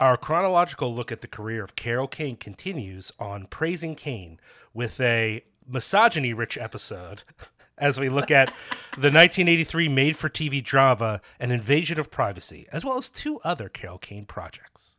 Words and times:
Our 0.00 0.16
chronological 0.16 0.94
look 0.94 1.12
at 1.12 1.20
the 1.20 1.28
career 1.28 1.62
of 1.62 1.76
Carol 1.76 2.08
Kane 2.08 2.36
continues 2.36 3.12
on 3.18 3.44
Praising 3.44 3.94
Kane 3.94 4.40
with 4.72 4.98
a 4.98 5.44
misogyny 5.68 6.32
rich 6.32 6.56
episode 6.56 7.22
as 7.78 8.00
we 8.00 8.08
look 8.08 8.30
at 8.30 8.48
the 8.94 9.10
1983 9.12 9.88
made 9.88 10.16
for 10.16 10.30
TV 10.30 10.64
drama 10.64 11.20
An 11.38 11.50
Invasion 11.50 12.00
of 12.00 12.10
Privacy, 12.10 12.66
as 12.72 12.82
well 12.82 12.96
as 12.96 13.10
two 13.10 13.40
other 13.44 13.68
Carol 13.68 13.98
Kane 13.98 14.24
projects. 14.24 14.96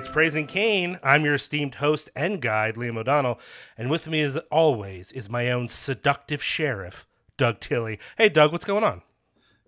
It's 0.00 0.08
Praising 0.08 0.46
Kane. 0.46 0.98
I'm 1.02 1.26
your 1.26 1.34
esteemed 1.34 1.74
host 1.74 2.08
and 2.16 2.40
guide, 2.40 2.76
Liam 2.76 2.96
O'Donnell. 2.96 3.38
And 3.76 3.90
with 3.90 4.06
me, 4.06 4.22
as 4.22 4.38
always, 4.50 5.12
is 5.12 5.28
my 5.28 5.50
own 5.50 5.68
seductive 5.68 6.42
sheriff, 6.42 7.06
Doug 7.36 7.60
Tilley. 7.60 7.98
Hey, 8.16 8.30
Doug, 8.30 8.50
what's 8.50 8.64
going 8.64 8.82
on? 8.82 9.02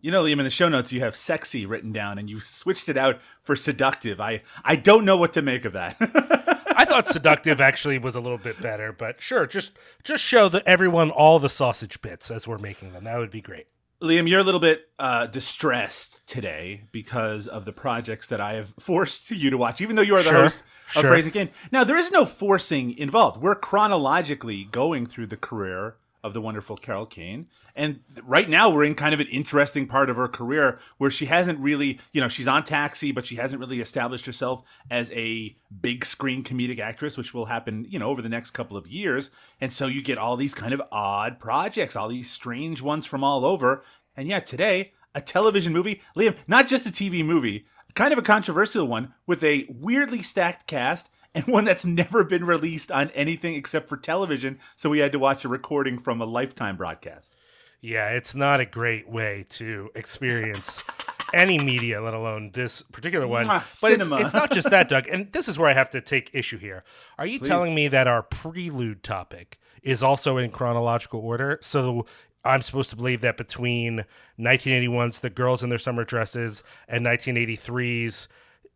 You 0.01 0.11
know, 0.11 0.23
Liam, 0.23 0.39
in 0.39 0.45
the 0.45 0.49
show 0.49 0.71
notes, 0.71 0.91
you 0.91 1.01
have 1.01 1.17
sexy 1.17 1.67
written 1.67 1.93
down 1.93 2.17
and 2.17 2.31
you 2.31 2.41
switched 2.41 2.89
it 2.89 2.97
out 2.97 3.21
for 3.43 3.55
seductive. 3.57 4.23
I, 4.23 4.41
I 4.65 4.75
don't 4.75 5.05
know 5.05 5.19
what 5.19 5.35
to 5.35 5.43
make 5.43 5.67
of 5.67 5.75
that. 5.75 5.97
I 6.77 6.87
thought 6.87 7.07
seductive 7.07 7.61
actually 7.61 7.99
was 7.99 8.17
a 8.17 8.21
little 8.21 8.39
bit 8.39 8.59
better, 8.63 8.91
but 8.91 9.21
sure, 9.21 9.47
just 9.47 9.73
just 10.03 10.25
show 10.25 10.49
the, 10.49 10.67
everyone 10.67 11.11
all 11.11 11.41
the 11.41 11.51
sausage 11.51 12.01
bits 12.01 12.31
as 12.31 12.49
we're 12.49 12.57
making 12.57 12.95
them. 12.95 13.05
That 13.05 13.19
would 13.19 13.31
be 13.31 13.43
great. 13.43 13.67
Liam, 14.03 14.29
you're 14.29 14.41
a 14.41 14.45
little 14.45 14.61
bit 14.61 14.89
uh, 14.99 15.27
distressed 15.29 16.27
today 16.27 16.83
because 16.91 17.47
of 17.47 17.65
the 17.65 17.73
projects 17.73 18.27
that 18.27 18.41
I 18.41 18.55
have 18.55 18.75
forced 18.81 19.31
you 19.31 19.49
to 19.51 19.57
watch, 19.57 19.81
even 19.81 19.95
though 19.97 20.03
you 20.03 20.17
are 20.17 20.23
the 20.23 20.31
Sure, 20.31 20.43
host 20.43 20.63
of 20.97 21.03
sure. 21.03 21.11
Praising 21.11 21.33
Kane. 21.33 21.51
Now, 21.71 21.85
there 21.85 21.97
is 21.97 22.11
no 22.11 22.25
forcing 22.27 22.99
involved. 22.99 23.41
We're 23.41 23.55
chronologically 23.55 24.65
going 24.65 25.07
through 25.07 25.29
the 25.29 25.37
career 25.37 25.97
of 26.23 26.35
the 26.35 26.41
wonderful 26.41 26.77
Carol 26.77 27.07
Kane. 27.07 27.49
And 27.75 28.01
right 28.23 28.49
now, 28.49 28.71
we're 28.71 28.85
in 28.85 28.95
kind 28.95 29.15
of 29.15 29.21
an 29.21 29.27
interesting 29.29 29.87
part 29.87 30.09
of 30.09 30.17
her 30.17 30.29
career 30.29 30.79
where 30.99 31.11
she 31.11 31.27
hasn't 31.27 31.59
really, 31.59 31.99
you 32.13 32.21
know, 32.21 32.29
she's 32.29 32.47
on 32.47 32.65
Taxi, 32.65 33.13
but 33.13 33.27
she 33.27 33.37
hasn't 33.37 33.61
really 33.61 33.81
established 33.81 34.27
herself 34.27 34.63
as 34.91 35.11
a 35.13 35.57
big 35.81 36.05
screen 36.05 36.45
comedic 36.45 36.79
actress, 36.79 37.17
which 37.17 37.35
will 37.35 37.47
happen, 37.47 37.87
you 37.89 37.99
know, 37.99 38.09
over 38.09 38.23
the 38.23 38.29
next 38.29 38.53
couple 38.53 38.77
of 38.77 38.87
years. 38.87 39.31
And 39.61 39.73
so 39.73 39.87
you 39.87 40.03
get 40.03 40.19
all 40.19 40.37
these 40.37 40.55
kind 40.55 40.73
of 40.73 40.83
odd 40.93 41.41
projects, 41.41 41.97
all 41.97 42.09
these 42.09 42.31
strange 42.31 42.83
ones 42.83 43.07
from 43.07 43.25
all 43.25 43.45
over. 43.45 43.83
And 44.17 44.29
yet 44.29 44.47
today, 44.47 44.93
a 45.15 45.21
television 45.21 45.73
movie, 45.73 46.03
Liam, 46.17 46.37
not 46.47 46.69
just 46.69 46.87
a 46.87 46.91
TV 46.91 47.25
movie, 47.25 47.67
kind 47.95 48.13
of 48.13 48.19
a 48.19 48.23
controversial 48.23 48.87
one 48.87 49.13
with 49.27 49.43
a 49.43 49.67
weirdly 49.69 50.23
stacked 50.23 50.67
cast 50.67 51.11
and 51.35 51.47
one 51.47 51.65
that's 51.65 51.85
never 51.85 52.25
been 52.25 52.45
released 52.45 52.91
on 52.91 53.11
anything 53.11 53.55
except 53.55 53.89
for 53.89 53.97
television. 53.97 54.59
So 54.77 54.91
we 54.91 54.99
had 54.99 55.13
to 55.13 55.19
watch 55.19 55.45
a 55.45 55.49
recording 55.49 55.99
from 55.99 56.21
a 56.21 56.27
lifetime 56.27 56.77
broadcast. 56.77 57.37
Yeah, 57.81 58.11
it's 58.11 58.35
not 58.35 58.61
a 58.61 58.65
great 58.65 59.09
way 59.09 59.45
to 59.51 59.91
experience 59.97 60.85
any 61.35 61.59
media, 61.59 62.01
let 62.01 62.15
alone 62.15 62.53
this 62.53 62.83
particular 62.83 63.27
one. 63.27 63.47
But 63.47 63.93
it's, 63.93 64.07
it's 64.09 64.35
not 64.35 64.53
just 64.53 64.71
that, 64.71 64.89
Doug. 64.89 65.09
And 65.09 65.33
this 65.33 65.49
is 65.49 65.59
where 65.59 65.69
I 65.69 65.73
have 65.73 65.91
to 65.91 66.01
take 66.01 66.31
issue 66.33 66.59
here. 66.59 66.85
Are 67.19 67.27
you 67.27 67.41
telling 67.41 67.75
me 67.75 67.89
that 67.89 68.07
our 68.07 68.23
prelude 68.23 69.03
topic 69.03 69.59
is 69.83 70.03
also 70.03 70.37
in 70.37 70.51
chronological 70.51 71.21
order? 71.21 71.59
So 71.61 72.07
I'm 72.45 72.63
supposed 72.63 72.91
to 72.91 72.97
believe 72.97 73.21
that 73.23 73.37
between 73.37 74.05
1981's 74.39 75.19
The 75.19 75.31
Girls 75.31 75.65
in 75.65 75.69
Their 75.69 75.79
Summer 75.79 76.05
Dresses 76.05 76.63
and 76.87 77.05
1983's 77.05 78.29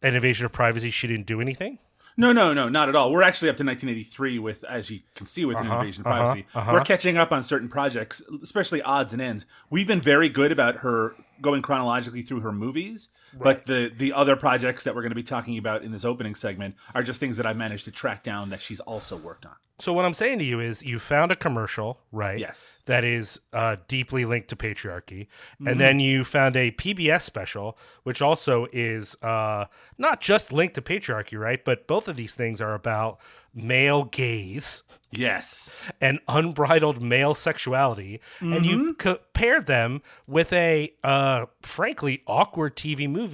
An 0.03 0.17
Invasion 0.17 0.47
of 0.47 0.53
Privacy, 0.53 0.91
she 0.91 1.07
didn't 1.07 1.27
do 1.27 1.41
anything? 1.41 1.79
No, 2.17 2.33
no, 2.33 2.55
no, 2.55 2.69
not 2.69 2.89
at 2.89 2.97
all. 2.97 3.13
We're 3.13 3.23
actually 3.23 3.51
up 3.51 3.59
to 3.59 3.65
1983 3.65 4.39
with, 4.39 4.65
as 4.65 4.91
you 4.91 5.01
can 5.15 5.27
see, 5.27 5.45
with 5.45 5.59
an 5.59 5.67
invasion 5.67 6.01
of 6.03 6.07
uh-huh, 6.07 6.23
privacy. 6.25 6.47
uh-huh. 6.55 6.71
We're 6.73 6.85
catching 6.85 7.19
up 7.19 7.31
on 7.31 7.43
certain 7.43 7.69
projects, 7.69 8.23
especially 8.43 8.81
odds 8.83 9.13
and 9.13 9.21
ends. 9.21 9.45
We've 9.69 9.87
been 9.87 10.01
very 10.01 10.29
good 10.29 10.51
about 10.51 10.77
her 10.77 11.15
going 11.43 11.61
chronologically 11.61 12.23
through 12.23 12.41
her 12.41 12.53
movies, 12.53 13.11
but 13.35 13.67
the 13.67 13.93
the 13.97 14.13
other 14.13 14.37
projects 14.37 14.85
that 14.85 14.95
we're 14.95 15.03
going 15.03 15.11
to 15.11 15.17
be 15.17 15.23
talking 15.23 15.59
about 15.59 15.83
in 15.83 15.93
this 15.93 16.05
opening 16.05 16.35
segment 16.35 16.75
are 16.95 17.03
just 17.03 17.21
things 17.21 17.37
that 17.37 17.47
I 17.47 17.53
managed 17.53 17.85
to 17.87 17.91
track 17.91 18.23
down 18.23 18.51
that 18.51 18.61
she's 18.61 18.81
also 18.81 19.17
worked 19.17 19.47
on. 19.47 19.55
So 19.79 19.93
what 19.93 20.07
I'm 20.07 20.15
saying 20.15 20.39
to 20.39 20.45
you 20.45 20.59
is 20.59 20.83
you 20.83 20.99
found 20.99 21.31
a 21.31 21.37
commercial, 21.37 22.01
right? 22.11 22.39
Yes. 22.39 22.81
That 22.87 23.05
is 23.05 23.41
uh, 23.53 23.77
deeply 23.89 24.25
linked 24.25 24.49
to 24.49 24.57
patriarchy. 24.57 25.27
Mm-hmm. 25.27 25.69
And 25.69 25.81
then 25.81 26.01
you 26.01 26.25
found 26.25 26.57
a 26.57 26.71
PBS 26.71 27.23
special, 27.23 27.77
which 28.03 28.23
also 28.23 28.67
is 28.73 29.17
uh, 29.23 29.67
not 29.99 30.23
just 30.23 30.51
linked 30.51 30.77
to 30.77 30.83
patriarchy, 30.83 31.39
right? 31.39 31.63
But 31.63 31.87
both 31.87 32.09
of 32.09 32.17
these 32.17 32.33
things 32.33 32.63
are 32.63 32.73
about 32.73 33.21
male 33.55 34.05
gaze 34.05 34.83
Yes. 35.13 35.77
and 36.01 36.21
unbridled 36.29 37.03
male 37.03 37.35
sexuality. 37.35 38.21
And 38.41 38.65
you 38.65 38.95
compare 38.95 39.61
them 39.61 40.03
with 40.27 40.53
a, 40.53 40.95
uh, 41.05 41.47
frankly, 41.63 42.23
awkward 42.27 42.77
TV 42.77 43.09
movie 43.09 43.26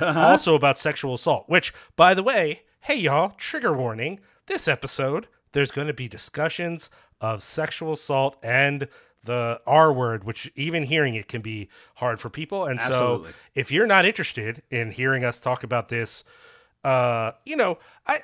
also 0.00 0.54
about 0.54 0.78
sexual 0.78 1.14
assault, 1.14 1.44
which, 1.48 1.72
by 1.96 2.14
the 2.14 2.22
way, 2.22 2.62
hey, 2.80 2.96
y'all, 2.96 3.34
trigger 3.36 3.72
warning. 3.72 4.20
This 4.46 4.68
episode, 4.68 5.26
there's 5.52 5.70
going 5.70 5.86
to 5.86 5.94
be 5.94 6.08
discussions 6.08 6.90
of 7.20 7.42
sexual 7.42 7.94
assault 7.94 8.36
and 8.42 8.88
the 9.24 9.60
R 9.66 9.92
word, 9.92 10.24
which 10.24 10.52
even 10.54 10.84
hearing 10.84 11.14
it 11.14 11.28
can 11.28 11.40
be 11.40 11.68
hard 11.96 12.20
for 12.20 12.28
people. 12.28 12.66
And 12.66 12.78
Absolutely. 12.78 13.30
so, 13.30 13.34
if 13.54 13.70
you're 13.70 13.86
not 13.86 14.04
interested 14.04 14.62
in 14.70 14.90
hearing 14.90 15.24
us 15.24 15.40
talk 15.40 15.64
about 15.64 15.88
this, 15.88 16.24
uh, 16.84 17.32
you 17.46 17.56
know, 17.56 17.78
I 18.06 18.20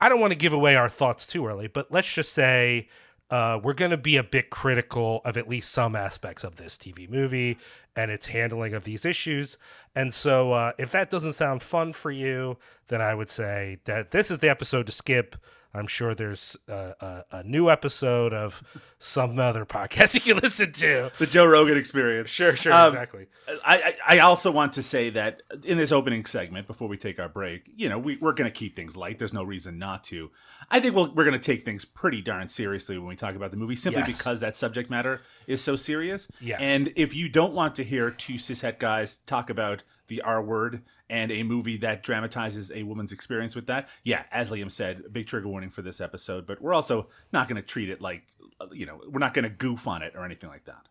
I 0.00 0.08
don't 0.08 0.20
want 0.20 0.32
to 0.32 0.38
give 0.38 0.52
away 0.52 0.74
our 0.74 0.88
thoughts 0.88 1.26
too 1.26 1.46
early, 1.46 1.68
but 1.68 1.92
let's 1.92 2.12
just 2.12 2.32
say 2.32 2.88
uh, 3.30 3.58
we're 3.62 3.72
going 3.72 3.90
to 3.90 3.96
be 3.96 4.16
a 4.16 4.22
bit 4.22 4.50
critical 4.50 5.22
of 5.24 5.36
at 5.36 5.48
least 5.48 5.70
some 5.72 5.96
aspects 5.96 6.44
of 6.44 6.56
this 6.56 6.76
TV 6.76 7.08
movie 7.08 7.56
and 7.96 8.10
its 8.10 8.26
handling 8.26 8.74
of 8.74 8.84
these 8.84 9.04
issues. 9.04 9.56
And 9.94 10.12
so, 10.14 10.52
uh, 10.52 10.72
if 10.78 10.90
that 10.92 11.10
doesn't 11.10 11.34
sound 11.34 11.62
fun 11.62 11.92
for 11.92 12.10
you, 12.10 12.58
then 12.88 13.00
I 13.00 13.14
would 13.14 13.28
say 13.28 13.78
that 13.84 14.10
this 14.10 14.30
is 14.30 14.38
the 14.38 14.48
episode 14.48 14.86
to 14.86 14.92
skip. 14.92 15.36
I'm 15.74 15.86
sure 15.86 16.14
there's 16.14 16.56
a, 16.68 16.94
a, 17.00 17.24
a 17.38 17.42
new 17.44 17.70
episode 17.70 18.32
of 18.34 18.62
some 18.98 19.38
other 19.38 19.64
podcast 19.64 20.14
you 20.14 20.20
can 20.20 20.36
listen 20.42 20.72
to. 20.72 21.10
The 21.18 21.26
Joe 21.26 21.46
Rogan 21.46 21.78
experience. 21.78 22.28
Sure, 22.30 22.54
sure, 22.54 22.72
Um, 22.72 22.88
exactly. 22.88 23.26
I, 23.64 23.96
I 24.06 24.18
also 24.20 24.50
want 24.50 24.74
to 24.74 24.82
say 24.82 25.10
that 25.10 25.42
in 25.64 25.78
this 25.78 25.90
opening 25.92 26.24
segment, 26.26 26.66
before 26.66 26.88
we 26.88 26.96
take 26.96 27.18
our 27.18 27.28
break, 27.28 27.70
you 27.74 27.88
know, 27.88 27.98
we, 27.98 28.16
we're 28.18 28.32
going 28.34 28.50
to 28.50 28.56
keep 28.56 28.76
things 28.76 28.96
light. 28.96 29.18
There's 29.18 29.32
no 29.32 29.42
reason 29.44 29.78
not 29.78 30.04
to. 30.04 30.30
I 30.70 30.78
think 30.80 30.94
we'll, 30.94 31.12
we're 31.14 31.24
going 31.24 31.38
to 31.40 31.44
take 31.44 31.64
things 31.64 31.84
pretty 31.84 32.20
darn 32.20 32.48
seriously 32.48 32.98
when 32.98 33.08
we 33.08 33.16
talk 33.16 33.34
about 33.34 33.50
the 33.50 33.56
movie, 33.56 33.76
simply 33.76 34.02
Yes. 34.06 34.18
because 34.18 34.40
that 34.40 34.56
subject 34.56 34.90
matter 34.90 35.22
is 35.46 35.62
so 35.62 35.76
serious. 35.76 36.28
Yes. 36.40 36.60
And 36.60 36.92
if 36.96 37.14
you 37.14 37.28
don't 37.28 37.54
want 37.54 37.74
to 37.76 37.84
hear 37.84 38.10
two 38.10 38.34
cishet 38.34 38.78
guys 38.78 39.16
talk 39.26 39.50
about 39.50 39.82
the 40.12 40.20
R 40.22 40.42
word 40.42 40.82
and 41.08 41.32
a 41.32 41.42
movie 41.42 41.76
that 41.78 42.02
dramatizes 42.02 42.70
a 42.74 42.82
woman's 42.82 43.12
experience 43.12 43.54
with 43.54 43.66
that, 43.66 43.88
yeah, 44.04 44.24
as 44.30 44.50
Liam 44.50 44.70
said, 44.70 45.04
big 45.12 45.26
trigger 45.26 45.48
warning 45.48 45.70
for 45.70 45.80
this 45.82 46.00
episode. 46.00 46.46
But 46.46 46.60
we're 46.60 46.74
also 46.74 47.08
not 47.32 47.48
going 47.48 47.56
to 47.60 47.66
treat 47.66 47.88
it 47.88 48.00
like, 48.00 48.24
you 48.72 48.84
know, 48.86 49.00
we're 49.08 49.18
not 49.20 49.32
going 49.34 49.44
to 49.44 49.50
goof 49.50 49.86
on 49.88 50.02
it 50.02 50.12
or 50.16 50.24
anything 50.24 50.50
like 50.50 50.64
that. 50.66 50.86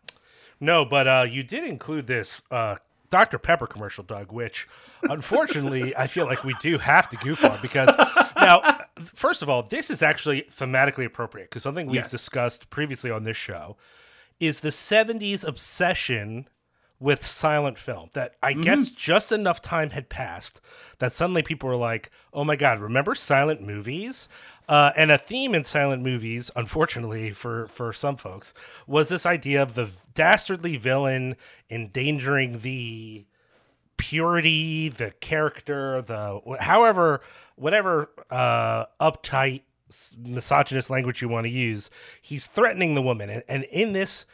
No, 0.59 0.85
but 0.85 1.07
uh, 1.07 1.25
you 1.29 1.43
did 1.43 1.63
include 1.63 2.07
this 2.07 2.41
uh, 2.51 2.75
Dr. 3.09 3.37
Pepper 3.37 3.67
commercial, 3.67 4.03
Doug, 4.03 4.31
which 4.31 4.67
unfortunately 5.03 5.95
I 5.95 6.07
feel 6.07 6.25
like 6.25 6.43
we 6.43 6.55
do 6.61 6.77
have 6.77 7.09
to 7.09 7.17
goof 7.17 7.43
on 7.43 7.59
because 7.61 7.95
now, 8.37 8.79
first 9.13 9.41
of 9.41 9.49
all, 9.49 9.63
this 9.63 9.89
is 9.89 10.01
actually 10.01 10.43
thematically 10.51 11.05
appropriate 11.05 11.49
because 11.49 11.63
something 11.63 11.87
we've 11.87 12.01
Yes. 12.01 12.11
discussed 12.11 12.69
previously 12.69 13.11
on 13.11 13.23
this 13.23 13.37
show 13.37 13.75
is 14.39 14.61
the 14.61 14.69
70s 14.69 15.47
obsession 15.47 16.47
with 17.01 17.25
silent 17.25 17.79
film 17.79 18.11
that 18.13 18.35
I 18.43 18.53
guess 18.53 18.85
just 18.87 19.31
enough 19.31 19.59
time 19.59 19.89
had 19.89 20.07
passed 20.07 20.61
that 20.99 21.11
suddenly 21.13 21.41
people 21.41 21.67
were 21.67 21.75
like, 21.75 22.11
oh 22.31 22.43
my 22.43 22.55
God, 22.55 22.79
remember 22.79 23.15
silent 23.15 23.59
movies? 23.61 24.29
Uh, 24.69 24.91
and 24.95 25.11
a 25.11 25.17
theme 25.17 25.55
in 25.55 25.63
silent 25.63 26.03
movies, 26.03 26.51
unfortunately 26.55 27.31
for, 27.31 27.67
for 27.69 27.91
some 27.91 28.17
folks, 28.17 28.53
was 28.85 29.09
this 29.09 29.25
idea 29.25 29.61
of 29.63 29.73
the 29.73 29.89
dastardly 30.13 30.77
villain 30.77 31.35
endangering 31.71 32.59
the 32.59 33.25
purity, 33.97 34.87
the 34.87 35.11
character, 35.19 36.03
the 36.03 36.39
however, 36.59 37.21
whatever 37.55 38.11
uh, 38.29 38.85
uptight, 39.01 39.63
misogynist 40.19 40.89
language 40.91 41.21
you 41.21 41.27
want 41.27 41.45
to 41.45 41.51
use, 41.51 41.89
he's 42.21 42.45
threatening 42.45 42.93
the 42.93 43.01
woman. 43.01 43.29
And, 43.29 43.43
and 43.47 43.63
in 43.65 43.93
this 43.93 44.25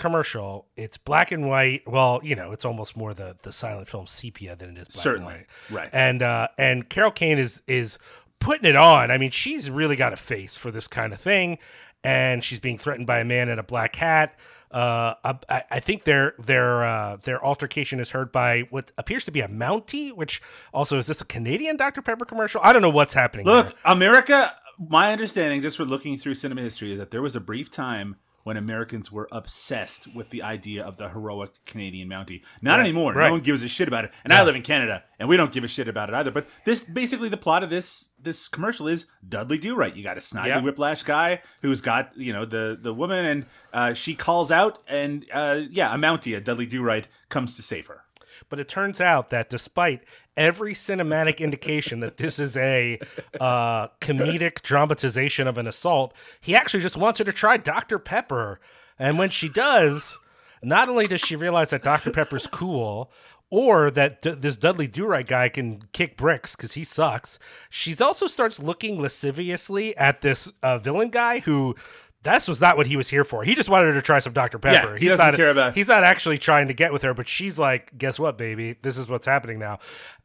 commercial. 0.00 0.66
It's 0.76 0.96
black 0.96 1.30
and 1.30 1.46
white. 1.46 1.82
Well, 1.86 2.20
you 2.24 2.34
know, 2.34 2.50
it's 2.52 2.64
almost 2.64 2.96
more 2.96 3.14
the 3.14 3.36
the 3.42 3.52
silent 3.52 3.86
film 3.86 4.06
sepia 4.06 4.56
than 4.56 4.70
it 4.70 4.80
is 4.80 4.88
black 4.88 5.02
Certainly. 5.02 5.34
and 5.34 5.46
Right. 5.76 5.90
And 5.92 6.22
uh, 6.22 6.48
and 6.58 6.88
Carol 6.88 7.12
Kane 7.12 7.38
is 7.38 7.62
is 7.68 7.98
putting 8.40 8.68
it 8.68 8.76
on. 8.76 9.10
I 9.10 9.18
mean, 9.18 9.30
she's 9.30 9.70
really 9.70 9.96
got 9.96 10.12
a 10.12 10.16
face 10.16 10.56
for 10.56 10.70
this 10.70 10.88
kind 10.88 11.12
of 11.12 11.20
thing, 11.20 11.58
and 12.02 12.42
she's 12.42 12.58
being 12.58 12.78
threatened 12.78 13.06
by 13.06 13.20
a 13.20 13.24
man 13.24 13.48
in 13.48 13.58
a 13.58 13.62
black 13.62 13.94
hat. 13.94 14.36
Uh, 14.70 15.14
I, 15.24 15.64
I 15.70 15.80
think 15.80 16.04
their 16.04 16.34
their 16.38 16.82
uh, 16.82 17.16
their 17.16 17.44
altercation 17.44 18.00
is 18.00 18.10
heard 18.10 18.32
by 18.32 18.62
what 18.70 18.92
appears 18.96 19.24
to 19.26 19.30
be 19.30 19.40
a 19.40 19.48
Mountie, 19.48 20.12
which 20.12 20.40
also 20.72 20.96
is 20.96 21.06
this 21.06 21.20
a 21.20 21.26
Canadian 21.26 21.76
Dr 21.76 22.00
Pepper 22.02 22.24
commercial? 22.24 22.60
I 22.64 22.72
don't 22.72 22.82
know 22.82 22.90
what's 22.90 23.12
happening. 23.12 23.46
Look, 23.46 23.66
there. 23.66 23.74
America. 23.84 24.54
My 24.88 25.12
understanding, 25.12 25.60
just 25.60 25.76
for 25.76 25.84
looking 25.84 26.16
through 26.16 26.36
cinema 26.36 26.62
history, 26.62 26.92
is 26.92 26.98
that 26.98 27.10
there 27.10 27.20
was 27.20 27.36
a 27.36 27.40
brief 27.40 27.70
time 27.70 28.16
when 28.50 28.56
Americans 28.56 29.12
were 29.12 29.28
obsessed 29.30 30.12
with 30.12 30.30
the 30.30 30.42
idea 30.42 30.82
of 30.82 30.96
the 30.96 31.08
heroic 31.10 31.52
Canadian 31.66 32.08
Mountie. 32.08 32.42
Not 32.60 32.78
Right, 32.78 32.80
anymore. 32.80 33.12
right. 33.12 33.26
No 33.28 33.34
one 33.34 33.42
gives 33.42 33.62
a 33.62 33.68
shit 33.68 33.86
about 33.86 34.04
it. 34.04 34.10
And 34.24 34.32
I 34.32 34.42
live 34.42 34.56
in 34.56 34.62
Canada, 34.62 35.04
and 35.20 35.28
we 35.28 35.36
don't 35.36 35.52
give 35.52 35.62
a 35.62 35.68
shit 35.68 35.86
about 35.86 36.08
it 36.08 36.16
either. 36.16 36.32
But 36.32 36.48
this, 36.64 36.82
basically, 36.82 37.28
the 37.28 37.36
plot 37.36 37.62
of 37.62 37.70
this 37.70 38.08
this 38.20 38.48
commercial 38.48 38.88
is 38.88 39.06
Dudley 39.26 39.56
Do 39.56 39.76
Right. 39.76 39.94
You 39.94 40.02
got 40.02 40.18
a 40.18 40.20
snide 40.20 40.48
Yeah. 40.48 40.60
whiplash 40.62 41.04
guy 41.04 41.42
who's 41.62 41.80
got 41.80 42.10
you 42.16 42.32
know 42.32 42.44
the 42.44 42.76
the 42.82 42.92
woman, 42.92 43.24
and 43.24 43.46
uh, 43.72 43.94
she 43.94 44.16
calls 44.16 44.50
out, 44.50 44.82
and 44.88 45.24
uh, 45.32 45.60
yeah, 45.70 45.94
a 45.94 45.96
Mountie, 45.96 46.36
a 46.36 46.40
Dudley 46.40 46.66
Do 46.66 46.82
Right, 46.82 47.06
comes 47.28 47.54
to 47.54 47.62
save 47.62 47.86
her. 47.86 48.02
But 48.50 48.58
it 48.58 48.68
turns 48.68 49.00
out 49.00 49.30
that 49.30 49.48
despite 49.48 50.02
every 50.36 50.74
cinematic 50.74 51.38
indication 51.38 52.00
that 52.00 52.18
this 52.18 52.38
is 52.38 52.56
a 52.56 52.98
uh, 53.40 53.88
comedic 54.00 54.60
dramatization 54.62 55.48
of 55.48 55.56
an 55.56 55.66
assault, 55.66 56.12
he 56.40 56.54
actually 56.54 56.80
just 56.82 56.96
wants 56.96 57.20
her 57.20 57.24
to 57.24 57.32
try 57.32 57.56
Dr. 57.56 57.98
Pepper. 57.98 58.60
And 58.98 59.18
when 59.18 59.30
she 59.30 59.48
does, 59.48 60.18
not 60.62 60.88
only 60.88 61.06
does 61.06 61.20
she 61.20 61.36
realize 61.36 61.70
that 61.70 61.82
Dr. 61.84 62.10
Pepper's 62.10 62.46
cool, 62.48 63.10
or 63.50 63.90
that 63.90 64.22
D- 64.22 64.30
this 64.32 64.56
Dudley 64.56 64.86
Do 64.86 65.06
Right 65.06 65.26
guy 65.26 65.48
can 65.48 65.82
kick 65.92 66.16
bricks 66.16 66.54
because 66.56 66.72
he 66.72 66.84
sucks, 66.84 67.38
she's 67.68 68.00
also 68.00 68.26
starts 68.26 68.60
looking 68.60 69.00
lasciviously 69.00 69.96
at 69.96 70.20
this 70.20 70.52
uh, 70.62 70.78
villain 70.78 71.10
guy 71.10 71.40
who. 71.40 71.74
This 72.22 72.46
was 72.48 72.60
not 72.60 72.76
what 72.76 72.86
he 72.86 72.96
was 72.96 73.08
here 73.08 73.24
for. 73.24 73.44
He 73.44 73.54
just 73.54 73.70
wanted 73.70 73.86
her 73.86 73.92
to 73.94 74.02
try 74.02 74.18
some 74.18 74.34
Dr. 74.34 74.58
Pepper. 74.58 74.96
he 74.96 75.08
doesn't 75.08 75.24
not, 75.24 75.34
care 75.36 75.50
about- 75.50 75.74
He's 75.74 75.88
not 75.88 76.04
actually 76.04 76.36
trying 76.36 76.68
to 76.68 76.74
get 76.74 76.92
with 76.92 77.00
her, 77.02 77.14
but 77.14 77.26
she's 77.26 77.58
like, 77.58 77.96
"Guess 77.96 78.18
what, 78.18 78.36
baby? 78.36 78.76
This 78.82 78.98
is 78.98 79.08
what's 79.08 79.24
happening 79.26 79.58
now." 79.58 79.78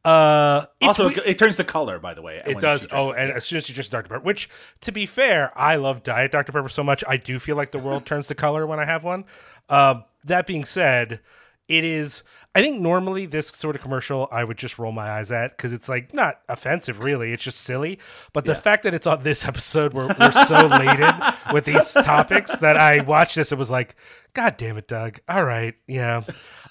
Uh, 0.04 0.66
Also, 0.82 1.08
we- 1.08 1.16
it 1.26 1.40
turns 1.40 1.56
to 1.58 1.64
color, 1.64 1.98
by 2.00 2.14
the 2.14 2.22
way. 2.22 2.42
it 2.46 2.60
does. 2.60 2.86
Oh, 2.92 3.12
and 3.12 3.32
as 3.32 3.46
soon 3.46 3.58
as 3.58 3.66
she 3.66 3.74
drinks 3.74 3.90
Dr. 3.90 4.10
Pepper, 4.10 4.20
which, 4.20 4.50
to 4.82 4.92
be 4.92 5.06
fair, 5.06 5.52
I 5.58 5.78
love 5.78 6.04
Diet 6.04 6.32
Dr. 6.32 6.52
Pepper 6.52 6.70
so 6.70 6.84
much. 6.84 7.04
I 7.08 7.18
do 7.18 7.40
feel 7.40 7.56
like 7.56 7.72
the 7.72 7.80
world 7.80 8.06
turns 8.06 8.28
to 8.28 8.36
color 8.36 8.68
when 8.68 8.80
I 8.80 8.86
have 8.86 9.04
one. 9.04 9.24
Uh, 9.70 10.02
that 10.26 10.46
being 10.48 10.64
said, 10.66 11.22
it 11.68 11.84
is. 11.84 12.24
I 12.56 12.62
think 12.62 12.80
normally 12.80 13.26
this 13.26 13.50
sort 13.50 13.76
of 13.76 13.82
commercial 13.82 14.30
I 14.32 14.46
would 14.46 14.58
just 14.58 14.80
roll 14.80 14.94
my 14.94 15.10
eyes 15.12 15.30
at 15.30 15.52
because 15.52 15.74
it's 15.74 15.90
like 15.90 16.14
not 16.14 16.40
offensive, 16.48 17.04
really. 17.04 17.34
It's 17.34 17.44
just 17.44 17.60
silly. 17.62 18.00
But 18.32 18.46
the 18.46 18.56
fact 18.56 18.84
that 18.84 18.94
it's 18.94 19.06
on 19.06 19.24
this 19.24 19.44
episode, 19.46 19.94
where 19.94 20.08
we're 20.18 20.32
so 20.32 20.66
laden 20.68 21.14
with 21.54 21.66
these 21.66 21.92
topics 21.94 22.56
that 22.60 22.78
I 22.78 23.02
watched 23.02 23.36
this 23.36 23.52
and 23.52 23.60
was 23.60 23.70
like, 23.70 23.96
"God 24.34 24.56
damn 24.56 24.78
it, 24.78 24.88
Doug! 24.88 25.20
All 25.28 25.44
right, 25.44 25.76
yeah." 25.86 26.22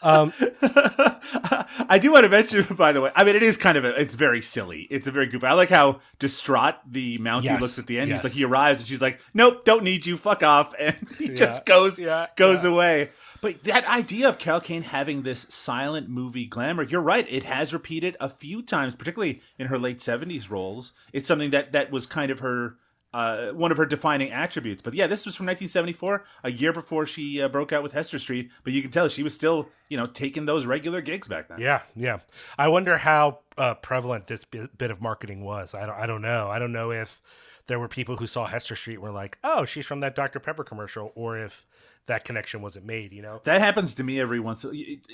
Um, 0.02 0.32
I 0.62 1.98
do 2.00 2.12
want 2.12 2.24
to 2.24 2.28
mention, 2.28 2.62
by 2.76 2.92
the 2.92 3.00
way, 3.00 3.10
I 3.14 3.24
mean, 3.24 3.36
it 3.36 3.42
is 3.42 3.56
kind 3.56 3.78
of 3.78 3.84
a, 3.84 3.98
it's 4.00 4.14
very 4.14 4.42
silly. 4.42 4.86
It's 4.90 5.06
a 5.06 5.10
very 5.10 5.26
goofy. 5.26 5.46
I 5.46 5.52
like 5.54 5.70
how 5.70 6.00
distraught 6.18 6.76
the 6.86 7.18
Mountie 7.18 7.44
Yes, 7.44 7.60
looks 7.60 7.78
at 7.78 7.86
the 7.86 7.98
end. 7.98 8.10
yes. 8.10 8.20
He's 8.20 8.24
like, 8.30 8.36
he 8.36 8.44
arrives 8.44 8.80
and 8.80 8.88
she's 8.88 9.00
like, 9.02 9.20
nope, 9.32 9.64
don't 9.64 9.82
need 9.82 10.04
you, 10.06 10.16
fuck 10.16 10.42
off. 10.42 10.74
And 10.78 10.96
he 11.18 11.28
just 11.28 11.64
goes, 11.64 11.98
yeah, 11.98 12.26
goes 12.36 12.64
away. 12.64 13.10
But 13.44 13.62
that 13.64 13.84
idea 13.84 14.26
of 14.26 14.38
Carol 14.38 14.62
Kane 14.62 14.80
having 14.80 15.20
this 15.20 15.44
silent 15.50 16.08
movie 16.08 16.46
glamour, 16.46 16.82
you're 16.82 17.02
right. 17.02 17.26
It 17.28 17.44
has 17.44 17.74
repeated 17.74 18.16
a 18.18 18.30
few 18.30 18.62
times, 18.62 18.94
particularly 18.94 19.42
in 19.58 19.66
her 19.66 19.78
late 19.78 19.98
70s 19.98 20.48
roles. 20.48 20.94
It's 21.12 21.28
something 21.28 21.50
that, 21.50 21.72
that 21.72 21.90
was 21.90 22.06
kind 22.06 22.30
of 22.30 22.38
her, 22.38 22.76
uh, 23.12 23.48
one 23.50 23.70
of 23.70 23.76
her 23.76 23.84
defining 23.84 24.32
attributes. 24.32 24.80
But 24.80 24.94
yeah, 24.94 25.08
this 25.08 25.26
was 25.26 25.36
from 25.36 25.44
1974, 25.44 26.24
a 26.42 26.52
year 26.52 26.72
before 26.72 27.04
she 27.04 27.42
uh, 27.42 27.48
broke 27.48 27.70
out 27.70 27.82
with 27.82 27.92
Hester 27.92 28.18
Street. 28.18 28.48
But 28.62 28.72
you 28.72 28.80
can 28.80 28.90
tell 28.90 29.08
she 29.08 29.22
was 29.22 29.34
still, 29.34 29.68
you 29.90 29.98
know, 29.98 30.06
taking 30.06 30.46
those 30.46 30.64
regular 30.64 31.02
gigs 31.02 31.28
back 31.28 31.48
then. 31.48 31.60
Yeah, 31.60 31.82
yeah. 31.94 32.20
I 32.56 32.68
wonder 32.68 32.96
how 32.96 33.40
uh, 33.58 33.74
prevalent 33.74 34.26
this 34.26 34.46
bit, 34.46 34.90
of 34.90 35.02
marketing 35.02 35.44
was. 35.44 35.74
I 35.74 35.84
don't, 35.84 35.96
I 35.96 36.06
don't 36.06 36.22
know. 36.22 36.48
I 36.48 36.58
don't 36.58 36.72
know 36.72 36.92
if 36.92 37.20
there 37.66 37.78
were 37.78 37.88
people 37.88 38.16
who 38.16 38.26
saw 38.26 38.46
Hester 38.46 38.74
Street 38.74 38.94
and 38.94 39.02
were 39.02 39.10
like, 39.10 39.36
"Oh, 39.44 39.66
she's 39.66 39.84
from 39.84 40.00
that 40.00 40.14
Dr 40.14 40.40
Pepper 40.40 40.64
commercial," 40.64 41.12
or 41.14 41.36
if 41.38 41.66
that 42.06 42.24
connection 42.24 42.62
wasn't 42.62 42.86
made. 42.86 43.12
You 43.12 43.22
know? 43.22 43.40
That 43.44 43.60
happens 43.60 43.94
to 43.96 44.04
me 44.04 44.20
every 44.20 44.40
once 44.40 44.64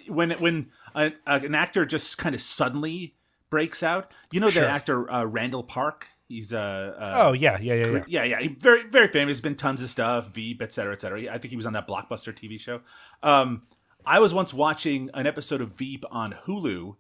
when 0.09 0.31
when 0.33 0.71
a, 0.95 1.13
an 1.27 1.55
actor 1.55 1.87
just 1.87 2.19
kind 2.19 2.35
of 2.35 2.41
suddenly 2.41 3.17
breaks 3.51 3.83
out. 3.83 4.11
You 4.33 4.41
know 4.41 4.51
Sure. 4.51 4.63
the 4.63 4.69
actor 4.69 5.11
uh, 5.11 5.25
Randall 5.25 5.65
Park. 5.65 6.09
He's 6.29 6.53
uh, 6.53 6.95
uh 6.97 7.13
Oh 7.17 7.33
yeah, 7.33 7.59
yeah, 7.61 7.75
yeah, 7.75 7.87
yeah. 7.87 8.05
yeah, 8.07 8.25
yeah, 8.25 8.41
he 8.41 8.49
very 8.49 8.85
very 8.85 9.09
famous. 9.09 9.39
He's 9.39 9.41
been 9.41 9.57
tons 9.57 9.83
of 9.83 9.91
stuff, 9.91 10.29
Veep, 10.33 10.63
et 10.63 10.73
cetera, 10.73 10.93
et 10.93 11.01
cetera. 11.01 11.29
I 11.29 11.39
think 11.39 11.51
he 11.51 11.57
was 11.57 11.67
on 11.67 11.73
that 11.73 11.89
blockbuster 11.89 12.33
TV 12.33 12.59
show. 12.59 12.83
Um, 13.23 13.63
I 14.07 14.21
was 14.21 14.33
once 14.33 14.55
watching 14.55 15.11
an 15.13 15.27
episode 15.27 15.61
of 15.61 15.73
Veep 15.73 16.05
on 16.11 16.35
Hulu, 16.47 16.97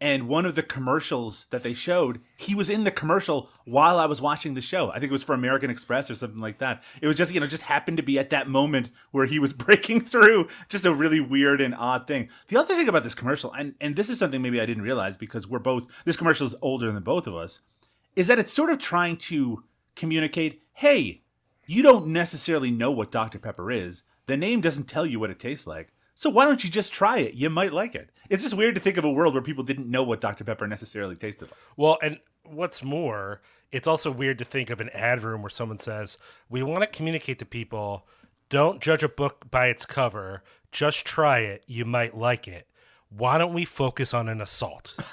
and 0.00 0.28
one 0.28 0.44
of 0.44 0.54
the 0.54 0.62
commercials 0.62 1.46
that 1.50 1.62
they 1.62 1.72
showed, 1.72 2.20
he 2.36 2.54
was 2.54 2.68
in 2.68 2.84
the 2.84 2.90
commercial 2.90 3.48
while 3.64 3.98
I 3.98 4.04
was 4.04 4.20
watching 4.20 4.52
the 4.52 4.60
show. 4.60 4.90
I 4.90 4.98
think 4.98 5.04
it 5.04 5.12
was 5.12 5.22
for 5.22 5.34
American 5.34 5.70
Express 5.70 6.10
or 6.10 6.14
something 6.14 6.40
like 6.40 6.58
that. 6.58 6.82
It 7.00 7.06
was 7.06 7.16
just, 7.16 7.32
you 7.32 7.40
know, 7.40 7.46
just 7.46 7.62
happened 7.62 7.96
to 7.96 8.02
be 8.02 8.18
at 8.18 8.28
that 8.30 8.46
moment 8.46 8.90
where 9.10 9.24
he 9.24 9.38
was 9.38 9.52
breaking 9.54 10.02
through. 10.02 10.48
Just 10.68 10.84
a 10.84 10.92
really 10.92 11.20
weird 11.20 11.62
and 11.62 11.74
odd 11.74 12.06
thing. 12.06 12.28
The 12.48 12.58
other 12.58 12.74
thing 12.74 12.88
about 12.88 13.04
this 13.04 13.14
commercial, 13.14 13.52
and 13.52 13.74
and 13.80 13.96
this 13.96 14.10
is 14.10 14.18
something 14.18 14.42
maybe 14.42 14.60
I 14.60 14.66
didn't 14.66 14.82
realize 14.82 15.16
because 15.16 15.46
we're 15.46 15.58
both 15.58 15.86
this 16.04 16.16
commercial 16.16 16.46
is 16.46 16.54
older 16.60 16.92
than 16.92 17.02
both 17.02 17.26
of 17.26 17.34
us, 17.34 17.60
is 18.14 18.26
that 18.26 18.38
it's 18.38 18.52
sort 18.52 18.70
of 18.70 18.78
trying 18.78 19.16
to 19.16 19.64
communicate, 19.94 20.62
hey, 20.74 21.22
you 21.66 21.82
don't 21.82 22.08
necessarily 22.08 22.70
know 22.70 22.90
what 22.90 23.10
Dr. 23.10 23.38
Pepper 23.38 23.70
is. 23.72 24.02
The 24.26 24.36
name 24.36 24.60
doesn't 24.60 24.88
tell 24.88 25.06
you 25.06 25.18
what 25.18 25.30
it 25.30 25.38
tastes 25.38 25.66
like. 25.66 25.92
So 26.16 26.30
why 26.30 26.46
don't 26.46 26.64
you 26.64 26.70
just 26.70 26.94
try 26.94 27.18
it? 27.18 27.34
You 27.34 27.50
might 27.50 27.74
like 27.74 27.94
it. 27.94 28.10
It's 28.30 28.42
just 28.42 28.56
weird 28.56 28.74
to 28.74 28.80
think 28.80 28.96
of 28.96 29.04
a 29.04 29.10
world 29.10 29.34
where 29.34 29.42
people 29.42 29.62
didn't 29.62 29.90
know 29.90 30.02
what 30.02 30.22
Dr. 30.22 30.44
Pepper 30.44 30.66
necessarily 30.66 31.14
tasted 31.14 31.44
like. 31.44 31.54
Well, 31.76 31.98
and 32.02 32.18
what's 32.42 32.82
more, 32.82 33.42
it's 33.70 33.86
also 33.86 34.10
weird 34.10 34.38
to 34.38 34.44
think 34.46 34.70
of 34.70 34.80
an 34.80 34.88
ad 34.94 35.22
room 35.22 35.42
where 35.42 35.50
someone 35.50 35.78
says, 35.78 36.16
"We 36.48 36.62
want 36.62 36.80
to 36.80 36.86
communicate 36.88 37.38
to 37.40 37.44
people, 37.44 38.06
don't 38.48 38.80
judge 38.80 39.02
a 39.02 39.10
book 39.10 39.50
by 39.50 39.66
its 39.66 39.84
cover. 39.84 40.42
Just 40.72 41.04
try 41.04 41.40
it. 41.40 41.62
You 41.66 41.84
might 41.84 42.16
like 42.16 42.48
it." 42.48 42.66
Why 43.10 43.36
don't 43.38 43.52
we 43.52 43.64
focus 43.64 44.12
on 44.14 44.28
an 44.28 44.40
assault? 44.40 44.94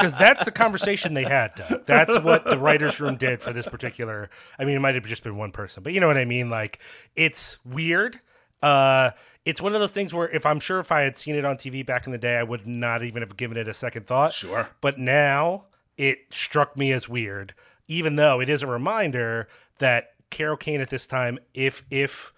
Because 0.00 0.16
that's 0.16 0.44
the 0.44 0.50
conversation 0.50 1.12
they 1.12 1.24
had, 1.24 1.54
Doug. 1.54 1.84
That's 1.84 2.18
what 2.20 2.44
the 2.44 2.56
writers' 2.56 3.00
room 3.00 3.16
did 3.16 3.42
for 3.42 3.52
this 3.52 3.66
particular. 3.66 4.30
I 4.58 4.64
mean, 4.64 4.76
it 4.76 4.78
might 4.80 4.94
have 4.94 5.04
just 5.04 5.22
been 5.22 5.36
one 5.36 5.52
person, 5.52 5.82
but 5.82 5.92
you 5.92 6.00
know 6.00 6.06
what 6.06 6.16
I 6.16 6.24
mean. 6.24 6.48
Like, 6.48 6.78
it's 7.16 7.62
weird. 7.66 8.18
Uh, 8.62 9.10
it's 9.44 9.60
one 9.60 9.74
of 9.74 9.80
those 9.80 9.90
things 9.90 10.12
where 10.12 10.28
if 10.28 10.44
I'm 10.44 10.60
sure 10.60 10.80
if 10.80 10.92
I 10.92 11.02
had 11.02 11.16
seen 11.16 11.34
it 11.34 11.44
on 11.44 11.56
TV 11.56 11.84
back 11.84 12.06
in 12.06 12.12
the 12.12 12.18
day, 12.18 12.36
I 12.36 12.42
would 12.42 12.66
not 12.66 13.02
even 13.02 13.22
have 13.22 13.36
given 13.36 13.56
it 13.56 13.68
a 13.68 13.74
second 13.74 14.06
thought. 14.06 14.32
Sure. 14.32 14.68
But 14.80 14.98
now 14.98 15.64
it 15.96 16.18
struck 16.30 16.76
me 16.76 16.92
as 16.92 17.08
weird, 17.08 17.54
even 17.88 18.16
though 18.16 18.40
it 18.40 18.48
is 18.48 18.62
a 18.62 18.66
reminder 18.66 19.48
that 19.78 20.14
Carol 20.30 20.56
Kane 20.56 20.80
at 20.80 20.90
this 20.90 21.06
time, 21.06 21.38
if 21.54 21.84
if 21.90 22.32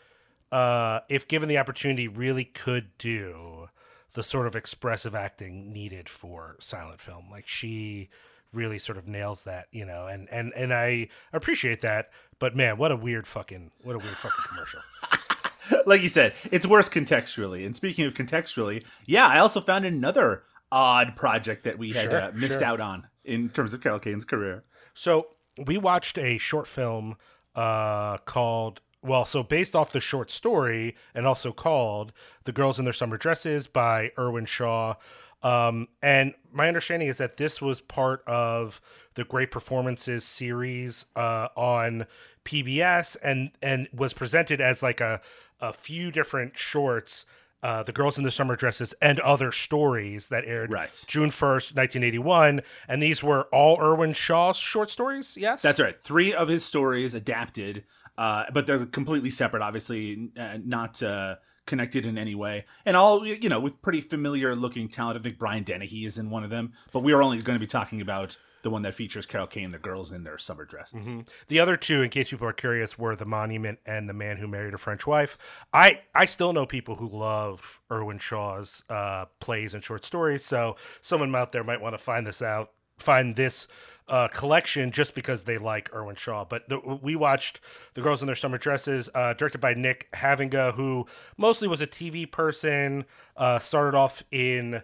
uh, 0.51 1.01
if 1.09 1.27
given 1.29 1.49
the 1.49 1.59
opportunity, 1.59 2.09
really 2.09 2.45
could 2.45 2.97
do 2.99 3.69
the 4.13 4.23
sort 4.23 4.47
of 4.47 4.55
expressive 4.55 5.15
acting 5.15 5.73
needed 5.73 6.09
for 6.09 6.57
silent 6.61 7.01
film. 7.01 7.31
Like 7.31 7.49
she 7.49 8.11
really 8.53 8.79
sort 8.79 8.99
of 8.99 9.09
nails 9.09 9.45
that, 9.45 9.67
you 9.73 9.85
know, 9.85 10.07
and 10.07 10.29
and 10.31 10.53
and 10.55 10.73
I 10.73 11.09
appreciate 11.33 11.81
that. 11.81 12.11
But 12.39 12.55
man, 12.55 12.77
what 12.77 12.93
a 12.93 12.97
weird 12.97 13.27
fucking 13.27 13.71
what 13.83 13.95
a 13.95 13.99
weird 13.99 14.17
fucking 14.17 14.45
commercial. 14.49 14.81
like 15.87 16.03
you 16.03 16.09
said, 16.09 16.33
it's 16.51 16.67
worse 16.67 16.89
contextually. 16.89 17.65
And 17.65 17.75
speaking 17.75 18.07
of 18.07 18.15
contextually, 18.15 18.85
yeah, 19.07 19.27
I 19.27 19.39
also 19.39 19.61
found 19.61 19.85
another 19.85 20.45
odd 20.71 21.17
project 21.17 21.65
that 21.65 21.79
we 21.79 21.93
had 21.93 22.11
Sure, 22.11 22.23
uh, 22.23 22.33
missed 22.35 22.59
sure. 22.61 22.65
out 22.65 22.81
on 22.81 23.07
in 23.25 23.49
terms 23.51 23.75
of 23.75 23.81
Carol 23.81 23.99
Kane's 23.99 24.25
career. 24.25 24.65
So 24.95 25.29
we 25.67 25.79
watched 25.79 26.19
a 26.19 26.39
short 26.39 26.67
film 26.67 27.17
uh, 27.55 28.19
called 28.19 28.81
well, 29.05 29.25
so 29.25 29.43
based 29.43 29.75
off 29.75 29.91
the 29.91 30.01
short 30.01 30.31
story 30.31 30.95
and 31.13 31.27
also 31.27 31.53
called 31.53 32.13
"The 32.45 32.53
Girls 32.53 32.79
in 32.79 32.85
Their 32.85 32.93
Summer 32.93 33.17
Dresses" 33.17 33.67
by 33.67 34.13
Irwin 34.19 34.47
Shaw. 34.47 34.95
Um, 35.43 35.89
and 36.01 36.35
my 36.53 36.69
understanding 36.69 37.09
is 37.09 37.17
that 37.19 37.37
this 37.37 37.61
was 37.61 37.81
part 37.81 38.23
of 38.29 38.81
the 39.15 39.25
Great 39.25 39.51
Performances 39.51 40.25
series 40.25 41.07
uh, 41.17 41.49
on 41.57 42.07
PBS, 42.45 43.17
and 43.25 43.51
and 43.61 43.89
was 43.93 44.13
presented 44.15 44.61
as 44.61 44.85
like 44.85 45.01
a 45.01 45.21
a 45.63 45.73
few 45.73 46.11
different 46.11 46.59
shorts. 46.59 47.25
Uh, 47.63 47.81
the 47.85 47.93
girls 47.93 48.19
in 48.19 48.25
the 48.25 48.31
summer 48.33 48.57
dresses 48.57 48.93
and 49.01 49.21
other 49.21 49.53
stories 49.53 50.27
that 50.29 50.45
aired 50.45 50.73
Right. 50.73 51.05
June 51.07 51.31
1st, 51.31 51.77
1981. 51.77 52.61
And 52.89 53.01
these 53.01 53.23
were 53.23 53.45
all 53.53 53.81
Irwin 53.81 54.15
Shaw's 54.15 54.57
short 54.57 54.91
stories, 54.91 55.37
yes? 55.37 55.63
That's 55.63 55.79
right. 55.79 55.97
Three 56.03 56.35
of 56.35 56.49
his 56.49 56.65
stories 56.65 57.15
adapted, 57.15 57.85
uh, 58.19 58.47
but 58.53 58.67
they're 58.67 58.85
completely 58.87 59.31
separate, 59.31 59.63
obviously, 59.63 60.31
uh, 60.37 60.59
not 60.65 61.01
uh, 61.05 61.37
connected 61.67 62.05
in 62.05 62.19
any 62.19 62.35
way, 62.35 62.65
and 62.85 62.97
all 62.97 63.25
you 63.25 63.49
know 63.49 63.61
with 63.61 63.81
pretty 63.81 64.01
familiar 64.01 64.57
looking 64.57 64.89
talent. 64.89 65.19
I 65.19 65.23
think 65.23 65.39
Brian 65.39 65.63
Dennehy 65.63 66.05
is 66.05 66.19
in 66.19 66.29
one 66.29 66.43
of 66.43 66.51
them, 66.51 66.73
but 66.91 67.05
we 67.05 67.13
are 67.13 67.23
only 67.23 67.41
going 67.41 67.55
to 67.57 67.65
be 67.65 67.69
talking 67.69 68.01
about 68.01 68.37
the 68.63 68.71
one 68.71 68.83
that 68.83 68.95
features 68.95 69.27
Carol 69.27 69.47
Kane, 69.47 69.71
the 69.73 69.79
girls 69.79 70.13
in 70.13 70.25
their 70.25 70.39
summer 70.39 70.65
dresses. 70.65 71.07
Mm-hmm. 71.07 71.21
The 71.49 71.61
other 71.61 71.77
two, 71.77 72.03
in 72.03 72.11
case 72.11 72.31
people 72.31 72.47
are 72.47 72.53
curious, 72.53 72.99
were 72.99 73.17
The 73.17 73.25
Monument 73.25 73.79
and 73.85 74.09
The 74.09 74.15
Man 74.15 74.37
Who 74.39 74.47
Married 74.47 74.75
a 74.75 74.79
French 74.79 75.07
Wife. 75.07 75.37
I, 75.73 76.01
I 76.15 76.27
still 76.27 76.53
know 76.53 76.65
people 76.65 76.97
who 76.97 77.09
love 77.09 77.81
Irwin 77.91 78.19
Shaw's 78.19 78.85
uh, 78.89 79.27
plays 79.41 79.75
and 79.75 79.83
short 79.83 80.05
stories, 80.05 80.45
so 80.45 80.77
someone 81.01 81.35
out 81.35 81.53
there 81.53 81.65
might 81.65 81.81
want 81.81 81.95
to 81.95 81.99
find 81.99 82.27
this 82.27 82.41
out, 82.41 82.71
find 82.99 83.35
this 83.35 83.67
uh, 84.09 84.29
collection 84.29 84.91
just 84.91 85.15
because 85.15 85.45
they 85.45 85.59
like 85.59 85.93
Irwin 85.95 86.17
Shaw. 86.17 86.45
But 86.45 86.69
the, 86.69 86.79
we 86.79 87.17
watched 87.17 87.61
The 87.95 88.01
Girls 88.01 88.23
in 88.23 88.27
Their 88.27 88.37
Summer 88.37 88.59
Dresses, 88.59 89.09
uh, 89.15 89.33
directed 89.33 89.61
by 89.61 89.75
Nick 89.75 90.09
Havinga, 90.13 90.75
who 90.75 91.07
mostly 91.37 91.67
was 91.67 91.81
a 91.81 91.87
TV 91.87 92.31
person, 92.31 93.07
uh, 93.37 93.59
started 93.59 93.97
off 93.97 94.23
in 94.31 94.83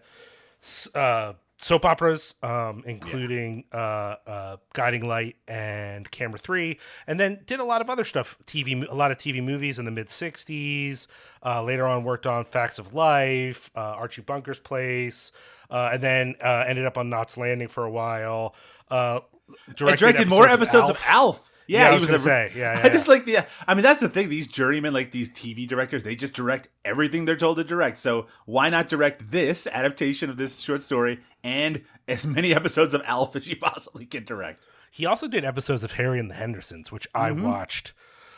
uh, 0.95 1.35
soap 1.59 1.85
operas, 1.85 2.35
um, 2.43 2.83
including 2.87 3.65
yeah. 3.73 3.79
uh, 3.79 4.31
uh, 4.31 4.57
Guiding 4.73 5.05
Light 5.05 5.37
and 5.47 6.11
Camera 6.11 6.39
Three, 6.39 6.79
and 7.07 7.19
then 7.21 7.41
did 7.47 7.61
a 7.61 7.65
lot 7.65 7.81
of 7.81 7.91
other 7.91 8.05
stuff. 8.05 8.39
TV, 8.47 8.89
a 8.89 8.95
lot 8.95 9.11
of 9.11 9.19
TV 9.19 9.43
movies 9.43 9.79
in 9.79 9.85
the 9.85 9.91
mid 9.91 10.09
'60s. 10.09 11.07
Uh, 11.45 11.63
later 11.63 11.87
on, 11.87 12.05
worked 12.05 12.27
on 12.27 12.45
Facts 12.45 12.79
of 12.79 12.95
Life, 12.95 13.71
uh, 13.77 13.81
Archie 13.81 14.23
Bunker's 14.23 14.59
Place, 14.59 15.33
uh, 15.71 15.91
and 15.93 16.03
then 16.03 16.35
uh, 16.43 16.65
ended 16.67 16.87
up 16.87 16.97
on 16.97 17.11
Knots 17.11 17.37
Landing 17.37 17.69
for 17.69 17.85
a 17.85 17.91
while. 17.91 18.55
directed, 18.89 19.99
directed 19.99 20.29
more 20.29 20.49
episodes 20.49 20.89
of 20.89 21.01
Alf. 21.07 21.37
Of 21.37 21.43
Alf. 21.45 21.51
Yeah, 21.69 21.81
yeah 21.81 21.89
he 21.91 21.95
was, 22.01 22.11
was 22.11 22.23
a, 22.23 22.25
say. 22.25 22.53
Yeah, 22.57 22.75
yeah, 22.79 22.81
I 22.83 22.89
just 22.89 23.09
like 23.09 23.27
the. 23.27 23.47
I 23.69 23.75
mean, 23.75 23.83
that's 23.83 24.01
the 24.01 24.09
thing. 24.09 24.31
These 24.31 24.49
journeymen, 24.49 24.95
like 24.95 25.13
these 25.13 25.29
TV 25.29 25.69
directors, 25.69 26.03
they 26.03 26.17
just 26.17 26.35
direct 26.35 26.69
everything 26.85 27.27
they're 27.27 27.37
told 27.37 27.59
to 27.59 27.65
direct. 27.65 27.99
So 27.99 28.27
why 28.47 28.71
not 28.71 28.89
direct 28.89 29.31
this 29.31 29.67
adaptation 29.67 30.31
of 30.31 30.39
this 30.39 30.59
short 30.61 30.83
story 30.83 31.21
and 31.45 31.85
as 32.09 32.27
many 32.27 32.55
episodes 32.57 32.95
of 32.95 33.03
Alf 33.05 33.37
as 33.37 33.47
you 33.47 33.57
possibly 33.57 34.07
can 34.07 34.25
direct? 34.25 34.67
He 34.91 35.05
also 35.05 35.29
did 35.29 35.45
episodes 35.45 35.85
of 35.85 35.93
Harry 35.93 36.19
and 36.19 36.31
the 36.31 36.35
Hendersons, 36.35 36.91
which 36.91 37.07
I 37.15 37.31
mm-hmm. 37.31 37.45
watched 37.45 37.93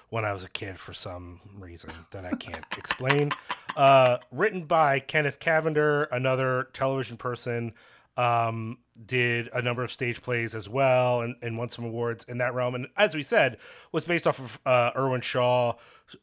when 0.08 0.24
I 0.24 0.32
was 0.32 0.42
a 0.42 0.48
kid 0.48 0.80
for 0.80 0.92
some 0.92 1.40
reason 1.56 1.90
that 2.10 2.24
I 2.24 2.32
can't 2.32 2.66
explain. 2.76 3.30
Uh, 3.76 4.18
written 4.32 4.64
by 4.64 4.98
Kenneth 4.98 5.38
Cavender, 5.38 6.04
another 6.04 6.68
television 6.72 7.16
person 7.16 7.72
um, 8.16 8.78
did 9.06 9.48
a 9.52 9.62
number 9.62 9.82
of 9.82 9.90
stage 9.90 10.22
plays 10.22 10.54
as 10.54 10.68
well 10.68 11.22
and, 11.22 11.36
and, 11.42 11.56
won 11.56 11.68
some 11.68 11.84
awards 11.84 12.24
in 12.28 12.38
that 12.38 12.54
realm. 12.54 12.74
And 12.74 12.88
as 12.96 13.14
we 13.14 13.22
said, 13.22 13.56
was 13.92 14.04
based 14.04 14.26
off 14.26 14.38
of 14.38 14.60
uh, 14.66 14.90
Irwin 14.96 15.20
Shaw 15.20 15.74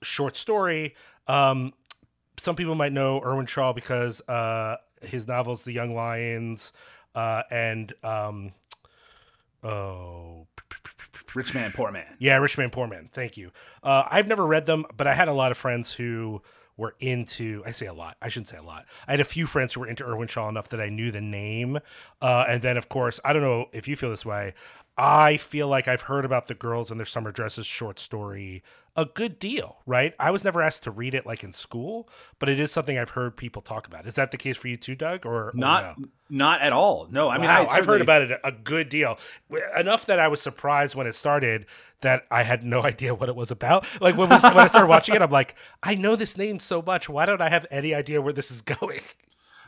short 0.03 0.35
story. 0.35 0.95
Um, 1.27 1.73
some 2.39 2.55
people 2.55 2.75
might 2.75 2.91
know 2.91 3.21
Irwin 3.23 3.47
Shaw 3.47 3.73
because 3.73 4.21
uh, 4.27 4.77
his 5.01 5.27
novels, 5.27 5.63
The 5.63 5.73
Young 5.73 5.95
Lions, 5.95 6.73
uh, 7.15 7.43
and 7.49 7.93
um, 8.03 8.51
oh, 9.63 10.47
Rich 11.33 11.53
Man, 11.53 11.71
Poor 11.71 11.91
Man. 11.91 12.15
Yeah, 12.19 12.37
Rich 12.37 12.57
Man, 12.57 12.69
Poor 12.69 12.87
Man. 12.87 13.09
Thank 13.11 13.37
you. 13.37 13.51
Uh, 13.81 14.03
I've 14.09 14.27
never 14.27 14.45
read 14.45 14.65
them, 14.65 14.85
but 14.95 15.07
I 15.07 15.15
had 15.15 15.27
a 15.27 15.33
lot 15.33 15.51
of 15.51 15.57
friends 15.57 15.93
who 15.93 16.41
were 16.77 16.95
into 16.99 17.63
I 17.65 17.71
say 17.71 17.87
a 17.87 17.93
lot. 17.93 18.15
I 18.21 18.29
shouldn't 18.29 18.47
say 18.47 18.57
a 18.57 18.63
lot. 18.63 18.85
I 19.07 19.11
had 19.11 19.19
a 19.19 19.25
few 19.25 19.45
friends 19.45 19.73
who 19.73 19.81
were 19.81 19.87
into 19.87 20.05
Irwin 20.05 20.27
Shaw 20.27 20.47
enough 20.47 20.69
that 20.69 20.79
I 20.79 20.89
knew 20.89 21.11
the 21.11 21.21
name. 21.21 21.79
Uh, 22.21 22.45
and 22.47 22.61
then 22.61 22.77
of 22.77 22.87
course, 22.87 23.19
I 23.25 23.33
don't 23.33 23.41
know 23.41 23.65
if 23.73 23.87
you 23.87 23.95
feel 23.95 24.09
this 24.09 24.25
way. 24.25 24.53
I 24.97 25.37
feel 25.37 25.67
like 25.67 25.87
I've 25.87 26.03
heard 26.03 26.25
about 26.25 26.47
the 26.47 26.55
girls 26.55 26.89
in 26.89 26.97
their 26.97 27.05
summer 27.05 27.31
dresses 27.31 27.65
short 27.65 27.99
story 27.99 28.63
a 28.97 29.05
good 29.05 29.37
deal, 29.37 29.77
right? 29.85 30.15
I 30.19 30.31
was 30.31 30.43
never 30.43 30.59
asked 30.59 30.81
to 30.83 30.91
read 30.91 31.13
it 31.13 31.23
like 31.23 31.43
in 31.43 31.51
school, 31.51 32.09
but 32.39 32.49
it 32.49 32.59
is 32.59 32.71
something 32.71 32.97
I've 32.97 33.11
heard 33.11 33.37
people 33.37 33.61
talk 33.61 33.85
about. 33.85 34.07
Is 34.07 34.15
that 34.15 34.31
the 34.31 34.37
case 34.37 34.57
for 34.57 34.67
you 34.69 34.75
too, 34.75 34.95
Doug? 34.95 35.23
Or, 35.23 35.51
not? 35.53 35.99
no? 35.99 36.07
Not 36.29 36.61
at 36.61 36.73
all. 36.73 37.07
No, 37.11 37.29
I 37.29 37.37
mean 37.37 37.47
wow, 37.47 37.67
I've 37.69 37.85
heard 37.85 38.01
about 38.01 38.23
it 38.23 38.39
a 38.43 38.51
good 38.51 38.89
deal, 38.89 39.19
enough 39.77 40.07
that 40.07 40.17
I 40.19 40.27
was 40.27 40.41
surprised 40.41 40.95
when 40.95 41.05
it 41.05 41.13
started 41.13 41.67
that 42.01 42.25
I 42.31 42.41
had 42.41 42.63
no 42.63 42.83
idea 42.85 43.13
what 43.13 43.29
it 43.29 43.35
was 43.35 43.51
about. 43.51 43.85
Like 44.01 44.17
when, 44.17 44.29
we, 44.29 44.35
when 44.35 44.57
I 44.57 44.67
started 44.67 44.87
watching 44.87 45.13
it, 45.13 45.21
I'm 45.21 45.29
like, 45.29 45.53
I 45.83 45.93
know 45.93 46.15
this 46.15 46.35
name 46.35 46.59
so 46.59 46.81
much. 46.81 47.07
Why 47.07 47.27
don't 47.27 47.41
I 47.41 47.49
have 47.49 47.67
any 47.69 47.93
idea 47.93 48.19
where 48.19 48.33
this 48.33 48.49
is 48.49 48.61
going? 48.79 49.01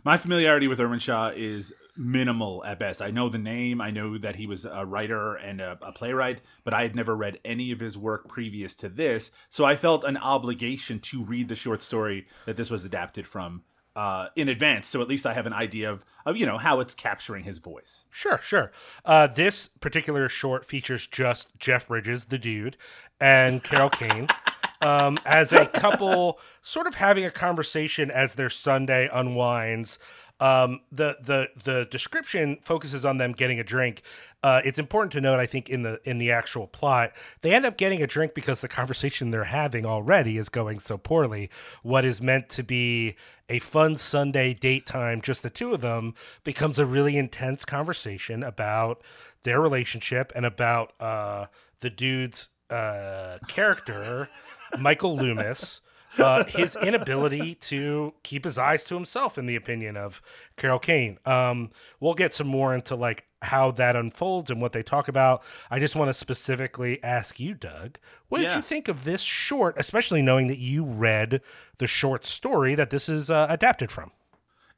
My 0.04 0.18
familiarity 0.18 0.68
with 0.68 0.80
Irwin 0.80 1.00
Shaw 1.00 1.32
is 1.36 1.72
minimal 2.00 2.64
at 2.64 2.80
best. 2.80 3.02
I 3.02 3.12
know 3.12 3.28
the 3.28 3.38
name, 3.38 3.82
I 3.82 3.92
know 3.92 4.18
that 4.18 4.38
he 4.38 4.48
was 4.48 4.66
a 4.66 4.86
writer 4.86 5.36
and 5.36 5.60
a, 5.60 5.78
a, 5.82 5.92
playwright, 5.92 6.40
but 6.64 6.74
I 6.74 6.84
had 6.84 6.96
never 6.96 7.16
read 7.16 7.40
any 7.44 7.72
of 7.72 7.82
his 7.82 7.98
work 7.98 8.30
previous 8.30 8.74
to 8.76 8.90
this. 8.90 9.32
So 9.50 9.66
I 9.66 9.76
felt 9.76 10.06
an 10.06 10.16
obligation 10.16 11.00
to 11.02 11.24
read 11.24 11.50
the 11.50 11.58
short 11.58 11.84
story 11.84 12.26
that 12.46 12.56
this 12.56 12.72
was 12.72 12.86
adapted 12.86 13.28
from 13.28 13.64
uh, 13.96 14.30
in 14.38 14.48
advance. 14.48 14.88
So 14.88 15.02
at 15.02 15.10
least 15.10 15.26
I 15.26 15.34
have 15.34 15.46
an 15.46 15.52
idea 15.52 15.92
of, 15.92 16.06
of 16.26 16.38
you 16.38 16.46
know 16.46 16.58
how 16.58 16.80
it's 16.80 16.94
capturing 16.94 17.44
his 17.44 17.58
voice. 17.58 18.06
Sure, 18.10 18.40
sure. 18.42 18.72
Uh, 19.04 19.28
this 19.28 19.68
particular 19.68 20.30
short 20.30 20.66
features 20.66 21.06
just 21.06 21.50
Jeff 21.60 21.90
Bridges, 21.90 22.26
the 22.26 22.38
dude, 22.38 22.78
and 23.20 23.62
Carol 23.64 23.90
Kane. 23.90 24.30
Um, 24.82 25.20
as 25.26 25.52
a 25.52 25.66
couple 25.66 26.40
sort 26.62 26.88
of 26.88 26.96
having 26.96 27.26
a 27.26 27.32
conversation 27.32 28.10
as 28.10 28.36
their 28.36 28.50
Sunday 28.50 29.10
unwinds 29.12 30.00
um, 30.40 30.82
the 30.92 31.18
the 31.22 31.50
the 31.64 31.86
description 31.86 32.58
focuses 32.62 33.06
on 33.06 33.18
them 33.18 33.34
getting 33.34 33.60
a 33.60 33.64
drink. 33.64 34.02
Uh, 34.42 34.62
it's 34.64 34.80
important 34.80 35.12
to 35.12 35.22
note, 35.22 35.40
I 35.40 35.46
think, 35.46 35.70
in 35.70 35.82
the 35.82 36.00
in 36.04 36.18
the 36.18 36.32
actual 36.32 36.68
plot, 36.68 37.12
they 37.42 37.54
end 37.54 37.66
up 37.66 37.78
getting 37.78 38.02
a 38.02 38.08
drink 38.08 38.34
because 38.34 38.62
the 38.62 38.68
conversation 38.68 39.32
they're 39.32 39.46
having 39.46 39.86
already 39.86 40.38
is 40.38 40.50
going 40.50 40.80
so 40.80 40.98
poorly. 40.98 41.50
What 41.84 42.06
is 42.06 42.22
meant 42.22 42.50
to 42.50 42.64
be 42.64 43.16
a 43.50 43.60
fun 43.60 43.98
Sunday 43.98 44.54
date 44.54 44.86
time, 44.86 45.22
just 45.22 45.44
the 45.44 45.50
two 45.50 45.74
of 45.74 45.82
them, 45.82 46.14
becomes 46.44 46.80
a 46.80 46.86
really 46.86 47.18
intense 47.18 47.66
conversation 47.66 48.44
about 48.44 49.02
their 49.44 49.60
relationship 49.60 50.32
and 50.36 50.46
about 50.46 50.94
uh, 51.02 51.48
the 51.80 51.90
dude's 51.90 52.50
uh, 52.70 53.40
character, 53.48 54.30
Michael 54.78 55.18
Loomis 55.18 55.82
uh, 56.18 56.44
his 56.46 56.76
inability 56.76 57.56
to 57.56 58.14
keep 58.24 58.46
his 58.46 58.58
eyes 58.58 58.84
to 58.86 58.96
himself, 58.96 59.38
in 59.38 59.46
the 59.46 59.56
opinion 59.56 59.98
of 59.98 60.22
Carol 60.58 60.80
Kane. 60.80 61.20
Um, 61.26 61.72
we'll 62.00 62.14
get 62.14 62.34
some 62.34 62.48
more 62.48 62.74
into 62.74 62.96
like 62.96 63.26
how 63.42 63.72
that 63.72 63.96
unfolds 63.96 64.50
and 64.50 64.62
what 64.62 64.74
they 64.74 64.84
talk 64.84 65.08
about. 65.08 65.44
I 65.70 65.80
just 65.80 65.96
want 65.96 66.10
to 66.10 66.14
specifically 66.14 67.02
ask 67.04 67.40
you, 67.40 67.54
Doug, 67.54 67.98
what 68.28 68.40
did 68.40 68.50
yeah. 68.50 68.58
you 68.58 68.62
think 68.62 68.88
of 68.88 69.04
this 69.04 69.22
short, 69.22 69.76
especially 69.78 70.22
knowing 70.22 70.48
that 70.48 70.58
you 70.58 70.84
read 70.84 71.42
the 71.78 71.88
short 71.88 72.26
story 72.26 72.76
that 72.76 72.90
this 72.90 73.08
is 73.08 73.32
uh, 73.32 73.48
adapted 73.50 73.92
from? 73.92 74.12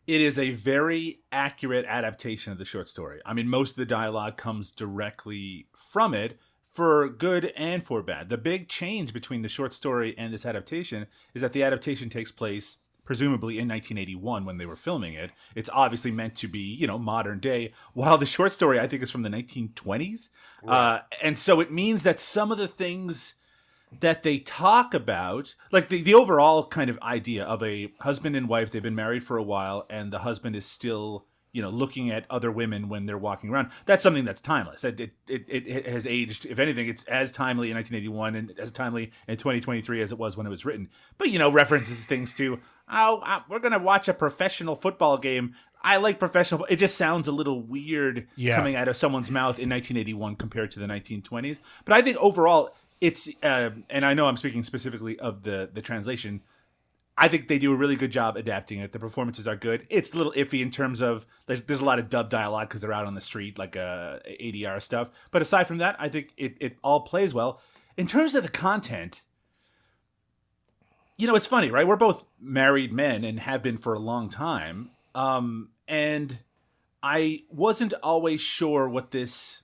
It 0.08 0.22
is 0.22 0.38
a 0.38 0.52
very 0.52 1.22
accurate 1.32 1.86
adaptation 1.88 2.52
of 2.52 2.58
the 2.58 2.66
short 2.66 2.90
story. 2.90 3.22
I 3.26 3.34
mean, 3.34 3.48
most 3.48 3.72
of 3.72 3.78
the 3.78 3.86
dialogue 3.86 4.36
comes 4.36 4.72
directly 4.72 5.68
from 5.76 6.14
it 6.14 6.38
for 6.72 7.10
good 7.10 7.52
and 7.56 7.84
for 7.84 8.02
bad. 8.02 8.30
The 8.30 8.38
big 8.38 8.70
change 8.70 9.14
between 9.14 9.42
the 9.42 9.50
short 9.50 9.74
story 9.74 10.16
and 10.18 10.34
this 10.34 10.46
adaptation 10.46 11.08
is 11.34 11.42
that 11.42 11.54
the 11.54 11.64
adaptation 11.64 12.10
takes 12.10 12.32
place 12.32 12.78
presumably 13.04 13.56
in 13.56 13.68
1981 13.68 14.46
when 14.46 14.58
they 14.58 14.66
were 14.66 14.76
filming 14.76 15.14
it. 15.14 15.32
It's 15.56 15.70
obviously 15.74 16.12
meant 16.12 16.36
to 16.36 16.48
be, 16.48 16.60
you 16.60 16.88
know, 16.88 16.98
modern 16.98 17.40
day, 17.40 17.74
while 17.94 18.18
the 18.18 18.26
short 18.26 18.54
story 18.54 18.80
I 18.80 18.88
think 18.88 19.04
is 19.04 19.12
from 19.12 19.24
the 19.24 19.30
1920s. 19.30 20.30
Right. 20.64 20.74
Uh, 20.74 21.02
and 21.22 21.38
so 21.38 21.60
it 21.60 21.72
means 21.72 22.04
that 22.04 22.20
some 22.20 22.52
of 22.52 22.58
the 22.58 22.68
things 22.68 23.36
that 24.00 24.24
they 24.24 24.40
talk 24.40 24.94
about, 24.94 25.56
like 25.72 25.90
the, 25.90 26.02
the 26.02 26.14
overall 26.14 26.66
kind 26.66 26.90
of 26.90 26.98
idea 27.02 27.44
of 27.44 27.62
a 27.62 27.92
husband 28.00 28.36
and 28.36 28.48
wife, 28.48 28.72
they've 28.72 28.82
been 28.82 28.96
married 28.96 29.24
for 29.24 29.38
a 29.38 29.44
while, 29.44 29.86
and 29.90 30.14
the 30.14 30.20
husband 30.20 30.56
is 30.56 30.66
still 30.66 31.26
you 31.54 31.62
know 31.62 31.70
looking 31.70 32.10
at 32.10 32.26
other 32.30 32.52
women 32.52 32.90
when 32.90 33.06
they're 33.06 33.18
walking 33.18 33.50
around. 33.50 33.70
That's 33.86 34.04
something 34.04 34.26
that's 34.26 34.42
timeless. 34.42 34.84
It, 34.84 35.00
it, 35.00 35.12
it, 35.28 35.46
it, 35.48 35.88
has 35.88 36.08
aged. 36.08 36.46
If 36.46 36.60
anything 36.60 36.88
it's 36.88 37.04
as 37.04 37.32
timely 37.32 37.70
in 37.70 37.76
1981 37.76 38.36
and 38.36 38.60
as 38.60 38.72
timely 38.72 39.12
in 39.28 39.38
2023 39.38 40.02
as 40.02 40.12
it 40.12 40.18
was 40.18 40.38
when 40.38 40.48
it 40.48 40.50
was 40.50 40.66
written. 40.66 40.90
But 41.18 41.30
you 41.30 41.40
know 41.40 41.52
references 41.52 42.06
things 42.06 42.34
to 42.36 42.60
oh 42.90 43.22
uh, 43.26 43.42
we're 43.50 43.60
gonna 43.60 43.80
watch 43.80 44.08
a 44.08 44.14
professional 44.14 44.76
football 44.76 45.18
game. 45.18 45.56
I 45.84 45.98
like 45.98 46.20
professional 46.20 46.66
it 46.70 46.76
just 46.78 46.96
sounds 46.96 47.28
a 47.28 47.32
little 47.32 47.62
weird 47.62 48.28
yeah. 48.36 48.56
coming 48.56 48.76
out 48.76 48.88
of 48.88 48.96
someone's 48.96 49.32
mouth 49.32 49.58
in 49.58 49.70
1981 49.70 50.36
compared 50.36 50.70
to 50.72 50.80
the 50.80 50.86
1920s 50.86 51.58
but 51.86 51.94
i 51.96 52.04
think 52.04 52.18
overall 52.18 52.76
it's 53.00 53.28
uh, 53.42 53.72
and 53.90 54.06
i 54.06 54.14
know 54.14 54.28
i'm 54.28 54.38
speaking 54.38 54.62
specifically 54.62 55.18
of 55.20 55.42
the 55.42 55.72
the 55.74 55.82
translation 55.82 56.42
I 57.18 57.28
think 57.28 57.48
they 57.48 57.60
do 57.60 57.74
a 57.74 57.76
really 57.76 57.96
good 57.96 58.12
job 58.12 58.38
adapting 58.38 58.80
it. 58.80 58.94
The 58.94 59.00
performances 59.00 59.48
are 59.48 59.56
good. 59.56 59.86
It's 59.90 60.14
a 60.14 60.18
little 60.18 60.32
iffy 60.34 60.62
in 60.62 60.72
terms 60.72 61.02
of 61.02 61.26
there's, 61.46 61.62
there's 61.62 61.82
a 61.82 61.86
lot 61.86 62.00
of 62.00 62.10
dub 62.10 62.30
dialogue 62.30 62.70
because 62.70 62.82
they're 62.82 62.94
out 62.94 63.06
on 63.06 63.16
the 63.16 63.22
street, 63.22 63.60
like 63.60 63.76
uh, 63.76 64.20
ADR 64.28 64.82
stuff. 64.82 65.10
But 65.30 65.42
aside 65.42 65.68
from 65.68 65.80
that, 65.80 65.96
I 66.00 66.10
think 66.10 66.34
it, 66.38 66.58
it 66.60 66.78
all 66.84 67.02
plays 67.02 67.34
well. 67.34 67.62
In 67.98 68.08
terms 68.08 68.34
of 68.34 68.44
the 68.44 68.50
content, 68.50 69.22
you 71.18 71.28
know, 71.28 71.36
it's 71.36 71.46
funny, 71.46 71.70
right? 71.70 71.86
We're 71.86 71.98
both 71.98 72.26
married 72.40 72.92
men 72.94 73.24
and 73.24 73.40
have 73.40 73.62
been 73.62 73.78
for 73.78 73.94
a 73.94 74.00
long 74.00 74.30
time. 74.30 74.92
Um, 75.14 75.70
and 75.88 76.40
I 77.04 77.44
wasn't 77.50 77.94
always 78.02 78.42
sure 78.42 78.88
what 78.88 79.12
this 79.12 79.61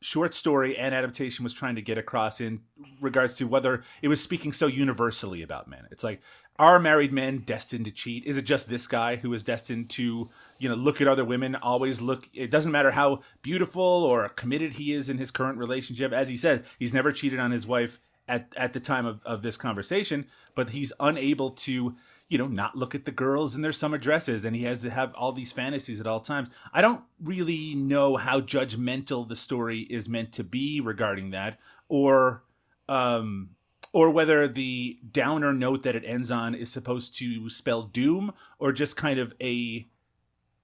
short 0.00 0.32
story 0.32 0.76
and 0.76 0.94
adaptation 0.94 1.42
was 1.42 1.52
trying 1.52 1.74
to 1.74 1.82
get 1.82 1.98
across 1.98 2.40
in 2.40 2.60
regards 3.00 3.36
to 3.36 3.44
whether 3.44 3.82
it 4.02 4.08
was 4.08 4.22
speaking 4.22 4.52
so 4.52 4.66
universally 4.66 5.42
about 5.42 5.68
men. 5.68 5.86
It's 5.90 6.04
like 6.04 6.20
are 6.58 6.78
married 6.78 7.10
men 7.10 7.38
destined 7.38 7.86
to 7.86 7.90
cheat? 7.90 8.24
Is 8.26 8.36
it 8.36 8.42
just 8.42 8.68
this 8.68 8.86
guy 8.86 9.16
who 9.16 9.32
is 9.32 9.42
destined 9.42 9.88
to, 9.90 10.28
you 10.58 10.68
know, 10.68 10.74
look 10.74 11.00
at 11.00 11.08
other 11.08 11.24
women, 11.24 11.56
always 11.56 12.02
look 12.02 12.28
it 12.34 12.50
doesn't 12.50 12.72
matter 12.72 12.90
how 12.90 13.22
beautiful 13.40 13.82
or 13.82 14.28
committed 14.28 14.74
he 14.74 14.92
is 14.92 15.08
in 15.08 15.16
his 15.16 15.30
current 15.30 15.56
relationship. 15.56 16.12
As 16.12 16.28
he 16.28 16.36
said, 16.36 16.64
he's 16.78 16.92
never 16.92 17.12
cheated 17.12 17.40
on 17.40 17.50
his 17.50 17.66
wife 17.66 17.98
at, 18.28 18.52
at 18.56 18.74
the 18.74 18.80
time 18.80 19.06
of, 19.06 19.20
of 19.24 19.42
this 19.42 19.56
conversation, 19.56 20.26
but 20.54 20.70
he's 20.70 20.92
unable 21.00 21.50
to, 21.50 21.96
you 22.30 22.38
know, 22.38 22.46
not 22.46 22.76
look 22.76 22.94
at 22.94 23.04
the 23.04 23.10
girls 23.10 23.56
in 23.56 23.60
their 23.60 23.72
summer 23.72 23.98
dresses 23.98 24.44
and 24.44 24.54
he 24.54 24.62
has 24.62 24.80
to 24.80 24.88
have 24.88 25.12
all 25.14 25.32
these 25.32 25.50
fantasies 25.50 26.00
at 26.00 26.06
all 26.06 26.20
times. 26.20 26.48
I 26.72 26.80
don't 26.80 27.02
really 27.22 27.74
know 27.74 28.16
how 28.16 28.40
judgmental 28.40 29.28
the 29.28 29.34
story 29.34 29.80
is 29.80 30.08
meant 30.08 30.32
to 30.34 30.44
be 30.44 30.80
regarding 30.80 31.30
that 31.30 31.58
or 31.88 32.44
um 32.88 33.50
or 33.92 34.10
whether 34.10 34.46
the 34.46 35.00
downer 35.10 35.52
note 35.52 35.82
that 35.82 35.96
it 35.96 36.04
ends 36.06 36.30
on 36.30 36.54
is 36.54 36.70
supposed 36.70 37.16
to 37.16 37.50
spell 37.50 37.82
doom 37.82 38.32
or 38.60 38.72
just 38.72 38.96
kind 38.96 39.18
of 39.18 39.34
a 39.42 39.88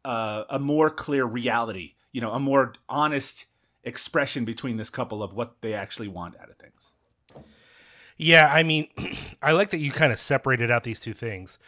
uh, 0.04 0.44
a 0.48 0.60
more 0.60 0.88
clear 0.88 1.24
reality, 1.24 1.94
you 2.12 2.20
know, 2.20 2.30
a 2.30 2.38
more 2.38 2.74
honest 2.88 3.46
expression 3.82 4.44
between 4.44 4.76
this 4.76 4.88
couple 4.88 5.20
of 5.20 5.32
what 5.32 5.56
they 5.62 5.74
actually 5.74 6.06
want 6.06 6.36
out 6.40 6.48
of 6.48 6.56
things. 6.58 6.75
Yeah, 8.16 8.50
I 8.52 8.62
mean, 8.62 8.88
I 9.42 9.52
like 9.52 9.70
that 9.70 9.78
you 9.78 9.90
kind 9.90 10.12
of 10.12 10.18
separated 10.18 10.70
out 10.70 10.82
these 10.84 11.00
two 11.00 11.14
things. 11.14 11.58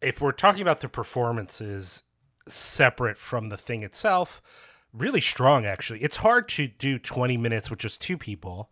If 0.00 0.20
we're 0.20 0.32
talking 0.32 0.62
about 0.62 0.80
the 0.80 0.88
performances 0.88 2.02
separate 2.48 3.16
from 3.18 3.50
the 3.50 3.56
thing 3.56 3.82
itself, 3.82 4.42
really 4.92 5.20
strong 5.20 5.64
actually. 5.64 6.00
It's 6.02 6.16
hard 6.16 6.48
to 6.50 6.66
do 6.66 6.98
20 6.98 7.36
minutes 7.36 7.70
with 7.70 7.78
just 7.78 8.00
two 8.00 8.18
people 8.18 8.70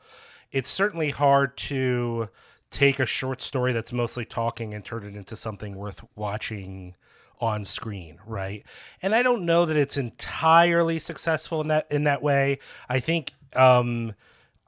it's 0.53 0.69
certainly 0.69 1.11
hard 1.11 1.57
to 1.57 2.29
take 2.71 3.01
a 3.01 3.07
short 3.07 3.41
story 3.41 3.73
that's 3.73 3.93
mostly 3.93 4.25
talking 4.25 4.75
and 4.75 4.85
turn 4.85 5.05
it 5.05 5.15
into 5.17 5.37
something 5.37 5.77
worth 5.77 6.05
watching 6.15 6.95
on 7.41 7.65
screen, 7.65 8.19
right? 8.27 8.65
And 9.03 9.15
I 9.15 9.23
don't 9.23 9.45
know 9.47 9.65
that 9.65 9.77
it's 9.77 9.97
entirely 9.97 10.99
successful 10.99 11.61
in 11.61 11.69
that 11.69 11.87
in 11.91 12.05
that 12.05 12.23
way. 12.23 12.59
I 12.89 13.01
think 13.01 13.33
um 13.55 14.15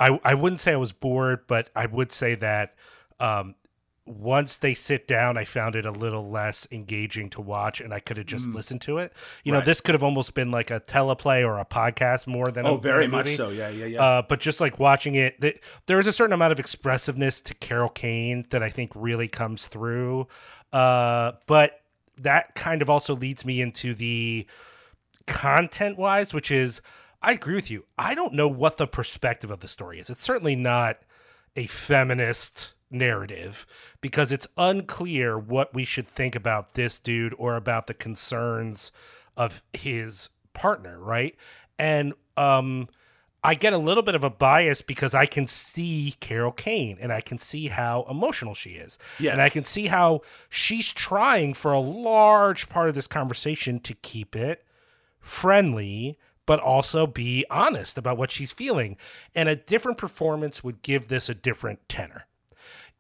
I 0.02 0.20
I 0.24 0.34
wouldn't 0.34 0.60
say 0.60 0.72
I 0.72 0.76
was 0.76 0.92
bored, 0.92 1.46
but 1.46 1.70
I 1.76 1.86
would 1.86 2.12
say 2.12 2.34
that 2.36 2.74
um 3.20 3.54
once 4.04 4.56
they 4.56 4.74
sit 4.74 5.06
down, 5.06 5.36
I 5.36 5.44
found 5.44 5.76
it 5.76 5.86
a 5.86 5.92
little 5.92 6.28
less 6.28 6.66
engaging 6.72 7.30
to 7.30 7.40
watch, 7.40 7.80
and 7.80 7.94
I 7.94 8.00
could 8.00 8.16
have 8.16 8.26
just 8.26 8.48
mm. 8.48 8.54
listened 8.54 8.80
to 8.82 8.98
it. 8.98 9.12
You 9.44 9.52
right. 9.52 9.60
know, 9.60 9.64
this 9.64 9.80
could 9.80 9.94
have 9.94 10.02
almost 10.02 10.34
been 10.34 10.50
like 10.50 10.72
a 10.72 10.80
teleplay 10.80 11.46
or 11.46 11.58
a 11.58 11.64
podcast 11.64 12.26
more 12.26 12.46
than 12.46 12.66
oh, 12.66 12.74
a, 12.74 12.80
very 12.80 13.04
a 13.04 13.08
much 13.08 13.36
so. 13.36 13.50
Yeah, 13.50 13.68
yeah, 13.68 13.86
yeah. 13.86 14.02
Uh, 14.02 14.22
but 14.22 14.40
just 14.40 14.60
like 14.60 14.80
watching 14.80 15.14
it, 15.14 15.40
th- 15.40 15.60
there 15.86 16.00
is 16.00 16.08
a 16.08 16.12
certain 16.12 16.32
amount 16.32 16.50
of 16.50 16.58
expressiveness 16.58 17.40
to 17.42 17.54
Carol 17.54 17.88
Kane 17.88 18.44
that 18.50 18.62
I 18.62 18.70
think 18.70 18.90
really 18.96 19.28
comes 19.28 19.68
through. 19.68 20.26
Uh, 20.72 21.32
but 21.46 21.80
that 22.18 22.56
kind 22.56 22.82
of 22.82 22.90
also 22.90 23.14
leads 23.14 23.44
me 23.44 23.60
into 23.60 23.94
the 23.94 24.46
content 25.28 25.96
wise, 25.96 26.34
which 26.34 26.50
is 26.50 26.80
I 27.22 27.32
agree 27.32 27.54
with 27.54 27.70
you. 27.70 27.84
I 27.96 28.14
don't 28.14 28.34
know 28.34 28.48
what 28.48 28.76
the 28.76 28.86
perspective 28.86 29.50
of 29.50 29.60
the 29.60 29.68
story 29.68 30.00
is. 30.00 30.10
It's 30.10 30.22
certainly 30.22 30.56
not 30.56 30.98
a 31.54 31.66
feminist 31.66 32.74
narrative 32.90 33.66
because 34.00 34.32
it's 34.32 34.46
unclear 34.56 35.38
what 35.38 35.72
we 35.72 35.84
should 35.84 36.06
think 36.06 36.34
about 36.34 36.74
this 36.74 36.98
dude 36.98 37.34
or 37.38 37.56
about 37.56 37.86
the 37.86 37.94
concerns 37.94 38.92
of 39.36 39.62
his 39.72 40.28
partner, 40.52 40.98
right? 41.00 41.34
And 41.78 42.12
um 42.36 42.88
I 43.44 43.54
get 43.54 43.72
a 43.72 43.78
little 43.78 44.04
bit 44.04 44.14
of 44.14 44.22
a 44.22 44.30
bias 44.30 44.82
because 44.82 45.14
I 45.14 45.26
can 45.26 45.48
see 45.48 46.14
Carol 46.20 46.52
Kane 46.52 46.96
and 47.00 47.12
I 47.12 47.20
can 47.20 47.38
see 47.38 47.68
how 47.68 48.06
emotional 48.08 48.54
she 48.54 48.70
is. 48.70 48.98
Yes. 49.18 49.32
And 49.32 49.42
I 49.42 49.48
can 49.48 49.64
see 49.64 49.86
how 49.88 50.20
she's 50.48 50.92
trying 50.92 51.54
for 51.54 51.72
a 51.72 51.80
large 51.80 52.68
part 52.68 52.88
of 52.88 52.94
this 52.94 53.08
conversation 53.08 53.80
to 53.80 53.94
keep 53.94 54.36
it 54.36 54.64
friendly, 55.18 56.18
but 56.46 56.60
also 56.60 57.06
be 57.06 57.44
honest 57.50 57.96
about 57.96 58.16
what 58.16 58.30
she's 58.30 58.52
feeling. 58.52 58.96
And 59.34 59.48
a 59.48 59.56
different 59.56 59.98
performance 59.98 60.62
would 60.62 60.82
give 60.82 61.08
this 61.08 61.28
a 61.28 61.34
different 61.34 61.88
tenor 61.88 62.26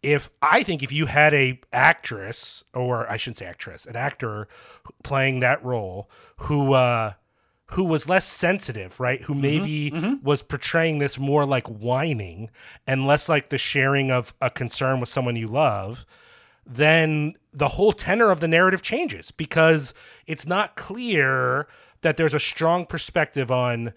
if 0.02 0.30
I 0.40 0.62
think 0.62 0.82
if 0.82 0.90
you 0.90 1.06
had 1.06 1.32
a 1.32 1.60
actress 1.72 2.64
or 2.74 3.10
I 3.10 3.16
shouldn't 3.16 3.38
say 3.38 3.46
actress, 3.46 3.86
an 3.86 3.96
actor 3.96 4.48
playing 5.02 5.40
that 5.40 5.64
role 5.64 6.10
who 6.38 6.72
uh 6.72 7.12
who 7.66 7.84
was 7.84 8.08
less 8.08 8.26
sensitive, 8.26 9.00
right? 9.00 9.22
Who 9.22 9.32
mm-hmm, 9.32 9.42
maybe 9.42 9.90
mm-hmm. 9.90 10.24
was 10.24 10.42
portraying 10.42 10.98
this 10.98 11.18
more 11.18 11.46
like 11.46 11.66
whining 11.68 12.50
and 12.86 13.06
less 13.06 13.28
like 13.28 13.48
the 13.48 13.58
sharing 13.58 14.10
of 14.10 14.34
a 14.42 14.50
concern 14.50 15.00
with 15.00 15.08
someone 15.08 15.36
you 15.36 15.46
love, 15.46 16.04
then 16.66 17.34
the 17.52 17.68
whole 17.68 17.92
tenor 17.92 18.30
of 18.30 18.40
the 18.40 18.48
narrative 18.48 18.82
changes 18.82 19.30
because 19.30 19.94
it's 20.26 20.46
not 20.46 20.76
clear 20.76 21.66
that 22.02 22.16
there's 22.16 22.34
a 22.34 22.40
strong 22.40 22.86
perspective 22.86 23.50
on 23.50 23.92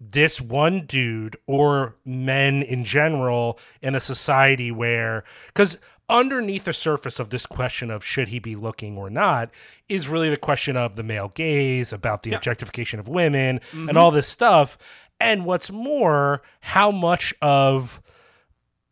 this 0.00 0.40
one 0.40 0.84
dude 0.84 1.36
or 1.46 1.96
men 2.04 2.62
in 2.62 2.84
general 2.84 3.58
in 3.80 3.94
a 3.94 4.00
society 4.00 4.70
where 4.70 5.24
because 5.46 5.78
underneath 6.08 6.64
the 6.64 6.72
surface 6.72 7.18
of 7.18 7.30
this 7.30 7.46
question 7.46 7.90
of 7.90 8.04
should 8.04 8.28
he 8.28 8.38
be 8.38 8.54
looking 8.54 8.96
or 8.96 9.08
not 9.08 9.50
is 9.88 10.08
really 10.08 10.28
the 10.28 10.36
question 10.36 10.76
of 10.76 10.96
the 10.96 11.02
male 11.02 11.32
gaze 11.34 11.92
about 11.92 12.22
the 12.22 12.30
yeah. 12.30 12.36
objectification 12.36 13.00
of 13.00 13.08
women 13.08 13.58
mm-hmm. 13.72 13.88
and 13.88 13.96
all 13.96 14.10
this 14.10 14.28
stuff 14.28 14.76
and 15.18 15.46
what's 15.46 15.70
more 15.70 16.42
how 16.60 16.90
much 16.90 17.32
of 17.40 18.02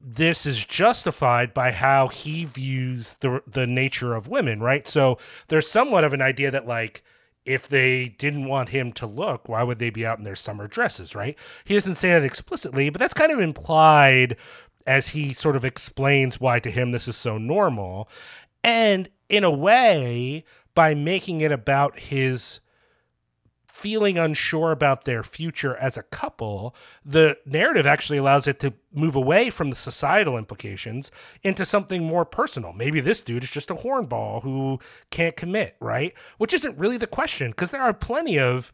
this 0.00 0.46
is 0.46 0.64
justified 0.64 1.54
by 1.54 1.70
how 1.70 2.08
he 2.08 2.44
views 2.44 3.16
the 3.20 3.42
the 3.46 3.66
nature 3.66 4.14
of 4.14 4.26
women 4.26 4.60
right 4.60 4.88
so 4.88 5.18
there's 5.48 5.68
somewhat 5.68 6.02
of 6.02 6.14
an 6.14 6.22
idea 6.22 6.50
that 6.50 6.66
like 6.66 7.02
if 7.44 7.68
they 7.68 8.09
didn't 8.18 8.46
want 8.46 8.70
him 8.70 8.92
to 8.92 9.07
look, 9.07 9.48
why 9.48 9.62
would 9.62 9.78
they 9.78 9.90
be 9.90 10.07
out 10.07 10.18
in 10.18 10.24
their 10.24 10.37
summer 10.37 10.66
dresses, 10.66 11.14
right? 11.14 11.37
He 11.64 11.74
doesn't 11.74 11.96
say 11.96 12.11
that 12.11 12.24
explicitly, 12.24 12.90
but 12.90 13.00
that's 13.00 13.14
kind 13.14 13.33
of 13.33 13.38
implied 13.38 14.37
as 14.87 15.09
he 15.09 15.33
sort 15.33 15.57
of 15.57 15.64
explains 15.64 16.40
why 16.40 16.59
to 16.61 16.70
him 16.70 16.90
this 16.90 17.09
is 17.09 17.16
so 17.16 17.38
normal. 17.38 18.09
And 18.62 19.09
in 19.28 19.44
a 19.44 19.50
way, 19.50 20.44
by 20.74 20.94
making 20.94 21.40
it 21.40 21.52
about 21.52 21.98
his 21.98 22.61
feeling 23.74 24.16
unsure 24.16 24.70
about 24.70 25.04
their 25.04 25.24
future 25.24 25.76
as 25.76 25.96
a 25.96 26.02
couple, 26.04 26.76
the 27.04 27.37
narrative 27.44 27.84
actually 27.84 28.16
allows 28.16 28.46
it 28.46 28.60
to 28.60 28.72
move 28.92 29.16
away 29.16 29.50
from 29.50 29.68
the 29.68 29.74
societal 29.74 30.38
implications 30.38 31.10
into 31.42 31.64
something 31.64 32.04
more 32.04 32.24
personal. 32.24 32.72
Maybe 32.72 33.00
this 33.00 33.20
dude 33.20 33.42
is 33.42 33.50
just 33.50 33.72
a 33.72 33.74
hornball 33.74 34.44
who 34.44 34.78
can't 35.10 35.34
commit, 35.34 35.74
right? 35.80 36.14
Which 36.38 36.54
isn't 36.54 36.78
really 36.78 36.98
the 36.98 37.08
question 37.08 37.50
because 37.50 37.72
there 37.72 37.82
are 37.82 37.92
plenty 37.92 38.38
of 38.38 38.72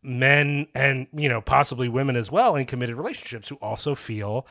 men 0.00 0.68
and, 0.76 1.08
you 1.12 1.28
know, 1.28 1.40
possibly 1.40 1.88
women 1.88 2.14
as 2.14 2.30
well 2.30 2.54
in 2.54 2.66
committed 2.66 2.94
relationships 2.94 3.48
who 3.48 3.56
also 3.56 3.96
feel 3.96 4.46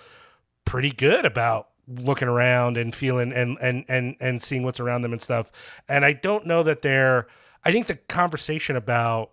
pretty 0.66 0.92
good 0.92 1.24
about 1.24 1.70
looking 1.88 2.28
around 2.28 2.76
and 2.76 2.94
feeling 2.94 3.32
and 3.32 3.58
and 3.62 3.86
and 3.88 4.18
and 4.20 4.42
seeing 4.42 4.64
what's 4.64 4.82
around 4.82 5.04
them 5.04 5.14
and 5.14 5.22
stuff. 5.22 5.54
And 5.88 6.04
I 6.04 6.12
don't 6.12 6.46
know 6.46 6.64
that 6.64 6.82
they're 6.82 7.28
I 7.64 7.72
think 7.72 7.88
the 7.88 7.96
conversation 7.96 8.76
about 8.76 9.32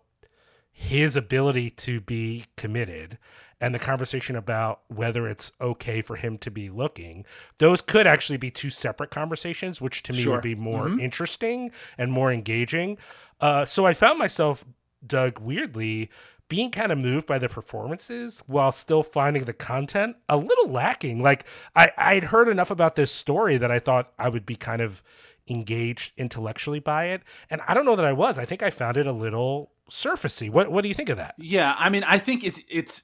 his 0.73 1.17
ability 1.17 1.71
to 1.71 2.01
be 2.01 2.47
committed 2.57 3.19
and 3.61 3.73
the 3.73 3.79
conversation 3.79 4.35
about 4.35 4.81
whether 4.89 5.29
it's 5.29 5.53
okay 5.61 6.01
for 6.03 6.17
him 6.17 6.37
to 6.39 6.51
be 6.51 6.69
looking 6.69 7.25
those 7.59 7.81
could 7.81 8.07
actually 8.07 8.37
be 8.37 8.51
two 8.51 8.71
separate 8.71 9.11
conversations 9.11 9.81
which 9.81 10.03
to 10.03 10.13
me 10.13 10.23
sure. 10.23 10.35
would 10.35 10.43
be 10.43 10.55
more 10.55 10.87
mm-hmm. 10.87 11.01
interesting 11.01 11.71
and 11.97 12.11
more 12.13 12.33
engaging 12.33 12.99
uh, 13.41 13.65
so 13.65 13.87
i 13.87 13.93
found 13.93 14.19
myself 14.19 14.65
doug 15.07 15.39
weirdly 15.39 16.11
being 16.49 16.71
kind 16.71 16.93
of 16.93 16.99
moved 16.99 17.27
by 17.27 17.39
the 17.39 17.49
performances 17.49 18.43
while 18.47 18.73
still 18.73 19.03
finding 19.03 19.45
the 19.45 19.55
content 19.55 20.17
a 20.29 20.37
little 20.37 20.69
lacking 20.69 21.23
like 21.23 21.45
i 21.77 21.91
i'd 21.97 22.25
heard 22.25 22.49
enough 22.49 22.71
about 22.71 22.97
this 22.97 23.13
story 23.13 23.57
that 23.57 23.71
i 23.71 23.79
thought 23.79 24.13
i 24.19 24.29
would 24.29 24.45
be 24.45 24.57
kind 24.57 24.83
of 24.83 25.03
engaged 25.49 26.13
intellectually 26.17 26.81
by 26.81 27.07
it 27.07 27.23
and 27.51 27.61
i 27.67 27.75
don't 27.75 27.85
know 27.85 27.97
that 27.97 28.05
i 28.05 28.13
was 28.13 28.39
i 28.39 28.45
think 28.45 28.63
i 28.63 28.71
found 28.71 28.97
it 28.97 29.07
a 29.07 29.13
little 29.13 29.73
surfacey. 29.93 30.51
What 30.51 30.73
what 30.73 30.83
do 30.83 30.89
you 30.89 30.95
think 30.95 31.09
of 31.09 31.19
that? 31.19 31.35
Yeah, 31.39 31.75
I 31.79 31.91
mean, 31.91 32.05
I 32.05 32.19
think 32.19 32.45
it's 32.45 32.61
it's 32.69 33.03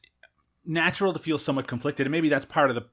natural 0.65 1.13
to 1.13 1.19
feel 1.19 1.39
somewhat 1.39 1.67
conflicted, 1.67 2.07
and 2.07 2.13
maybe 2.13 2.29
that's 2.29 2.45
part 2.45 2.71
of 2.71 2.77
the 2.77 2.87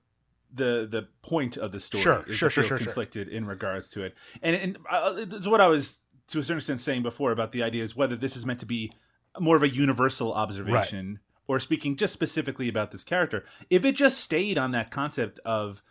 the 0.53 0.87
the 0.89 1.07
point 1.21 1.57
of 1.57 1.71
the 1.71 1.79
story. 1.79 2.03
Sure, 2.03 2.25
sure, 2.27 2.49
sure, 2.49 2.63
sure, 2.63 2.77
conflicted 2.77 3.27
sure. 3.27 3.37
in 3.37 3.45
regards 3.45 3.89
to 3.89 4.03
it, 4.03 4.15
and 4.41 4.55
and 4.55 4.77
uh, 4.89 5.15
it's 5.17 5.47
what 5.47 5.61
I 5.61 5.67
was 5.67 5.99
to 6.27 6.39
a 6.39 6.43
certain 6.43 6.57
extent 6.57 6.81
saying 6.81 7.03
before 7.03 7.31
about 7.31 7.51
the 7.51 7.63
idea 7.63 7.83
is 7.83 7.95
whether 7.95 8.15
this 8.15 8.35
is 8.35 8.45
meant 8.45 8.59
to 8.59 8.65
be 8.65 8.91
more 9.39 9.55
of 9.55 9.63
a 9.63 9.69
universal 9.69 10.33
observation 10.33 11.07
right. 11.07 11.19
or 11.47 11.59
speaking 11.59 11.95
just 11.95 12.13
specifically 12.13 12.67
about 12.67 12.91
this 12.91 13.03
character. 13.03 13.45
If 13.69 13.85
it 13.85 13.95
just 13.95 14.19
stayed 14.19 14.57
on 14.57 14.71
that 14.71 14.91
concept 14.91 15.39
of 15.45 15.83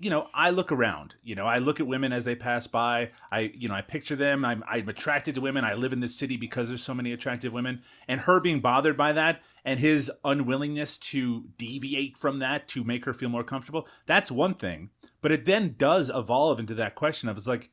you 0.00 0.08
know, 0.08 0.28
I 0.32 0.48
look 0.48 0.72
around. 0.72 1.14
You 1.22 1.34
know, 1.34 1.44
I 1.44 1.58
look 1.58 1.78
at 1.78 1.86
women 1.86 2.10
as 2.10 2.24
they 2.24 2.34
pass 2.34 2.66
by. 2.66 3.10
I, 3.30 3.52
you 3.54 3.68
know, 3.68 3.74
I 3.74 3.82
picture 3.82 4.16
them. 4.16 4.46
I'm, 4.46 4.64
I'm 4.66 4.88
attracted 4.88 5.34
to 5.34 5.42
women. 5.42 5.62
I 5.62 5.74
live 5.74 5.92
in 5.92 6.00
this 6.00 6.16
city 6.16 6.38
because 6.38 6.68
there's 6.68 6.82
so 6.82 6.94
many 6.94 7.12
attractive 7.12 7.52
women. 7.52 7.82
And 8.08 8.22
her 8.22 8.40
being 8.40 8.60
bothered 8.60 8.96
by 8.96 9.12
that 9.12 9.42
and 9.62 9.78
his 9.78 10.10
unwillingness 10.24 10.96
to 10.98 11.44
deviate 11.58 12.16
from 12.16 12.38
that 12.38 12.66
to 12.68 12.82
make 12.82 13.04
her 13.04 13.12
feel 13.12 13.28
more 13.28 13.44
comfortable, 13.44 13.86
that's 14.06 14.30
one 14.30 14.54
thing. 14.54 14.88
But 15.20 15.32
it 15.32 15.44
then 15.44 15.74
does 15.76 16.10
evolve 16.12 16.58
into 16.58 16.74
that 16.74 16.94
question 16.94 17.28
of 17.28 17.36
it's 17.36 17.46
like, 17.46 17.68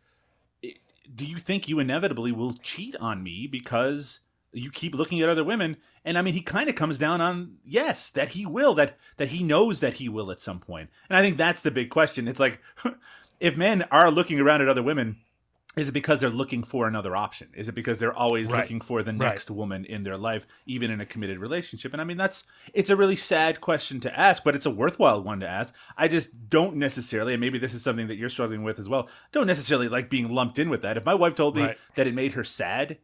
do 1.15 1.25
you 1.25 1.37
think 1.37 1.69
you 1.69 1.79
inevitably 1.79 2.33
will 2.33 2.55
cheat 2.61 2.93
on 2.97 3.23
me 3.23 3.47
because 3.47 4.19
you 4.59 4.71
keep 4.71 4.93
looking 4.95 5.21
at 5.21 5.29
other 5.29 5.43
women 5.43 5.77
and 6.05 6.17
i 6.17 6.21
mean 6.21 6.33
he 6.33 6.41
kind 6.41 6.69
of 6.69 6.75
comes 6.75 6.97
down 6.99 7.21
on 7.21 7.57
yes 7.65 8.09
that 8.09 8.29
he 8.29 8.45
will 8.45 8.73
that 8.73 8.97
that 9.17 9.29
he 9.29 9.43
knows 9.43 9.79
that 9.79 9.95
he 9.95 10.09
will 10.09 10.31
at 10.31 10.41
some 10.41 10.59
point 10.59 10.89
and 11.09 11.17
i 11.17 11.21
think 11.21 11.37
that's 11.37 11.61
the 11.61 11.71
big 11.71 11.89
question 11.89 12.27
it's 12.27 12.39
like 12.39 12.59
if 13.39 13.55
men 13.57 13.83
are 13.91 14.09
looking 14.11 14.39
around 14.39 14.61
at 14.61 14.67
other 14.69 14.83
women 14.83 15.17
is 15.75 15.89
it 15.89 15.91
because 15.91 16.19
they're 16.19 16.31
looking 16.31 16.63
for 16.63 16.87
another 16.87 17.15
option 17.15 17.49
is 17.53 17.69
it 17.69 17.75
because 17.75 17.99
they're 17.99 18.15
always 18.15 18.49
Right. 18.51 18.61
looking 18.61 18.81
for 18.81 19.03
the 19.03 19.11
Right. 19.11 19.19
next 19.19 19.51
woman 19.51 19.85
in 19.85 20.01
their 20.03 20.17
life 20.17 20.47
even 20.65 20.89
in 20.89 20.99
a 20.99 21.05
committed 21.05 21.37
relationship 21.37 21.93
and 21.93 22.01
i 22.01 22.03
mean 22.03 22.17
that's 22.17 22.45
it's 22.73 22.89
a 22.89 22.95
really 22.95 23.15
sad 23.15 23.61
question 23.61 23.99
to 23.99 24.19
ask 24.19 24.43
but 24.43 24.55
it's 24.55 24.65
a 24.65 24.71
worthwhile 24.71 25.21
one 25.21 25.39
to 25.41 25.47
ask 25.47 25.75
i 25.95 26.07
just 26.07 26.49
don't 26.49 26.77
necessarily 26.77 27.33
and 27.33 27.41
maybe 27.41 27.59
this 27.59 27.75
is 27.75 27.83
something 27.83 28.07
that 28.07 28.15
you're 28.15 28.27
struggling 28.29 28.63
with 28.63 28.79
as 28.79 28.89
well 28.89 29.07
don't 29.31 29.45
necessarily 29.45 29.87
like 29.87 30.09
being 30.09 30.29
lumped 30.29 30.57
in 30.57 30.69
with 30.69 30.81
that 30.81 30.97
if 30.97 31.05
my 31.05 31.13
wife 31.13 31.35
told 31.35 31.55
me 31.55 31.61
Right. 31.61 31.77
that 31.95 32.07
it 32.07 32.15
made 32.15 32.31
her 32.33 32.43
sad 32.43 32.97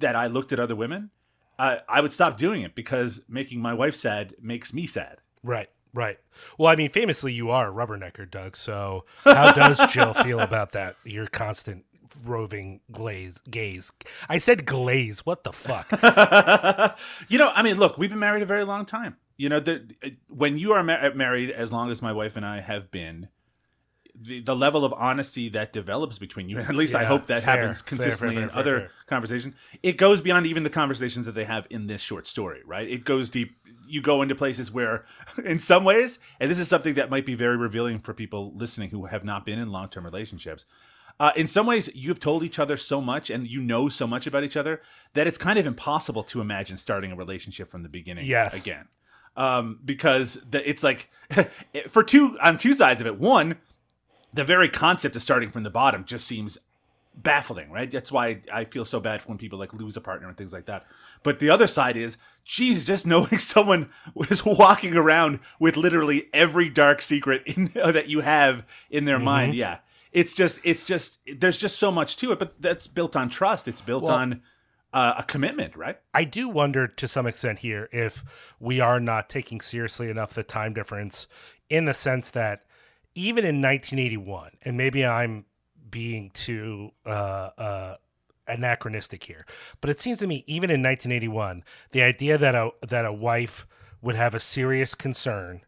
that 0.00 0.16
I 0.16 0.26
looked 0.26 0.52
at 0.52 0.60
other 0.60 0.76
women, 0.76 1.10
I 1.58 1.80
I 1.88 2.00
would 2.00 2.12
stop 2.12 2.36
doing 2.36 2.62
it 2.62 2.74
because 2.74 3.22
making 3.28 3.60
my 3.60 3.74
wife 3.74 3.94
sad 3.94 4.34
makes 4.40 4.72
me 4.72 4.86
sad. 4.86 5.18
Right, 5.42 5.70
right. 5.94 6.18
Well, 6.58 6.68
I 6.68 6.76
mean, 6.76 6.90
famously, 6.90 7.32
you 7.32 7.50
are 7.50 7.70
a 7.70 7.72
rubbernecker, 7.72 8.30
Doug. 8.30 8.56
So, 8.56 9.04
how 9.24 9.52
does 9.52 9.80
Jill 9.92 10.14
feel 10.14 10.40
about 10.50 10.72
that? 10.72 10.96
Your 11.04 11.26
constant 11.26 11.84
roving 12.24 12.80
glaze 12.90 13.40
gaze. 13.50 13.92
I 14.28 14.38
said 14.38 14.66
glaze. 14.66 15.24
What 15.24 15.44
the 15.44 15.52
fuck? 15.52 15.88
you 17.28 17.38
know, 17.38 17.50
I 17.54 17.62
mean, 17.62 17.78
look, 17.78 17.98
we've 17.98 18.10
been 18.10 18.18
married 18.18 18.42
a 18.42 18.46
very 18.46 18.64
long 18.64 18.86
time. 18.86 19.16
You 19.36 19.48
know, 19.48 19.60
the, 19.60 19.94
when 20.28 20.58
you 20.58 20.72
are 20.72 20.82
ma- 20.82 21.10
married 21.14 21.50
as 21.50 21.72
long 21.72 21.90
as 21.90 22.02
my 22.02 22.12
wife 22.12 22.36
and 22.36 22.44
I 22.44 22.60
have 22.60 22.90
been, 22.90 23.28
the, 24.20 24.40
the 24.40 24.54
level 24.54 24.84
of 24.84 24.92
honesty 24.92 25.48
that 25.50 25.72
develops 25.72 26.18
between 26.18 26.48
you, 26.48 26.58
at 26.70 26.74
least 26.76 26.94
I 26.94 27.04
hope 27.04 27.26
that 27.28 27.42
fair, 27.42 27.56
happens 27.58 27.82
consistently 27.82 28.36
fair, 28.36 28.44
in 28.44 28.50
fair, 28.50 28.58
other 28.58 28.78
fair. 28.80 28.90
conversations, 29.06 29.54
it 29.82 29.96
goes 29.96 30.20
beyond 30.20 30.46
even 30.46 30.62
the 30.62 30.70
conversations 30.70 31.26
that 31.26 31.32
they 31.32 31.44
have 31.44 31.66
in 31.70 31.86
this 31.86 32.02
short 32.02 32.26
story, 32.26 32.60
right? 32.66 32.88
It 32.88 33.04
goes 33.04 33.30
deep. 33.30 33.56
You 33.88 34.00
go 34.00 34.22
into 34.22 34.34
places 34.36 34.70
where, 34.70 35.04
in 35.44 35.58
some 35.58 35.84
ways, 35.84 36.18
and 36.38 36.50
this 36.50 36.58
is 36.58 36.68
something 36.68 36.94
that 36.94 37.10
might 37.10 37.26
be 37.26 37.34
very 37.34 37.56
revealing 37.56 37.98
for 37.98 38.14
people 38.14 38.52
listening 38.54 38.90
who 38.90 39.06
have 39.06 39.24
not 39.24 39.44
been 39.44 39.58
in 39.58 39.72
long 39.72 39.88
term 39.88 40.04
relationships. 40.04 40.64
Uh, 41.18 41.32
in 41.36 41.46
some 41.46 41.66
ways, 41.66 41.90
you've 41.94 42.20
told 42.20 42.42
each 42.42 42.58
other 42.58 42.76
so 42.78 43.00
much 43.00 43.28
and 43.28 43.46
you 43.46 43.60
know 43.60 43.88
so 43.90 44.06
much 44.06 44.26
about 44.26 44.42
each 44.42 44.56
other 44.56 44.80
that 45.12 45.26
it's 45.26 45.36
kind 45.36 45.58
of 45.58 45.66
impossible 45.66 46.22
to 46.22 46.40
imagine 46.40 46.78
starting 46.78 47.12
a 47.12 47.16
relationship 47.16 47.68
from 47.70 47.82
the 47.82 47.90
beginning 47.90 48.24
Yes. 48.24 48.58
again. 48.64 48.88
Um, 49.36 49.78
because 49.84 50.34
the, 50.48 50.66
it's 50.68 50.82
like, 50.82 51.10
for 51.90 52.02
two, 52.02 52.38
on 52.42 52.56
two 52.56 52.72
sides 52.74 53.00
of 53.00 53.06
it, 53.06 53.18
one, 53.18 53.58
the 54.32 54.44
very 54.44 54.68
concept 54.68 55.16
of 55.16 55.22
starting 55.22 55.50
from 55.50 55.62
the 55.62 55.70
bottom 55.70 56.04
just 56.04 56.26
seems 56.26 56.58
baffling, 57.14 57.70
right? 57.70 57.90
That's 57.90 58.12
why 58.12 58.40
I 58.52 58.64
feel 58.64 58.84
so 58.84 59.00
bad 59.00 59.22
when 59.22 59.38
people 59.38 59.58
like 59.58 59.74
lose 59.74 59.96
a 59.96 60.00
partner 60.00 60.28
and 60.28 60.36
things 60.36 60.52
like 60.52 60.66
that. 60.66 60.86
But 61.22 61.38
the 61.38 61.50
other 61.50 61.66
side 61.66 61.96
is, 61.96 62.16
geez, 62.44 62.84
just 62.84 63.06
knowing 63.06 63.38
someone 63.38 63.90
was 64.14 64.44
walking 64.44 64.96
around 64.96 65.40
with 65.58 65.76
literally 65.76 66.28
every 66.32 66.68
dark 66.68 67.02
secret 67.02 67.42
in, 67.46 67.66
that 67.74 68.08
you 68.08 68.20
have 68.20 68.64
in 68.90 69.04
their 69.04 69.18
mind. 69.18 69.54
Yeah, 69.54 69.78
it's 70.12 70.32
just, 70.32 70.60
it's 70.64 70.84
just, 70.84 71.18
there's 71.38 71.58
just 71.58 71.78
so 71.78 71.90
much 71.90 72.16
to 72.18 72.32
it. 72.32 72.38
But 72.38 72.60
that's 72.60 72.86
built 72.86 73.16
on 73.16 73.28
trust. 73.28 73.68
It's 73.68 73.80
built 73.80 74.04
Well- 74.04 74.14
on 74.14 74.42
uh, 74.92 75.14
a 75.18 75.22
commitment, 75.22 75.76
right? 75.76 75.98
I 76.12 76.24
do 76.24 76.48
wonder 76.48 76.88
to 76.88 77.06
some 77.06 77.26
extent 77.26 77.60
here 77.60 77.88
if 77.92 78.24
we 78.58 78.80
are 78.80 78.98
not 78.98 79.28
taking 79.28 79.60
seriously 79.60 80.10
enough 80.10 80.34
the 80.34 80.42
time 80.42 80.72
difference 80.72 81.28
in 81.68 81.84
the 81.84 81.94
sense 81.94 82.30
that 82.32 82.64
even 83.20 83.44
in 83.44 83.60
1981, 83.60 84.52
and 84.62 84.76
maybe 84.76 85.04
I'm 85.04 85.44
being 85.90 86.30
too 86.30 86.92
uh, 87.04 87.50
uh, 87.58 87.96
anachronistic 88.46 89.24
here, 89.24 89.44
but 89.80 89.90
it 89.90 90.00
seems 90.00 90.20
to 90.20 90.26
me 90.26 90.44
even 90.46 90.70
in 90.70 90.82
1981, 90.82 91.62
the 91.92 92.02
idea 92.02 92.38
that 92.38 92.54
a 92.54 92.70
that 92.86 93.04
a 93.04 93.12
wife 93.12 93.66
would 94.00 94.16
have 94.16 94.34
a 94.34 94.40
serious 94.40 94.94
concern 94.94 95.60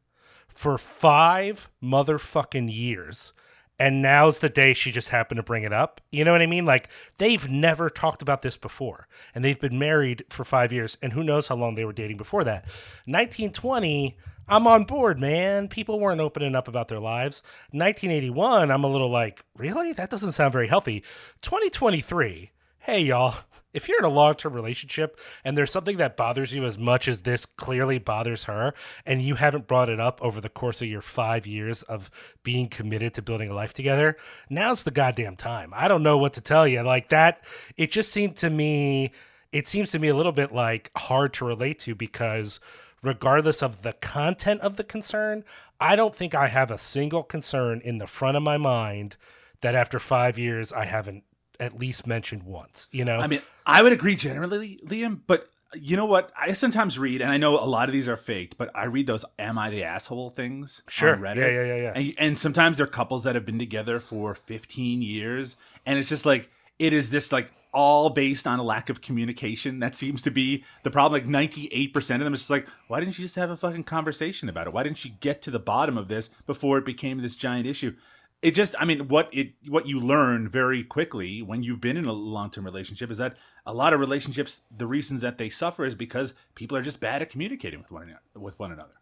for 0.49 0.79
five 0.79 1.69
motherfucking 1.83 2.73
years. 2.75 3.33
And 3.79 4.01
now's 4.01 4.39
the 4.39 4.49
day 4.49 4.75
she 4.75 4.93
just 4.93 5.09
happened 5.09 5.39
to 5.39 5.43
bring 5.43 5.65
it 5.65 5.73
up. 5.73 6.01
You 6.11 6.25
know 6.25 6.33
what 6.33 6.43
I 6.43 6.47
mean? 6.47 6.65
Like 6.65 6.89
they've 7.19 7.49
never 7.49 7.91
talked 7.91 8.23
about 8.23 8.43
this 8.43 8.57
before. 8.57 9.09
And 9.35 9.45
they've 9.45 9.59
been 9.61 9.79
married 9.79 10.25
for 10.31 10.45
five 10.45 10.73
years. 10.73 10.97
And 11.03 11.13
who 11.13 11.25
knows 11.25 11.49
how 11.49 11.57
long 11.57 11.75
they 11.75 11.85
were 11.85 11.93
dating 11.93 12.17
before 12.17 12.45
that. 12.45 12.65
1920, 13.07 14.17
I'm 14.49 14.67
on 14.67 14.85
board, 14.85 15.19
man. 15.19 15.69
People 15.69 15.99
weren't 15.99 16.21
opening 16.21 16.55
up 16.55 16.69
about 16.69 16.89
their 16.89 17.01
lives. 17.01 17.43
1981, 17.71 18.71
I'm 18.71 18.85
a 18.85 18.89
little 18.89 19.11
like, 19.11 19.45
really? 19.57 19.93
That 19.93 20.11
doesn't 20.11 20.33
sound 20.33 20.53
very 20.53 20.69
healthy. 20.69 21.03
2023, 21.43 22.51
hey, 22.83 23.01
y'all. 23.01 23.37
If 23.73 23.89
you're 23.89 24.01
in 24.01 24.05
a 24.05 24.09
long 24.09 24.35
term 24.35 24.53
relationship 24.53 25.19
and 25.45 25.57
there's 25.57 25.71
something 25.71 25.99
that 25.99 26.17
bothers 26.17 26.53
you 26.53 26.65
as 26.65 26.77
much 26.77 27.07
as 27.07 27.21
this 27.21 27.47
clearly 27.47 27.99
bothers 27.99 28.45
her, 28.45 28.75
and 29.07 29.23
you 29.23 29.37
haven't 29.37 29.69
brought 29.69 29.89
it 29.89 30.01
up 30.01 30.21
over 30.21 30.41
the 30.41 30.49
course 30.49 30.83
of 30.83 30.89
your 30.89 31.01
five 31.01 31.47
years 31.47 31.83
of 31.85 32.11
being 32.43 32.69
committed 32.69 33.15
to 33.15 33.23
building 33.23 33.49
a 33.49 33.55
life 33.55 33.73
together, 33.73 34.17
now's 34.51 34.83
the 34.83 34.91
goddamn 34.91 35.37
time. 35.37 35.73
I 35.75 35.87
don't 35.87 36.03
know 36.03 36.19
what 36.19 36.33
to 36.35 36.41
tell 36.41 36.67
you. 36.67 36.83
Like 36.83 37.09
that, 37.11 37.43
it 37.77 37.93
just 37.93 38.11
seemed 38.11 38.37
to 38.39 38.51
me, 38.51 39.13
it 39.53 39.69
seems 39.69 39.93
to 39.93 39.99
me 39.99 40.09
a 40.09 40.17
little 40.17 40.33
bit 40.33 40.53
like 40.53 40.91
hard 40.97 41.33
to 41.35 41.45
relate 41.45 41.79
to 41.81 41.95
because 41.95 42.59
regardless 43.01 43.63
of 43.63 43.83
the 43.83 43.93
content 43.95 44.61
of 44.61 44.77
the 44.77 44.85
concern, 44.85 45.45
I 45.81 45.95
don't 45.95 46.17
think 46.17 46.35
I 46.35 46.49
have 46.49 46.71
a 46.71 46.79
single 46.79 47.23
concern 47.23 47.81
in 47.83 47.99
the 47.99 48.07
front 48.09 48.37
of 48.37 48.43
my 48.43 48.59
mind 48.59 49.17
that 49.61 49.77
after 49.77 50.01
five 50.01 50.37
years 50.37 50.73
I 50.73 50.85
haven't 50.85 51.23
at 51.61 51.79
least 51.79 52.07
mentioned 52.07 52.43
once. 52.43 52.89
You 52.93 53.05
know, 53.05 53.19
I 53.19 53.27
mean, 53.27 53.43
I 53.67 53.83
would 53.83 53.93
agree 53.93 54.17
generally, 54.17 54.81
Liam, 54.87 55.21
but 55.27 55.49
you 55.75 55.97
know 55.97 56.07
what? 56.07 56.31
I 56.39 56.53
sometimes 56.53 56.99
read, 56.99 57.23
and 57.23 57.31
I 57.31 57.37
know 57.39 57.59
a 57.59 57.65
lot 57.65 57.89
of 57.89 57.93
these 57.93 58.09
are 58.09 58.17
faked, 58.17 58.59
but 58.59 58.71
I 58.75 58.85
read 58.85 59.07
those 59.07 59.25
"Am 59.39 59.59
I 59.59 59.71
the 59.71 59.85
asshole?" 59.85 60.31
things 60.31 60.83
Sure. 60.89 61.15
on 61.15 61.21
Reddit. 61.21 61.37
Yeah, 61.37 61.49
yeah, 61.49 61.65
yeah, 61.65 61.77
yeah. 61.77 61.93
And, 61.95 62.15
and 62.19 62.39
sometimes 62.39 62.77
they're 62.77 62.87
couples 62.87 63.25
that 63.25 63.35
have 63.35 63.47
been 63.47 63.59
together 63.59 64.01
for 64.01 64.35
15 64.35 65.03
years, 65.03 65.57
and 65.87 65.99
it's 65.99 66.09
just 66.09 66.27
like 66.27 66.51
it 66.79 66.93
is 66.93 67.11
this 67.11 67.33
like 67.33 67.53
all 67.75 68.11
based 68.11 68.47
on 68.47 68.59
a 68.59 68.63
lack 68.63 68.91
of 68.91 69.01
communication. 69.01 69.79
That 69.79 69.95
seems 69.95 70.21
to 70.23 70.31
be 70.31 70.63
the 70.83 70.91
problem. 70.91 71.23
Like 71.23 71.29
98 71.29 71.95
percent 71.95 72.21
of 72.23 72.25
them 72.25 72.35
is 72.35 72.41
just 72.41 72.51
like, 72.51 72.67
why 72.89 73.01
didn't 73.01 73.19
you 73.19 73.25
just 73.25 73.37
have 73.37 73.51
a 73.51 73.57
fucking 73.57 73.85
conversation 73.85 74.49
about 74.51 74.67
it? 74.67 74.73
Why 74.75 74.83
didn't 74.83 75.05
you 75.05 75.13
get 75.21 75.41
to 75.43 75.51
the 75.51 75.59
bottom 75.59 75.97
of 75.97 76.09
this 76.09 76.29
before 76.47 76.77
it 76.77 76.85
became 76.85 77.19
this 77.23 77.37
giant 77.37 77.67
issue? 77.67 77.95
It 78.43 78.53
just 78.53 78.75
i 78.79 78.85
mean 78.85 79.09
what 79.09 79.29
it 79.33 79.53
what 79.69 79.87
you 79.87 79.99
learn 79.99 80.49
very 80.49 80.83
quickly 80.83 81.41
when 81.41 81.63
you've 81.63 81.81
been 81.81 81.97
in 81.97 82.05
a 82.05 82.13
long-term 82.13 82.65
relationship 82.65 83.11
is 83.11 83.19
that 83.19 83.37
a 83.65 83.73
lot 83.73 83.93
of 83.93 84.01
relationships 84.01 84.61
the 84.77 84.87
reasons 84.87 85.21
that 85.21 85.39
they 85.39 85.49
suffer 85.49 85.85
is 85.85 85.95
because 85.95 86.35
people 86.55 86.77
are 86.77 86.83
just 86.83 87.01
bad 87.01 87.23
at 87.23 87.31
communicating 87.31 87.79
with 87.81 87.91
one 87.91 88.03
another 88.03 88.21
with 88.35 88.59
one 88.59 88.73
another 88.73 88.95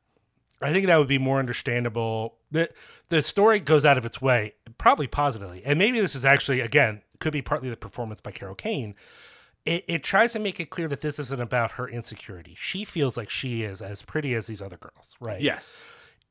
I 0.63 0.73
think 0.73 0.87
that 0.87 0.99
would 0.99 1.09
be 1.09 1.19
more 1.19 1.39
understandable. 1.39 2.37
The 2.51 2.69
the 3.09 3.23
story 3.23 3.61
goes 3.61 3.85
out 3.85 3.97
of 3.97 4.05
its 4.05 4.21
way, 4.21 4.55
probably 4.77 5.07
positively, 5.07 5.63
and 5.65 5.79
maybe 5.79 6.01
this 6.01 6.15
is 6.15 6.25
actually 6.25 6.61
again 6.61 7.03
could 7.19 7.33
be 7.33 7.43
partly 7.43 7.71
the 7.71 7.77
performance 7.77 8.21
by 8.21 8.31
Carol 8.31 8.55
Kane. 8.55 8.95
It, 9.67 9.85
it 9.89 10.03
tries 10.03 10.33
to 10.33 10.39
make 10.39 10.59
it 10.59 10.71
clear 10.71 10.89
that 10.89 11.03
this 11.03 11.19
isn't 11.19 11.41
about 11.41 11.73
her 11.73 11.87
insecurity. 11.87 12.55
She 12.59 12.85
feels 12.85 13.17
like 13.17 13.29
she 13.29 13.63
is 13.63 13.83
as 13.83 14.01
pretty 14.01 14.35
as 14.35 14.47
these 14.47 14.63
other 14.63 14.79
girls, 14.79 15.17
right? 15.21 15.41
yes 15.41 15.83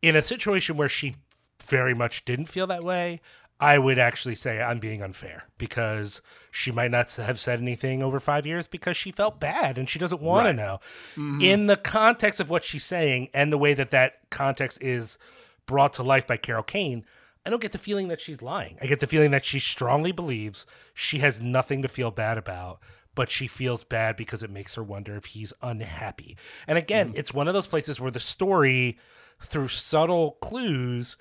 In 0.01 0.15
a 0.15 0.21
situation 0.21 0.77
where 0.77 0.89
she 0.89 1.15
very 1.63 1.93
much 1.93 2.25
didn't 2.25 2.47
feel 2.47 2.67
that 2.67 2.83
way, 2.83 3.21
I 3.59 3.77
would 3.77 3.99
actually 3.99 4.35
say 4.35 4.61
I'm 4.61 4.79
being 4.79 5.01
unfair 5.01 5.43
because 5.57 6.21
she 6.49 6.71
might 6.71 6.91
not 6.91 7.11
have 7.15 7.39
said 7.39 7.59
anything 7.59 8.01
over 8.01 8.19
five 8.19 8.45
years 8.45 8.67
because 8.67 8.95
she 8.95 9.11
felt 9.11 9.39
bad 9.39 9.77
and 9.77 9.89
she 9.89 9.99
doesn't 9.99 10.21
want 10.21 10.47
to 10.47 10.53
know. 10.53 10.79
Mm-hmm. 11.15 11.41
In 11.41 11.67
the 11.67 11.75
context 11.75 12.39
of 12.39 12.49
what 12.49 12.63
she's 12.63 12.85
saying 12.85 13.29
and 13.33 13.51
the 13.51 13.57
way 13.57 13.73
that 13.73 13.91
that 13.91 14.29
context 14.29 14.81
is 14.81 15.17
brought 15.65 15.93
to 15.93 16.03
life 16.03 16.25
by 16.25 16.37
Carol 16.37 16.63
Kane, 16.63 17.03
I 17.45 17.49
don't 17.49 17.61
get 17.61 17.73
the 17.73 17.77
feeling 17.77 18.07
that 18.07 18.21
she's 18.21 18.41
lying. 18.41 18.77
I 18.81 18.85
get 18.85 19.01
the 19.01 19.07
feeling 19.07 19.31
that 19.31 19.43
she 19.43 19.59
strongly 19.59 20.13
believes 20.13 20.65
she 20.93 21.19
has 21.19 21.41
nothing 21.41 21.81
to 21.81 21.87
feel 21.89 22.11
bad 22.11 22.37
about, 22.37 22.79
but 23.13 23.29
she 23.29 23.47
feels 23.47 23.83
bad 23.83 24.15
because 24.15 24.41
it 24.41 24.49
makes 24.49 24.75
her 24.75 24.83
wonder 24.83 25.17
if 25.17 25.25
he's 25.25 25.51
unhappy. 25.61 26.37
And 26.65 26.77
again, 26.77 27.09
mm-hmm. 27.09 27.19
it's 27.19 27.33
one 27.33 27.49
of 27.49 27.53
those 27.53 27.67
places 27.67 27.99
where 27.99 28.11
the 28.11 28.19
story, 28.21 28.97
through 29.41 29.67
subtle 29.67 30.37
clues, 30.41 31.17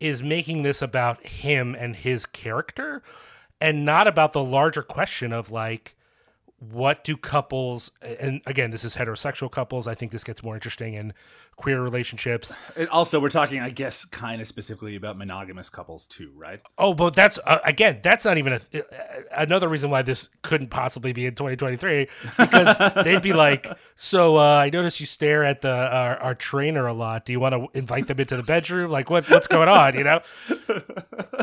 is 0.00 0.22
making 0.22 0.62
this 0.62 0.82
about 0.82 1.24
him 1.24 1.74
and 1.74 1.94
his 1.94 2.26
character 2.26 3.02
and 3.60 3.84
not 3.84 4.06
about 4.06 4.32
the 4.32 4.42
larger 4.42 4.82
question 4.82 5.32
of 5.32 5.50
like 5.50 5.94
what 6.60 7.02
do 7.04 7.16
couples 7.16 7.90
and 8.02 8.42
again 8.44 8.70
this 8.70 8.84
is 8.84 8.94
heterosexual 8.96 9.50
couples 9.50 9.86
i 9.86 9.94
think 9.94 10.12
this 10.12 10.22
gets 10.22 10.42
more 10.42 10.54
interesting 10.54 10.92
in 10.92 11.12
queer 11.60 11.82
relationships. 11.82 12.56
And 12.74 12.88
also, 12.88 13.20
we're 13.20 13.28
talking, 13.28 13.60
I 13.60 13.68
guess, 13.68 14.06
kind 14.06 14.40
of 14.40 14.46
specifically 14.46 14.96
about 14.96 15.18
monogamous 15.18 15.68
couples 15.68 16.06
too, 16.06 16.32
right? 16.34 16.60
oh 16.78 16.94
but 16.94 17.14
that's 17.14 17.38
uh, 17.44 17.58
again 17.64 18.00
that's 18.02 18.24
not 18.24 18.38
even 18.38 18.54
a, 18.54 18.56
uh, 18.56 18.82
another 19.36 19.68
reason 19.68 19.90
why 19.90 20.02
this 20.02 20.30
couldn't 20.42 20.68
possibly 20.68 21.12
be 21.12 21.26
in 21.26 21.34
2023 21.34 22.08
because 22.38 22.78
they'd 23.04 23.22
be 23.22 23.32
like 23.32 23.66
so 23.96 24.36
uh, 24.36 24.56
i 24.56 24.70
noticed 24.70 25.00
you 25.00 25.06
stare 25.06 25.44
at 25.44 25.60
the 25.60 25.70
our, 25.70 26.16
our 26.18 26.34
trainer 26.34 26.86
a 26.86 26.92
lot. 26.92 27.24
Do 27.24 27.32
you 27.32 27.40
want 27.40 27.54
to 27.54 27.78
invite 27.78 28.06
them 28.06 28.18
into 28.18 28.36
the 28.36 28.42
bedroom? 28.42 28.90
Like 28.90 29.10
what 29.10 29.28
what's 29.28 29.46
going 29.46 29.68
on? 29.68 29.96
You 29.96 30.04
know? 30.04 30.20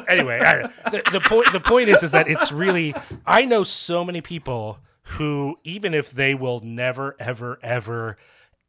Anyway 0.08 0.40
I, 0.40 0.62
the, 0.90 1.04
the 1.12 1.20
point 1.20 1.52
the 1.52 1.60
point 1.60 1.90
is 1.90 2.02
is 2.02 2.12
that 2.12 2.28
it's 2.28 2.52
really 2.52 2.96
i 3.26 3.46
know 3.46 3.64
so 3.64 4.04
many 4.06 4.22
people 4.22 4.80
who 5.12 5.56
even 5.64 5.94
if 5.94 6.12
they 6.12 6.34
will 6.34 6.60
never 6.60 7.16
ever 7.20 7.60
ever 7.62 8.18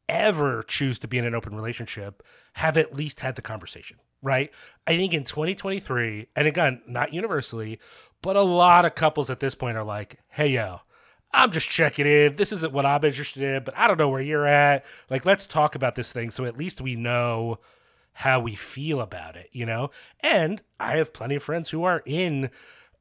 ever 0.09 0.63
choose 0.63 0.99
to 0.99 1.09
be 1.09 1.19
in 1.19 1.25
an 1.25 1.35
open 1.35 1.55
relationship 1.55 2.23
have 2.55 2.77
at 2.77 2.95
least 2.95 3.21
had 3.21 3.35
the 3.37 3.43
conversation 3.43 3.99
right 4.23 4.51
i 4.87 4.97
think 4.97 5.13
in 5.13 5.25
2023 5.25 6.29
and 6.35 6.49
again 6.49 6.81
not 6.87 7.13
universally 7.13 7.79
but 8.23 8.37
a 8.37 8.43
lot 8.43 8.85
of 8.85 8.95
couples 8.95 9.31
at 9.31 9.41
this 9.41 9.55
point 9.55 9.77
are 9.77 9.85
like 9.85 10.19
hey 10.29 10.49
yo 10.49 10.81
I'm 11.31 11.51
just 11.51 11.69
checking 11.69 12.07
in. 12.07 12.37
This 12.37 12.53
isn't 12.53 12.73
what 12.73 12.87
I'm 12.87 13.05
interested 13.05 13.43
in, 13.43 13.63
but 13.63 13.77
I 13.77 13.87
don't 13.87 13.99
know 13.99 14.09
where 14.09 14.23
you're 14.23 14.47
at. 14.47 14.85
Like, 15.11 15.27
let's 15.27 15.47
talk 15.47 15.75
about 15.75 15.95
this 15.95 16.13
thing 16.13 16.31
so 16.31 16.45
at 16.45 16.57
least 16.57 16.81
we 16.81 16.97
know 16.97 17.59
how 18.19 18.41
we 18.41 18.55
feel 18.55 19.01
about 19.01 19.37
it, 19.37 19.49
you 19.53 19.65
know? 19.65 19.91
And 20.21 20.63
I 20.81 20.97
have 20.97 21.13
plenty 21.13 21.37
of 21.37 21.43
friends 21.43 21.71
who 21.71 21.85
are 21.85 22.03
in 22.05 22.51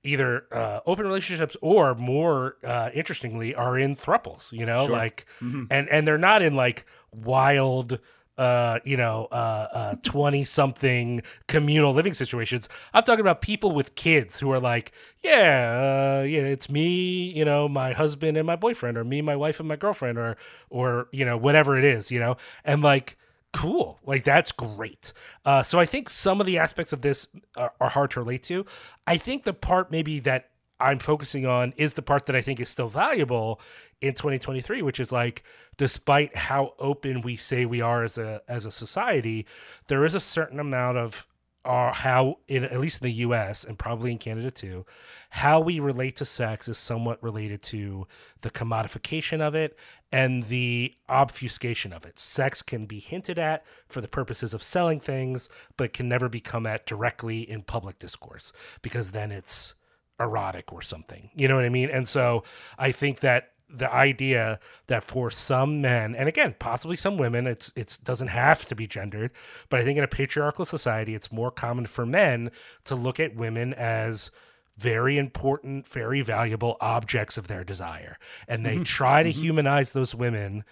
either 0.08 0.46
uh, 0.52 0.80
open 0.86 1.06
relationships 1.06 1.58
or 1.62 1.94
more 1.96 2.56
uh, 2.66 2.90
interestingly 2.94 3.54
are 3.54 3.78
in 3.78 3.94
thruples, 3.94 4.52
you 4.54 4.66
know, 4.66 4.86
like, 4.94 5.26
and, 5.70 5.90
and 5.90 6.08
they're 6.08 6.18
not 6.18 6.42
in 6.42 6.54
like 6.54 6.86
wild, 7.12 8.00
uh, 8.38 8.80
you 8.86 8.96
know, 8.96 9.26
uh, 9.32 9.96
20 10.04 10.46
something 10.46 11.22
communal 11.48 11.94
living 11.94 12.14
situations. 12.14 12.70
I'm 12.94 13.04
talking 13.04 13.22
about 13.22 13.42
people 13.42 13.72
with 13.72 13.96
kids 13.96 14.40
who 14.40 14.52
are 14.52 14.60
like, 14.60 14.92
yeah, 15.24 16.20
uh, 16.22 16.24
yeah, 16.24 16.42
it's 16.42 16.70
me, 16.70 17.30
you 17.32 17.44
know, 17.44 17.68
my 17.68 17.94
husband 17.94 18.38
and 18.38 18.48
my 18.48 18.56
boyfriend, 18.56 18.98
or 18.98 19.04
me, 19.04 19.22
my 19.22 19.36
wife 19.36 19.60
and 19.60 19.68
my 19.68 19.76
girlfriend, 19.76 20.18
or, 20.18 20.38
or, 20.70 21.08
you 21.12 21.26
know, 21.26 21.36
whatever 21.36 21.78
it 21.78 21.84
is, 21.84 22.12
you 22.12 22.20
know, 22.20 22.38
and 22.64 22.82
like, 22.82 23.18
cool. 23.54 24.00
Like 24.06 24.24
that's 24.24 24.52
great. 24.52 25.14
Uh, 25.46 25.64
so 25.64 25.80
i 25.80 25.86
think 25.86 26.10
some 26.10 26.40
of 26.40 26.46
the 26.46 26.58
aspects 26.58 26.94
of 26.94 27.02
this 27.02 27.28
are, 27.56 27.74
are 27.80 27.90
hard 27.90 28.12
to 28.12 28.20
relate 28.20 28.44
to. 28.44 28.66
I 29.06 29.18
think 29.18 29.44
the 29.44 29.54
part 29.54 29.92
maybe 29.92 30.20
that 30.22 30.50
i'm 30.80 31.00
focusing 31.00 31.46
on 31.46 31.74
is 31.76 31.96
the 31.96 32.04
part 32.04 32.28
that 32.28 32.36
i 32.36 32.42
think 32.42 32.60
is 32.60 32.70
still 32.70 32.88
valuable 32.88 33.60
in 34.00 34.14
2023 34.14 34.84
which 34.84 35.00
is 35.00 35.12
like 35.12 35.42
despite 35.78 36.36
how 36.36 36.74
open 36.78 37.22
we 37.22 37.36
say 37.36 37.66
we 37.66 37.82
are 37.82 38.04
as 38.04 38.20
a 38.20 38.42
as 38.48 38.64
a 38.64 38.70
society 38.70 39.44
there 39.88 40.06
is 40.06 40.14
a 40.14 40.20
certain 40.20 40.60
amount 40.60 40.96
of 40.96 41.26
our 41.68 41.94
how 41.94 42.38
in 42.48 42.64
at 42.64 42.80
least 42.80 43.02
in 43.02 43.08
the 43.08 43.14
US 43.16 43.64
and 43.64 43.78
probably 43.78 44.12
in 44.12 44.18
Canada 44.18 44.50
too, 44.50 44.86
how 45.30 45.60
we 45.60 45.80
relate 45.80 46.16
to 46.16 46.26
sex 46.26 46.68
is 46.68 46.78
somewhat 46.78 47.22
related 47.22 47.62
to 47.64 48.08
the 48.42 48.50
commodification 48.50 49.42
of 49.42 49.54
it 49.54 49.78
and 50.12 50.44
the 50.44 50.94
obfuscation 51.10 51.92
of 51.92 52.06
it. 52.06 52.18
Sex 52.20 52.62
can 52.62 52.86
be 52.86 53.00
hinted 53.00 53.38
at 53.38 53.66
for 53.88 54.02
the 54.02 54.08
purposes 54.08 54.54
of 54.54 54.64
selling 54.64 55.00
things, 55.00 55.50
but 55.76 55.94
can 55.94 56.08
never 56.08 56.30
be 56.30 56.40
come 56.40 56.66
at 56.66 56.86
directly 56.86 57.50
in 57.50 57.62
public 57.62 58.00
discourse 58.00 58.54
because 58.82 59.12
then 59.12 59.32
it's 59.32 59.76
erotic 60.20 60.72
or 60.72 60.82
something. 60.82 61.30
You 61.36 61.48
know 61.48 61.56
what 61.56 61.66
I 61.66 61.70
mean? 61.70 61.90
And 61.90 62.08
so 62.08 62.44
I 62.78 62.92
think 62.92 63.20
that 63.20 63.52
the 63.70 63.94
idea 63.94 64.60
that 64.88 65.04
for 65.04 65.30
some 65.30 65.82
men 65.82 66.16
and 66.16 66.30
again 66.30 66.56
possibly 66.58 66.96
some 66.96 67.18
women 67.18 67.46
it's 67.46 67.74
it 67.76 68.00
doesn't 68.02 68.30
have 68.30 68.66
to 68.66 68.74
be 68.74 68.88
gendered 68.88 69.30
but 69.68 69.78
i 69.78 69.84
think 69.84 69.98
in 69.98 70.06
a 70.06 70.08
patriarchal 70.08 70.64
society 70.64 71.14
it's 71.14 71.34
more 71.34 71.52
common 71.52 71.86
for 71.86 72.06
men 72.06 72.50
to 72.86 72.96
look 72.96 73.20
at 73.20 73.36
women 73.36 73.74
as 73.74 74.32
very 74.78 75.18
important 75.18 75.88
very 75.88 76.22
valuable 76.22 76.78
objects 76.80 77.38
of 77.38 77.48
their 77.48 77.64
desire. 77.64 78.18
And 78.48 78.66
they 78.66 78.76
mm-hmm. 78.76 78.84
try 78.84 79.24
to 79.24 79.30
mm-hmm. 79.30 79.42
humanize 79.42 79.94
those 79.94 80.14
women 80.14 80.64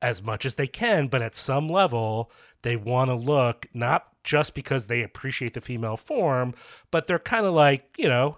as 0.00 0.22
much 0.22 0.44
as 0.44 0.56
they 0.56 0.66
can 0.66 1.06
but 1.06 1.22
at 1.22 1.36
some 1.36 1.68
level 1.68 2.30
they 2.62 2.76
want 2.76 3.08
to 3.08 3.14
look 3.14 3.66
not 3.72 4.08
just 4.24 4.54
because 4.54 4.86
they 4.86 5.02
appreciate 5.02 5.54
the 5.54 5.60
female 5.60 5.96
form 5.96 6.52
but 6.90 7.06
they're 7.06 7.20
kind 7.20 7.46
of 7.46 7.54
like 7.54 7.88
you 7.96 8.08
know 8.08 8.36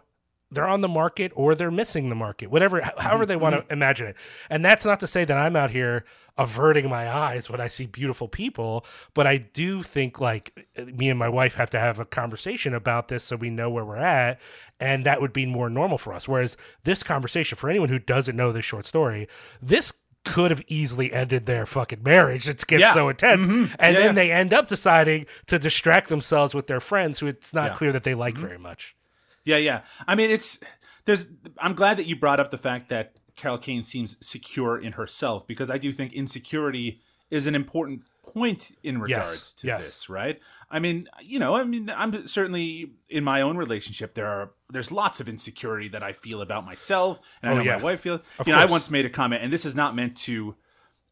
they're 0.55 0.67
on 0.69 0.81
the 0.81 0.89
market 0.89 1.33
or 1.35 1.55
they're 1.55 1.71
missing 1.71 2.09
the 2.09 2.15
market, 2.15 2.51
whatever, 2.51 2.81
however 2.99 3.27
they 3.27 3.37
want 3.37 3.55
to 3.69 3.73
imagine 3.73 4.07
it. 4.09 4.17
And 4.49 4.65
that's 4.65 4.85
not 4.85 5.01
to 5.01 5.07
say 5.07 5.25
that 5.25 5.37
I'm 5.37 5.57
out 5.57 5.71
here 5.71 6.05
averting 6.37 6.89
my 6.89 7.09
eyes 7.13 7.49
when 7.49 7.61
I 7.61 7.69
see 7.69 7.87
beautiful 7.87 8.27
people, 8.27 8.85
but 9.15 9.27
I 9.27 9.37
do 9.37 9.83
think 9.85 10.21
like 10.21 10.67
me 10.95 11.09
and 11.09 11.19
my 11.19 11.29
wife 11.29 11.55
have 11.55 11.71
to 11.71 11.79
have 11.79 11.99
a 12.01 12.05
conversation 12.05 12.75
about 12.75 13.09
this 13.09 13.23
so 13.25 13.37
we 13.37 13.51
know 13.51 13.71
where 13.71 13.85
we're 13.85 13.97
at. 13.97 14.41
And 14.81 15.05
that 15.07 15.21
would 15.21 15.33
be 15.33 15.47
more 15.47 15.71
normal 15.71 15.99
for 15.99 16.13
us. 16.13 16.27
Whereas 16.27 16.57
this 16.83 17.03
conversation, 17.05 17.57
for 17.57 17.71
anyone 17.71 17.89
who 17.89 17.99
doesn't 18.01 18.35
know 18.37 18.51
this 18.51 18.65
short 18.65 18.85
story, 18.85 19.29
this 19.63 19.93
could 20.25 20.51
have 20.51 20.63
easily 20.69 21.13
ended 21.13 21.45
their 21.47 21.67
fucking 21.67 22.03
marriage. 22.03 22.49
It 22.49 22.67
gets 22.67 22.81
Yeah. 22.81 22.93
so 22.95 23.11
intense. 23.11 23.47
And 23.47 23.69
Yeah, 23.79 23.93
then 23.93 24.03
yeah. 24.07 24.13
they 24.13 24.33
end 24.33 24.53
up 24.55 24.69
deciding 24.69 25.27
to 25.49 25.59
distract 25.59 26.09
themselves 26.09 26.55
with 26.55 26.67
their 26.67 26.81
friends 26.81 27.19
who 27.19 27.27
it's 27.27 27.53
not. 27.53 27.67
Mm-hmm. 27.69 27.77
clear 27.77 27.93
that 27.93 28.03
they 28.05 28.15
like 28.15 28.37
very 28.37 28.59
much. 28.59 28.97
Yeah, 29.45 29.59
yeah. 29.59 29.81
I 30.07 30.15
mean, 30.15 30.31
it's 30.31 30.59
there's. 31.05 31.27
I'm 31.59 31.75
glad 31.75 31.97
that 31.99 32.07
you 32.07 32.17
brought 32.17 32.41
up 32.41 32.51
the 32.51 32.59
fact 32.59 32.89
that 32.89 33.17
Carol 33.37 33.59
Kane 33.59 33.83
seems 33.83 34.17
secure 34.27 34.79
in 34.79 34.93
herself 34.93 35.47
because 35.47 35.71
I 35.71 35.79
do 35.79 35.93
think 35.93 36.13
insecurity 36.13 37.01
is 37.31 37.47
an 37.47 37.55
important 37.55 38.03
point 38.23 38.77
in 38.83 39.01
regards 39.01 39.53
to 39.55 39.67
yes. 39.67 39.87
this, 39.87 40.09
right? 40.09 40.41
I 40.71 40.79
mean, 40.79 41.09
you 41.21 41.39
know, 41.39 41.55
I 41.55 41.65
mean, 41.65 41.91
I'm 41.91 42.27
certainly 42.27 42.93
in 43.09 43.23
my 43.23 43.43
own 43.43 43.57
relationship. 43.57 44.15
There 44.15 44.27
are 44.27 44.53
there's 44.71 44.91
lots 44.91 45.21
of 45.21 45.29
insecurity 45.29 45.89
that 45.89 46.03
I 46.03 46.13
feel 46.13 46.41
about 46.41 46.65
myself, 46.65 47.21
and 47.43 47.51
I 47.51 47.53
Oh, 47.53 47.57
know 47.59 47.63
yeah. 47.65 47.77
my 47.77 47.83
wife 47.83 48.01
feels. 48.01 48.21
Of 48.39 48.47
you 48.49 48.55
know, 48.55 48.59
I 48.59 48.65
once 48.65 48.91
made 48.91 49.05
a 49.05 49.11
comment, 49.11 49.43
and 49.43 49.53
this 49.53 49.67
is 49.67 49.75
not 49.75 49.95
meant 49.95 50.17
to 50.19 50.57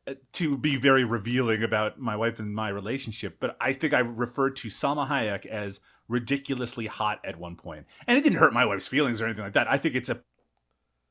uh, 0.07 0.15
to 0.35 0.57
be 0.57 0.77
very 0.77 1.05
revealing 1.05 1.63
about 1.63 1.99
my 2.01 2.17
wife 2.17 2.39
and 2.41 2.55
my 2.55 2.71
relationship, 2.71 3.37
but 3.39 3.57
I 3.61 3.73
think 3.73 3.93
I 3.95 4.01
referred 4.01 4.57
to 4.57 4.69
Salma 4.69 5.07
Hayek 5.07 5.47
as 5.47 5.81
ridiculously 6.09 6.87
hot 6.87 7.21
at 7.25 7.39
one 7.39 7.57
point. 7.57 7.87
And 8.07 8.19
it 8.19 8.23
didn't 8.23 8.39
hurt 8.39 8.53
my 8.53 8.67
wife's 8.67 8.87
feelings 8.87 9.21
or 9.21 9.27
anything 9.27 9.45
like 9.45 9.55
that. 9.55 9.71
I 9.71 9.79
think 9.79 9.95
it's 9.95 10.09
a 10.09 10.23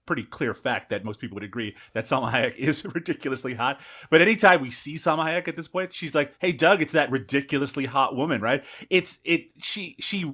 pretty 0.06 0.24
clear 0.24 0.54
fact 0.54 0.90
that 0.90 1.06
most 1.06 1.20
people 1.20 1.36
would 1.36 1.44
agree 1.44 1.76
that 1.94 2.06
Salma 2.06 2.32
Hayek 2.32 2.56
is 2.58 2.86
ridiculously 2.86 3.54
hot. 3.54 3.80
But 4.10 4.22
anytime 4.22 4.62
we 4.62 4.72
see 4.72 4.96
Salma 4.96 5.26
Hayek 5.26 5.48
at 5.48 5.56
this 5.56 5.68
point, 5.68 5.94
she's 5.94 6.16
like, 6.16 6.34
"Hey 6.40 6.52
Doug, 6.52 6.82
it's 6.82 6.94
that 6.94 7.12
ridiculously 7.12 7.86
hot 7.86 8.16
woman, 8.16 8.42
right?" 8.42 8.64
It's 8.90 9.20
it 9.24 9.50
she 9.60 9.96
she 10.00 10.34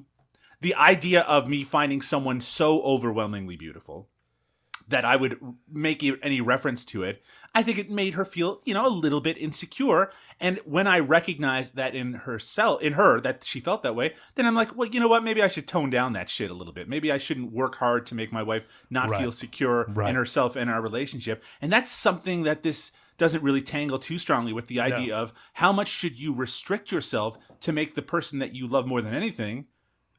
the 0.62 0.76
idea 0.76 1.22
of 1.22 1.48
me 1.48 1.64
finding 1.64 2.02
someone 2.02 2.42
so 2.42 2.82
overwhelmingly 2.82 3.56
beautiful 3.56 4.10
that 4.88 5.04
I 5.04 5.16
would 5.16 5.38
make 5.72 6.04
any 6.24 6.40
reference 6.42 6.86
to 6.86 7.04
it, 7.04 7.22
I 7.54 7.64
think 7.64 7.78
it 7.78 7.90
made 7.90 8.14
her 8.14 8.24
feel, 8.24 8.62
you 8.66 8.74
know, 8.74 8.86
a 8.86 8.90
little 8.90 9.20
bit 9.22 9.38
insecure. 9.38 10.12
And 10.40 10.60
when 10.66 10.88
I 10.88 11.00
recognized 11.00 11.76
that 11.76 11.96
in 11.96 12.14
herself, 12.14 12.82
in 12.82 12.94
her, 12.94 13.20
that 13.22 13.44
she 13.44 13.60
felt 13.60 13.84
that 13.84 13.96
way, 13.96 14.14
then 14.36 14.46
I'm 14.46 14.56
like, 14.56 14.76
well, 14.76 14.88
you 14.88 15.00
know 15.00 15.08
what? 15.08 15.24
Maybe 15.24 15.42
I 15.42 15.48
should 15.48 15.68
tone 15.68 15.90
down 15.90 16.14
that 16.14 16.30
shit 16.30 16.52
a 16.52 16.54
little 16.54 16.74
bit. 16.74 16.88
Maybe 16.88 17.12
I 17.12 17.18
shouldn't 17.18 17.52
work 17.52 17.76
hard 17.76 18.06
to 18.08 18.16
make 18.16 18.32
my 18.32 18.44
wife 18.44 18.64
not 18.90 19.10
Right. 19.10 19.22
feel 19.22 19.32
secure 19.32 19.86
Right. 19.90 20.10
in 20.10 20.16
herself 20.16 20.56
and 20.56 20.70
our 20.70 20.82
relationship. 20.82 21.44
And 21.62 21.72
that's 21.74 21.92
something 21.92 22.44
that 22.44 22.64
this 22.64 22.92
doesn't 23.18 23.42
really 23.44 23.64
tangle 23.64 23.98
too 23.98 24.20
strongly 24.20 24.54
with 24.54 24.68
the 24.68 24.80
idea 24.80 25.16
of 25.16 25.34
how 25.54 25.74
much 25.74 25.88
should 25.88 26.20
you 26.20 26.32
restrict 26.34 26.92
yourself 26.92 27.38
to 27.62 27.74
make 27.74 27.96
the 27.96 28.02
person 28.04 28.38
that 28.40 28.54
you 28.54 28.68
love 28.68 28.86
more 28.86 29.02
than 29.02 29.16
anything 29.16 29.66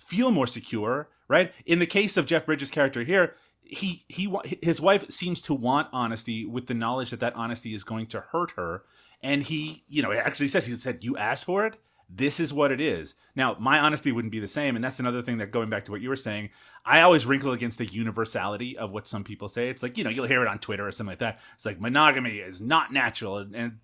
feel 0.01 0.33
more 0.33 0.49
secure, 0.49 1.09
right? 1.29 1.53
In 1.65 1.79
the 1.79 1.87
case 1.87 2.17
of 2.17 2.27
Jeff 2.27 2.45
Bridges' 2.47 2.73
character 2.73 3.05
here, 3.05 3.37
he 3.69 4.05
he 4.09 4.33
his 4.63 4.81
wife 4.81 5.11
seems 5.11 5.41
to 5.43 5.55
want 5.55 5.89
honesty 5.93 6.45
with 6.47 6.67
the 6.67 6.75
knowledge 6.75 7.11
that 7.11 7.21
that 7.21 7.37
honesty 7.37 7.75
is 7.75 7.85
going 7.85 8.07
to 8.09 8.21
hurt 8.21 8.53
her, 8.53 8.83
and 9.23 9.43
he 9.43 9.85
you 9.89 10.03
know 10.03 10.13
actually 10.13 10.49
says 10.49 10.67
he 10.67 10.75
said 10.75 11.05
you 11.05 11.17
asked 11.17 11.45
for 11.45 11.67
it. 11.67 11.77
This 12.11 12.41
is 12.41 12.55
what 12.55 12.73
it 12.73 12.81
is. 12.81 13.15
Now, 13.37 13.55
my 13.61 13.79
honesty 13.79 14.13
wouldn't 14.13 14.33
be 14.33 14.41
the 14.41 14.49
same, 14.49 14.77
and 14.77 14.83
that's 14.83 14.99
another 14.99 15.21
thing 15.21 15.37
that 15.39 15.51
going 15.51 15.69
back 15.69 15.85
to 15.85 15.91
what 15.91 16.01
you 16.01 16.09
were 16.09 16.17
saying, 16.17 16.49
I 16.87 17.03
always 17.03 17.27
wrinkle 17.27 17.53
against 17.53 17.77
the 17.77 17.85
universality 17.85 18.79
of 18.79 18.91
what 18.91 19.07
some 19.07 19.25
people 19.25 19.51
say. 19.51 19.69
It's 19.69 19.83
like 19.83 19.99
you 19.99 20.05
know 20.05 20.11
you'll 20.11 20.27
hear 20.27 20.41
it 20.41 20.49
on 20.49 20.59
Twitter 20.59 20.87
or 20.87 20.93
something 20.93 21.13
like 21.13 21.19
that. 21.19 21.39
It's 21.55 21.67
like 21.67 21.81
monogamy 21.81 22.39
is 22.39 22.63
not 22.63 22.93
natural, 22.93 23.39
and 23.39 23.55
and 23.55 23.79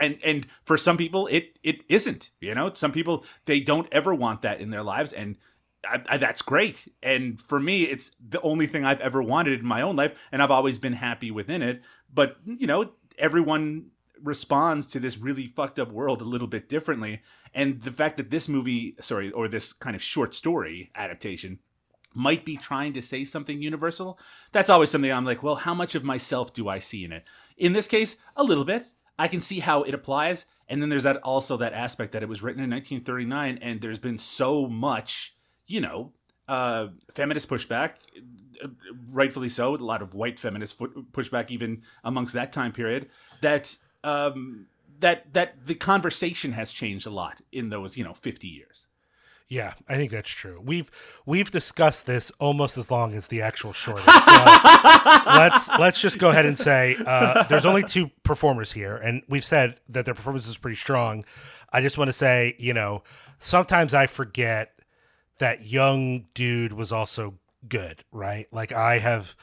and, 0.00 0.18
and 0.24 0.46
for 0.64 0.78
some 0.78 0.96
people 0.96 1.26
it 1.26 1.58
it 1.62 1.80
isn't. 1.90 2.30
You 2.40 2.54
know, 2.54 2.72
some 2.72 2.92
people 2.92 3.24
they 3.44 3.60
don't 3.60 3.88
ever 3.92 4.14
want 4.14 4.42
that 4.42 4.60
in 4.60 4.70
their 4.70 4.82
lives, 4.82 5.12
and 5.12 5.36
I, 5.88 6.02
I, 6.08 6.16
that's 6.16 6.42
great. 6.42 6.92
And 7.02 7.40
for 7.40 7.58
me, 7.58 7.84
it's 7.84 8.10
the 8.26 8.40
only 8.42 8.66
thing 8.66 8.84
I've 8.84 9.00
ever 9.00 9.22
wanted 9.22 9.60
in 9.60 9.66
my 9.66 9.82
own 9.82 9.96
life, 9.96 10.12
and 10.30 10.42
I've 10.42 10.50
always 10.50 10.78
been 10.78 10.94
happy 10.94 11.30
within 11.30 11.62
it. 11.62 11.82
But 12.12 12.36
you 12.44 12.66
know, 12.66 12.92
everyone 13.18 13.90
responds 14.22 14.86
to 14.88 15.00
this 15.00 15.18
really 15.18 15.46
fucked 15.46 15.78
up 15.78 15.92
world 15.92 16.20
a 16.20 16.24
little 16.24 16.46
bit 16.46 16.68
differently. 16.68 17.22
And 17.54 17.80
the 17.82 17.92
fact 17.92 18.16
that 18.16 18.30
this 18.30 18.48
movie, 18.48 18.96
sorry, 19.00 19.30
or 19.30 19.48
this 19.48 19.72
kind 19.72 19.96
of 19.96 20.02
short 20.02 20.34
story 20.34 20.90
adaptation 20.94 21.58
might 22.14 22.44
be 22.44 22.56
trying 22.56 22.92
to 22.94 23.02
say 23.02 23.24
something 23.24 23.62
universal, 23.62 24.18
that's 24.52 24.70
always 24.70 24.90
something 24.90 25.10
I'm 25.10 25.24
like, 25.24 25.42
well, 25.42 25.56
how 25.56 25.74
much 25.74 25.94
of 25.94 26.04
myself 26.04 26.52
do 26.52 26.68
I 26.68 26.78
see 26.78 27.04
in 27.04 27.12
it? 27.12 27.24
In 27.56 27.72
this 27.72 27.86
case, 27.86 28.16
a 28.36 28.42
little 28.42 28.64
bit. 28.64 28.86
I 29.18 29.28
can 29.28 29.40
see 29.40 29.60
how 29.60 29.82
it 29.82 29.94
applies. 29.94 30.46
And 30.68 30.82
then 30.82 30.88
there's 30.90 31.02
that 31.02 31.16
also 31.18 31.56
that 31.56 31.72
aspect 31.72 32.12
that 32.12 32.22
it 32.22 32.28
was 32.28 32.42
written 32.42 32.62
in 32.62 32.70
1939 32.70 33.58
and 33.62 33.80
there's 33.80 33.98
been 33.98 34.18
so 34.18 34.66
much, 34.66 35.34
you 35.68 35.80
know, 35.80 36.12
uh, 36.48 36.88
feminist 37.14 37.48
pushback, 37.48 37.92
uh, 38.62 38.68
rightfully 39.10 39.48
so, 39.48 39.74
a 39.74 39.76
lot 39.76 40.02
of 40.02 40.14
white 40.14 40.38
feminist 40.38 40.78
pushback 40.78 41.50
even 41.50 41.82
amongst 42.02 42.34
that 42.34 42.52
time 42.52 42.72
period 42.72 43.08
that 43.42 43.76
um, 44.02 44.66
that 44.98 45.32
that 45.34 45.66
the 45.66 45.74
conversation 45.74 46.52
has 46.52 46.72
changed 46.72 47.06
a 47.06 47.10
lot 47.10 47.40
in 47.52 47.68
those, 47.68 47.96
you 47.96 48.02
know, 48.02 48.14
50 48.14 48.48
years. 48.48 48.86
Yeah, 49.48 49.72
I 49.88 49.96
think 49.96 50.10
that's 50.10 50.28
true. 50.28 50.60
We've 50.62 50.90
we've 51.24 51.50
discussed 51.50 52.04
this 52.04 52.30
almost 52.38 52.76
as 52.76 52.90
long 52.90 53.14
as 53.14 53.28
the 53.28 53.40
actual 53.40 53.72
short. 53.74 54.02
So 54.02 54.44
let's 55.26 55.70
let's 55.78 56.00
just 56.00 56.18
go 56.18 56.28
ahead 56.28 56.44
and 56.44 56.58
say 56.58 56.96
uh, 57.06 57.44
there's 57.44 57.64
only 57.64 57.82
two 57.82 58.10
performers 58.24 58.72
here, 58.72 58.96
and 58.96 59.22
we've 59.28 59.44
said 59.44 59.80
that 59.88 60.04
their 60.04 60.14
performance 60.14 60.46
is 60.48 60.58
pretty 60.58 60.76
strong. 60.76 61.24
I 61.72 61.80
just 61.80 61.96
want 61.96 62.08
to 62.08 62.12
say, 62.12 62.56
you 62.58 62.74
know, 62.74 63.04
sometimes 63.38 63.94
I 63.94 64.06
forget 64.06 64.77
that 65.38 65.66
young 65.66 66.26
dude 66.34 66.72
was 66.72 66.92
also 66.92 67.34
good, 67.68 68.04
right? 68.12 68.46
Like 68.52 68.72
I 68.72 68.98
have 68.98 69.36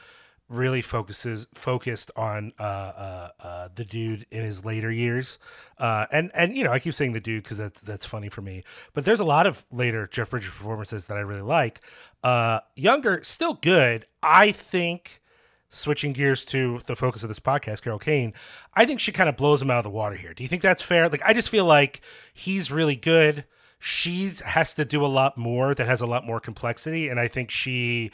really 0.48 0.80
focuses 0.80 1.48
focused 1.54 2.10
on 2.14 2.52
uh, 2.58 2.62
uh, 2.62 3.28
uh, 3.40 3.68
the 3.74 3.84
dude 3.84 4.26
in 4.30 4.42
his 4.44 4.64
later 4.64 4.90
years, 4.90 5.38
uh, 5.78 6.06
and 6.12 6.30
and 6.34 6.56
you 6.56 6.64
know 6.64 6.72
I 6.72 6.78
keep 6.78 6.94
saying 6.94 7.12
the 7.12 7.20
dude 7.20 7.42
because 7.42 7.58
that's 7.58 7.82
that's 7.82 8.06
funny 8.06 8.28
for 8.28 8.42
me. 8.42 8.62
But 8.94 9.04
there's 9.04 9.20
a 9.20 9.24
lot 9.24 9.46
of 9.46 9.64
later 9.72 10.06
Jeff 10.06 10.30
Bridges 10.30 10.50
performances 10.50 11.06
that 11.08 11.16
I 11.16 11.20
really 11.20 11.42
like. 11.42 11.80
Uh, 12.22 12.60
younger, 12.74 13.22
still 13.22 13.54
good. 13.54 14.06
I 14.22 14.52
think. 14.52 15.20
Switching 15.68 16.12
gears 16.12 16.44
to 16.44 16.78
the 16.86 16.94
focus 16.94 17.24
of 17.24 17.28
this 17.28 17.40
podcast, 17.40 17.82
Carol 17.82 17.98
Kane, 17.98 18.32
I 18.74 18.86
think 18.86 19.00
she 19.00 19.10
kind 19.10 19.28
of 19.28 19.36
blows 19.36 19.60
him 19.60 19.68
out 19.68 19.78
of 19.78 19.82
the 19.82 19.90
water 19.90 20.14
here. 20.14 20.32
Do 20.32 20.44
you 20.44 20.48
think 20.48 20.62
that's 20.62 20.80
fair? 20.80 21.08
Like, 21.08 21.22
I 21.26 21.32
just 21.32 21.50
feel 21.50 21.64
like 21.64 22.00
he's 22.32 22.70
really 22.70 22.94
good. 22.94 23.44
She's 23.78 24.40
has 24.40 24.74
to 24.74 24.84
do 24.84 25.04
a 25.04 25.08
lot 25.08 25.36
more 25.36 25.74
that 25.74 25.86
has 25.86 26.00
a 26.00 26.06
lot 26.06 26.24
more 26.24 26.40
complexity, 26.40 27.08
and 27.08 27.20
I 27.20 27.28
think 27.28 27.50
she 27.50 28.10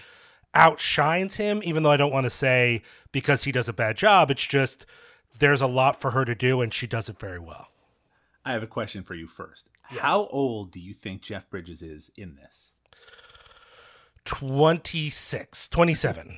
outshines 0.55 1.37
him, 1.37 1.63
even 1.65 1.83
though 1.83 1.91
I 1.91 1.97
don't 1.97 2.13
want 2.13 2.25
to 2.25 2.31
say 2.31 2.83
because 3.11 3.45
he 3.45 3.53
does 3.53 3.69
a 3.69 3.73
bad 3.73 3.97
job. 3.97 4.31
It's 4.31 4.47
just 4.47 4.87
there's 5.39 5.63
a 5.63 5.67
lot 5.67 6.01
for 6.01 6.11
her 6.11 6.25
to 6.25 6.35
do, 6.35 6.61
and 6.61 6.75
she 6.75 6.87
does 6.87 7.09
it 7.09 7.19
very 7.19 7.39
well. 7.39 7.69
I 8.45 8.53
have 8.53 8.63
a 8.63 8.67
question 8.67 9.03
for 9.03 9.15
you 9.15 9.27
first. 9.27 9.69
Yes. 9.91 10.01
How 10.01 10.27
old 10.27 10.73
do 10.73 10.81
you 10.81 10.93
think 10.93 11.23
Jeff 11.23 11.49
Bridges 11.49 11.83
is 11.83 12.11
in 12.17 12.37
this? 12.37 12.73
26, 14.25 15.69
27. 15.69 16.37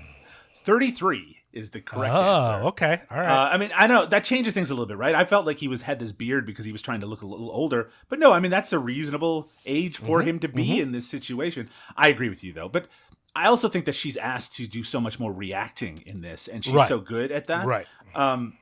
33 0.65 1.44
is 1.55 1.71
the 1.71 1.81
correct 1.81 2.15
oh, 2.15 2.19
answer. 2.19 2.67
okay. 2.69 3.01
All 3.11 3.19
right. 3.19 3.31
Uh, 3.31 3.49
I 3.53 3.57
mean, 3.57 3.71
I 3.75 3.87
know 3.87 4.05
that 4.07 4.25
changes 4.25 4.53
things 4.55 4.71
a 4.71 4.75
little 4.75 4.87
bit, 4.87 4.97
right? 4.97 5.15
I 5.15 5.25
felt 5.25 5.47
like 5.47 5.59
he 5.59 5.69
was 5.69 5.83
had 5.83 5.99
this 5.99 6.13
beard 6.13 6.45
because 6.45 6.65
he 6.65 6.73
was 6.73 6.83
trying 6.83 7.01
to 7.01 7.07
look 7.07 7.23
a 7.23 7.27
little 7.27 7.51
older, 7.51 7.91
but 8.09 8.19
no, 8.19 8.33
I 8.33 8.41
mean 8.41 8.51
that's 8.51 8.73
a 8.73 8.79
reasonable 8.79 9.51
age 9.65 9.97
for 9.97 10.19
mm-hmm. 10.19 10.29
him 10.29 10.39
to 10.41 10.49
be 10.49 10.65
mm-hmm. 10.65 10.83
in 10.83 10.93
this 10.93 11.09
situation. 11.09 11.71
I 11.97 12.09
agree 12.09 12.29
with 12.29 12.43
you 12.43 12.53
though, 12.53 12.69
but 12.69 12.89
I 13.37 13.47
also 13.47 13.69
think 13.69 13.85
that 13.87 13.95
she's 13.95 14.17
asked 14.17 14.55
to 14.57 14.67
do 14.67 14.83
so 14.83 15.01
much 15.01 15.19
more 15.19 15.33
reacting 15.33 16.03
in 16.07 16.21
this, 16.21 16.49
and 16.49 16.65
she's 16.65 16.75
right. 16.75 16.89
so 16.89 17.01
good 17.01 17.33
at 17.33 17.47
that. 17.47 17.67
Right. 17.67 17.87
Um, 18.15 18.57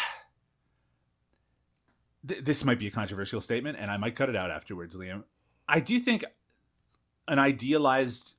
th- 2.26 2.44
this 2.44 2.64
might 2.64 2.78
be 2.78 2.86
a 2.86 2.92
controversial 2.92 3.40
statement, 3.40 3.78
and 3.80 3.90
I 3.90 3.96
might 3.96 4.14
cut 4.14 4.28
it 4.28 4.36
out 4.36 4.50
afterwards, 4.50 4.96
Liam. 4.96 5.24
I 5.68 5.80
do 5.80 5.98
think 5.98 6.24
an 7.28 7.38
idealized 7.38 8.34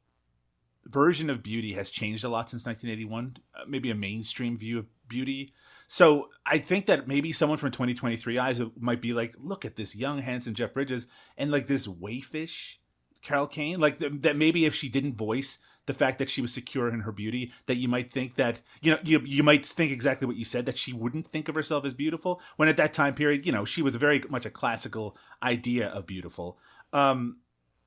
version 0.86 1.30
of 1.30 1.44
beauty 1.44 1.74
has 1.74 1.90
changed 1.90 2.24
a 2.24 2.30
lot 2.30 2.50
since 2.50 2.66
1981. 2.66 3.38
Uh, 3.56 3.66
maybe 3.68 3.92
a 3.92 3.96
mainstream 3.96 4.58
view 4.58 4.80
of 4.80 4.86
beauty. 5.08 5.54
So 5.88 6.30
I 6.46 6.58
think 6.58 6.86
that 6.86 7.08
maybe 7.08 7.34
someone 7.34 7.58
from 7.58 7.72
2023 7.72 8.38
eyes 8.38 8.62
might 8.80 9.02
be 9.02 9.14
like, 9.14 9.36
look 9.38 9.66
at 9.66 9.76
this 9.76 9.96
young, 9.96 10.20
handsome 10.20 10.54
Jeff 10.54 10.74
Bridges, 10.74 11.06
and 11.38 11.52
like 11.52 11.68
this 11.68 11.86
waifish 11.88 12.78
Carol 13.22 13.48
Kane? 13.48 13.80
Like 13.80 14.00
th- 14.00 14.14
that 14.22 14.38
maybe 14.38 14.66
if 14.66 14.74
she 14.74 14.90
didn't 14.90 15.18
voice 15.18 15.60
the 15.88 15.94
fact 15.94 16.20
that 16.20 16.30
she 16.30 16.42
was 16.42 16.54
secure 16.54 16.88
in 16.88 17.02
her 17.02 17.12
beauty, 17.12 17.52
that 17.66 17.76
you 17.76 17.88
might 17.88 18.12
think 18.12 18.36
that 18.36 18.62
you 18.82 18.92
know 18.92 19.00
you 19.04 19.20
you 19.26 19.44
might 19.44 19.66
think 19.66 19.92
exactly 19.92 20.28
what 20.28 20.38
you 20.38 20.46
said 20.46 20.66
that 20.66 20.78
she 20.78 20.94
wouldn't 20.94 21.28
think 21.28 21.50
of 21.50 21.56
herself 21.56 21.84
as 21.86 21.94
beautiful 21.94 22.40
when 22.56 22.70
at 22.70 22.78
that 22.78 22.94
time 22.94 23.14
period 23.14 23.46
you 23.46 23.52
know 23.52 23.66
she 23.66 23.82
was 23.82 23.96
very 23.96 24.24
much 24.30 24.46
a 24.46 24.50
classical 24.50 25.18
idea 25.44 25.90
of 25.90 26.06
beautiful. 26.06 26.58
Um, 26.94 27.38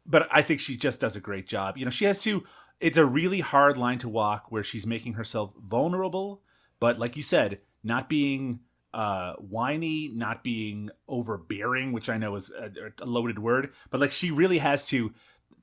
but 0.07 0.29
I 0.31 0.43
think 0.43 0.61
she 0.61 0.77
just 0.77 1.01
does 1.01 1.17
a 1.17 1.21
great 1.21 1.47
job. 1.47 1.79
You 1.79 1.85
know, 1.85 1.91
she 1.91 2.05
has 2.05 2.21
to. 2.23 2.45
It's 2.81 2.99
a 2.99 3.07
really 3.07 3.41
hard 3.41 3.77
line 3.77 3.99
to 3.99 4.09
walk 4.09 4.47
where 4.51 4.63
she's 4.63 4.87
making 4.87 5.15
herself 5.15 5.53
vulnerable, 5.57 6.43
but 6.81 6.99
like 6.99 7.17
you 7.17 7.23
said, 7.23 7.61
not 7.83 8.09
being 8.09 8.61
uh, 8.93 9.35
whiny, 9.35 10.11
not 10.15 10.45
being 10.45 10.91
overbearing, 11.09 11.93
which 11.93 12.09
I 12.09 12.19
know 12.19 12.37
is 12.37 12.51
a, 12.51 12.71
a 13.03 13.07
loaded 13.07 13.39
word, 13.39 13.73
but 13.91 14.01
like 14.01 14.13
she 14.13 14.31
really 14.31 14.59
has 14.59 14.87
to 14.89 15.13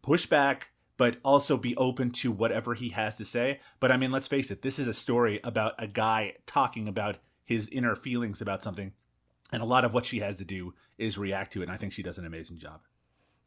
push 0.02 0.26
back, 0.26 0.72
but 0.98 1.18
also 1.24 1.58
be 1.58 1.76
open 1.78 2.12
to 2.12 2.32
whatever 2.32 2.74
he 2.74 2.90
has 2.90 3.16
to 3.18 3.26
say. 3.26 3.60
But 3.80 3.92
I 3.92 3.98
mean, 3.98 4.12
let's 4.12 4.28
face 4.28 4.52
it, 4.52 4.62
this 4.62 4.80
is 4.80 4.88
a 4.88 4.94
story 4.94 5.40
about 5.44 5.76
a 5.80 5.88
guy 5.88 6.36
talking 6.46 6.88
about 6.88 7.18
his 7.44 7.68
inner 7.70 7.96
feelings 7.96 8.42
about 8.42 8.64
something. 8.64 8.94
And 9.52 9.62
a 9.62 9.66
lot 9.66 9.84
of 9.86 9.94
what 9.94 10.06
she 10.06 10.20
has 10.20 10.38
to 10.38 10.46
do 10.46 10.74
is 10.98 11.18
react 11.18 11.54
to 11.54 11.62
it. 11.62 11.64
And 11.64 11.72
I 11.72 11.78
think 11.78 11.94
she 11.94 12.04
does 12.04 12.18
an 12.18 12.26
amazing 12.26 12.58
job. 12.58 12.82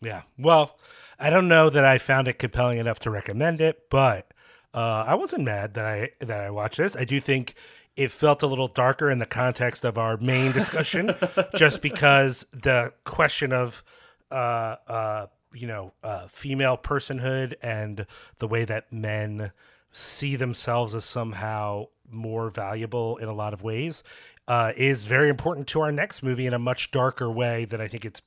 Yeah. 0.04 0.22
Well, 0.38 0.78
I 1.18 1.30
don't 1.30 1.48
know 1.48 1.70
that 1.70 1.84
I 1.84 1.98
found 1.98 2.28
it 2.28 2.38
compelling 2.38 2.78
enough 2.78 2.98
to 3.00 3.10
recommend 3.10 3.60
it, 3.60 3.88
but 3.90 4.32
uh, 4.72 5.04
I 5.06 5.14
wasn't 5.14 5.44
mad 5.44 5.74
that 5.74 5.84
I 5.84 6.10
that 6.20 6.40
I 6.40 6.50
watched 6.50 6.78
this. 6.78 6.96
I 6.96 7.04
do 7.04 7.20
think 7.20 7.54
it 7.96 8.10
felt 8.10 8.42
a 8.42 8.46
little 8.46 8.66
darker 8.66 9.10
in 9.10 9.20
the 9.20 9.26
context 9.26 9.84
of 9.84 9.96
our 9.96 10.16
main 10.16 10.52
discussion, 10.52 11.14
just 11.56 11.80
because 11.80 12.46
the 12.52 12.92
question 13.04 13.52
of, 13.52 13.84
uh, 14.32 14.76
uh, 14.88 15.26
you 15.52 15.68
know, 15.68 15.92
uh, 16.02 16.26
female 16.26 16.76
personhood 16.76 17.54
and 17.62 18.06
the 18.38 18.48
way 18.48 18.64
that 18.64 18.92
men 18.92 19.52
see 19.92 20.34
themselves 20.34 20.92
as 20.92 21.04
somehow 21.04 21.86
more 22.10 22.50
valuable 22.50 23.16
in 23.18 23.28
a 23.28 23.34
lot 23.34 23.54
of 23.54 23.62
ways 23.62 24.02
uh, 24.48 24.72
is 24.76 25.04
very 25.04 25.28
important 25.28 25.68
to 25.68 25.80
our 25.80 25.92
next 25.92 26.22
movie 26.22 26.46
in 26.46 26.52
a 26.54 26.58
much 26.58 26.90
darker 26.90 27.30
way 27.30 27.64
than 27.64 27.80
I 27.80 27.86
think 27.86 28.04
it's 28.04 28.20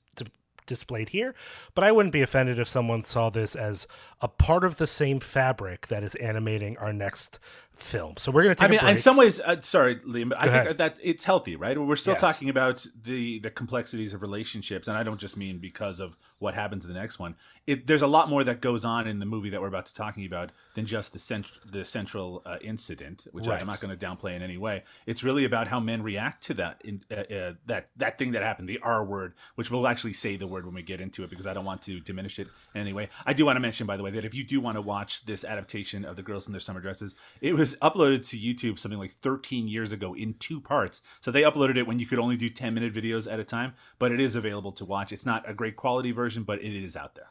displayed 0.67 1.09
here. 1.09 1.33
But 1.73 1.83
I 1.83 1.91
wouldn't 1.91 2.13
be 2.13 2.21
offended 2.21 2.59
if 2.59 2.67
someone 2.67 3.03
saw 3.03 3.29
this 3.29 3.55
as 3.55 3.87
a 4.21 4.27
part 4.27 4.63
of 4.63 4.77
the 4.77 4.87
same 4.87 5.19
fabric 5.19 5.87
that 5.87 6.03
is 6.03 6.15
animating 6.15 6.77
our 6.77 6.93
next 6.93 7.39
film. 7.77 8.15
So 8.17 8.31
we're 8.31 8.43
going 8.43 8.55
to 8.55 8.59
take. 8.59 8.69
I 8.69 8.83
mean, 8.83 8.91
in 8.91 8.97
some 8.97 9.17
ways, 9.17 9.39
uh, 9.39 9.61
sorry, 9.61 9.97
Liam, 9.97 10.29
but 10.29 10.39
I 10.39 10.47
ahead. 10.47 10.65
think 10.65 10.77
that 10.77 10.99
it's 11.01 11.23
healthy, 11.23 11.55
right? 11.55 11.77
We're 11.77 11.95
still 11.95 12.13
yes. 12.13 12.21
talking 12.21 12.49
about 12.49 12.85
the 13.03 13.39
the 13.39 13.51
complexities 13.51 14.13
of 14.13 14.21
relationships, 14.21 14.87
and 14.87 14.97
I 14.97 15.03
don't 15.03 15.19
just 15.19 15.37
mean 15.37 15.59
because 15.59 15.99
of 15.99 16.17
what 16.39 16.53
happens 16.53 16.85
in 16.85 16.93
the 16.93 16.99
next 16.99 17.17
one. 17.19 17.35
It, 17.65 17.87
there's 17.87 18.01
a 18.01 18.07
lot 18.07 18.29
more 18.29 18.43
that 18.43 18.61
goes 18.61 18.85
on 18.85 19.07
in 19.07 19.19
the 19.19 19.25
movie 19.25 19.49
that 19.49 19.59
we're 19.59 19.67
about 19.67 19.87
to 19.87 19.93
talking 19.93 20.25
about 20.25 20.51
than 20.75 20.85
just 20.85 21.13
the 21.13 21.19
cent- 21.19 21.51
the 21.69 21.83
central 21.83 22.41
uh, 22.45 22.57
incident, 22.61 23.27
which 23.31 23.47
right. 23.47 23.59
I'm 23.59 23.67
not 23.67 23.81
going 23.81 23.95
to 23.95 24.05
downplay 24.05 24.35
in 24.35 24.41
any 24.41 24.57
way. 24.57 24.83
It's 25.05 25.23
really 25.23 25.45
about 25.45 25.67
how 25.67 25.79
men 25.79 26.03
react 26.03 26.43
to 26.45 26.53
that 26.55 26.81
in, 26.83 27.03
uh, 27.11 27.15
uh, 27.15 27.53
that 27.65 27.89
that 27.97 28.17
thing 28.17 28.31
that 28.33 28.43
happened, 28.43 28.69
the 28.69 28.79
R 28.79 29.03
word, 29.03 29.33
which 29.55 29.71
we'll 29.71 29.87
actually 29.87 30.13
say 30.13 30.37
the 30.37 30.47
word 30.47 30.65
when 30.65 30.75
we 30.75 30.81
get 30.81 31.01
into 31.01 31.23
it 31.23 31.29
because 31.29 31.45
I 31.45 31.53
don't 31.53 31.65
want 31.65 31.81
to 31.83 31.99
diminish 31.99 32.39
it 32.39 32.47
in 32.73 32.81
any 32.81 32.93
way. 32.93 33.09
I 33.25 33.33
do 33.33 33.45
want 33.45 33.57
to 33.57 33.61
mention, 33.61 33.87
by 33.87 33.97
the 33.97 34.03
way, 34.03 34.11
that 34.11 34.23
if 34.23 34.33
you 34.33 34.43
do 34.43 34.61
want 34.61 34.75
to 34.75 34.81
watch 34.81 35.25
this 35.25 35.43
adaptation 35.43 36.05
of 36.05 36.15
the 36.15 36.23
girls 36.23 36.47
in 36.47 36.53
their 36.53 36.61
summer 36.61 36.79
dresses, 36.79 37.15
it 37.41 37.55
was 37.55 37.66
uploaded 37.75 38.27
to 38.29 38.37
YouTube 38.37 38.79
something 38.79 38.99
like 38.99 39.11
13 39.21 39.67
years 39.67 39.91
ago 39.91 40.13
in 40.13 40.35
two 40.35 40.61
parts. 40.61 41.01
So 41.21 41.31
they 41.31 41.41
uploaded 41.41 41.77
it 41.77 41.87
when 41.87 41.99
you 41.99 42.05
could 42.05 42.19
only 42.19 42.37
do 42.37 42.49
10 42.49 42.73
minute 42.73 42.93
videos 42.93 43.31
at 43.31 43.39
a 43.39 43.43
time, 43.43 43.73
but 43.99 44.11
it 44.11 44.19
is 44.19 44.35
available 44.35 44.71
to 44.73 44.85
watch. 44.85 45.11
It's 45.11 45.25
not 45.25 45.49
a 45.49 45.53
great 45.53 45.75
quality 45.75 46.11
version 46.11 46.27
version, 46.27 46.43
but 46.43 46.61
it 46.61 46.83
is 46.83 46.95
out 46.95 47.15
there. 47.15 47.29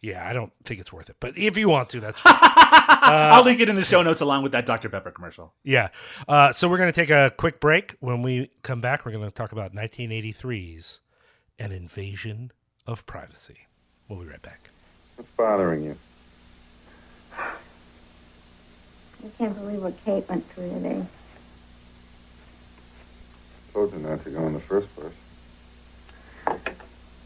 Yeah, 0.00 0.26
I 0.26 0.32
don't 0.32 0.52
think 0.64 0.80
it's 0.80 0.92
worth 0.92 1.10
it. 1.10 1.16
But 1.20 1.36
if 1.36 1.58
you 1.58 1.68
want 1.68 1.88
to, 1.90 2.00
that's 2.00 2.20
fine. 2.20 2.34
uh, 2.40 3.34
I'll 3.34 3.44
link 3.44 3.60
it 3.60 3.68
in 3.68 3.76
the 3.76 3.84
show 3.84 4.02
notes 4.02 4.20
along 4.20 4.44
with 4.44 4.52
that 4.52 4.64
Dr. 4.64 4.88
Pepper 4.88 5.10
commercial. 5.10 5.52
Yeah. 5.64 5.88
Uh, 6.28 6.52
so 6.52 6.68
we're 6.68 6.78
going 6.78 6.92
to 6.92 6.98
take 6.98 7.10
a 7.10 7.32
quick 7.36 7.60
break. 7.60 7.96
When 8.00 8.22
we 8.22 8.50
come 8.62 8.80
back, 8.80 9.04
we're 9.04 9.12
going 9.12 9.24
to 9.24 9.30
talk 9.30 9.52
about 9.52 9.74
1983's 9.74 11.00
An 11.58 11.72
Invasion 11.72 12.52
of 12.86 13.04
Privacy. 13.06 13.66
We'll 14.08 14.20
be 14.20 14.26
right 14.26 14.40
back. 14.40 14.70
What's 15.16 15.30
bothering 15.32 15.84
you? 15.84 15.96
I 19.24 19.28
can't 19.36 19.58
believe 19.58 19.82
what 19.82 19.94
Kate 20.04 20.28
went 20.28 20.48
through 20.50 20.70
today. 20.70 21.04
I 23.68 23.72
told 23.72 23.92
you 23.92 23.98
not 23.98 24.22
to 24.24 24.30
go 24.30 24.46
in 24.46 24.54
the 24.54 24.60
first 24.60 24.88
place. 24.94 25.12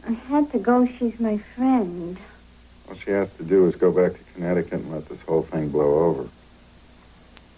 I 0.07 0.12
had 0.12 0.50
to 0.52 0.59
go. 0.59 0.87
She's 0.87 1.18
my 1.20 1.38
friend. 1.55 2.16
All 2.88 2.96
she 2.96 3.11
has 3.11 3.28
to 3.38 3.44
do 3.44 3.66
is 3.68 3.76
go 3.76 3.92
back 3.92 4.12
to 4.14 4.33
Connecticut 4.35 4.81
and 4.81 4.92
let 4.92 5.09
this 5.09 5.20
whole 5.20 5.42
thing 5.42 5.68
blow 5.68 6.05
over. 6.05 6.28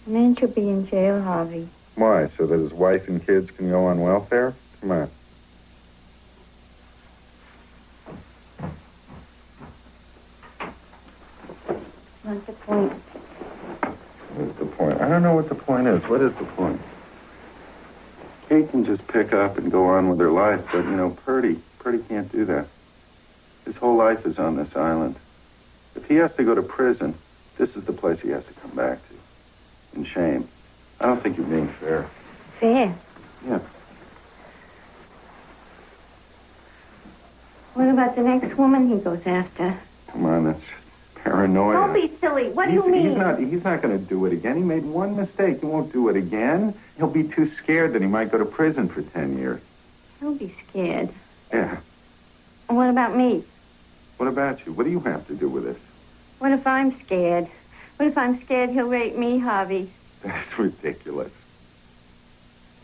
Man 0.05 0.35
she 0.35 0.41
should 0.41 0.53
be 0.53 0.69
in 0.69 0.87
jail, 0.87 1.21
Harvey. 1.21 1.67
Why? 1.95 2.27
So 2.37 2.45
that 2.45 2.59
his 2.59 2.73
wife 2.73 3.07
and 3.07 3.25
kids 3.25 3.49
can 3.51 3.69
go 3.69 3.85
on 3.85 4.01
welfare? 4.01 4.53
Come 4.81 4.91
on. 4.91 5.09
Don't 15.15 15.23
know 15.23 15.35
what 15.35 15.47
the 15.47 15.55
point 15.55 15.87
is. 15.87 16.03
What 16.03 16.21
is 16.21 16.33
the 16.35 16.43
point? 16.43 16.81
Kate 18.49 18.69
can 18.69 18.85
just 18.85 19.07
pick 19.07 19.33
up 19.33 19.57
and 19.57 19.71
go 19.71 19.85
on 19.85 20.09
with 20.09 20.19
her 20.19 20.29
life, 20.29 20.63
but, 20.71 20.83
you 20.83 20.91
know, 20.91 21.11
Purdy, 21.25 21.59
Purdy 21.79 21.99
can't 22.09 22.31
do 22.31 22.45
that. 22.45 22.67
His 23.65 23.75
whole 23.77 23.95
life 23.95 24.25
is 24.25 24.37
on 24.37 24.57
this 24.57 24.75
island. 24.75 25.15
If 25.95 26.07
he 26.07 26.15
has 26.15 26.35
to 26.35 26.43
go 26.43 26.53
to 26.53 26.61
prison, 26.61 27.15
this 27.57 27.75
is 27.75 27.85
the 27.85 27.93
place 27.93 28.19
he 28.19 28.29
has 28.29 28.45
to 28.45 28.53
come 28.53 28.71
back 28.71 28.99
to. 29.07 29.97
In 29.97 30.03
shame. 30.03 30.47
I 30.99 31.05
don't 31.07 31.23
think 31.23 31.37
you're 31.37 31.47
being 31.47 31.69
fair. 31.69 32.07
Fair. 32.59 32.95
Yeah. 33.47 33.59
What 37.73 37.89
about 37.89 38.15
the 38.15 38.21
next 38.21 38.57
woman 38.57 38.89
he 38.89 38.97
goes 38.97 39.25
after? 39.25 39.79
Come 40.07 40.25
on, 40.25 40.43
that's 40.45 40.61
paranoia. 41.25 41.73
Don't 41.73 41.93
be 41.93 42.15
silly. 42.19 42.49
What 42.51 42.67
do 42.67 42.73
you 42.73 42.89
mean? 42.89 43.09
He's 43.09 43.17
not, 43.17 43.39
he's 43.39 43.63
not 43.63 43.81
going 43.81 43.97
to 43.97 44.03
do 44.03 44.25
it 44.25 44.33
again. 44.33 44.55
He 44.55 44.63
made 44.63 44.85
one 44.85 45.17
mistake. 45.17 45.59
He 45.59 45.65
won't 45.65 45.91
do 45.91 46.07
it 46.07 46.15
again. 46.15 46.73
He'll 46.97 47.09
be 47.09 47.23
too 47.23 47.51
scared 47.57 47.93
that 47.93 48.01
he 48.01 48.07
might 48.07 48.31
go 48.31 48.37
to 48.37 48.45
prison 48.45 48.87
for 48.87 49.01
10 49.01 49.37
years. 49.37 49.59
He'll 50.19 50.35
be 50.35 50.55
scared. 50.69 51.09
Yeah. 51.51 51.77
What 52.67 52.89
about 52.89 53.15
me? 53.15 53.43
What 54.17 54.29
about 54.29 54.65
you? 54.65 54.71
What 54.71 54.85
do 54.85 54.91
you 54.91 54.99
have 55.01 55.27
to 55.27 55.35
do 55.35 55.49
with 55.49 55.65
this? 55.65 55.77
What 56.39 56.51
if 56.51 56.65
I'm 56.65 56.97
scared? 57.01 57.47
What 57.97 58.07
if 58.07 58.17
I'm 58.17 58.39
scared 58.41 58.69
he'll 58.69 58.87
rape 58.87 59.15
me, 59.15 59.39
Harvey? 59.39 59.89
That's 60.21 60.59
ridiculous. 60.59 61.31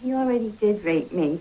He 0.01 0.13
already 0.13 0.49
did 0.59 0.83
rape 0.83 1.11
me. 1.11 1.39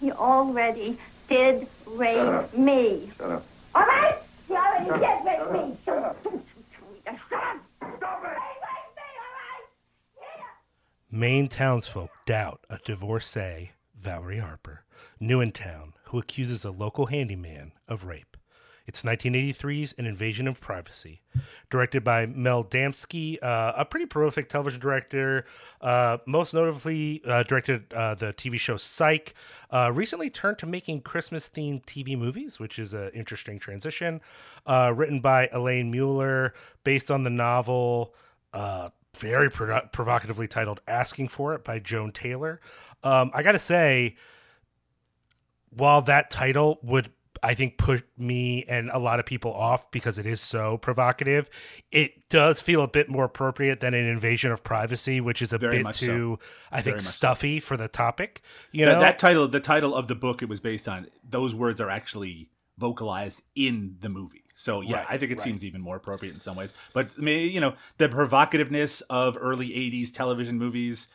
He 0.00 0.12
already 0.12 0.98
did 1.28 1.66
rape 1.86 2.16
Shut 2.16 2.58
me. 2.58 3.10
Shut 3.16 3.30
up. 3.30 3.44
All 3.74 3.82
right? 3.82 4.18
He 4.48 4.54
already 4.54 4.84
did 4.86 5.02
up. 5.02 5.24
rape 5.26 5.52
me. 5.52 5.58
up. 5.58 5.76
Shut. 5.84 6.24
Don't 6.24 6.34
you 6.34 6.64
tell 6.74 6.88
me 6.90 7.00
that. 7.04 7.18
Shut 7.28 7.42
up. 7.42 7.58
Stop 7.98 8.24
it. 8.24 8.28
He 8.28 8.54
raped 8.64 8.96
me, 8.96 9.02
all 9.20 9.34
right? 9.36 9.66
Yeah. 10.16 11.18
Maine 11.18 11.48
townsfolk 11.48 12.10
doubt 12.24 12.60
a 12.70 12.78
divorcee, 12.78 13.72
Valerie 13.94 14.38
Harper, 14.38 14.84
new 15.20 15.42
in 15.42 15.52
town, 15.52 15.92
who 16.04 16.18
accuses 16.18 16.64
a 16.64 16.70
local 16.70 17.06
handyman 17.06 17.72
of 17.86 18.04
rape. 18.04 18.37
It's 18.88 19.02
1983's 19.02 19.92
An 19.98 20.06
Invasion 20.06 20.48
of 20.48 20.62
Privacy, 20.62 21.20
directed 21.68 22.02
by 22.02 22.24
Mel 22.24 22.64
Damsky, 22.64 23.36
uh, 23.42 23.74
a 23.76 23.84
pretty 23.84 24.06
prolific 24.06 24.48
television 24.48 24.80
director. 24.80 25.44
Uh, 25.82 26.16
most 26.26 26.54
notably, 26.54 27.20
uh, 27.26 27.42
directed 27.42 27.92
uh, 27.92 28.14
the 28.14 28.32
TV 28.32 28.58
show 28.58 28.78
Psych. 28.78 29.34
Uh, 29.70 29.92
recently 29.94 30.30
turned 30.30 30.56
to 30.60 30.66
making 30.66 31.02
Christmas-themed 31.02 31.84
TV 31.84 32.16
movies, 32.16 32.58
which 32.58 32.78
is 32.78 32.94
an 32.94 33.10
interesting 33.10 33.58
transition. 33.58 34.22
Uh, 34.66 34.90
written 34.96 35.20
by 35.20 35.50
Elaine 35.52 35.90
Mueller, 35.90 36.54
based 36.82 37.10
on 37.10 37.24
the 37.24 37.30
novel 37.30 38.14
very 39.14 39.50
provocatively 39.50 40.48
titled 40.48 40.80
"Asking 40.88 41.28
for 41.28 41.52
It" 41.52 41.62
by 41.62 41.78
Joan 41.78 42.10
Taylor. 42.10 42.58
Um, 43.04 43.32
I 43.34 43.42
gotta 43.42 43.58
say, 43.58 44.16
while 45.68 46.00
that 46.02 46.30
title 46.30 46.78
would 46.82 47.10
I 47.42 47.54
think 47.54 47.78
put 47.78 48.04
me 48.18 48.64
and 48.68 48.90
a 48.90 48.98
lot 48.98 49.20
of 49.20 49.26
people 49.26 49.52
off 49.52 49.90
because 49.90 50.18
it 50.18 50.26
is 50.26 50.40
so 50.40 50.78
provocative, 50.78 51.48
it 51.90 52.28
does 52.28 52.60
feel 52.60 52.82
a 52.82 52.88
bit 52.88 53.08
more 53.08 53.24
appropriate 53.24 53.80
than 53.80 53.94
an 53.94 54.06
invasion 54.06 54.50
of 54.50 54.64
privacy, 54.64 55.20
which 55.20 55.42
is 55.42 55.52
a 55.52 55.58
Very 55.58 55.78
bit 55.78 55.82
much 55.84 55.96
so. 55.96 56.06
too, 56.06 56.38
I 56.70 56.82
think, 56.82 56.96
much 56.96 57.02
so. 57.04 57.10
stuffy 57.10 57.60
for 57.60 57.76
the 57.76 57.88
topic. 57.88 58.42
You 58.72 58.84
that, 58.84 58.94
know, 58.94 59.00
that 59.00 59.18
title, 59.18 59.48
the 59.48 59.60
title 59.60 59.94
of 59.94 60.08
the 60.08 60.14
book 60.14 60.42
it 60.42 60.48
was 60.48 60.60
based 60.60 60.88
on, 60.88 61.06
those 61.28 61.54
words 61.54 61.80
are 61.80 61.90
actually 61.90 62.50
vocalized 62.78 63.42
in 63.54 63.96
the 64.00 64.08
movie. 64.08 64.44
So 64.54 64.80
yeah, 64.80 64.96
Right, 64.98 65.06
I 65.10 65.18
think 65.18 65.30
it 65.30 65.38
right. 65.38 65.44
seems 65.44 65.64
even 65.64 65.80
more 65.80 65.96
appropriate 65.96 66.34
in 66.34 66.40
some 66.40 66.56
ways. 66.56 66.72
But 66.92 67.10
I 67.16 67.20
mean, 67.20 67.52
you 67.52 67.60
know, 67.60 67.74
the 67.98 68.08
provocativeness 68.08 69.02
of 69.08 69.36
early 69.40 69.68
'80s 69.68 70.12
television 70.12 70.58
movies, 70.58 71.06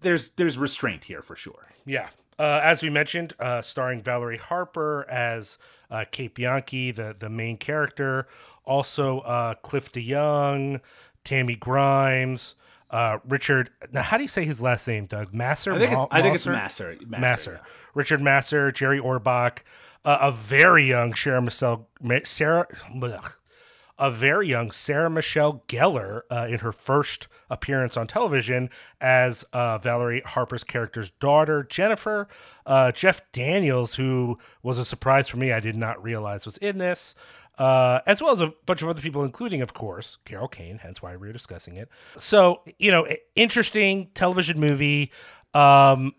there's 0.00 0.30
there's 0.30 0.56
restraint 0.56 1.02
here 1.02 1.20
for 1.20 1.34
sure. 1.34 1.72
Yeah. 1.86 2.08
Uh, 2.38 2.60
as 2.62 2.82
we 2.82 2.90
mentioned, 2.90 3.34
uh, 3.38 3.62
starring 3.62 4.02
Valerie 4.02 4.38
Harper 4.38 5.06
as 5.08 5.58
uh, 5.90 6.04
Kate 6.10 6.34
Bianchi, 6.34 6.90
the, 6.90 7.14
the 7.18 7.28
main 7.28 7.56
character. 7.56 8.26
Also, 8.64 9.20
uh, 9.20 9.54
Cliff 9.54 9.92
DeYoung, 9.92 10.80
Tammy 11.22 11.54
Grimes, 11.54 12.54
uh, 12.90 13.18
Richard. 13.28 13.70
Now, 13.92 14.02
how 14.02 14.16
do 14.16 14.24
you 14.24 14.28
say 14.28 14.44
his 14.44 14.62
last 14.62 14.88
name, 14.88 15.06
Doug? 15.06 15.34
Masser? 15.34 15.72
I 15.72 15.78
think 15.78 15.92
it's, 15.92 15.96
Ma- 15.98 16.06
I 16.10 16.22
think 16.22 16.34
it's 16.34 16.46
Masser? 16.46 16.96
Masser. 17.06 17.20
Masser. 17.20 17.60
yeah. 17.62 17.70
Richard 17.94 18.20
Masur, 18.20 18.72
Jerry 18.72 18.98
Orbach, 18.98 19.58
uh, 20.04 20.18
a 20.20 20.32
very 20.32 20.84
young 20.84 21.14
Sarah 21.14 21.42
Michelle, 21.42 21.86
Sarah, 22.24 22.66
blech. 22.94 23.34
A 23.98 24.10
very 24.10 24.48
young 24.48 24.70
Sarah 24.70 25.10
Michelle 25.10 25.62
Gellar 25.68 26.22
uh, 26.30 26.46
in 26.48 26.58
her 26.58 26.72
first 26.72 27.28
appearance 27.48 27.96
on 27.96 28.06
television 28.06 28.70
as 29.00 29.44
uh, 29.52 29.78
Valerie 29.78 30.22
Harper's 30.24 30.64
character's 30.64 31.10
daughter, 31.10 31.62
Jennifer. 31.62 32.26
Uh, 32.66 32.90
Jeff 32.92 33.20
Daniels, 33.32 33.94
who 33.94 34.38
was 34.62 34.78
a 34.78 34.84
surprise 34.84 35.28
for 35.28 35.36
me, 35.36 35.52
I 35.52 35.60
did 35.60 35.76
not 35.76 36.02
realize 36.02 36.44
was 36.44 36.56
in 36.58 36.78
this. 36.78 37.14
Uh, 37.56 38.00
as 38.04 38.20
well 38.20 38.32
as 38.32 38.40
a 38.40 38.52
bunch 38.66 38.82
of 38.82 38.88
other 38.88 39.00
people, 39.00 39.22
including, 39.22 39.62
of 39.62 39.74
course, 39.74 40.18
Carol 40.24 40.48
Kane, 40.48 40.78
hence 40.78 41.00
why 41.00 41.12
we 41.12 41.28
were 41.28 41.32
discussing 41.32 41.76
it. 41.76 41.88
So, 42.18 42.62
you 42.80 42.90
know, 42.90 43.06
interesting 43.36 44.08
television 44.12 44.58
movie. 44.58 45.12
Um, 45.52 46.14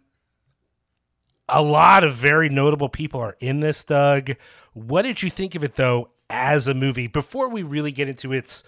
a 1.49 1.61
lot 1.61 2.05
of 2.05 2.13
very 2.13 2.47
notable 2.47 2.87
people 2.87 3.19
are 3.19 3.35
in 3.41 3.59
this, 3.59 3.83
Doug. 3.83 4.31
What 4.71 5.01
did 5.01 5.21
you 5.21 5.29
think 5.29 5.55
of 5.55 5.63
it, 5.65 5.75
though, 5.75 6.09
as 6.35 6.67
a 6.67 6.73
movie? 6.73 7.07
Before 7.07 7.47
we 7.47 7.63
really 7.63 7.91
get 7.91 8.09
into 8.09 8.33
its 8.33 8.63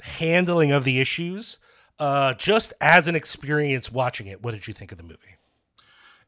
handling 0.00 0.70
of 0.70 0.84
the 0.84 1.00
issues, 1.00 1.56
uh, 1.98 2.34
just 2.34 2.74
as 2.80 3.08
an 3.08 3.16
experience 3.16 3.90
watching 3.90 4.26
it, 4.26 4.42
what 4.42 4.52
did 4.52 4.68
you 4.68 4.74
think 4.74 4.92
of 4.92 4.98
the 4.98 5.04
movie? 5.04 5.36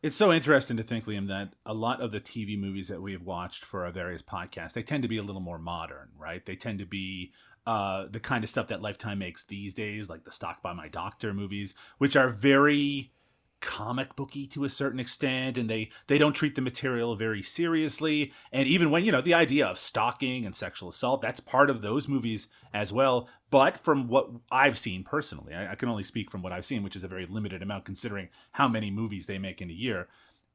It's 0.02 0.16
so 0.16 0.32
interesting 0.32 0.76
to 0.76 0.82
think, 0.82 1.06
Liam, 1.06 1.28
that 1.28 1.54
a 1.66 1.74
lot 1.74 2.00
of 2.00 2.12
the 2.12 2.20
TV 2.20 2.58
movies 2.58 2.88
that 2.88 3.02
we 3.02 3.12
have 3.12 3.22
watched 3.22 3.64
for 3.64 3.84
our 3.84 3.90
various 3.90 4.22
podcasts, 4.22 4.72
they 4.72 4.82
tend 4.82 5.02
to 5.02 5.08
be 5.08 5.18
a 5.18 5.22
little 5.22 5.40
more 5.40 5.58
modern, 5.58 6.08
right? 6.16 6.44
They 6.46 6.54
tend 6.54 6.78
to 6.78 6.86
be 6.86 7.32
uh, 7.66 8.06
the 8.08 8.20
kind 8.20 8.44
of 8.44 8.48
stuff 8.48 8.68
that 8.68 8.80
Lifetime 8.80 9.18
makes 9.18 9.44
these 9.44 9.74
days, 9.74 10.08
like 10.08 10.24
the 10.24 10.32
Stalked 10.32 10.62
by 10.62 10.72
My 10.72 10.88
Doctor 10.88 11.34
movies, 11.34 11.74
which 11.98 12.16
are 12.16 12.30
very 12.30 13.12
comic 13.60 14.14
booky 14.16 14.46
to 14.46 14.64
a 14.64 14.68
certain 14.68 15.00
extent 15.00 15.58
and 15.58 15.68
they 15.68 15.90
they 16.06 16.18
don't 16.18 16.34
treat 16.34 16.54
the 16.54 16.60
material 16.60 17.16
very 17.16 17.42
seriously. 17.42 18.32
And 18.52 18.68
even 18.68 18.90
when 18.90 19.04
you 19.04 19.12
know 19.12 19.20
the 19.20 19.34
idea 19.34 19.66
of 19.66 19.78
stalking 19.78 20.46
and 20.46 20.54
sexual 20.54 20.88
assault 20.88 21.22
that's 21.22 21.40
part 21.40 21.70
of 21.70 21.80
those 21.80 22.08
movies 22.08 22.48
as 22.72 22.92
well. 22.92 23.28
But 23.50 23.78
from 23.78 24.08
what 24.08 24.30
i've 24.50 24.78
seen 24.78 25.04
personally 25.04 25.54
I, 25.54 25.72
I 25.72 25.74
can 25.74 25.88
only 25.88 26.02
speak 26.02 26.30
from 26.30 26.42
what 26.42 26.52
i've 26.52 26.66
seen 26.66 26.82
which 26.82 26.96
is 26.96 27.04
a 27.04 27.08
very 27.08 27.26
limited 27.26 27.62
amount 27.62 27.84
considering 27.84 28.28
how 28.52 28.68
many 28.68 28.90
movies 28.90 29.26
they 29.26 29.38
make 29.38 29.62
in 29.62 29.70
a 29.70 29.74
year 29.74 30.08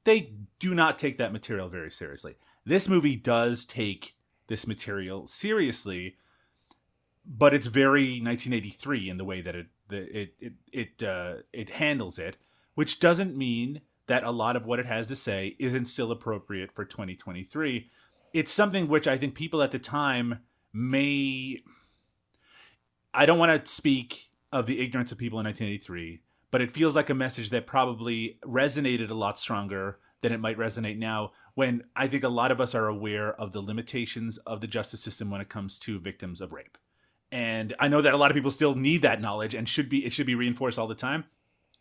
they 0.03 0.33
do 0.59 0.75
not 0.75 0.99
take 0.99 1.17
that 1.17 1.31
material 1.31 1.69
very 1.69 1.89
seriously. 1.89 2.35
This 2.65 2.87
movie 2.87 3.15
does 3.15 3.65
take 3.65 4.15
this 4.47 4.67
material 4.67 5.27
seriously 5.27 6.17
but 7.25 7.53
it's 7.53 7.67
very 7.67 8.19
1983 8.19 9.09
in 9.09 9.17
the 9.17 9.25
way 9.25 9.41
that 9.41 9.55
it 9.55 9.67
the, 9.89 10.19
it 10.19 10.33
it 10.39 10.53
it 10.71 11.03
uh, 11.03 11.35
it 11.51 11.69
handles 11.69 12.19
it, 12.19 12.37
which 12.75 12.99
doesn't 12.99 13.37
mean 13.37 13.81
that 14.07 14.23
a 14.23 14.31
lot 14.31 14.55
of 14.55 14.65
what 14.65 14.79
it 14.79 14.85
has 14.85 15.07
to 15.07 15.15
say 15.15 15.55
isn't 15.59 15.85
still 15.85 16.11
appropriate 16.11 16.71
for 16.71 16.85
2023. 16.85 17.89
It's 18.33 18.51
something 18.51 18.87
which 18.87 19.07
I 19.07 19.17
think 19.17 19.35
people 19.35 19.61
at 19.61 19.71
the 19.71 19.79
time 19.79 20.39
may. 20.73 21.61
I 23.13 23.25
don't 23.25 23.39
want 23.39 23.65
to 23.65 23.71
speak 23.71 24.31
of 24.51 24.65
the 24.65 24.81
ignorance 24.81 25.11
of 25.11 25.17
people 25.17 25.39
in 25.39 25.45
1983, 25.45 26.21
but 26.51 26.61
it 26.61 26.71
feels 26.71 26.95
like 26.95 27.09
a 27.09 27.15
message 27.15 27.49
that 27.51 27.67
probably 27.67 28.39
resonated 28.43 29.09
a 29.09 29.15
lot 29.15 29.39
stronger 29.39 29.99
than 30.21 30.31
it 30.31 30.39
might 30.39 30.57
resonate 30.57 30.97
now 30.97 31.31
when 31.53 31.83
I 31.95 32.07
think 32.07 32.23
a 32.23 32.29
lot 32.29 32.51
of 32.51 32.59
us 32.59 32.73
are 32.73 32.87
aware 32.87 33.33
of 33.39 33.51
the 33.51 33.61
limitations 33.61 34.37
of 34.39 34.61
the 34.61 34.67
justice 34.67 35.01
system 35.01 35.29
when 35.29 35.41
it 35.41 35.49
comes 35.49 35.77
to 35.79 35.99
victims 35.99 36.41
of 36.41 36.51
rape 36.53 36.77
and 37.33 37.73
I 37.79 37.87
know 37.87 37.99
that 37.99 38.13
a 38.13 38.17
lot 38.17 38.29
of 38.29 38.35
people 38.35 38.51
still 38.51 38.75
need 38.75 39.01
that 39.01 39.19
knowledge 39.19 39.55
and 39.55 39.67
should 39.67 39.89
be 39.89 40.05
it 40.05 40.13
should 40.13 40.27
be 40.27 40.35
reinforced 40.35 40.77
all 40.77 40.87
the 40.87 40.93
time. 40.93 41.25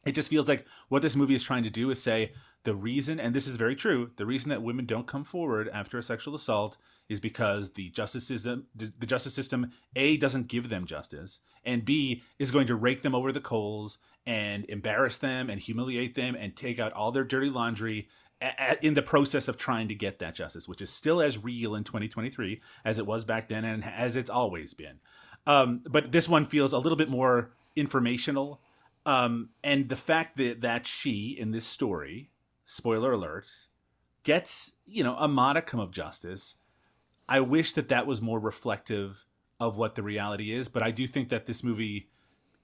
It 0.05 0.13
just 0.13 0.29
feels 0.29 0.49
like 0.49 0.67
what 0.89 1.03
this 1.03 1.17
movie 1.17 1.35
is 1.35 1.43
trying 1.43 1.63
to 1.63 1.71
do 1.71 1.91
is 1.91 2.03
say 2.03 2.33
the 2.65 2.75
reason, 2.75 3.19
and 3.19 3.35
this 3.35 3.47
is 3.47 3.57
very 3.57 3.75
true, 3.75 4.11
the 4.17 4.27
reason 4.27 4.51
that 4.51 4.63
women 4.63 4.87
don't 4.87 5.07
come 5.07 5.25
forward 5.25 5.69
after 5.73 5.99
a 5.99 6.03
sexual 6.03 6.35
assault 6.35 6.77
is 7.09 7.21
because 7.21 7.73
the 7.73 7.91
justice 7.91 8.27
system, 8.27 8.67
the 8.75 9.07
justice 9.07 9.35
system, 9.35 9.73
a 9.97 10.17
doesn't 10.17 10.49
give 10.49 10.69
them 10.69 10.87
justice, 10.87 11.41
and 11.65 11.85
b 11.85 12.23
is 12.39 12.51
going 12.51 12.67
to 12.69 12.75
rake 12.75 13.03
them 13.03 13.15
over 13.15 13.33
the 13.33 13.41
coals 13.41 13.99
and 14.27 14.65
embarrass 14.69 15.19
them 15.19 15.51
and 15.51 15.61
humiliate 15.61 16.15
them 16.15 16.37
and 16.37 16.55
take 16.55 16.79
out 16.79 16.93
all 16.93 17.11
their 17.11 17.25
dirty 17.25 17.51
laundry 17.51 18.09
in 18.81 18.95
the 18.95 19.03
process 19.03 19.49
of 19.49 19.57
trying 19.57 19.89
to 19.89 19.95
get 19.95 20.19
that 20.19 20.35
justice, 20.35 20.69
which 20.69 20.83
is 20.83 20.91
still 20.91 21.21
as 21.21 21.43
real 21.43 21.75
in 21.75 21.85
2023 21.85 22.61
as 22.85 22.99
it 22.99 23.07
was 23.07 23.25
back 23.25 23.49
then 23.49 23.65
and 23.65 23.85
as 23.85 24.17
it's 24.17 24.31
always 24.31 24.75
been. 24.75 24.99
Um, 25.47 25.83
but 25.89 26.13
this 26.13 26.29
one 26.29 26.47
feels 26.47 26.73
a 26.73 26.79
little 26.79 26.97
bit 26.97 27.09
more 27.09 27.53
informational. 27.77 28.61
Um, 29.05 29.51
and 29.65 29.89
the 29.89 29.97
fact 29.97 30.37
that, 30.37 30.61
that 30.61 30.87
she, 30.87 31.37
in 31.39 31.51
this 31.51 31.67
story, 31.67 32.31
spoiler 32.67 33.13
alert, 33.13 33.51
gets, 34.23 34.77
you 34.87 35.03
know, 35.03 35.17
a 35.19 35.27
modicum 35.29 35.81
of 35.81 35.91
justice, 35.91 36.57
I 37.29 37.41
wish 37.41 37.73
that 37.73 37.89
that 37.89 38.07
was 38.07 38.21
more 38.21 38.39
reflective 38.39 39.25
of 39.59 39.77
what 39.77 39.95
the 39.95 40.03
reality 40.03 40.53
is. 40.53 40.69
But 40.69 40.83
I 40.83 40.91
do 40.91 41.07
think 41.07 41.29
that 41.31 41.47
this 41.47 41.65
movie 41.65 42.09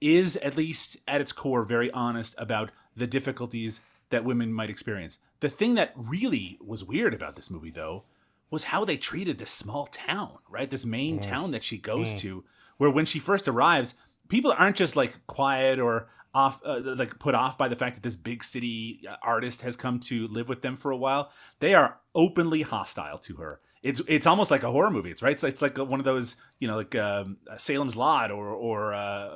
is 0.01 0.37
at 0.37 0.57
least 0.57 0.97
at 1.09 1.21
its 1.21 1.33
core 1.33 1.65
very 1.65 1.91
honest 1.91 2.35
about 2.39 2.71
the 2.95 3.07
difficulties 3.07 3.81
that 4.11 4.25
women 4.25 4.53
might 4.53 4.71
experience. 4.71 5.19
The 5.41 5.49
thing 5.49 5.75
that 5.75 5.93
really 5.97 6.59
was 6.65 6.85
weird 6.85 7.15
about 7.15 7.37
this 7.37 7.51
movie, 7.51 7.71
though, 7.71 8.05
was 8.51 8.65
how 8.65 8.85
they 8.85 8.97
treated 8.97 9.39
this 9.39 9.51
small 9.51 9.87
town, 9.87 10.39
right? 10.49 10.71
This 10.71 10.87
Maine 10.87 11.21
town 11.21 11.51
that 11.51 11.65
she 11.65 11.79
goes 11.79 12.15
to, 12.21 12.45
where 12.79 12.91
when 12.91 13.05
she 13.05 13.19
first 13.19 13.47
arrives, 13.47 13.95
people 14.29 14.55
aren't 14.57 14.77
just 14.77 14.97
like 14.97 15.27
quiet 15.27 15.79
or 15.79 16.09
off, 16.35 16.61
uh, 16.65 16.81
like 16.85 17.19
put 17.19 17.35
off 17.35 17.57
by 17.57 17.69
the 17.69 17.77
fact 17.77 17.97
that 17.97 18.03
this 18.03 18.17
big 18.17 18.45
city 18.45 19.03
uh, 19.09 19.17
artist 19.23 19.63
has 19.63 19.77
come 19.77 19.99
to 20.01 20.27
live 20.29 20.49
with 20.49 20.63
them 20.63 20.77
for 20.77 20.91
a 20.91 20.97
while. 20.97 21.31
They 21.61 21.75
are 21.75 21.99
openly 22.15 22.63
hostile 22.63 23.19
to 23.19 23.37
her. 23.37 23.61
It's 23.83 24.03
it's 24.09 24.27
almost 24.27 24.51
like 24.51 24.63
a 24.63 24.71
horror 24.71 24.91
movie. 24.91 25.11
It's 25.11 25.23
right. 25.23 25.33
It's, 25.33 25.45
it's 25.45 25.63
like 25.63 25.79
one 25.79 26.01
of 26.01 26.05
those 26.05 26.37
you 26.59 26.67
know 26.67 26.77
like 26.77 26.95
um, 26.97 27.39
Salem's 27.57 27.95
Lot 27.97 28.31
or 28.31 28.49
or, 28.49 28.93
uh, 28.93 29.31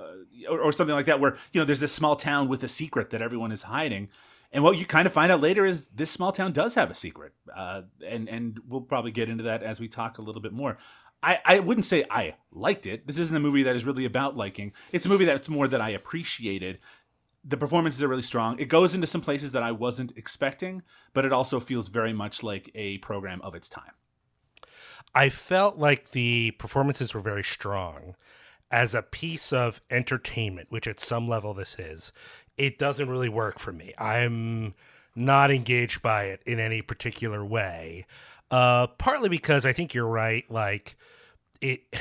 or 0.50 0.60
or 0.60 0.72
something 0.72 0.96
like 0.96 1.06
that, 1.06 1.20
where 1.20 1.36
you 1.52 1.60
know 1.60 1.64
there's 1.64 1.80
this 1.80 1.92
small 1.92 2.16
town 2.16 2.48
with 2.48 2.62
a 2.64 2.68
secret 2.68 3.10
that 3.10 3.22
everyone 3.22 3.52
is 3.52 3.62
hiding. 3.62 4.08
And 4.54 4.62
what 4.62 4.76
you 4.76 4.84
kind 4.84 5.06
of 5.06 5.12
find 5.14 5.32
out 5.32 5.40
later 5.40 5.64
is 5.64 5.86
this 5.88 6.10
small 6.10 6.30
town 6.30 6.52
does 6.52 6.74
have 6.74 6.90
a 6.90 6.94
secret, 6.94 7.32
uh, 7.56 7.82
and 8.06 8.28
and 8.28 8.60
we'll 8.68 8.82
probably 8.82 9.10
get 9.10 9.30
into 9.30 9.44
that 9.44 9.62
as 9.62 9.80
we 9.80 9.88
talk 9.88 10.18
a 10.18 10.22
little 10.22 10.42
bit 10.42 10.52
more. 10.52 10.76
I, 11.22 11.38
I 11.44 11.60
wouldn't 11.60 11.84
say 11.84 12.04
I 12.10 12.34
liked 12.50 12.86
it. 12.86 13.06
This 13.06 13.18
isn't 13.18 13.36
a 13.36 13.40
movie 13.40 13.62
that 13.62 13.76
is 13.76 13.84
really 13.84 14.04
about 14.04 14.36
liking. 14.36 14.72
It's 14.90 15.06
a 15.06 15.08
movie 15.08 15.24
that's 15.24 15.48
more 15.48 15.68
that 15.68 15.80
I 15.80 15.90
appreciated. 15.90 16.78
The 17.44 17.56
performances 17.56 18.02
are 18.02 18.08
really 18.08 18.22
strong. 18.22 18.58
It 18.58 18.68
goes 18.68 18.94
into 18.94 19.06
some 19.06 19.20
places 19.20 19.52
that 19.52 19.62
I 19.62 19.72
wasn't 19.72 20.16
expecting, 20.16 20.82
but 21.12 21.24
it 21.24 21.32
also 21.32 21.60
feels 21.60 21.88
very 21.88 22.12
much 22.12 22.42
like 22.42 22.70
a 22.74 22.98
program 22.98 23.40
of 23.42 23.54
its 23.54 23.68
time. 23.68 23.92
I 25.14 25.28
felt 25.28 25.78
like 25.78 26.10
the 26.10 26.52
performances 26.52 27.14
were 27.14 27.20
very 27.20 27.44
strong 27.44 28.14
as 28.70 28.94
a 28.94 29.02
piece 29.02 29.52
of 29.52 29.80
entertainment, 29.90 30.68
which 30.70 30.86
at 30.86 31.00
some 31.00 31.28
level 31.28 31.52
this 31.52 31.78
is. 31.78 32.12
It 32.56 32.78
doesn't 32.78 33.10
really 33.10 33.28
work 33.28 33.58
for 33.58 33.72
me. 33.72 33.92
I'm 33.98 34.74
not 35.14 35.50
engaged 35.50 36.00
by 36.00 36.24
it 36.24 36.42
in 36.46 36.58
any 36.58 36.80
particular 36.80 37.44
way. 37.44 38.06
Uh, 38.50 38.86
partly 38.86 39.28
because 39.28 39.66
I 39.66 39.72
think 39.72 39.94
you're 39.94 40.06
right. 40.06 40.44
Like 40.50 40.96
it, 41.62 41.94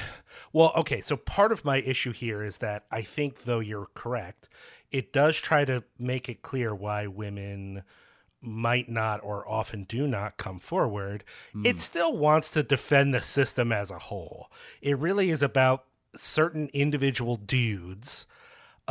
well, 0.54 0.74
okay. 0.76 1.00
So 1.02 1.16
part 1.16 1.52
of 1.52 1.64
my 1.64 1.78
issue 1.78 2.12
here 2.12 2.44
is 2.44 2.58
that 2.58 2.86
I 2.92 3.02
think, 3.02 3.44
though 3.44 3.60
you're 3.60 3.90
correct, 3.94 4.50
it 4.92 5.14
does 5.14 5.38
try 5.38 5.64
to 5.66 5.84
make 5.98 6.28
it 6.28 6.42
clear 6.42 6.76
why 6.76 7.08
women 7.08 7.84
might 8.42 8.90
not 8.90 9.24
or 9.24 9.48
often 9.48 9.84
do 9.84 10.08
not 10.08 10.38
come 10.38 10.60
forward, 10.60 11.24
hmm. 11.54 11.66
it 11.66 11.80
still 11.80 12.18
wants 12.18 12.52
to 12.52 12.64
defend 12.64 13.14
the 13.14 13.22
system 13.22 13.72
as 13.72 13.92
a 13.92 14.00
whole. 14.00 14.52
It 14.82 14.98
really 14.98 15.30
is 15.30 15.44
about 15.44 15.86
certain 16.16 16.70
individual 16.74 17.36
dudes 17.36 18.26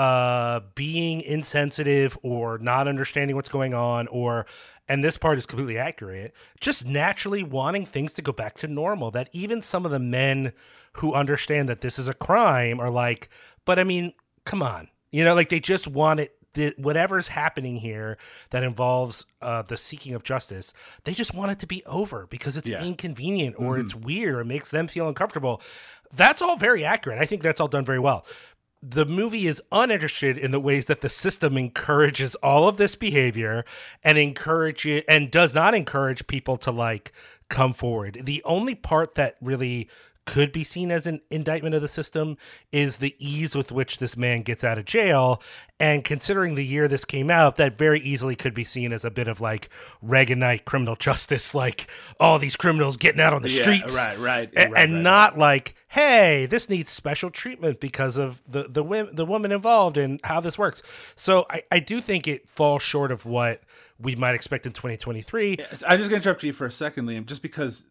uh 0.01 0.61
being 0.74 1.20
insensitive 1.20 2.16
or 2.22 2.57
not 2.59 2.88
understanding 2.88 3.36
what's 3.36 3.48
going 3.51 3.74
on 3.74 4.07
or 4.09 4.46
and 4.88 5.05
this 5.05 5.16
part 5.18 5.36
is 5.36 5.44
completely 5.46 5.76
accurate 5.76 6.32
just 6.61 6.86
naturally 6.86 7.42
wanting 7.42 7.84
things 7.84 8.12
to 8.14 8.22
go 8.22 8.32
back 8.32 8.57
to 8.57 8.66
normal 8.66 9.11
that 9.11 9.28
even 9.32 9.61
some 9.61 9.84
of 9.84 9.90
the 9.90 9.98
men 9.98 10.53
who 10.94 11.12
understand 11.12 11.68
that 11.68 11.82
this 11.82 11.98
is 11.98 12.09
a 12.09 12.14
crime 12.14 12.80
are 12.80 12.90
like 12.90 13.28
but 13.66 13.78
i 13.78 13.84
mean 13.84 14.12
come 14.44 14.62
on 14.62 14.88
you 15.11 15.22
know 15.24 15.34
like 15.34 15.51
they 15.51 15.61
just 15.61 15.86
want 15.86 16.18
it 16.20 16.34
the, 16.55 16.74
whatever's 16.78 17.28
happening 17.28 17.76
here 17.76 18.16
that 18.51 18.64
involves 18.64 19.24
uh, 19.40 19.62
the 19.62 19.76
seeking 19.76 20.14
of 20.14 20.24
justice, 20.24 20.74
they 21.05 21.14
just 21.14 21.32
want 21.32 21.53
it 21.53 21.61
to 21.61 21.66
be 21.68 21.80
over 21.86 22.26
because 22.26 22.57
it's 22.57 22.68
Yeah. 22.68 22.82
inconvenient 22.82 23.55
or 23.57 23.78
it's 23.78 23.94
weird. 23.94 24.40
It 24.40 24.48
makes 24.48 24.68
them 24.72 24.88
feel 24.88 25.07
uncomfortable. 25.07 25.62
That's 26.12 26.42
all 26.42 26.57
very 26.57 26.84
accurate. 26.84 27.20
I 27.20 27.24
think 27.24 27.42
that's 27.44 27.61
all 27.61 27.68
done 27.68 27.84
very 27.84 28.01
well. 28.01 28.26
The 28.83 29.05
movie 29.05 29.47
is 29.47 29.62
uninterested 29.70 30.39
in 30.39 30.53
the 30.53 30.61
ways 30.61 30.87
that 30.87 31.03
the 31.03 31.11
system 31.11 31.59
encourages 31.59 32.35
all 32.37 32.66
of 32.66 32.78
this 32.78 32.95
behavior 32.95 33.64
and 34.03 34.16
encourage 34.16 34.87
it 34.87 35.05
and 35.07 35.31
does 35.31 35.53
not 35.53 35.74
encourage 35.74 36.26
people 36.26 36.57
to 36.59 36.70
like 36.70 37.12
come 37.51 37.74
forward. 37.74 38.20
The 38.22 38.43
only 38.45 38.74
part 38.74 39.16
that 39.16 39.37
really 39.43 39.89
could 40.27 40.53
be 40.53 40.62
seen 40.62 40.91
as 40.91 41.07
an 41.07 41.21
indictment 41.31 41.75
of 41.75 41.83
the 41.83 41.89
system 41.89 42.37
is 42.71 42.99
the 42.99 43.16
ease 43.18 43.57
with 43.57 43.73
which 43.73 43.99
this 43.99 44.16
man 44.16 44.43
gets 44.43 44.62
out 44.62 44.79
of 44.79 44.85
jail. 44.85 45.43
And 45.81 46.05
considering 46.05 46.55
the 46.55 46.64
year 46.64 46.87
this 46.87 47.05
came 47.05 47.31
out, 47.31 47.57
that 47.57 47.77
very 47.77 48.01
easily 48.01 48.37
could 48.37 48.55
be 48.55 48.62
seen 48.64 48.93
as 48.93 49.05
a 49.05 49.11
bit 49.11 49.27
of 49.27 49.41
like 49.41 49.71
Reaganite 50.05 50.64
criminal 50.66 50.95
justice, 50.95 51.55
like 51.55 51.91
all 52.21 52.39
these 52.39 52.55
criminals 52.57 52.97
getting 52.97 53.21
out 53.21 53.33
on 53.33 53.43
the 53.43 53.51
Yeah, 53.51 53.62
streets. 53.62 53.97
right, 53.97 54.18
right, 54.18 54.51
A- 54.57 54.68
right, 54.68 54.83
and 54.85 54.95
right, 54.95 55.03
not 55.03 55.39
like, 55.39 55.75
hey, 55.89 56.47
this 56.47 56.68
needs 56.68 56.91
special 56.93 57.31
treatment 57.31 57.81
because 57.81 58.16
of 58.16 58.43
the 58.47 58.64
the, 58.68 58.85
wom- 58.85 59.14
the 59.14 59.25
woman 59.27 59.51
involved 59.53 59.97
and 59.97 60.21
how 60.25 60.41
this 60.41 60.57
works. 60.59 60.83
So 61.16 61.47
I, 61.51 61.62
I 61.73 61.81
do 61.81 62.01
think 62.01 62.29
it 62.29 62.49
falls 62.49 62.83
short 62.83 63.11
of 63.11 63.25
what 63.25 63.62
we 63.99 64.14
might 64.16 64.35
expect 64.35 64.64
in 64.64 64.73
2023. 64.73 65.59
I'm 65.87 65.99
just 65.99 66.09
gonna 66.09 66.16
interrupt 66.16 66.43
you 66.43 66.53
for 66.53 66.66
a 66.66 66.71
second, 66.71 67.07
Liam, 67.07 67.27
just 67.27 67.43
because 67.43 67.85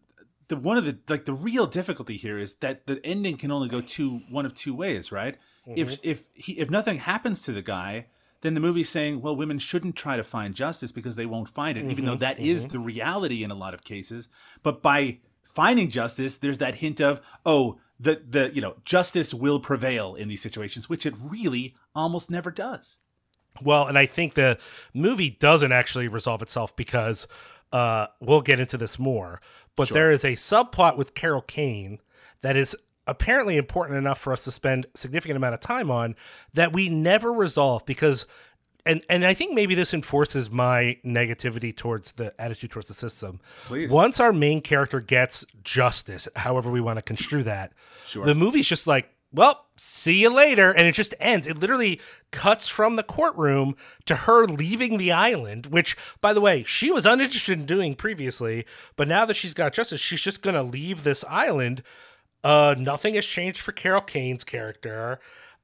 the 0.50 0.56
one 0.56 0.76
of 0.76 0.84
the 0.84 0.98
like 1.08 1.24
the 1.24 1.32
real 1.32 1.66
difficulty 1.66 2.16
here 2.16 2.36
is 2.36 2.54
that 2.54 2.86
the 2.86 3.00
ending 3.06 3.36
can 3.36 3.50
only 3.50 3.68
go 3.68 3.80
two 3.80 4.20
one 4.28 4.44
of 4.44 4.54
two 4.54 4.74
ways, 4.74 5.10
right? 5.10 5.38
If 5.64 5.88
mm-hmm. 5.88 6.00
if 6.02 6.26
he 6.34 6.58
if 6.58 6.68
nothing 6.68 6.98
happens 6.98 7.40
to 7.42 7.52
the 7.52 7.62
guy, 7.62 8.06
then 8.40 8.54
the 8.54 8.60
movie's 8.60 8.88
saying, 8.88 9.22
well, 9.22 9.36
women 9.36 9.58
shouldn't 9.58 9.96
try 9.96 10.16
to 10.16 10.24
find 10.24 10.54
justice 10.54 10.92
because 10.92 11.16
they 11.16 11.26
won't 11.26 11.48
find 11.48 11.78
it, 11.78 11.86
even 11.86 12.04
though 12.04 12.12
mm-hmm. 12.12 12.20
that 12.20 12.40
is 12.40 12.64
mm-hmm. 12.64 12.72
the 12.72 12.78
reality 12.80 13.44
in 13.44 13.50
a 13.50 13.54
lot 13.54 13.74
of 13.74 13.84
cases. 13.84 14.28
But 14.62 14.82
by 14.82 15.18
finding 15.44 15.88
justice, 15.88 16.36
there's 16.36 16.58
that 16.58 16.76
hint 16.76 17.00
of, 17.00 17.20
oh, 17.46 17.78
the 18.00 18.20
the 18.28 18.50
you 18.52 18.60
know, 18.60 18.76
justice 18.84 19.32
will 19.32 19.60
prevail 19.60 20.16
in 20.16 20.28
these 20.28 20.42
situations, 20.42 20.88
which 20.88 21.06
it 21.06 21.14
really 21.16 21.76
almost 21.94 22.30
never 22.30 22.50
does. 22.50 22.98
Well, 23.62 23.86
and 23.86 23.96
I 23.96 24.06
think 24.06 24.34
the 24.34 24.58
movie 24.94 25.30
doesn't 25.30 25.72
actually 25.72 26.08
resolve 26.08 26.42
itself 26.42 26.74
because 26.74 27.28
uh, 27.72 28.06
we'll 28.20 28.40
get 28.40 28.60
into 28.60 28.76
this 28.76 28.98
more. 28.98 29.40
But 29.76 29.90
there 29.90 30.10
is 30.10 30.24
a 30.24 30.32
subplot 30.32 30.96
with 30.96 31.14
Carol 31.14 31.42
Kane 31.42 32.00
that 32.42 32.56
is 32.56 32.76
apparently 33.06 33.56
important 33.56 33.98
enough 33.98 34.18
for 34.18 34.32
us 34.32 34.44
to 34.44 34.50
spend 34.50 34.86
significant 34.94 35.36
amount 35.36 35.54
of 35.54 35.60
time 35.60 35.90
on 35.90 36.14
that 36.54 36.72
we 36.72 36.88
never 36.88 37.32
resolve 37.32 37.84
because 37.86 38.26
and 38.86 39.04
and 39.10 39.24
I 39.26 39.34
think 39.34 39.52
maybe 39.54 39.74
this 39.74 39.92
enforces 39.92 40.50
my 40.50 40.96
negativity 41.04 41.74
towards 41.76 42.12
the 42.12 42.32
attitude 42.40 42.70
towards 42.70 42.88
the 42.88 42.94
system. 42.94 43.40
Please. 43.66 43.90
Once 43.90 44.20
our 44.20 44.32
main 44.32 44.60
character 44.62 45.00
gets 45.00 45.44
justice, 45.62 46.28
however 46.36 46.70
we 46.70 46.80
want 46.80 46.96
to 46.98 47.02
construe 47.02 47.42
that, 47.44 47.72
Sure. 48.06 48.24
the 48.24 48.34
movie's 48.34 48.66
just 48.68 48.86
like, 48.86 49.10
well, 49.32 49.66
see 49.80 50.20
you 50.20 50.30
later, 50.30 50.70
and 50.70 50.86
it 50.86 50.94
just 50.94 51.14
ends. 51.18 51.46
It 51.46 51.58
literally 51.58 52.00
cuts 52.30 52.68
from 52.68 52.96
the 52.96 53.02
courtroom 53.02 53.76
to 54.06 54.14
her 54.14 54.44
leaving 54.46 54.96
the 54.98 55.10
island, 55.10 55.66
which, 55.66 55.96
by 56.20 56.32
the 56.32 56.40
way, 56.40 56.62
she 56.64 56.90
was 56.90 57.06
uninterested 57.06 57.60
in 57.60 57.66
doing 57.66 57.94
previously, 57.94 58.66
but 58.96 59.08
now 59.08 59.24
that 59.24 59.34
she's 59.34 59.54
got 59.54 59.72
justice, 59.72 60.00
she's 60.00 60.20
just 60.20 60.42
gonna 60.42 60.62
leave 60.62 61.02
this 61.02 61.24
island. 61.28 61.82
Uh, 62.44 62.74
nothing 62.78 63.14
has 63.14 63.26
changed 63.26 63.60
for 63.60 63.72
Carol 63.72 64.00
Kane's 64.00 64.44
character. 64.44 65.18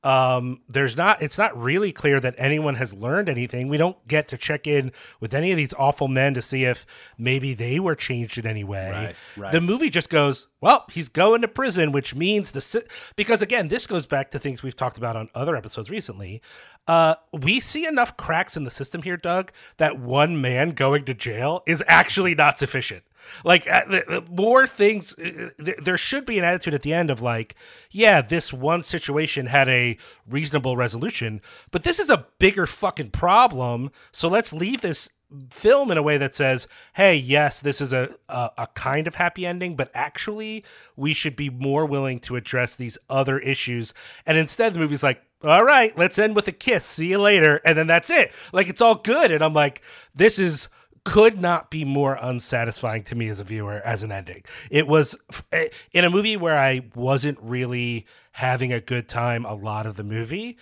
Um, 0.06 0.60
there's 0.68 0.96
not. 0.96 1.20
It's 1.20 1.36
not 1.36 1.60
really 1.60 1.90
clear 1.90 2.20
that 2.20 2.36
anyone 2.38 2.76
has 2.76 2.94
learned 2.94 3.28
anything. 3.28 3.66
We 3.66 3.76
don't 3.76 3.96
get 4.06 4.28
to 4.28 4.36
check 4.36 4.68
in 4.68 4.92
with 5.18 5.34
any 5.34 5.50
of 5.50 5.56
these 5.56 5.74
awful 5.74 6.06
men 6.06 6.32
to 6.34 6.42
see 6.42 6.62
if 6.62 6.86
maybe 7.18 7.54
they 7.54 7.80
were 7.80 7.96
changed 7.96 8.38
in 8.38 8.46
any 8.46 8.62
way. 8.62 8.88
Right, 8.90 9.16
right. 9.36 9.52
The 9.52 9.60
movie 9.60 9.90
just 9.90 10.08
goes, 10.08 10.46
well, 10.60 10.84
he's 10.92 11.08
going 11.08 11.40
to 11.42 11.48
prison, 11.48 11.90
which 11.90 12.14
means 12.14 12.52
the 12.52 12.60
si- 12.60 12.82
because 13.16 13.42
again, 13.42 13.66
this 13.66 13.88
goes 13.88 14.06
back 14.06 14.30
to 14.30 14.38
things 14.38 14.62
we've 14.62 14.76
talked 14.76 14.96
about 14.96 15.16
on 15.16 15.28
other 15.34 15.56
episodes 15.56 15.90
recently. 15.90 16.40
Uh, 16.86 17.16
we 17.32 17.58
see 17.58 17.84
enough 17.84 18.16
cracks 18.16 18.56
in 18.56 18.62
the 18.62 18.70
system 18.70 19.02
here, 19.02 19.16
Doug, 19.16 19.50
that 19.78 19.98
one 19.98 20.40
man 20.40 20.70
going 20.70 21.04
to 21.06 21.14
jail 21.14 21.64
is 21.66 21.82
actually 21.88 22.36
not 22.36 22.60
sufficient. 22.60 23.02
Like 23.44 23.68
uh, 23.68 23.84
the, 23.86 24.24
more 24.30 24.66
things, 24.66 25.12
uh, 25.14 25.50
th- 25.62 25.78
there 25.82 25.98
should 25.98 26.26
be 26.26 26.38
an 26.38 26.44
attitude 26.44 26.74
at 26.74 26.82
the 26.82 26.92
end 26.94 27.10
of 27.10 27.20
like, 27.20 27.54
yeah, 27.90 28.20
this 28.20 28.52
one 28.52 28.82
situation 28.82 29.46
had 29.46 29.68
a 29.68 29.96
reasonable 30.28 30.76
resolution, 30.76 31.40
but 31.70 31.84
this 31.84 31.98
is 31.98 32.10
a 32.10 32.26
bigger 32.38 32.66
fucking 32.66 33.10
problem. 33.10 33.90
So 34.12 34.28
let's 34.28 34.52
leave 34.52 34.80
this 34.80 35.10
film 35.50 35.90
in 35.90 35.98
a 35.98 36.02
way 36.02 36.18
that 36.18 36.34
says, 36.34 36.68
"Hey, 36.94 37.16
yes, 37.16 37.60
this 37.60 37.80
is 37.80 37.92
a, 37.92 38.14
a 38.28 38.50
a 38.58 38.66
kind 38.74 39.06
of 39.06 39.16
happy 39.16 39.46
ending, 39.46 39.76
but 39.76 39.90
actually, 39.94 40.64
we 40.94 41.12
should 41.12 41.36
be 41.36 41.50
more 41.50 41.84
willing 41.86 42.18
to 42.20 42.36
address 42.36 42.74
these 42.74 42.98
other 43.10 43.38
issues." 43.38 43.92
And 44.24 44.38
instead, 44.38 44.74
the 44.74 44.80
movie's 44.80 45.02
like, 45.02 45.22
"All 45.42 45.64
right, 45.64 45.96
let's 45.98 46.18
end 46.18 46.36
with 46.36 46.48
a 46.48 46.52
kiss. 46.52 46.84
See 46.84 47.08
you 47.08 47.18
later," 47.18 47.60
and 47.64 47.76
then 47.76 47.86
that's 47.86 48.10
it. 48.10 48.32
Like 48.52 48.68
it's 48.68 48.80
all 48.80 48.96
good, 48.96 49.30
and 49.30 49.42
I'm 49.44 49.54
like, 49.54 49.82
"This 50.14 50.38
is." 50.38 50.68
Could 51.06 51.40
not 51.40 51.70
be 51.70 51.84
more 51.84 52.18
unsatisfying 52.20 53.04
to 53.04 53.14
me 53.14 53.28
as 53.28 53.40
a 53.40 53.44
viewer 53.44 53.80
as 53.84 54.02
an 54.02 54.12
ending. 54.12 54.42
It 54.70 54.86
was 54.86 55.16
eh, 55.52 55.68
in 55.92 56.04
a 56.04 56.10
movie 56.10 56.36
where 56.36 56.58
I 56.58 56.82
wasn't 56.94 57.38
really 57.40 58.06
having 58.32 58.72
a 58.72 58.80
good 58.80 59.08
time 59.08 59.44
a 59.44 59.54
lot 59.54 59.86
of 59.86 59.96
the 59.96 60.04
movie 60.04 60.58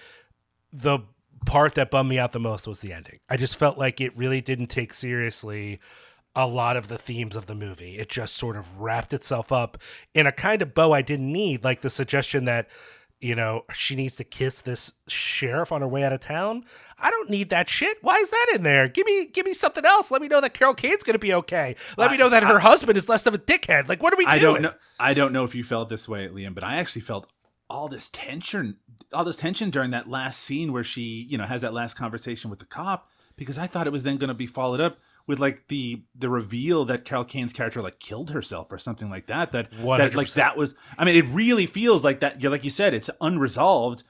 the 0.74 0.98
part 1.46 1.74
that 1.74 1.90
bummed 1.90 2.10
me 2.10 2.18
out 2.18 2.32
the 2.32 2.40
most 2.40 2.66
was 2.66 2.80
the 2.80 2.92
ending. 2.92 3.20
I 3.30 3.36
just 3.36 3.56
felt 3.56 3.78
like 3.78 4.00
it 4.00 4.16
really 4.16 4.40
didn't 4.40 4.66
take 4.66 4.92
seriously 4.92 5.78
a 6.34 6.46
lot 6.46 6.76
of 6.76 6.88
the 6.88 6.98
themes 6.98 7.36
of 7.36 7.46
the 7.46 7.54
movie. 7.54 7.98
It 7.98 8.08
just 8.08 8.34
sort 8.34 8.56
of 8.56 8.80
wrapped 8.80 9.12
itself 9.12 9.52
up 9.52 9.78
in 10.14 10.26
a 10.26 10.32
kind 10.32 10.62
of 10.62 10.74
bow 10.74 10.92
I 10.92 11.02
didn't 11.02 11.32
need, 11.32 11.62
like 11.62 11.82
the 11.82 11.90
suggestion 11.90 12.44
that 12.46 12.68
you 13.20 13.34
know, 13.34 13.64
she 13.72 13.96
needs 13.96 14.16
to 14.16 14.24
kiss 14.24 14.62
this 14.62 14.92
sheriff 15.08 15.72
on 15.72 15.80
her 15.80 15.88
way 15.88 16.04
out 16.04 16.12
of 16.12 16.20
town. 16.20 16.64
I 16.98 17.10
don't 17.10 17.30
need 17.30 17.50
that 17.50 17.68
shit. 17.68 17.98
Why 18.02 18.16
is 18.16 18.30
that 18.30 18.46
in 18.54 18.62
there? 18.62 18.88
Give 18.88 19.06
me 19.06 19.26
give 19.26 19.46
me 19.46 19.54
something 19.54 19.84
else. 19.84 20.10
Let 20.10 20.20
me 20.22 20.28
know 20.28 20.40
that 20.40 20.54
Carol 20.54 20.74
Kane's 20.74 21.02
going 21.02 21.14
to 21.14 21.18
be 21.18 21.32
okay. 21.34 21.76
Let 21.96 22.10
me 22.10 22.16
know 22.16 22.28
that 22.28 22.42
her 22.42 22.58
husband 22.58 22.98
is 22.98 23.08
less 23.08 23.26
of 23.26 23.34
a 23.34 23.38
dickhead. 23.38 23.88
Like 23.88 24.02
what 24.02 24.12
are 24.12 24.16
we 24.16 24.26
I 24.26 24.38
doing? 24.38 24.54
don't 24.54 24.62
know. 24.62 24.74
I 25.00 25.14
don't 25.14 25.32
know 25.32 25.44
if 25.44 25.54
you 25.54 25.64
felt 25.64 25.88
this 25.88 26.08
way, 26.08 26.28
Liam, 26.28 26.54
but 26.54 26.64
I 26.64 26.76
actually 26.76 27.02
felt 27.02 27.26
all 27.70 27.88
this 27.88 28.08
tension, 28.10 28.76
all 29.12 29.24
this 29.24 29.36
tension 29.38 29.70
during 29.70 29.90
that 29.92 30.08
last 30.08 30.40
scene 30.40 30.72
where 30.72 30.84
she, 30.84 31.26
you 31.30 31.38
know, 31.38 31.44
has 31.44 31.62
that 31.62 31.72
last 31.72 31.94
conversation 31.94 32.50
with 32.50 32.58
the 32.58 32.66
cop 32.66 33.08
because 33.36 33.58
I 33.58 33.66
thought 33.66 33.86
it 33.86 33.92
was 33.92 34.02
then 34.02 34.18
going 34.18 34.28
to 34.28 34.34
be 34.34 34.46
followed 34.46 34.80
up 34.80 34.98
with 35.26 35.38
like 35.38 35.68
the 35.68 36.02
the 36.14 36.28
reveal 36.28 36.84
that 36.84 37.04
Carol 37.04 37.24
Kane's 37.24 37.52
character 37.52 37.80
like 37.82 37.98
killed 37.98 38.30
herself 38.30 38.70
or 38.70 38.78
something 38.78 39.10
like 39.10 39.26
that. 39.26 39.52
That 39.52 39.68
that 39.72 40.14
like 40.14 40.30
that 40.32 40.56
was. 40.56 40.74
I 40.98 41.04
mean, 41.04 41.16
it 41.16 41.26
really 41.28 41.66
feels 41.66 42.04
like 42.04 42.20
that. 42.20 42.42
You're 42.42 42.50
like 42.50 42.64
you 42.64 42.70
said, 42.70 42.94
it's 42.94 43.10
unresolved. 43.20 44.02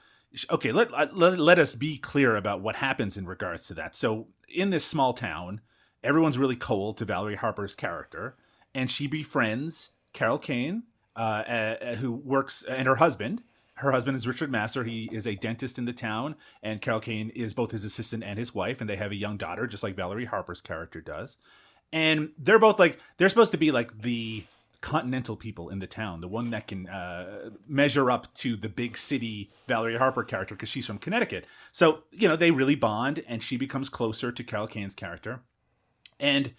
Okay, 0.51 0.73
let, 0.73 0.91
let 1.15 1.39
let 1.39 1.59
us 1.59 1.75
be 1.75 1.97
clear 1.97 2.35
about 2.35 2.61
what 2.61 2.75
happens 2.75 3.15
in 3.15 3.25
regards 3.25 3.67
to 3.67 3.73
that. 3.75 3.95
So 3.95 4.27
in 4.49 4.69
this 4.69 4.83
small 4.83 5.13
town, 5.13 5.61
everyone's 6.03 6.37
really 6.37 6.57
cold 6.57 6.97
to 6.97 7.05
Valerie 7.05 7.37
Harper's 7.37 7.75
character, 7.75 8.35
and 8.73 8.91
she 8.91 9.07
befriends 9.07 9.91
Carol 10.11 10.37
Kane, 10.37 10.83
uh, 11.15 11.19
uh, 11.19 11.95
who 11.95 12.11
works, 12.11 12.63
and 12.67 12.87
her 12.87 12.97
husband. 12.97 13.43
Her 13.75 13.91
husband 13.91 14.15
is 14.15 14.27
Richard 14.27 14.51
Masur. 14.51 14.87
He 14.87 15.09
is 15.11 15.27
a 15.27 15.35
dentist 15.35 15.77
in 15.77 15.85
the 15.85 15.93
town, 15.93 16.35
and 16.63 16.81
Carol 16.81 17.01
Kane 17.01 17.29
is 17.31 17.53
both 17.53 17.71
his 17.71 17.83
assistant 17.83 18.23
and 18.23 18.39
his 18.39 18.55
wife, 18.55 18.79
and 18.79 18.89
they 18.89 18.95
have 18.95 19.11
a 19.11 19.15
young 19.15 19.35
daughter, 19.35 19.67
just 19.67 19.83
like 19.83 19.95
Valerie 19.95 20.25
Harper's 20.25 20.61
character 20.61 21.01
does. 21.01 21.37
And 21.91 22.31
they're 22.37 22.59
both 22.59 22.79
like 22.79 22.99
they're 23.17 23.29
supposed 23.29 23.51
to 23.51 23.57
be 23.57 23.71
like 23.71 24.01
the 24.01 24.45
continental 24.79 25.35
people 25.35 25.69
in 25.69 25.79
the 25.79 25.87
town, 25.87 26.21
the 26.21 26.27
one 26.27 26.51
that 26.51 26.67
can 26.67 26.87
uh, 26.87 27.49
measure 27.67 28.09
up 28.09 28.33
to 28.35 28.55
the 28.55 28.69
big 28.69 28.97
city 28.97 29.51
Valerie 29.67 29.97
Harper 29.97 30.23
character 30.23 30.55
because 30.55 30.69
she's 30.69 30.85
from 30.85 30.97
Connecticut. 30.97 31.45
So 31.71 32.03
you 32.11 32.27
know 32.29 32.35
they 32.37 32.51
really 32.51 32.75
bond, 32.75 33.23
and 33.27 33.43
she 33.43 33.57
becomes 33.57 33.89
closer 33.89 34.31
to 34.31 34.43
Carol 34.43 34.67
Kane's 34.67 34.95
character. 34.95 35.41
And 36.17 36.53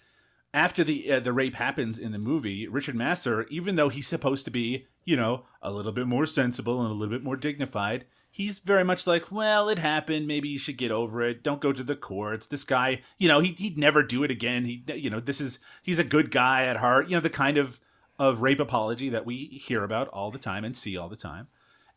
after 0.53 0.83
the 0.83 1.11
uh, 1.11 1.19
the 1.19 1.33
rape 1.33 1.55
happens 1.55 1.99
in 1.99 2.11
the 2.11 2.19
movie, 2.19 2.67
Richard 2.67 2.95
Masur, 2.95 3.47
even 3.49 3.75
though 3.75 3.89
he's 3.89 4.07
supposed 4.07 4.45
to 4.45 4.51
be, 4.51 4.87
you 5.03 5.15
know, 5.15 5.45
a 5.61 5.71
little 5.71 5.91
bit 5.91 6.07
more 6.07 6.25
sensible 6.25 6.81
and 6.81 6.89
a 6.89 6.93
little 6.93 7.13
bit 7.13 7.23
more 7.23 7.35
dignified, 7.35 8.05
he's 8.29 8.59
very 8.59 8.83
much 8.83 9.05
like, 9.05 9.31
well, 9.31 9.69
it 9.69 9.79
happened. 9.79 10.27
Maybe 10.27 10.47
you 10.47 10.59
should 10.59 10.77
get 10.77 10.91
over 10.91 11.21
it. 11.21 11.43
Don't 11.43 11.61
go 11.61 11.73
to 11.73 11.83
the 11.83 11.95
courts. 11.95 12.47
This 12.47 12.63
guy, 12.63 13.01
you 13.17 13.27
know, 13.27 13.39
he, 13.39 13.53
he'd 13.53 13.77
never 13.77 14.03
do 14.03 14.23
it 14.23 14.31
again. 14.31 14.65
He, 14.65 14.83
you 14.95 15.09
know, 15.09 15.19
this 15.19 15.41
is 15.41 15.59
he's 15.83 15.99
a 15.99 16.03
good 16.03 16.31
guy 16.31 16.65
at 16.65 16.77
heart. 16.77 17.09
You 17.09 17.15
know, 17.15 17.21
the 17.21 17.29
kind 17.29 17.57
of 17.57 17.79
of 18.19 18.41
rape 18.41 18.59
apology 18.59 19.09
that 19.09 19.25
we 19.25 19.45
hear 19.45 19.83
about 19.83 20.07
all 20.07 20.31
the 20.31 20.39
time 20.39 20.63
and 20.63 20.75
see 20.75 20.97
all 20.97 21.09
the 21.09 21.15
time, 21.15 21.47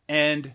and 0.07 0.53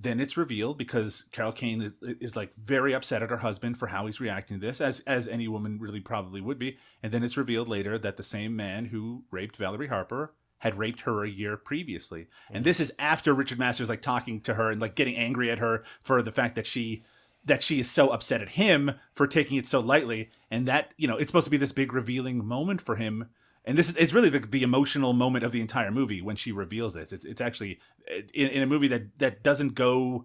then 0.00 0.20
it's 0.20 0.36
revealed 0.36 0.78
because 0.78 1.24
Carol 1.32 1.50
Kane 1.50 1.82
is, 1.82 1.92
is, 2.20 2.36
like 2.36 2.54
very 2.54 2.94
upset 2.94 3.22
at 3.22 3.30
her 3.30 3.38
husband 3.38 3.76
for 3.76 3.88
how 3.88 4.06
he's 4.06 4.20
reacting 4.20 4.60
to 4.60 4.66
this, 4.66 4.80
as 4.80 5.00
as 5.00 5.26
any 5.26 5.48
woman 5.48 5.78
really 5.80 6.00
probably 6.00 6.40
would 6.40 6.58
be. 6.58 6.78
And 7.02 7.12
then 7.12 7.24
it's 7.24 7.36
revealed 7.36 7.68
later 7.68 7.98
that 7.98 8.16
the 8.16 8.22
same 8.22 8.54
man 8.54 8.86
who 8.86 9.24
raped 9.32 9.56
Valerie 9.56 9.88
Harper 9.88 10.34
had 10.58 10.78
raped 10.78 11.02
her 11.02 11.24
a 11.24 11.28
year 11.28 11.56
previously. 11.56 12.28
And 12.50 12.64
this 12.64 12.80
is 12.80 12.92
after 12.98 13.34
Richard 13.34 13.58
Masur's 13.58 13.88
like 13.88 14.02
talking 14.02 14.40
to 14.42 14.54
her 14.54 14.70
and 14.70 14.80
like 14.80 14.94
getting 14.94 15.16
angry 15.16 15.50
at 15.50 15.58
her 15.58 15.82
for 16.00 16.22
the 16.22 16.32
fact 16.32 16.54
that 16.54 16.66
she 16.66 17.04
that 17.44 17.62
she 17.62 17.80
is 17.80 17.90
so 17.90 18.10
upset 18.10 18.42
at 18.42 18.50
him 18.50 18.92
for 19.14 19.26
taking 19.26 19.56
it 19.56 19.66
so 19.66 19.80
lightly 19.80 20.30
and 20.50 20.66
that 20.68 20.92
you 20.96 21.08
know 21.08 21.16
it's 21.16 21.28
supposed 21.28 21.44
to 21.44 21.50
be 21.50 21.56
this 21.56 21.72
big 21.72 21.92
revealing 21.92 22.44
moment 22.44 22.80
for 22.80 22.96
him 22.96 23.28
and 23.68 23.76
this 23.76 23.90
is 23.90 23.96
it's 23.96 24.14
really 24.14 24.30
the, 24.30 24.38
the 24.38 24.62
emotional 24.62 25.12
moment 25.12 25.44
of 25.44 25.52
the 25.52 25.60
entire 25.60 25.90
movie 25.90 26.22
when 26.22 26.36
she 26.36 26.52
reveals 26.52 26.94
this. 26.94 27.12
It's, 27.12 27.26
it's 27.26 27.42
actually 27.42 27.78
eh, 28.10 28.22
in, 28.32 28.48
in 28.48 28.62
a 28.62 28.66
movie 28.66 28.88
that 28.88 29.18
that 29.18 29.42
doesn't 29.42 29.74
go 29.74 30.24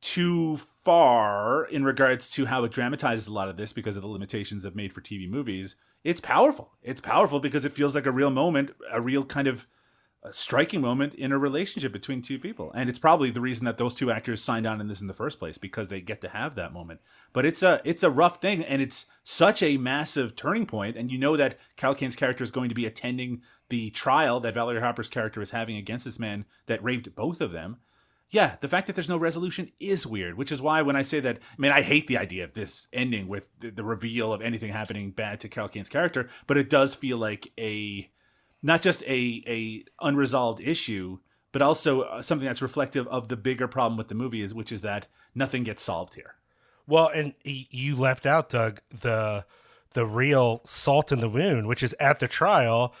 too 0.00 0.58
far 0.84 1.64
in 1.66 1.84
regards 1.84 2.28
to 2.32 2.46
how 2.46 2.64
it 2.64 2.72
dramatizes 2.72 3.28
a 3.28 3.32
lot 3.32 3.48
of 3.48 3.56
this 3.56 3.72
because 3.72 3.94
of 3.94 4.02
the 4.02 4.08
limitations 4.08 4.64
of 4.64 4.74
made 4.74 4.92
for 4.92 5.00
tv 5.00 5.30
movies. 5.30 5.76
It's 6.02 6.20
powerful. 6.20 6.72
It's 6.82 7.00
powerful 7.00 7.38
because 7.38 7.64
it 7.64 7.72
feels 7.72 7.94
like 7.94 8.06
a 8.06 8.12
real 8.12 8.30
moment 8.30 8.72
a 8.90 9.00
real 9.00 9.24
kind 9.24 9.46
of 9.46 9.68
a 10.22 10.32
striking 10.32 10.80
moment 10.80 11.14
in 11.14 11.30
a 11.30 11.38
relationship 11.38 11.92
between 11.92 12.20
two 12.20 12.38
people. 12.38 12.72
And 12.74 12.90
it's 12.90 12.98
probably 12.98 13.30
the 13.30 13.40
reason 13.40 13.64
that 13.66 13.78
those 13.78 13.94
two 13.94 14.10
actors 14.10 14.42
signed 14.42 14.66
on 14.66 14.80
in 14.80 14.88
this 14.88 15.00
in 15.00 15.06
the 15.06 15.12
first 15.12 15.38
place 15.38 15.56
because 15.56 15.88
they 15.88 16.00
get 16.00 16.20
to 16.22 16.28
have 16.28 16.54
that 16.56 16.72
moment. 16.72 17.00
But 17.32 17.46
it's 17.46 17.62
a 17.62 17.80
it's 17.84 18.02
a 18.02 18.10
rough 18.10 18.40
thing 18.40 18.64
and 18.64 18.82
it's 18.82 19.06
such 19.22 19.62
a 19.62 19.76
massive 19.76 20.34
turning 20.34 20.66
point 20.66 20.96
and 20.96 21.10
you 21.10 21.18
know 21.18 21.36
that 21.36 21.58
Carol 21.76 21.94
Kane's 21.94 22.16
character 22.16 22.42
is 22.42 22.50
going 22.50 22.68
to 22.68 22.74
be 22.74 22.86
attending 22.86 23.42
the 23.68 23.90
trial 23.90 24.40
that 24.40 24.54
Valerie 24.54 24.80
Harper's 24.80 25.08
character 25.08 25.42
is 25.42 25.50
having 25.50 25.76
against 25.76 26.04
this 26.04 26.18
man 26.18 26.44
that 26.66 26.82
raped 26.82 27.14
both 27.14 27.40
of 27.40 27.52
them. 27.52 27.78
Yeah, 28.30 28.56
the 28.60 28.68
fact 28.68 28.88
that 28.88 28.96
there's 28.96 29.08
no 29.08 29.16
resolution 29.16 29.70
is 29.78 30.04
weird, 30.06 30.36
which 30.36 30.50
is 30.50 30.60
why 30.60 30.82
when 30.82 30.96
I 30.96 31.02
say 31.02 31.20
that, 31.20 31.38
I 31.38 31.54
mean, 31.58 31.70
I 31.70 31.82
hate 31.82 32.08
the 32.08 32.18
idea 32.18 32.42
of 32.42 32.54
this 32.54 32.88
ending 32.92 33.28
with 33.28 33.44
the, 33.60 33.70
the 33.70 33.84
reveal 33.84 34.32
of 34.32 34.42
anything 34.42 34.72
happening 34.72 35.12
bad 35.12 35.40
to 35.40 35.48
Carol 35.48 35.68
Kane's 35.68 35.88
character, 35.88 36.28
but 36.48 36.56
it 36.56 36.68
does 36.68 36.92
feel 36.92 37.18
like 37.18 37.52
a 37.56 38.10
not 38.62 38.82
just 38.82 39.02
a 39.04 39.42
a 39.46 39.84
unresolved 40.00 40.60
issue, 40.60 41.18
but 41.52 41.62
also 41.62 42.02
uh, 42.02 42.22
something 42.22 42.46
that's 42.46 42.62
reflective 42.62 43.06
of 43.08 43.28
the 43.28 43.36
bigger 43.36 43.68
problem 43.68 43.96
with 43.96 44.08
the 44.08 44.14
movie 44.14 44.42
is 44.42 44.52
which 44.54 44.72
is 44.72 44.82
that 44.82 45.06
nothing 45.34 45.64
gets 45.64 45.82
solved 45.82 46.14
here. 46.14 46.34
Well, 46.86 47.08
and 47.08 47.34
you 47.42 47.96
left 47.96 48.26
out, 48.26 48.50
Doug, 48.50 48.80
the 48.90 49.44
the 49.92 50.06
real 50.06 50.60
salt 50.64 51.10
in 51.12 51.20
the 51.20 51.28
wound, 51.28 51.66
which 51.66 51.82
is 51.82 51.94
at 51.98 52.18
the 52.18 52.28
trial. 52.28 52.94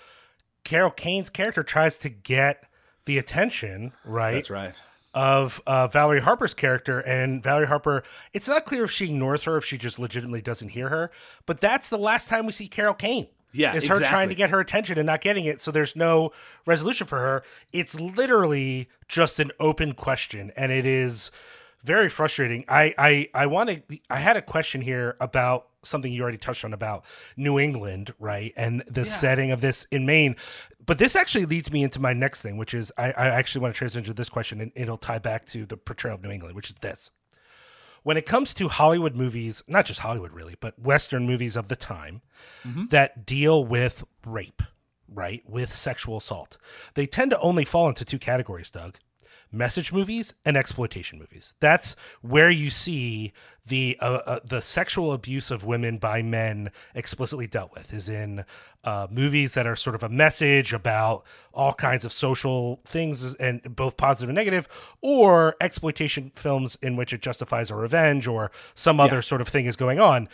Carol 0.64 0.90
Kane's 0.90 1.30
character 1.30 1.62
tries 1.62 1.98
to 1.98 2.08
get 2.08 2.64
the 3.04 3.18
attention, 3.18 3.92
right? 4.04 4.34
That's 4.34 4.50
right. 4.50 4.80
Of 5.14 5.62
uh, 5.66 5.86
Valerie 5.88 6.20
Harper's 6.20 6.52
character, 6.52 7.00
and 7.00 7.42
Valerie 7.42 7.68
Harper. 7.68 8.02
It's 8.32 8.48
not 8.48 8.66
clear 8.66 8.84
if 8.84 8.90
she 8.90 9.06
ignores 9.06 9.44
her, 9.44 9.56
if 9.56 9.64
she 9.64 9.78
just 9.78 9.98
legitimately 9.98 10.42
doesn't 10.42 10.70
hear 10.70 10.88
her. 10.90 11.10
But 11.46 11.60
that's 11.60 11.88
the 11.88 11.98
last 11.98 12.28
time 12.28 12.44
we 12.44 12.52
see 12.52 12.68
Carol 12.68 12.94
Kane. 12.94 13.28
Yeah, 13.52 13.74
is 13.74 13.86
her 13.86 13.98
trying 14.00 14.28
to 14.28 14.34
get 14.34 14.50
her 14.50 14.60
attention 14.60 14.98
and 14.98 15.06
not 15.06 15.20
getting 15.20 15.44
it. 15.44 15.60
So 15.60 15.70
there's 15.70 15.96
no 15.96 16.32
resolution 16.66 17.06
for 17.06 17.18
her. 17.18 17.42
It's 17.72 17.94
literally 17.94 18.88
just 19.08 19.40
an 19.40 19.50
open 19.58 19.92
question, 19.94 20.52
and 20.56 20.70
it 20.70 20.84
is 20.84 21.30
very 21.82 22.08
frustrating. 22.08 22.64
I 22.68 22.94
I 22.98 23.28
I 23.34 23.46
want 23.46 23.70
to. 23.70 23.98
I 24.10 24.16
had 24.16 24.36
a 24.36 24.42
question 24.42 24.80
here 24.80 25.16
about 25.20 25.68
something 25.82 26.12
you 26.12 26.22
already 26.22 26.38
touched 26.38 26.64
on 26.64 26.72
about 26.72 27.04
New 27.36 27.58
England, 27.58 28.12
right, 28.18 28.52
and 28.56 28.82
the 28.88 29.04
setting 29.04 29.52
of 29.52 29.60
this 29.60 29.86
in 29.90 30.04
Maine. 30.04 30.36
But 30.84 30.98
this 30.98 31.16
actually 31.16 31.46
leads 31.46 31.72
me 31.72 31.82
into 31.82 32.00
my 32.00 32.12
next 32.12 32.42
thing, 32.42 32.56
which 32.56 32.74
is 32.74 32.92
I, 32.98 33.12
I 33.12 33.28
actually 33.28 33.62
want 33.62 33.74
to 33.74 33.78
transition 33.78 34.04
to 34.04 34.14
this 34.14 34.28
question, 34.28 34.60
and 34.60 34.72
it'll 34.74 34.96
tie 34.96 35.18
back 35.18 35.46
to 35.46 35.64
the 35.64 35.76
portrayal 35.76 36.16
of 36.16 36.22
New 36.22 36.30
England, 36.30 36.54
which 36.54 36.68
is 36.70 36.76
this. 36.76 37.10
When 38.06 38.16
it 38.16 38.24
comes 38.24 38.54
to 38.54 38.68
Hollywood 38.68 39.16
movies, 39.16 39.64
not 39.66 39.84
just 39.84 39.98
Hollywood 39.98 40.30
really, 40.30 40.54
but 40.60 40.78
Western 40.78 41.26
movies 41.26 41.56
of 41.56 41.66
the 41.66 41.74
time 41.74 42.22
mm-hmm. 42.64 42.84
that 42.90 43.26
deal 43.26 43.64
with 43.64 44.04
rape, 44.24 44.62
right, 45.12 45.42
with 45.44 45.72
sexual 45.72 46.18
assault, 46.18 46.56
they 46.94 47.06
tend 47.06 47.32
to 47.32 47.40
only 47.40 47.64
fall 47.64 47.88
into 47.88 48.04
two 48.04 48.20
categories, 48.20 48.70
Doug 48.70 48.98
message 49.52 49.92
movies 49.92 50.34
and 50.44 50.56
exploitation 50.56 51.18
movies. 51.18 51.54
That's 51.60 51.96
where 52.20 52.50
you 52.50 52.70
see 52.70 53.32
the 53.66 53.96
uh, 54.00 54.20
uh, 54.26 54.40
the 54.44 54.60
sexual 54.60 55.12
abuse 55.12 55.50
of 55.50 55.64
women 55.64 55.98
by 55.98 56.22
men 56.22 56.70
explicitly 56.94 57.46
dealt 57.46 57.72
with 57.74 57.92
is 57.92 58.08
in 58.08 58.44
uh, 58.84 59.08
movies 59.10 59.54
that 59.54 59.66
are 59.66 59.76
sort 59.76 59.96
of 59.96 60.02
a 60.02 60.08
message 60.08 60.72
about 60.72 61.24
all 61.52 61.72
kinds 61.72 62.04
of 62.04 62.12
social 62.12 62.80
things 62.84 63.34
and 63.36 63.74
both 63.74 63.96
positive 63.96 64.28
and 64.28 64.36
negative 64.36 64.68
or 65.00 65.56
exploitation 65.60 66.30
films 66.36 66.78
in 66.80 66.96
which 66.96 67.12
it 67.12 67.20
justifies 67.20 67.70
a 67.70 67.74
revenge 67.74 68.26
or 68.26 68.50
some 68.74 69.00
other 69.00 69.20
sort 69.22 69.40
of 69.40 69.48
thing 69.48 69.66
is 69.66 69.76
going 69.76 69.98
on. 69.98 70.28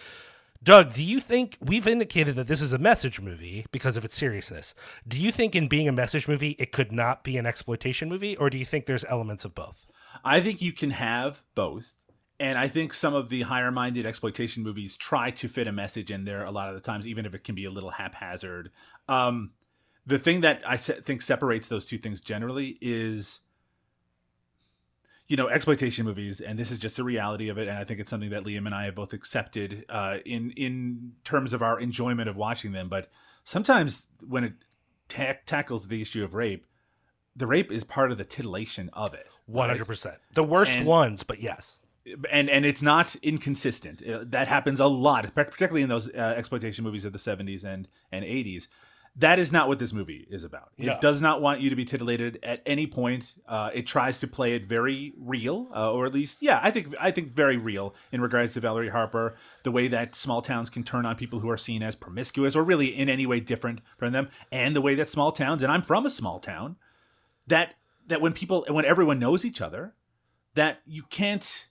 Doug, 0.62 0.92
do 0.92 1.02
you 1.02 1.18
think 1.18 1.58
we've 1.60 1.88
indicated 1.88 2.36
that 2.36 2.46
this 2.46 2.62
is 2.62 2.72
a 2.72 2.78
message 2.78 3.20
movie 3.20 3.66
because 3.72 3.96
of 3.96 4.04
its 4.04 4.14
seriousness? 4.14 4.74
Do 5.06 5.18
you 5.18 5.32
think 5.32 5.56
in 5.56 5.66
being 5.66 5.88
a 5.88 5.92
message 5.92 6.28
movie 6.28 6.54
it 6.58 6.70
could 6.70 6.92
not 6.92 7.24
be 7.24 7.36
an 7.36 7.46
exploitation 7.46 8.08
movie 8.08 8.36
or 8.36 8.48
do 8.48 8.58
you 8.58 8.64
think 8.64 8.86
there's 8.86 9.04
elements 9.06 9.44
of 9.44 9.56
both? 9.56 9.86
I 10.24 10.40
think 10.40 10.62
you 10.62 10.72
can 10.72 10.90
have 10.90 11.42
both. 11.56 11.94
And 12.38 12.58
I 12.58 12.68
think 12.68 12.94
some 12.94 13.14
of 13.14 13.28
the 13.28 13.42
higher 13.42 13.72
minded 13.72 14.06
exploitation 14.06 14.62
movies 14.62 14.96
try 14.96 15.30
to 15.32 15.48
fit 15.48 15.66
a 15.66 15.72
message 15.72 16.10
in 16.10 16.24
there 16.24 16.44
a 16.44 16.50
lot 16.50 16.68
of 16.68 16.74
the 16.74 16.80
times, 16.80 17.06
even 17.06 17.26
if 17.26 17.34
it 17.34 17.44
can 17.44 17.54
be 17.54 17.64
a 17.64 17.70
little 17.70 17.90
haphazard. 17.90 18.70
Um, 19.08 19.52
the 20.06 20.18
thing 20.18 20.40
that 20.40 20.62
I 20.66 20.76
think 20.76 21.22
separates 21.22 21.68
those 21.68 21.86
two 21.86 21.98
things 21.98 22.20
generally 22.20 22.78
is, 22.80 23.40
you 25.32 25.36
know, 25.38 25.48
exploitation 25.48 26.04
movies, 26.04 26.42
and 26.42 26.58
this 26.58 26.70
is 26.70 26.76
just 26.76 26.98
a 26.98 27.04
reality 27.04 27.48
of 27.48 27.56
it. 27.56 27.66
And 27.66 27.78
I 27.78 27.84
think 27.84 28.00
it's 28.00 28.10
something 28.10 28.28
that 28.28 28.44
Liam 28.44 28.66
and 28.66 28.74
I 28.74 28.84
have 28.84 28.94
both 28.94 29.14
accepted 29.14 29.82
uh, 29.88 30.18
in 30.26 30.50
in 30.58 31.12
terms 31.24 31.54
of 31.54 31.62
our 31.62 31.80
enjoyment 31.80 32.28
of 32.28 32.36
watching 32.36 32.72
them. 32.72 32.90
But 32.90 33.08
sometimes 33.42 34.02
when 34.28 34.44
it 34.44 34.52
ta- 35.08 35.36
tackles 35.46 35.88
the 35.88 36.02
issue 36.02 36.22
of 36.22 36.34
rape, 36.34 36.66
the 37.34 37.46
rape 37.46 37.72
is 37.72 37.82
part 37.82 38.12
of 38.12 38.18
the 38.18 38.24
titillation 38.26 38.90
of 38.92 39.14
it. 39.14 39.26
Hundred 39.50 39.86
percent. 39.86 40.16
The 40.34 40.44
worst 40.44 40.72
And- 40.72 40.86
ones, 40.86 41.22
but 41.22 41.40
yes. 41.40 41.80
and 42.30 42.50
and 42.50 42.66
it's 42.66 42.82
not 42.82 43.16
inconsistent. 43.22 44.02
That 44.32 44.48
happens 44.48 44.80
a 44.80 44.86
lot, 44.86 45.34
particularly 45.34 45.80
in 45.80 45.88
those 45.88 46.10
uh, 46.10 46.34
exploitation 46.36 46.84
movies 46.84 47.06
of 47.06 47.14
the 47.14 47.18
'70s 47.18 47.64
and 47.64 47.88
and 48.10 48.22
'80s. 48.22 48.68
That 49.16 49.38
is 49.38 49.52
not 49.52 49.68
what 49.68 49.78
this 49.78 49.92
movie 49.92 50.26
is 50.30 50.42
about. 50.42 50.70
It 50.78 50.86
No. 50.86 50.98
does 51.00 51.20
not 51.20 51.42
want 51.42 51.60
you 51.60 51.68
to 51.68 51.76
be 51.76 51.84
titillated 51.84 52.38
at 52.42 52.62
any 52.64 52.86
point. 52.86 53.34
Uh, 53.46 53.70
it 53.74 53.86
tries 53.86 54.18
to 54.20 54.26
play 54.26 54.54
it 54.54 54.66
very 54.66 55.12
real, 55.18 55.68
uh, 55.76 55.92
or 55.92 56.06
at 56.06 56.14
least, 56.14 56.38
yeah, 56.40 56.60
I 56.62 56.70
think 56.70 56.94
I 56.98 57.10
think 57.10 57.30
very 57.30 57.58
real 57.58 57.94
in 58.10 58.22
regards 58.22 58.54
to 58.54 58.60
Valerie 58.60 58.88
Harper. 58.88 59.36
The 59.64 59.70
way 59.70 59.86
that 59.88 60.14
small 60.14 60.40
towns 60.40 60.70
can 60.70 60.82
turn 60.82 61.04
on 61.04 61.16
people 61.16 61.40
who 61.40 61.50
are 61.50 61.58
seen 61.58 61.82
as 61.82 61.94
promiscuous 61.94 62.56
or 62.56 62.64
really 62.64 62.86
in 62.88 63.10
any 63.10 63.26
way 63.26 63.38
different 63.40 63.80
from 63.98 64.12
them, 64.14 64.30
and 64.50 64.74
the 64.74 64.80
way 64.80 64.94
that 64.94 65.10
small 65.10 65.30
towns, 65.30 65.62
and 65.62 65.70
I'm 65.70 65.82
from 65.82 66.06
a 66.06 66.10
small 66.10 66.40
town, 66.40 66.76
that 67.48 67.74
that 68.06 68.22
when 68.22 68.32
people 68.32 68.64
when 68.70 68.86
everyone 68.86 69.18
knows 69.18 69.44
each 69.44 69.60
other, 69.60 69.94
that 70.54 70.80
you 70.86 71.02
can't 71.02 71.68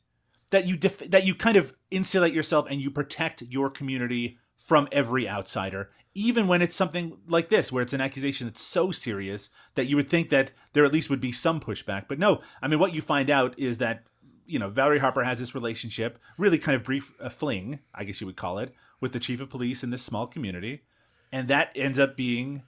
that 0.52 0.68
you 0.68 0.78
def- 0.78 1.10
that 1.10 1.26
you 1.26 1.34
kind 1.34 1.58
of 1.58 1.74
insulate 1.90 2.34
yourself 2.36 2.68
and 2.70 2.80
you 2.82 2.92
protect 2.92 3.42
your 3.42 3.72
community 3.72 4.38
from 4.72 4.88
every 4.92 5.28
outsider 5.28 5.90
even 6.14 6.48
when 6.48 6.62
it's 6.62 6.76
something 6.76 7.18
like 7.28 7.50
this 7.50 7.72
where 7.72 7.82
it's 7.82 7.94
an 7.94 8.02
accusation 8.02 8.48
that's 8.48 8.62
so 8.62 8.92
serious 8.92 9.50
that 9.76 9.86
you 9.86 9.96
would 9.96 10.10
think 10.10 10.30
that 10.30 10.52
there 10.74 10.84
at 10.84 10.92
least 10.92 11.10
would 11.10 11.22
be 11.22 11.32
some 11.32 11.60
pushback. 11.60 12.06
But 12.08 12.20
no 12.20 12.42
i 12.62 12.68
mean 12.68 12.80
what 12.80 12.94
you 12.94 13.02
find 13.02 13.30
out 13.30 13.58
is 13.60 13.78
that 13.80 14.04
you 14.46 14.60
know 14.60 14.70
valerie 14.70 15.00
harper 15.00 15.24
has 15.24 15.40
this 15.40 15.56
relationship 15.56 16.18
really 16.38 16.58
kind 16.58 16.76
of 16.76 16.84
brief 16.84 17.14
uh, 17.22 17.30
fling 17.30 17.80
i 17.94 18.04
guess 18.04 18.20
you 18.20 18.28
would 18.28 18.36
call 18.36 18.60
it 18.60 18.74
with 19.02 19.12
the 19.12 19.20
chief 19.20 19.42
of 19.42 19.50
police 19.50 19.84
in 19.84 19.90
this 19.90 20.04
small 20.04 20.28
community. 20.28 20.84
And 21.32 21.48
that 21.50 21.72
ends 21.76 22.00
up 22.00 22.16
being 22.16 22.64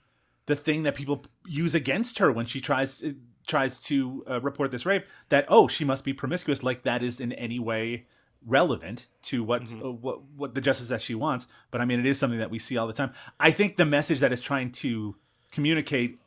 the 0.46 0.56
thing 0.56 0.82
that 0.82 0.94
people 0.94 1.24
use 1.46 1.74
against 1.74 2.18
her 2.18 2.30
when 2.30 2.44
she 2.44 2.60
tries 2.60 3.02
tries 3.46 3.78
to 3.78 4.24
uh, 4.28 4.40
report 4.40 4.70
this 4.70 4.86
rape 4.86 5.04
that 5.28 5.44
oh 5.48 5.68
she 5.68 5.84
must 5.84 6.02
be 6.02 6.14
promiscuous 6.14 6.62
like 6.62 6.82
that 6.82 7.02
is 7.02 7.20
in 7.20 7.32
any 7.34 7.58
way 7.58 8.06
relevant 8.46 9.06
to 9.22 9.42
what 9.42 9.62
uh, 9.72 9.90
what 9.90 10.22
what 10.36 10.54
the 10.54 10.60
justice 10.60 10.88
that 10.88 11.00
she 11.00 11.14
wants 11.14 11.46
but 11.70 11.80
i 11.80 11.84
mean 11.84 11.98
it 11.98 12.06
is 12.06 12.18
something 12.18 12.38
that 12.38 12.50
we 12.50 12.58
see 12.58 12.76
all 12.76 12.86
the 12.86 12.92
time. 12.92 13.12
I 13.40 13.50
think 13.50 13.76
the 13.76 13.84
message 13.84 14.20
that 14.20 14.32
it's 14.32 14.42
trying 14.42 14.72
to 14.72 15.16
communicate 15.50 16.18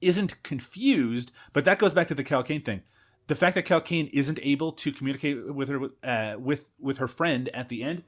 isn't 0.00 0.42
confused 0.42 1.32
but 1.52 1.64
that 1.64 1.78
goes 1.78 1.94
back 1.94 2.06
to 2.08 2.14
the 2.14 2.24
Carol 2.24 2.44
Kane 2.44 2.62
thing. 2.62 2.82
The 3.28 3.34
fact 3.34 3.54
that 3.54 3.64
Carol 3.64 3.80
Kane 3.80 4.08
isn't 4.12 4.40
able 4.42 4.72
to 4.72 4.92
communicate 4.92 5.54
with 5.54 5.68
her 5.68 5.88
uh, 6.02 6.36
with 6.38 6.66
with 6.80 6.98
her 6.98 7.08
friend 7.08 7.48
at 7.54 7.68
the 7.68 7.82
end 7.82 8.02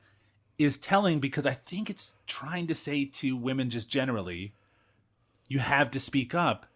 is 0.58 0.78
telling 0.78 1.20
because 1.20 1.46
I 1.46 1.54
think 1.54 1.90
it's 1.90 2.14
trying 2.26 2.66
to 2.68 2.74
say 2.74 3.04
to 3.06 3.36
women 3.36 3.70
just 3.70 3.88
generally, 3.88 4.54
you 5.48 5.58
have 5.58 5.90
to 5.92 6.00
speak 6.00 6.34
up. 6.34 6.66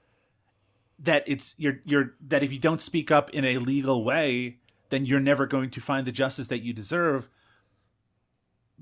That 1.00 1.24
it's 1.26 1.54
you're 1.58 1.80
you're 1.84 2.14
that 2.26 2.42
if 2.42 2.52
you 2.52 2.58
don't 2.58 2.80
speak 2.80 3.10
up 3.10 3.30
in 3.30 3.44
a 3.44 3.58
legal 3.58 4.04
way, 4.04 4.58
then 4.90 5.04
you're 5.06 5.20
never 5.20 5.46
going 5.46 5.70
to 5.70 5.80
find 5.80 6.06
the 6.06 6.12
justice 6.12 6.48
that 6.48 6.62
you 6.62 6.72
deserve. 6.72 7.28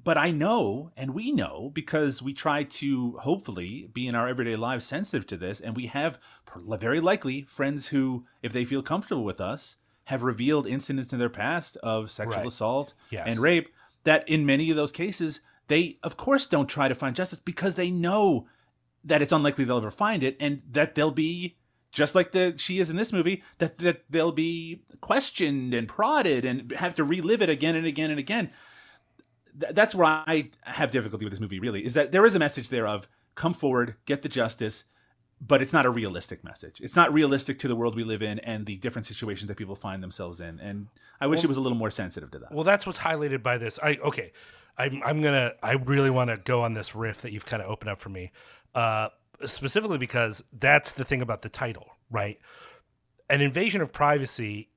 But 0.02 0.18
I 0.18 0.30
know, 0.30 0.92
and 0.96 1.14
we 1.14 1.32
know, 1.32 1.70
because 1.72 2.22
we 2.22 2.34
try 2.34 2.64
to 2.64 3.16
hopefully 3.18 3.88
be 3.92 4.07
in 4.07 4.14
our 4.14 4.28
everyday 4.28 4.54
lives 4.54 4.84
sensitive 4.84 5.26
to 5.28 5.36
this, 5.36 5.61
and 5.61 5.74
we 5.74 5.86
have 5.86 6.18
very 6.54 7.00
likely 7.00 7.42
friends 7.42 7.88
who, 7.88 8.26
if 8.42 8.52
they 8.52 8.64
feel 8.64 8.82
comfortable 8.82 9.24
with 9.24 9.40
us, 9.40 9.76
have 10.04 10.22
revealed 10.22 10.66
incidents 10.66 11.12
in 11.12 11.18
their 11.18 11.30
past 11.30 11.76
of 11.78 12.11
sexual 12.11 12.36
Right. 12.38 12.46
assault 12.46 12.94
Yes. 13.11 13.24
and 13.26 13.38
rape. 13.40 13.68
That 14.04 14.28
in 14.28 14.46
many 14.46 14.70
of 14.70 14.76
those 14.76 14.92
cases, 14.92 15.40
they 15.66 15.98
of 16.04 16.16
course 16.16 16.46
don't 16.46 16.68
try 16.68 16.86
to 16.86 16.94
find 16.94 17.16
justice 17.16 17.40
because 17.40 17.74
they 17.74 17.90
know 17.90 18.46
that 19.02 19.20
it's 19.20 19.32
unlikely 19.32 19.64
they'll 19.64 19.78
ever 19.78 19.90
find 19.90 20.22
it, 20.22 20.36
and 20.38 20.62
that 20.70 20.94
they'll 20.94 21.11
be 21.11 21.57
just 21.97 22.14
like 22.14 22.30
the 22.32 22.55
she 22.59 22.78
is 22.78 22.90
in 22.90 22.97
this 22.97 23.12
movie 23.12 23.42
that 23.59 23.78
that 23.78 24.05
they'll 24.11 24.30
be 24.30 24.82
questioned 25.01 25.72
and 25.72 25.88
prodded 25.88 26.44
and 26.44 26.70
have 26.72 26.94
to 26.94 27.03
relive 27.03 27.40
it 27.40 27.49
again 27.49 27.74
and 27.74 27.86
again 27.86 28.11
and 28.11 28.20
again 28.20 28.51
th- 29.61 29.74
that's 29.74 29.94
where 29.94 30.07
I 30.07 30.51
have 30.62 30.90
difficulty 30.90 31.24
with 31.24 31.32
this 31.32 31.40
movie. 31.40 31.59
Really, 31.59 31.84
is 31.84 31.94
that 31.94 32.12
there 32.12 32.26
is 32.26 32.34
a 32.34 32.38
message 32.38 32.68
there 32.68 32.86
of 32.86 33.09
come 33.34 33.55
forward, 33.55 33.97
get 34.07 34.22
the 34.22 34.28
justice, 34.28 34.84
but 35.40 35.61
it's 35.61 35.72
not 35.72 35.86
a 35.86 35.90
realistic 35.90 36.44
message. 36.44 36.80
It's 36.80 36.97
not 36.97 37.12
realistic 37.12 37.59
to 37.61 37.68
the 37.68 37.76
world 37.76 37.94
we 37.94 38.05
live 38.05 38.22
in 38.22 38.38
and 38.40 38.66
the 38.66 38.76
different 38.76 39.07
situations 39.07 39.49
that 39.49 39.57
people 39.57 39.76
find 39.76 40.03
themselves 40.03 40.40
in. 40.40 40.61
And 40.61 40.88
I 41.20 41.26
wish 41.26 41.44
it 41.44 41.49
was 41.49 41.57
a 41.57 41.61
little 41.61 41.78
more 41.78 41.90
sensitive 41.90 42.30
to 42.32 42.38
that. 42.40 42.53
Well, 42.53 42.64
that's 42.64 42.86
what's 42.86 42.99
highlighted 42.99 43.42
by 43.42 43.59
this. 43.59 43.78
I 43.82 43.97
okay, 43.97 44.32
I'm 44.78 45.03
I'm 45.05 45.22
gonna 45.22 45.53
I 45.62 45.72
really 45.72 46.11
want 46.11 46.30
to 46.30 46.36
go 46.36 46.62
on 46.62 46.74
this 46.74 46.94
riff 46.94 47.22
that 47.22 47.32
you've 47.32 47.47
kind 47.47 47.62
of 47.62 47.70
opened 47.70 47.90
up 47.90 48.01
for 48.01 48.09
me, 48.09 48.32
uh, 48.74 49.09
specifically 49.45 49.99
because 49.99 50.43
that's 50.53 50.93
the 50.93 51.05
thing 51.05 51.22
about 51.22 51.43
the 51.43 51.49
title, 51.49 51.87
right? 52.11 52.39
An 53.28 53.41
invasion 53.41 53.80
of 53.80 53.93
privacy 53.93 54.70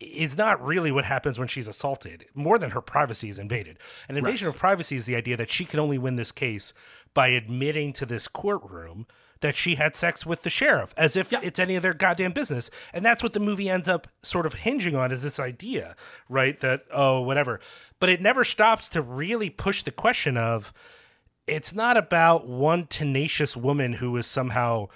is 0.00 0.36
not 0.36 0.62
really 0.64 0.90
what 0.90 1.04
happens 1.04 1.38
when 1.38 1.48
she's 1.48 1.68
assaulted. 1.68 2.26
More 2.34 2.58
than 2.58 2.70
her 2.70 2.80
privacy 2.80 3.28
is 3.28 3.38
invaded. 3.38 3.78
An 4.08 4.16
invasion 4.16 4.48
of 4.48 4.56
privacy 4.56 4.96
is 4.96 5.06
the 5.06 5.16
idea 5.16 5.36
that 5.36 5.50
she 5.50 5.64
can 5.64 5.80
only 5.80 5.98
win 5.98 6.16
this 6.16 6.32
case 6.32 6.72
by 7.14 7.28
admitting 7.28 7.92
to 7.94 8.06
this 8.06 8.28
courtroom 8.28 9.06
that 9.40 9.56
she 9.56 9.76
had 9.76 9.96
sex 9.96 10.26
with 10.26 10.42
the 10.42 10.50
sheriff, 10.50 10.94
as 10.96 11.16
if 11.16 11.32
it's 11.32 11.58
any 11.58 11.74
of 11.74 11.82
their 11.82 11.94
goddamn 11.94 12.32
business. 12.32 12.70
And 12.92 13.04
that's 13.04 13.22
what 13.22 13.32
the 13.32 13.40
movie 13.40 13.70
ends 13.70 13.88
up 13.88 14.06
sort 14.22 14.46
of 14.46 14.54
hinging 14.54 14.94
on 14.96 15.12
is 15.12 15.22
this 15.22 15.40
idea, 15.40 15.96
right? 16.28 16.60
That, 16.60 16.84
oh, 16.92 17.22
whatever. 17.22 17.60
But 18.00 18.10
it 18.10 18.20
never 18.20 18.44
stops 18.44 18.88
to 18.90 19.02
really 19.02 19.48
push 19.48 19.82
the 19.82 19.92
question 19.92 20.36
of 20.36 20.72
it's 21.50 21.74
not 21.74 21.96
about 21.96 22.46
one 22.46 22.86
tenacious 22.86 23.56
woman 23.56 23.94
who 23.94 24.16
is 24.16 24.26
somehow 24.26 24.86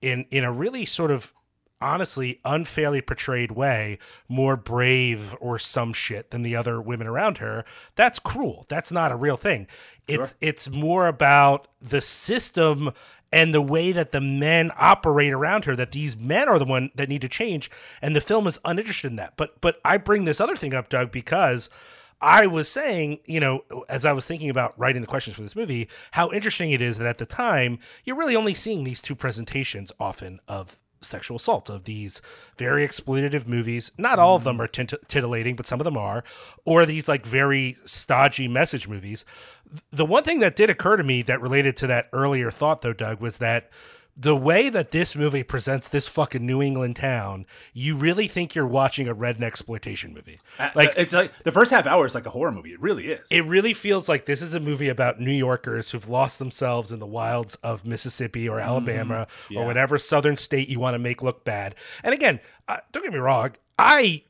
in 0.00 0.26
in 0.30 0.44
a 0.44 0.52
really 0.52 0.84
sort 0.84 1.10
of 1.10 1.32
honestly 1.80 2.38
unfairly 2.44 3.00
portrayed 3.00 3.50
way 3.50 3.98
more 4.28 4.56
brave 4.56 5.34
or 5.40 5.58
some 5.58 5.92
shit 5.92 6.30
than 6.30 6.42
the 6.42 6.54
other 6.54 6.80
women 6.80 7.06
around 7.06 7.38
her. 7.38 7.64
That's 7.96 8.18
cruel. 8.18 8.66
That's 8.68 8.92
not 8.92 9.10
a 9.10 9.16
real 9.16 9.36
thing. 9.36 9.66
It's 10.06 10.34
it's 10.40 10.70
more 10.70 11.08
about 11.08 11.66
the 11.80 12.00
system 12.00 12.92
and 13.32 13.54
the 13.54 13.62
way 13.62 13.92
that 13.92 14.12
the 14.12 14.20
men 14.20 14.70
operate 14.78 15.32
around 15.32 15.64
her 15.64 15.74
that 15.74 15.92
these 15.92 16.14
men 16.14 16.48
are 16.48 16.58
the 16.58 16.66
one 16.66 16.90
that 16.94 17.08
need 17.08 17.22
to 17.22 17.28
change 17.28 17.70
and 18.02 18.14
the 18.14 18.20
film 18.20 18.46
is 18.46 18.60
uninterested 18.64 19.12
in 19.12 19.16
that. 19.16 19.36
But 19.36 19.60
but 19.60 19.80
i 19.84 19.96
bring 19.96 20.24
this 20.24 20.40
other 20.40 20.56
thing 20.56 20.74
up 20.74 20.90
doug 20.90 21.10
because 21.10 21.70
I 22.22 22.46
was 22.46 22.68
saying, 22.68 23.18
you 23.26 23.40
know, 23.40 23.64
as 23.88 24.04
I 24.04 24.12
was 24.12 24.24
thinking 24.24 24.48
about 24.48 24.78
writing 24.78 25.02
the 25.02 25.08
questions 25.08 25.34
for 25.36 25.42
this 25.42 25.56
movie, 25.56 25.88
how 26.12 26.30
interesting 26.30 26.70
it 26.70 26.80
is 26.80 26.98
that 26.98 27.06
at 27.06 27.18
the 27.18 27.26
time 27.26 27.80
you're 28.04 28.16
really 28.16 28.36
only 28.36 28.54
seeing 28.54 28.84
these 28.84 29.02
two 29.02 29.16
presentations 29.16 29.90
often 29.98 30.40
of 30.46 30.76
sexual 31.04 31.36
assault 31.36 31.68
of 31.68 31.84
these 31.84 32.22
very 32.56 32.86
exploitative 32.86 33.46
movies. 33.46 33.90
Not 33.98 34.20
all 34.20 34.36
of 34.36 34.44
them 34.44 34.58
mm. 34.58 34.60
are 34.60 34.68
tint- 34.68 34.94
titillating, 35.08 35.56
but 35.56 35.66
some 35.66 35.80
of 35.80 35.84
them 35.84 35.96
are, 35.96 36.22
or 36.64 36.86
these 36.86 37.08
like 37.08 37.26
very 37.26 37.76
stodgy 37.84 38.46
message 38.48 38.86
movies. 38.86 39.24
The 39.90 40.06
one 40.06 40.22
thing 40.22 40.40
that 40.40 40.56
did 40.56 40.70
occur 40.70 40.96
to 40.96 41.04
me 41.04 41.22
that 41.22 41.40
related 41.40 41.76
to 41.78 41.86
that 41.88 42.08
earlier 42.12 42.50
thought, 42.50 42.82
though, 42.82 42.92
Doug, 42.92 43.20
was 43.20 43.38
that 43.38 43.68
the 44.16 44.36
way 44.36 44.68
that 44.68 44.90
this 44.90 45.16
movie 45.16 45.42
presents 45.42 45.88
this 45.88 46.06
fucking 46.06 46.44
New 46.44 46.60
England 46.60 46.96
town, 46.96 47.46
you 47.72 47.96
really 47.96 48.28
think 48.28 48.54
you're 48.54 48.66
watching 48.66 49.08
a 49.08 49.14
redneck 49.14 49.42
exploitation 49.52 50.12
movie. 50.12 50.38
like 50.74 50.92
it's 50.96 51.12
like 51.12 51.32
the 51.44 51.52
first 51.52 51.70
half 51.70 51.86
hour 51.86 52.04
is 52.04 52.14
like 52.14 52.26
a 52.26 52.30
horror 52.30 52.52
movie. 52.52 52.72
It 52.72 52.80
really 52.80 53.08
is. 53.08 53.26
It 53.30 53.44
really 53.46 53.72
feels 53.72 54.08
like 54.08 54.26
this 54.26 54.42
is 54.42 54.52
a 54.52 54.60
movie 54.60 54.88
about 54.88 55.20
New 55.20 55.32
Yorkers 55.32 55.90
who've 55.90 56.08
lost 56.08 56.38
themselves 56.38 56.92
in 56.92 56.98
the 56.98 57.06
wilds 57.06 57.54
of 57.56 57.86
Mississippi 57.86 58.48
or 58.48 58.60
Alabama 58.60 59.26
or 59.54 59.64
whatever 59.64 59.98
southern 59.98 60.36
state 60.36 60.68
you 60.68 60.78
want 60.78 60.94
to 60.94 60.98
make 60.98 61.22
look 61.22 61.44
bad. 61.44 61.74
And 62.04 62.12
again, 62.14 62.40
uh, 62.68 62.78
don't 62.92 63.02
get 63.02 63.12
me 63.12 63.18
wrong, 63.18 63.52
I 63.78 64.24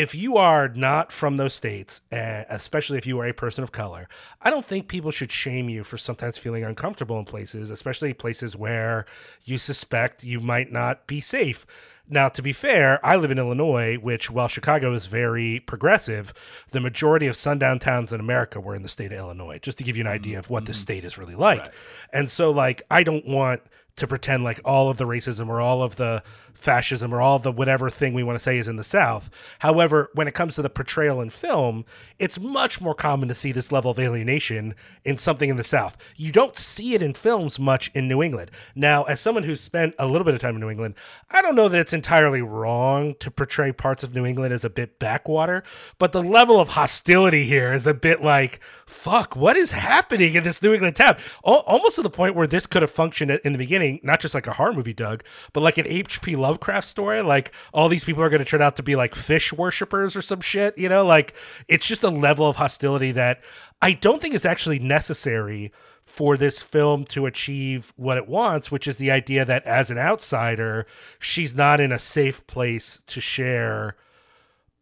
if 0.00 0.14
you 0.14 0.38
are 0.38 0.68
not 0.68 1.12
from 1.12 1.36
those 1.36 1.52
states, 1.52 2.00
especially 2.10 2.96
if 2.96 3.06
you 3.06 3.18
are 3.20 3.26
a 3.26 3.34
person 3.34 3.62
of 3.62 3.70
color, 3.70 4.08
I 4.40 4.48
don't 4.48 4.64
think 4.64 4.88
people 4.88 5.10
should 5.10 5.30
shame 5.30 5.68
you 5.68 5.84
for 5.84 5.98
sometimes 5.98 6.38
feeling 6.38 6.64
uncomfortable 6.64 7.18
in 7.18 7.26
places, 7.26 7.68
especially 7.70 8.14
places 8.14 8.56
where 8.56 9.04
you 9.44 9.58
suspect 9.58 10.24
you 10.24 10.40
might 10.40 10.72
not 10.72 11.06
be 11.06 11.20
safe. 11.20 11.66
Now, 12.08 12.30
to 12.30 12.42
be 12.42 12.52
fair, 12.52 12.98
I 13.06 13.16
live 13.16 13.30
in 13.30 13.38
Illinois, 13.38 13.96
which, 13.96 14.30
while 14.30 14.48
Chicago 14.48 14.94
is 14.94 15.04
very 15.06 15.60
progressive, 15.60 16.32
the 16.70 16.80
majority 16.80 17.26
of 17.26 17.36
sundown 17.36 17.78
towns 17.78 18.12
in 18.12 18.20
America 18.20 18.58
were 18.58 18.74
in 18.74 18.82
the 18.82 18.88
state 18.88 19.12
of 19.12 19.18
Illinois, 19.18 19.58
just 19.60 19.78
to 19.78 19.84
give 19.84 19.96
you 19.96 20.04
an 20.04 20.08
idea 20.08 20.32
mm-hmm. 20.32 20.40
of 20.40 20.50
what 20.50 20.64
the 20.64 20.72
mm-hmm. 20.72 20.80
state 20.80 21.04
is 21.04 21.18
really 21.18 21.36
like. 21.36 21.72
And 22.12 22.30
so, 22.30 22.50
like, 22.50 22.82
I 22.90 23.02
don't 23.02 23.26
want 23.26 23.60
to 24.00 24.06
pretend 24.06 24.44
like 24.44 24.60
all 24.64 24.90
of 24.90 24.96
the 24.98 25.04
racism 25.04 25.48
or 25.48 25.60
all 25.60 25.82
of 25.82 25.96
the 25.96 26.22
fascism 26.52 27.14
or 27.14 27.20
all 27.20 27.38
the 27.38 27.52
whatever 27.52 27.88
thing 27.88 28.12
we 28.12 28.22
want 28.22 28.38
to 28.38 28.42
say 28.42 28.58
is 28.58 28.68
in 28.68 28.76
the 28.76 28.84
South. 28.84 29.30
However, 29.60 30.10
when 30.14 30.28
it 30.28 30.34
comes 30.34 30.54
to 30.54 30.62
the 30.62 30.70
portrayal 30.70 31.20
in 31.20 31.30
film, 31.30 31.84
it's 32.18 32.38
much 32.38 32.80
more 32.80 32.94
common 32.94 33.28
to 33.28 33.34
see 33.34 33.52
this 33.52 33.72
level 33.72 33.90
of 33.90 33.98
alienation 33.98 34.74
in 35.04 35.16
something 35.16 35.48
in 35.48 35.56
the 35.56 35.64
South. 35.64 35.96
You 36.16 36.32
don't 36.32 36.56
see 36.56 36.94
it 36.94 37.02
in 37.02 37.14
films 37.14 37.58
much 37.58 37.90
in 37.94 38.08
New 38.08 38.22
England. 38.22 38.50
Now, 38.74 39.04
as 39.04 39.20
someone 39.20 39.44
who's 39.44 39.60
spent 39.60 39.94
a 39.98 40.06
little 40.06 40.24
bit 40.24 40.34
of 40.34 40.40
time 40.40 40.54
in 40.54 40.60
New 40.60 40.70
England, 40.70 40.94
I 41.30 41.42
don't 41.42 41.54
know 41.54 41.68
that 41.68 41.80
it's 41.80 41.92
entirely 41.92 42.42
wrong 42.42 43.14
to 43.20 43.30
portray 43.30 43.72
parts 43.72 44.02
of 44.02 44.14
New 44.14 44.26
England 44.26 44.52
as 44.52 44.64
a 44.64 44.70
bit 44.70 44.98
backwater, 44.98 45.62
but 45.98 46.12
the 46.12 46.22
level 46.22 46.60
of 46.60 46.68
hostility 46.70 47.44
here 47.44 47.72
is 47.72 47.86
a 47.86 47.94
bit 47.94 48.22
like, 48.22 48.60
fuck, 48.86 49.34
what 49.36 49.56
is 49.56 49.72
happening 49.72 50.34
in 50.34 50.42
this 50.42 50.62
New 50.62 50.72
England 50.72 50.96
town? 50.96 51.16
Al- 51.46 51.64
almost 51.66 51.96
to 51.96 52.02
the 52.02 52.10
point 52.10 52.34
where 52.34 52.46
this 52.46 52.66
could 52.66 52.82
have 52.82 52.90
functioned 52.90 53.30
in 53.44 53.52
the 53.52 53.58
beginning, 53.58 53.89
not 54.02 54.20
just 54.20 54.34
like 54.34 54.46
a 54.46 54.52
horror 54.52 54.72
movie, 54.72 54.92
Doug, 54.92 55.24
but 55.52 55.62
like 55.62 55.78
an 55.78 55.86
H.P. 55.88 56.36
Lovecraft 56.36 56.86
story. 56.86 57.22
Like 57.22 57.52
all 57.72 57.88
these 57.88 58.04
people 58.04 58.22
are 58.22 58.28
going 58.28 58.44
to 58.44 58.48
turn 58.48 58.62
out 58.62 58.76
to 58.76 58.82
be 58.82 58.94
like 58.94 59.14
fish 59.14 59.52
worshippers 59.52 60.14
or 60.14 60.22
some 60.22 60.40
shit, 60.40 60.76
you 60.78 60.88
know? 60.88 61.04
Like 61.04 61.34
it's 61.68 61.86
just 61.86 62.02
a 62.02 62.10
level 62.10 62.46
of 62.46 62.56
hostility 62.56 63.12
that 63.12 63.40
I 63.82 63.92
don't 63.92 64.20
think 64.20 64.34
is 64.34 64.44
actually 64.44 64.78
necessary 64.78 65.72
for 66.04 66.36
this 66.36 66.62
film 66.62 67.04
to 67.04 67.26
achieve 67.26 67.92
what 67.96 68.16
it 68.16 68.28
wants, 68.28 68.70
which 68.70 68.86
is 68.86 68.96
the 68.96 69.10
idea 69.10 69.44
that 69.44 69.64
as 69.64 69.90
an 69.90 69.98
outsider, 69.98 70.86
she's 71.18 71.54
not 71.54 71.80
in 71.80 71.92
a 71.92 71.98
safe 71.98 72.46
place 72.46 73.02
to 73.06 73.20
share 73.20 73.96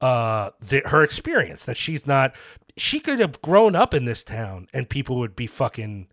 uh 0.01 0.51
the, 0.61 0.81
her 0.87 1.03
experience 1.03 1.65
that 1.65 1.77
she's 1.77 2.07
not 2.07 2.33
she 2.77 3.01
could 3.01 3.19
have 3.19 3.43
grown 3.43 3.75
up 3.75 3.93
in 3.93 4.05
this 4.05 4.23
town 4.23 4.69
and 4.73 4.89
people 4.89 5.17
would 5.19 5.35
be 5.35 5.47
fucking 5.47 6.07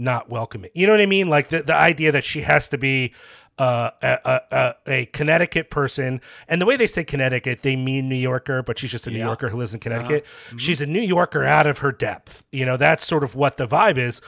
not 0.00 0.28
welcoming 0.30 0.70
you 0.74 0.86
know 0.86 0.92
what 0.92 1.00
i 1.00 1.06
mean 1.06 1.28
like 1.28 1.48
the, 1.50 1.62
the 1.62 1.74
idea 1.74 2.10
that 2.10 2.24
she 2.24 2.42
has 2.42 2.68
to 2.68 2.78
be 2.78 3.12
uh, 3.58 3.90
a, 4.00 4.40
a, 4.50 4.74
a 4.86 5.06
Connecticut 5.06 5.68
person, 5.68 6.22
and 6.48 6.62
the 6.62 6.64
way 6.64 6.78
they 6.78 6.86
say 6.86 7.04
Connecticut, 7.04 7.60
they 7.60 7.76
mean 7.76 8.08
New 8.08 8.16
Yorker, 8.16 8.62
but 8.62 8.78
she's 8.78 8.90
just 8.90 9.06
a 9.06 9.10
New 9.10 9.18
Yeah. 9.18 9.26
Yorker 9.26 9.50
who 9.50 9.58
lives 9.58 9.74
in 9.74 9.80
Connecticut. 9.80 10.24
She's 10.56 10.80
a 10.80 10.86
New 10.86 11.02
Yorker 11.02 11.44
out 11.44 11.66
of 11.66 11.78
her 11.80 11.92
depth. 11.92 12.42
You 12.52 12.64
know, 12.64 12.78
that's 12.78 13.04
sort 13.04 13.22
of 13.22 13.34
what 13.34 13.58
the 13.58 13.66
vibe 13.66 13.98
is. 13.98 14.22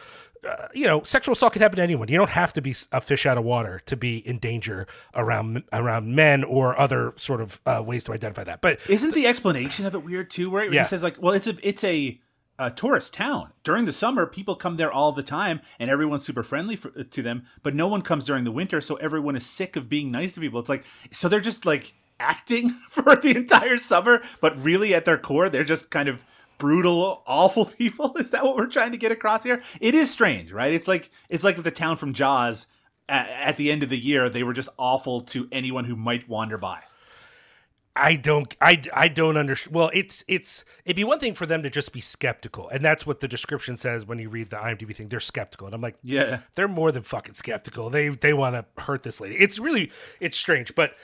Uh, 0.47 0.67
you 0.75 0.87
know, 0.87 1.03
sexual 1.05 1.33
assault 1.33 1.55
can 1.55 1.63
happen 1.63 1.77
to 1.79 1.83
anyone. 1.83 2.09
You 2.09 2.19
don't 2.19 2.29
have 2.29 2.53
to 2.53 2.61
be 2.61 2.75
a 2.93 3.01
fish 3.01 3.25
out 3.25 3.39
of 3.39 3.45
water 3.45 3.81
to 3.87 3.97
be 3.97 4.19
in 4.19 4.39
danger 4.39 4.87
around 5.15 5.63
around 5.73 6.15
men 6.15 6.45
or 6.45 6.79
other 6.79 7.15
sort 7.17 7.41
of 7.41 7.59
uh, 7.65 7.83
ways 7.83 8.05
to 8.05 8.13
identify 8.13 8.45
that. 8.45 8.61
But 8.61 8.81
Isn't 8.87 9.15
the 9.15 9.27
explanation 9.27 9.87
of 9.87 9.95
it 9.95 10.05
weird 10.05 10.31
too? 10.31 10.51
Where 10.51 10.71
Yeah. 10.71 10.83
he 10.83 10.89
says 10.89 11.03
like, 11.03 11.17
"Well, 11.23 11.33
it's 11.33 11.47
a 11.47 11.57
it's 11.67 11.85
a, 11.85 12.21
a 12.59 12.71
tourist 12.71 13.15
town. 13.15 13.53
During 13.65 13.85
the 13.85 13.93
summer, 13.93 14.27
people 14.27 14.55
come 14.55 14.77
there 14.77 14.93
all 14.93 15.13
the 15.13 15.23
time, 15.23 15.61
and 15.79 15.91
everyone's 15.91 16.25
super 16.25 16.43
friendly 16.43 16.77
for, 16.77 16.91
to 16.91 17.23
them. 17.23 17.45
But 17.63 17.75
no 17.75 17.89
one 17.89 18.03
comes 18.03 18.27
during 18.27 18.45
the 18.45 18.53
winter, 18.53 18.81
so 18.81 18.97
everyone 18.97 19.37
is 19.37 19.47
sick 19.47 19.77
of 19.77 19.89
being 19.89 20.11
nice 20.11 20.33
to 20.33 20.41
people. 20.41 20.61
It's 20.61 20.69
like 20.69 20.85
so 21.11 21.29
they're 21.29 21.41
just 21.41 21.67
like 21.67 21.95
acting 22.21 22.71
for 22.91 23.17
the 23.17 23.37
entire 23.37 23.79
summer, 23.79 24.23
but 24.41 24.63
really 24.63 24.95
at 24.95 25.05
their 25.05 25.19
core, 25.19 25.49
they're 25.49 25.65
just 25.65 25.91
kind 25.91 26.09
of 26.09 26.25
brutal, 26.59 27.23
awful 27.27 27.65
people. 27.79 28.17
Is 28.17 28.31
that 28.31 28.45
what 28.45 28.57
we're 28.57 28.67
trying 28.67 28.93
to 28.93 28.99
get 28.99 29.13
across 29.13 29.43
here? 29.43 29.63
It 29.81 29.95
is 29.95 30.11
strange, 30.11 30.53
right? 30.53 30.73
It's 30.73 30.89
like 30.89 31.11
it's 31.29 31.45
like 31.45 31.63
the 31.63 31.71
town 31.71 31.97
from 31.97 32.13
Jaws. 32.15 32.67
At, 33.09 33.29
at 33.29 33.57
the 33.57 33.73
end 33.73 33.83
of 33.83 33.89
the 33.89 33.99
year, 33.99 34.31
they 34.31 34.45
were 34.45 34.53
just 34.53 34.69
awful 34.79 35.23
to 35.23 35.49
anyone 35.51 35.85
who 35.85 35.97
might 35.97 36.29
wander 36.29 36.57
by. 36.57 36.83
I 37.95 38.17
don't 38.17 38.57
I, 38.61 38.81
I 38.95 39.09
don't 39.09 39.37
understand 39.37 39.75
well 39.75 39.91
it's 39.93 40.25
it's 40.27 40.65
it'd 40.87 40.97
be 40.97 41.05
one 41.05 41.19
thing 41.19 41.35
for 41.35 41.45
them 41.45 41.63
to 41.63 41.69
just 41.69 41.93
be 41.93 42.01
skeptical 42.01 42.69
and 42.71 42.83
that's 42.83 43.07
what 43.07 43.21
the 43.21 43.29
description 43.29 43.77
says 43.77 44.07
when 44.07 44.19
you 44.19 44.31
read 44.31 44.49
the 44.49 44.57
IMDb 44.57 44.97
thing. 44.97 45.09
They're 45.09 45.21
skeptical 45.21 45.67
and 45.67 45.75
I'm 45.75 45.83
like 45.83 45.97
Yeah. 46.03 46.41
they're 46.55 46.69
more 46.69 46.91
than 46.91 47.03
fucking 47.03 47.35
skeptical. 47.35 47.91
They 47.91 48.09
they 48.09 48.33
want 48.33 48.55
to 48.57 48.83
hurt 48.83 49.03
this 49.03 49.21
lady. 49.21 49.37
It's 49.37 49.59
really 49.59 49.91
it's 50.21 50.39
strange 50.39 50.75
but 50.75 50.95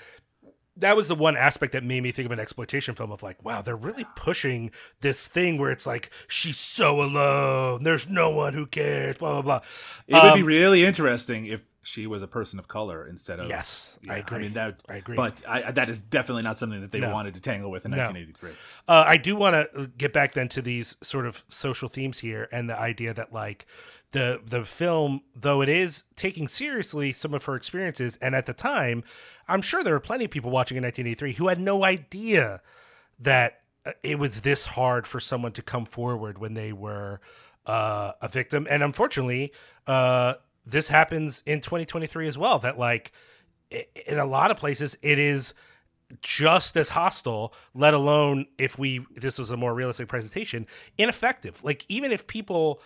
that 0.77 0.95
was 0.97 1.09
the 1.09 1.15
one 1.17 1.37
aspect 1.37 1.73
that 1.73 1.83
made 1.83 2.05
me 2.05 2.13
think 2.13 2.25
of 2.27 2.31
an 2.33 2.39
exploitation 2.39 2.95
film 2.95 3.11
of 3.13 3.23
like 3.23 3.45
wow 3.45 3.61
they're 3.61 3.77
really 3.77 4.07
pushing 4.17 4.71
this 5.01 5.27
thing 5.29 5.59
where 5.59 5.71
it's 5.71 5.87
like 5.87 6.09
she's 6.29 6.57
so 6.57 7.03
alone 7.03 7.83
there's 7.83 8.09
no 8.09 8.31
one 8.31 8.55
who 8.55 8.65
cares 8.65 9.17
blah 9.19 9.33
blah 9.33 9.43
blah. 9.43 9.61
It 10.07 10.15
would 10.15 10.35
be 10.35 10.41
Um, 10.41 10.47
really 10.47 10.85
interesting 10.85 11.47
if 11.47 11.61
she 11.89 12.07
was 12.07 12.21
a 12.21 12.27
person 12.27 12.59
of 12.59 12.69
color 12.69 13.07
instead 13.07 13.41
of. 13.41 13.49
Yes, 13.49 13.97
I 14.09 14.17
Yeah, 14.17 14.21
agree. 14.21 14.41
mean 14.43 14.53
that. 14.53 14.83
I 14.89 14.97
agree. 14.97 15.17
But 15.17 15.43
I, 15.49 15.71
that 15.73 15.89
is 15.89 16.01
definitely 16.01 16.43
not 16.43 16.59
something 16.59 16.83
that 16.83 16.93
they 16.93 17.01
No. 17.01 17.13
wanted 17.13 17.33
to 17.35 17.41
tangle 17.41 17.71
with 17.71 17.87
in 17.87 17.93
No. 17.93 17.97
1983. 18.05 18.51
Uh, 18.87 19.05
I 19.07 19.17
do 19.17 19.35
want 19.37 19.55
to 19.73 19.87
get 19.97 20.13
back 20.13 20.33
then 20.35 20.49
to 20.51 20.61
these 20.61 20.97
sort 21.03 21.25
of 21.25 21.45
social 21.49 21.89
themes 21.89 22.19
here, 22.19 22.47
and 22.53 22.69
the 22.69 22.79
idea 22.79 23.15
that 23.15 23.33
like 23.33 23.65
the 24.13 24.41
the 24.45 24.65
film, 24.67 25.23
though 25.35 25.63
it 25.63 25.69
is 25.71 26.05
taking 26.15 26.47
seriously 26.47 27.13
some 27.13 27.33
of 27.33 27.45
her 27.47 27.55
experiences, 27.55 28.19
and 28.21 28.35
at 28.35 28.45
the 28.47 28.55
time, 28.55 29.03
I'm 29.49 29.63
sure 29.63 29.83
there 29.83 29.95
were 29.95 30.01
plenty 30.01 30.27
of 30.27 30.31
people 30.31 30.51
watching 30.51 30.77
in 30.77 30.83
1983 30.83 31.33
who 31.35 31.49
had 31.49 31.59
no 31.59 31.85
idea 31.85 32.61
that 33.19 33.61
uh, 33.87 33.93
it 34.03 34.19
was 34.19 34.43
this 34.43 34.67
hard 34.67 35.07
for 35.07 35.21
someone 35.21 35.53
to 35.53 35.63
come 35.63 35.87
forward 35.87 36.37
when 36.39 36.53
they 36.55 36.73
were 36.73 37.21
uh, 37.67 38.13
a 38.21 38.29
victim, 38.29 38.67
and 38.71 38.83
unfortunately, 38.83 39.53
uh, 39.87 40.35
this 40.71 40.89
happens 40.89 41.43
in 41.47 41.61
2023 41.61 42.27
as 42.29 42.39
well. 42.39 42.59
That 42.59 42.79
like 42.79 43.13
in 43.71 44.19
a 44.19 44.25
lot 44.25 44.51
of 44.51 44.57
places, 44.57 44.97
it 45.03 45.19
is 45.19 45.55
just 46.23 46.77
as 46.77 46.91
hostile, 46.91 47.53
let 47.75 47.95
alone 47.95 48.47
if 48.57 48.79
we 48.79 49.05
this 49.15 49.39
was 49.39 49.51
a 49.51 49.57
more 49.57 49.75
realistic 49.75 50.09
presentation, 50.09 50.67
ineffective. 50.97 51.63
Like 51.63 51.85
even 51.89 52.13
if 52.13 52.27
people 52.27 52.81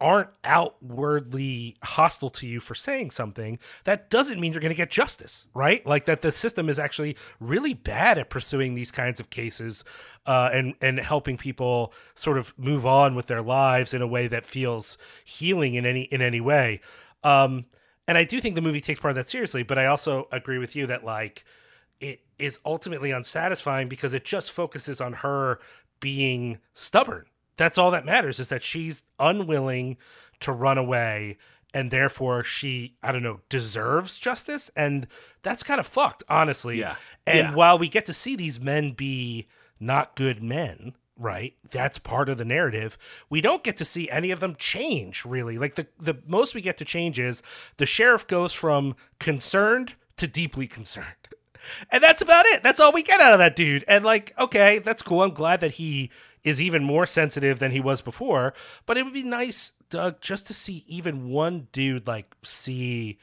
aren't 0.00 0.30
outwardly 0.44 1.76
hostile 1.82 2.30
to 2.30 2.46
you 2.46 2.58
for 2.58 2.74
saying 2.74 3.10
something, 3.10 3.58
that 3.84 4.08
doesn't 4.08 4.40
mean 4.40 4.52
you're 4.52 4.60
going 4.60 4.72
to 4.72 4.76
get 4.76 4.90
justice, 4.90 5.46
right? 5.52 5.84
Like 5.84 6.06
that 6.06 6.22
the 6.22 6.32
system 6.32 6.70
is 6.70 6.78
actually 6.78 7.16
really 7.38 7.74
bad 7.74 8.16
at 8.16 8.30
pursuing 8.30 8.74
these 8.74 8.90
kinds 8.90 9.20
of 9.20 9.28
cases 9.30 9.84
uh, 10.26 10.50
and 10.52 10.74
and 10.80 10.98
helping 11.00 11.36
people 11.36 11.92
sort 12.14 12.38
of 12.38 12.54
move 12.56 12.86
on 12.86 13.14
with 13.14 13.26
their 13.26 13.42
lives 13.42 13.92
in 13.92 14.00
a 14.00 14.06
way 14.06 14.26
that 14.26 14.46
feels 14.46 14.96
healing 15.24 15.74
in 15.74 15.84
any 15.84 16.02
in 16.02 16.22
any 16.22 16.40
way. 16.40 16.80
Um, 17.24 17.66
and 18.08 18.16
I 18.18 18.24
do 18.24 18.40
think 18.40 18.54
the 18.54 18.60
movie 18.60 18.80
takes 18.80 18.98
part 19.00 19.10
of 19.10 19.16
that 19.16 19.28
seriously, 19.28 19.62
but 19.62 19.78
I 19.78 19.86
also 19.86 20.28
agree 20.32 20.58
with 20.58 20.74
you 20.74 20.86
that 20.86 21.04
like 21.04 21.44
it 22.00 22.22
is 22.38 22.58
ultimately 22.64 23.10
unsatisfying 23.12 23.88
because 23.88 24.14
it 24.14 24.24
just 24.24 24.50
focuses 24.50 25.00
on 25.00 25.12
her 25.14 25.60
being 26.00 26.58
stubborn. 26.74 27.26
That's 27.56 27.76
all 27.78 27.90
that 27.90 28.06
matters 28.06 28.40
is 28.40 28.48
that 28.48 28.62
she's 28.62 29.02
unwilling 29.18 29.98
to 30.40 30.50
run 30.52 30.78
away 30.78 31.36
and 31.74 31.90
therefore 31.90 32.42
she 32.42 32.96
I 33.02 33.12
don't 33.12 33.22
know 33.22 33.40
deserves 33.50 34.18
justice 34.18 34.70
and 34.74 35.06
that's 35.42 35.62
kind 35.62 35.78
of 35.78 35.86
fucked 35.86 36.24
honestly. 36.28 36.78
Yeah. 36.80 36.96
And 37.26 37.48
Yeah. 37.50 37.54
while 37.54 37.78
we 37.78 37.88
get 37.88 38.06
to 38.06 38.14
see 38.14 38.34
these 38.34 38.58
men 38.58 38.92
be 38.92 39.46
not 39.78 40.16
good 40.16 40.42
men, 40.42 40.94
right? 41.20 41.54
That's 41.70 41.98
part 41.98 42.28
of 42.28 42.38
the 42.38 42.44
narrative. 42.44 42.96
We 43.28 43.40
don't 43.40 43.62
get 43.62 43.76
to 43.76 43.84
see 43.84 44.10
any 44.10 44.30
of 44.30 44.40
them 44.40 44.56
change 44.56 45.24
really. 45.24 45.58
Like 45.58 45.74
the 45.74 45.86
the 45.98 46.18
most 46.26 46.54
we 46.54 46.62
get 46.62 46.78
to 46.78 46.84
change 46.84 47.18
is 47.20 47.42
the 47.76 47.86
sheriff 47.86 48.26
goes 48.26 48.52
from 48.52 48.96
concerned 49.20 49.94
to 50.16 50.26
deeply 50.26 50.66
concerned. 50.66 51.06
And 51.90 52.02
that's 52.02 52.22
about 52.22 52.46
it. 52.46 52.62
That's 52.62 52.80
all 52.80 52.90
we 52.90 53.02
get 53.02 53.20
out 53.20 53.34
of 53.34 53.38
that 53.38 53.54
dude. 53.54 53.84
And 53.86 54.02
like, 54.02 54.32
okay, 54.38 54.78
that's 54.78 55.02
cool. 55.02 55.22
I'm 55.22 55.34
glad 55.34 55.60
that 55.60 55.72
he 55.72 56.10
is 56.42 56.58
even 56.58 56.82
more 56.82 57.04
sensitive 57.04 57.58
than 57.58 57.70
he 57.70 57.80
was 57.80 58.00
before. 58.00 58.54
But 58.86 58.96
it 58.96 59.04
would 59.04 59.12
be 59.12 59.22
nice, 59.22 59.72
Doug, 59.90 60.22
just 60.22 60.46
to 60.46 60.54
see 60.54 60.84
even 60.86 61.28
one 61.28 61.68
dude 61.70 62.06
like 62.06 62.34
see, 62.42 63.18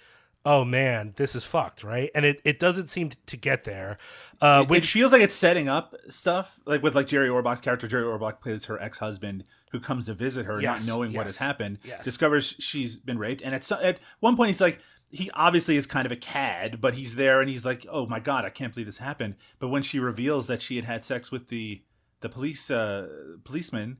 oh 0.49 0.63
man, 0.63 1.13
this 1.17 1.35
is 1.35 1.43
fucked, 1.43 1.83
right? 1.83 2.09
And 2.15 2.23
it, 2.25 2.39
it 2.45 2.57
doesn't 2.57 2.87
seem 2.87 3.09
to 3.25 3.35
get 3.37 3.65
there. 3.65 3.97
Uh, 4.41 4.61
It- 4.63 4.69
which 4.69 4.83
it 4.85 4.87
feels 4.99 5.11
like 5.11 5.21
it's 5.21 5.35
setting 5.35 5.67
up 5.67 5.93
stuff, 6.09 6.57
like 6.65 6.81
with 6.81 6.95
like 6.95 7.07
Jerry 7.07 7.27
Orbach's 7.27 7.59
character. 7.61 7.87
Jerry 7.87 8.05
Orbach 8.05 8.39
plays 8.41 8.65
her 8.65 8.81
ex 8.81 8.97
husband 8.99 9.43
who 9.71 9.79
comes 9.81 10.05
to 10.05 10.13
visit 10.13 10.45
her, 10.45 10.61
Yes, 10.61 10.87
not 10.87 10.93
knowing 10.93 11.11
what 11.13 11.25
has 11.25 11.37
happened. 11.37 11.79
yes. 11.83 12.03
Discovers 12.05 12.55
she's 12.59 12.95
been 12.95 13.17
raped, 13.19 13.41
and 13.41 13.53
at 13.53 13.63
some, 13.65 13.79
at 13.83 13.99
one 14.21 14.37
point 14.37 14.51
he's 14.51 14.61
like, 14.61 14.79
he 15.09 15.29
obviously 15.33 15.75
is 15.77 15.85
kind 15.85 16.05
of 16.05 16.11
a 16.11 16.17
cad, 16.17 16.79
but 16.81 16.93
he's 16.95 17.15
there 17.15 17.41
and 17.41 17.49
he's 17.49 17.65
like, 17.65 17.85
oh 17.89 18.05
my 18.07 18.19
god, 18.21 18.45
I 18.45 18.49
can't 18.49 18.73
believe 18.73 18.87
this 18.87 18.97
happened. 18.99 19.35
But 19.59 19.67
when 19.69 19.81
she 19.83 19.99
reveals 19.99 20.47
that 20.47 20.61
she 20.61 20.75
had 20.77 20.85
had 20.85 21.03
sex 21.03 21.31
with 21.31 21.49
the 21.49 21.81
the 22.21 22.29
police 22.29 22.71
uh, 22.71 23.07
policeman. 23.43 23.97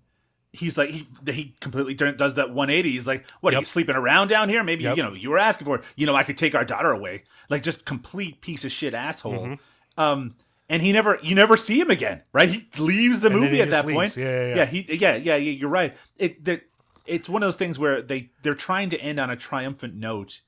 He's 0.58 0.78
like 0.78 0.90
he 0.90 1.08
he 1.26 1.56
completely 1.62 1.94
does 1.94 2.36
that 2.36 2.50
180. 2.52 2.92
He's 2.92 3.08
like, 3.08 3.26
"What 3.42 3.54
are 3.54 3.60
you 3.60 3.66
sleeping 3.66 3.96
around 3.96 4.28
down 4.30 4.50
here? 4.50 4.64
Maybe 4.64 4.84
Yep. 4.84 4.98
you 4.98 5.04
know 5.04 5.14
you 5.14 5.30
were 5.30 5.38
asking 5.40 5.66
for. 5.66 5.76
it. 5.78 5.84
You 5.96 6.06
know, 6.06 6.16
I 6.16 6.24
could 6.24 6.38
take 6.38 6.56
our 6.56 6.66
daughter 6.66 6.92
away. 6.92 7.24
Like 7.50 7.64
just 7.64 7.86
complete 7.86 8.42
piece 8.42 8.66
of 8.66 8.72
shit 8.72 8.94
asshole." 8.94 9.34
Mm-hmm. 9.34 10.02
Um, 10.02 10.36
and 10.70 10.82
he 10.82 10.92
never, 10.92 11.18
you 11.24 11.34
never 11.34 11.56
see 11.56 11.80
him 11.80 11.90
again, 11.90 12.24
right? 12.34 12.50
He 12.50 12.68
leaves 12.78 13.22
the 13.22 13.30
And 13.30 13.40
movie 13.40 13.62
at 13.62 13.70
that 13.70 13.86
leaves. 13.86 13.96
point. 13.96 14.18
Yeah, 14.18 14.26
yeah, 14.26 14.48
yeah. 14.48 14.56
yeah, 14.56 14.66
he, 14.66 14.96
yeah, 14.98 15.16
yeah, 15.16 15.36
yeah. 15.38 15.52
You're 15.52 15.70
right. 15.70 15.96
It, 16.18 16.44
that 16.46 16.64
it's 17.06 17.30
one 17.30 17.42
of 17.42 17.48
those 17.48 17.56
things 17.56 17.80
where 17.80 18.02
they 18.02 18.32
they're 18.44 18.54
trying 18.54 18.90
to 18.90 19.00
end 19.00 19.18
on 19.20 19.30
a 19.30 19.36
triumphant 19.38 19.96
note, 19.96 20.42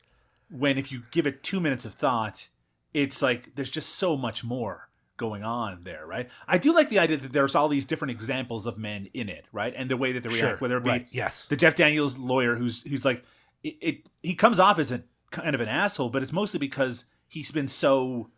when 0.51 0.77
if 0.77 0.91
you 0.91 1.03
give 1.11 1.25
it 1.25 1.41
two 1.41 1.59
minutes 1.61 1.85
of 1.85 1.93
thought, 1.93 2.49
it's 2.93 3.21
like 3.21 3.55
there's 3.55 3.69
just 3.69 3.95
so 3.95 4.17
much 4.17 4.43
more 4.43 4.88
going 5.19 5.43
on 5.43 5.83
there, 5.83 6.07
right? 6.07 6.27
I 6.47 6.57
do 6.57 6.73
like 6.73 6.89
the 6.89 6.97
idea 6.97 7.17
that 7.17 7.31
there's 7.31 7.53
all 7.53 7.69
these 7.69 7.85
different 7.85 8.09
examples 8.11 8.65
of 8.65 8.79
men 8.79 9.09
in 9.13 9.29
it, 9.29 9.45
right? 9.51 9.73
And 9.77 9.91
the 9.91 9.97
way 9.97 10.13
that 10.13 10.23
they 10.23 10.29
react, 10.29 10.39
Sure, 10.39 10.57
whether 10.57 10.77
it 10.77 10.83
be 10.83 10.89
right, 10.89 11.07
yes. 11.11 11.45
the 11.45 11.55
Jeff 11.55 11.75
Daniels 11.75 12.17
lawyer 12.17 12.55
who's 12.55 12.81
who's 12.89 13.05
like 13.05 13.23
it, 13.61 13.75
it 13.79 13.97
he 14.23 14.33
comes 14.33 14.59
off 14.59 14.79
as 14.79 14.91
a 14.91 15.03
kind 15.29 15.53
of 15.53 15.61
an 15.61 15.67
asshole, 15.67 16.09
but 16.09 16.23
it's 16.23 16.33
mostly 16.33 16.57
because 16.57 17.05
he's 17.27 17.51
been 17.51 17.67
so 17.67 18.31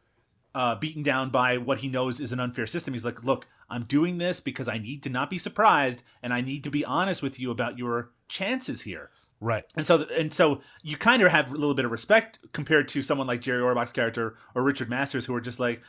uh, 0.53 0.75
beaten 0.75 1.03
down 1.03 1.29
by 1.29 1.57
what 1.57 1.77
he 1.77 1.87
knows 1.87 2.19
is 2.19 2.33
an 2.33 2.39
unfair 2.41 2.67
system. 2.67 2.93
He's 2.93 3.05
like, 3.05 3.23
look, 3.23 3.47
I'm 3.69 3.83
doing 3.85 4.17
this 4.17 4.41
because 4.41 4.67
I 4.67 4.77
need 4.77 5.01
to 5.03 5.09
not 5.09 5.29
be 5.29 5.37
surprised, 5.37 6.03
and 6.21 6.33
I 6.33 6.41
need 6.41 6.65
to 6.65 6.69
be 6.69 6.83
honest 6.83 7.21
with 7.21 7.39
you 7.39 7.51
about 7.51 7.77
your 7.77 8.11
chances 8.27 8.81
here. 8.81 9.11
right. 9.39 9.63
And 9.77 9.85
so, 9.85 10.05
and 10.17 10.33
so, 10.33 10.61
you 10.83 10.97
kind 10.97 11.21
of 11.21 11.31
have 11.31 11.51
a 11.51 11.55
little 11.55 11.73
bit 11.73 11.85
of 11.85 11.91
respect 11.91 12.39
compared 12.51 12.89
to 12.89 13.01
someone 13.01 13.27
like 13.27 13.39
Jerry 13.41 13.61
Orbach's 13.61 13.93
character 13.93 14.35
or 14.53 14.63
Richard 14.63 14.89
Masur's, 14.89 15.25
who 15.25 15.33
are 15.33 15.41
just 15.41 15.59
like, 15.59 15.81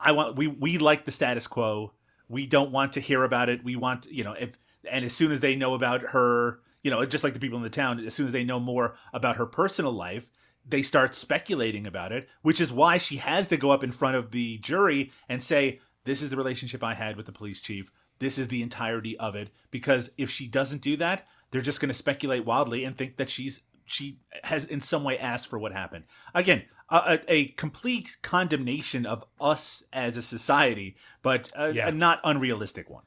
I 0.00 0.12
want, 0.12 0.36
we 0.36 0.46
we 0.46 0.78
like 0.78 1.04
the 1.04 1.12
status 1.12 1.46
quo. 1.46 1.92
We 2.28 2.46
don't 2.46 2.72
want 2.72 2.94
to 2.94 3.00
hear 3.00 3.24
about 3.24 3.48
it. 3.48 3.64
We 3.64 3.76
want, 3.76 4.06
you 4.10 4.24
know, 4.24 4.32
if 4.32 4.50
and 4.90 5.04
as 5.04 5.12
soon 5.12 5.32
as 5.32 5.40
they 5.40 5.56
know 5.56 5.74
about 5.74 6.02
her, 6.02 6.60
you 6.82 6.90
know, 6.90 7.04
just 7.04 7.24
like 7.24 7.34
the 7.34 7.40
people 7.40 7.58
in 7.58 7.62
the 7.62 7.70
town, 7.70 8.00
as 8.04 8.14
soon 8.14 8.26
as 8.26 8.32
they 8.32 8.44
know 8.44 8.58
more 8.58 8.96
about 9.12 9.36
her 9.36 9.46
personal 9.46 9.92
life, 9.92 10.26
they 10.66 10.82
start 10.82 11.14
speculating 11.14 11.86
about 11.86 12.12
it, 12.12 12.28
which 12.42 12.60
is 12.60 12.72
why 12.72 12.98
she 12.98 13.16
has 13.16 13.48
to 13.48 13.56
go 13.56 13.70
up 13.70 13.84
in 13.84 13.92
front 13.92 14.16
of 14.16 14.30
the 14.30 14.58
jury 14.58 15.12
and 15.28 15.42
say, 15.42 15.80
"This 16.04 16.22
is 16.22 16.30
the 16.30 16.36
relationship 16.36 16.82
I 16.82 16.94
had 16.94 17.16
with 17.16 17.26
the 17.26 17.32
police 17.32 17.60
chief. 17.60 17.92
This 18.18 18.38
is 18.38 18.48
the 18.48 18.62
entirety 18.62 19.18
of 19.18 19.34
it." 19.34 19.50
Because 19.70 20.10
if 20.16 20.30
she 20.30 20.46
doesn't 20.46 20.82
do 20.82 20.96
that, 20.96 21.26
they're 21.50 21.60
just 21.60 21.80
going 21.80 21.88
to 21.88 21.94
speculate 21.94 22.44
wildly 22.44 22.84
and 22.84 22.96
think 22.96 23.16
that 23.16 23.30
she's 23.30 23.60
she 23.84 24.20
has 24.44 24.64
in 24.64 24.80
some 24.80 25.04
way 25.04 25.18
asked 25.18 25.48
for 25.48 25.58
what 25.58 25.72
happened. 25.72 26.04
Again, 26.34 26.64
a, 26.92 27.14
a, 27.28 27.32
a 27.32 27.44
complete 27.48 28.18
condemnation 28.22 29.06
of 29.06 29.24
us 29.40 29.82
as 29.92 30.16
a 30.16 30.22
society, 30.22 30.94
but 31.22 31.50
a, 31.56 31.72
Yeah. 31.72 31.88
a 31.88 31.92
not 31.92 32.20
unrealistic 32.22 32.88
one. 32.90 33.04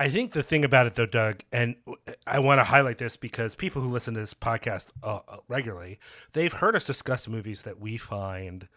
I 0.00 0.08
think 0.08 0.30
the 0.32 0.44
thing 0.44 0.64
about 0.64 0.86
it, 0.86 0.94
though, 0.94 1.06
Doug, 1.06 1.42
and 1.52 1.74
I 2.24 2.38
want 2.38 2.60
to 2.60 2.64
highlight 2.64 2.98
this 2.98 3.16
because 3.16 3.56
people 3.56 3.82
who 3.82 3.88
listen 3.88 4.14
to 4.14 4.20
this 4.20 4.32
podcast 4.32 4.92
uh, 5.02 5.18
uh, 5.26 5.38
regularly, 5.48 5.98
they've 6.34 6.52
heard 6.52 6.76
us 6.76 6.86
discuss 6.86 7.26
movies 7.26 7.62
that 7.62 7.80
we 7.80 7.96
find 7.96 8.68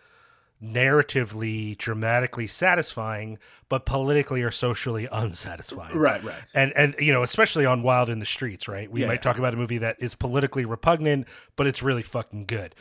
narratively, 0.64 1.78
dramatically 1.78 2.48
satisfying, 2.48 3.38
but 3.70 3.86
politically 3.86 4.42
or 4.42 4.52
socially 4.52 5.08
unsatisfying. 5.12 5.98
Right, 5.98 6.24
right. 6.24 6.42
And 6.54 6.72
and 6.76 6.96
you 7.00 7.12
know, 7.12 7.24
especially 7.24 7.66
on 7.66 7.84
Wild 7.84 8.10
in 8.10 8.20
the 8.20 8.26
Streets, 8.26 8.68
right? 8.68 8.90
We 8.92 9.02
Yeah, 9.02 9.08
might 9.08 9.14
yeah. 9.16 9.20
talk 9.22 9.38
about 9.38 9.54
a 9.54 9.58
movie 9.58 9.80
that 9.80 9.98
is 10.00 10.16
politically 10.16 10.66
repugnant, 10.66 11.28
but 11.56 11.68
it's 11.68 11.82
really 11.84 12.04
fucking 12.04 12.46
good. 12.46 12.76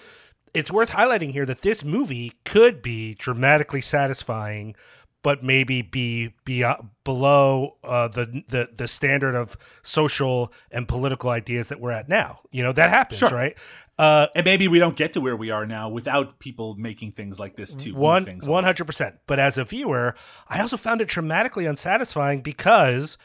It's 0.54 0.70
worth 0.70 0.90
highlighting 0.90 1.30
here 1.32 1.46
that 1.46 1.62
this 1.62 1.84
movie 1.84 2.32
could 2.44 2.82
be 2.82 3.14
dramatically 3.14 3.80
satisfying, 3.80 4.74
but 5.22 5.44
maybe 5.44 5.82
be 5.82 6.34
be 6.44 6.64
below 7.04 7.76
uh, 7.84 8.08
the, 8.08 8.42
the 8.48 8.68
the 8.74 8.88
standard 8.88 9.34
of 9.34 9.56
social 9.82 10.52
and 10.70 10.88
political 10.88 11.30
ideas 11.30 11.68
that 11.68 11.80
we're 11.80 11.90
at 11.90 12.08
now. 12.08 12.40
You 12.50 12.62
know 12.62 12.72
that 12.72 12.90
happens, 12.90 13.18
Sure. 13.18 13.28
right? 13.30 13.56
Uh, 13.98 14.28
And 14.34 14.46
maybe 14.46 14.66
we 14.66 14.78
don't 14.78 14.96
get 14.96 15.12
to 15.12 15.20
where 15.20 15.36
we 15.36 15.50
are 15.50 15.66
now 15.66 15.90
without 15.90 16.38
people 16.38 16.74
making 16.76 17.12
things 17.12 17.38
like 17.38 17.56
this 17.56 17.74
too. 17.74 17.94
one 17.94 18.24
things 18.24 18.48
one 18.48 18.64
hundred 18.64 18.86
percent. 18.86 19.16
But 19.26 19.38
as 19.38 19.58
a 19.58 19.64
viewer, 19.64 20.14
I 20.48 20.60
also 20.60 20.78
found 20.78 21.02
it 21.02 21.08
dramatically 21.08 21.66
unsatisfying 21.66 22.40
because 22.40 23.18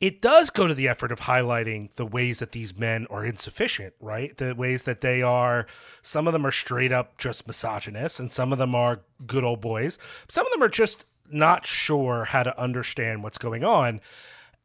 it 0.00 0.20
does 0.20 0.50
go 0.50 0.66
to 0.66 0.74
the 0.74 0.88
effort 0.88 1.10
of 1.10 1.20
highlighting 1.20 1.92
the 1.94 2.04
ways 2.04 2.38
that 2.40 2.52
these 2.52 2.76
men 2.76 3.06
are 3.08 3.24
insufficient, 3.24 3.94
right? 3.98 4.36
The 4.36 4.54
ways 4.54 4.82
that 4.82 5.00
they 5.00 5.22
are. 5.22 5.66
Some 6.02 6.26
of 6.26 6.34
them 6.34 6.46
are 6.46 6.52
straight 6.52 6.92
up 6.92 7.16
just 7.16 7.46
misogynists, 7.46 8.20
and 8.20 8.30
some 8.30 8.52
of 8.52 8.58
them 8.58 8.74
are 8.74 9.00
good 9.26 9.44
old 9.44 9.60
boys. 9.60 9.98
Some 10.28 10.46
of 10.46 10.52
them 10.52 10.62
are 10.62 10.68
just 10.68 11.06
not 11.30 11.66
sure 11.66 12.24
how 12.24 12.42
to 12.42 12.60
understand 12.60 13.22
what's 13.22 13.38
going 13.38 13.64
on. 13.64 14.00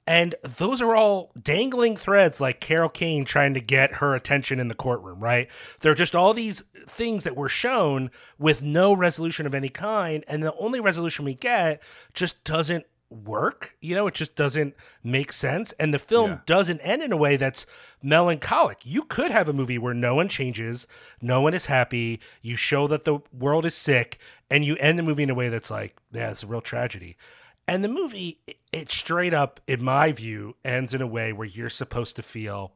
And 0.07 0.35
those 0.41 0.81
are 0.81 0.95
all 0.95 1.31
dangling 1.41 1.95
threads 1.95 2.41
like 2.41 2.59
Carol 2.59 2.89
Kane 2.89 3.23
trying 3.23 3.53
to 3.53 3.61
get 3.61 3.95
her 3.95 4.15
attention 4.15 4.59
in 4.59 4.67
the 4.67 4.75
courtroom, 4.75 5.19
right? 5.19 5.47
They're 5.79 5.95
just 5.95 6.15
all 6.15 6.33
these 6.33 6.63
things 6.87 7.23
that 7.23 7.37
were 7.37 7.47
shown 7.47 8.09
with 8.37 8.63
no 8.63 8.93
resolution 8.93 9.45
of 9.45 9.55
any 9.55 9.69
kind. 9.69 10.25
And 10.27 10.43
the 10.43 10.55
only 10.55 10.79
resolution 10.79 11.23
we 11.23 11.35
get 11.35 11.81
just 12.13 12.43
doesn't 12.43 12.85
work. 13.11 13.75
You 13.81 13.93
know, 13.95 14.07
it 14.07 14.13
just 14.13 14.35
doesn't 14.35 14.73
make 15.03 15.31
sense. 15.33 15.73
And 15.73 15.93
the 15.93 15.99
film 15.99 16.31
Yeah. 16.31 16.37
doesn't 16.45 16.79
end 16.79 17.03
in 17.03 17.11
a 17.11 17.17
way 17.17 17.35
that's 17.37 17.65
melancholic. 18.01 18.79
You 18.85 19.03
could 19.03 19.31
have 19.31 19.47
a 19.49 19.53
movie 19.53 19.77
where 19.77 19.93
no 19.93 20.15
one 20.15 20.29
changes, 20.29 20.87
no 21.21 21.41
one 21.41 21.53
is 21.53 21.65
happy, 21.65 22.19
you 22.41 22.55
show 22.55 22.87
that 22.87 23.03
the 23.03 23.19
world 23.31 23.65
is 23.65 23.75
sick, 23.75 24.17
and 24.49 24.65
you 24.65 24.75
end 24.77 24.97
the 24.97 25.03
movie 25.03 25.23
in 25.23 25.29
a 25.29 25.35
way 25.35 25.49
that's 25.49 25.69
like, 25.69 25.97
yeah, 26.11 26.29
it's 26.31 26.43
a 26.43 26.47
real 26.47 26.61
tragedy. 26.61 27.17
And 27.67 27.83
the 27.83 27.89
movie, 27.89 28.39
it- 28.71 28.89
straight 28.91 29.33
up, 29.33 29.59
in 29.67 29.83
my 29.83 30.11
view, 30.11 30.55
ends 30.65 30.93
in 30.93 31.01
a 31.01 31.07
way 31.07 31.31
where 31.31 31.47
you're 31.47 31.69
supposed 31.69 32.15
to 32.15 32.23
feel 32.23 32.73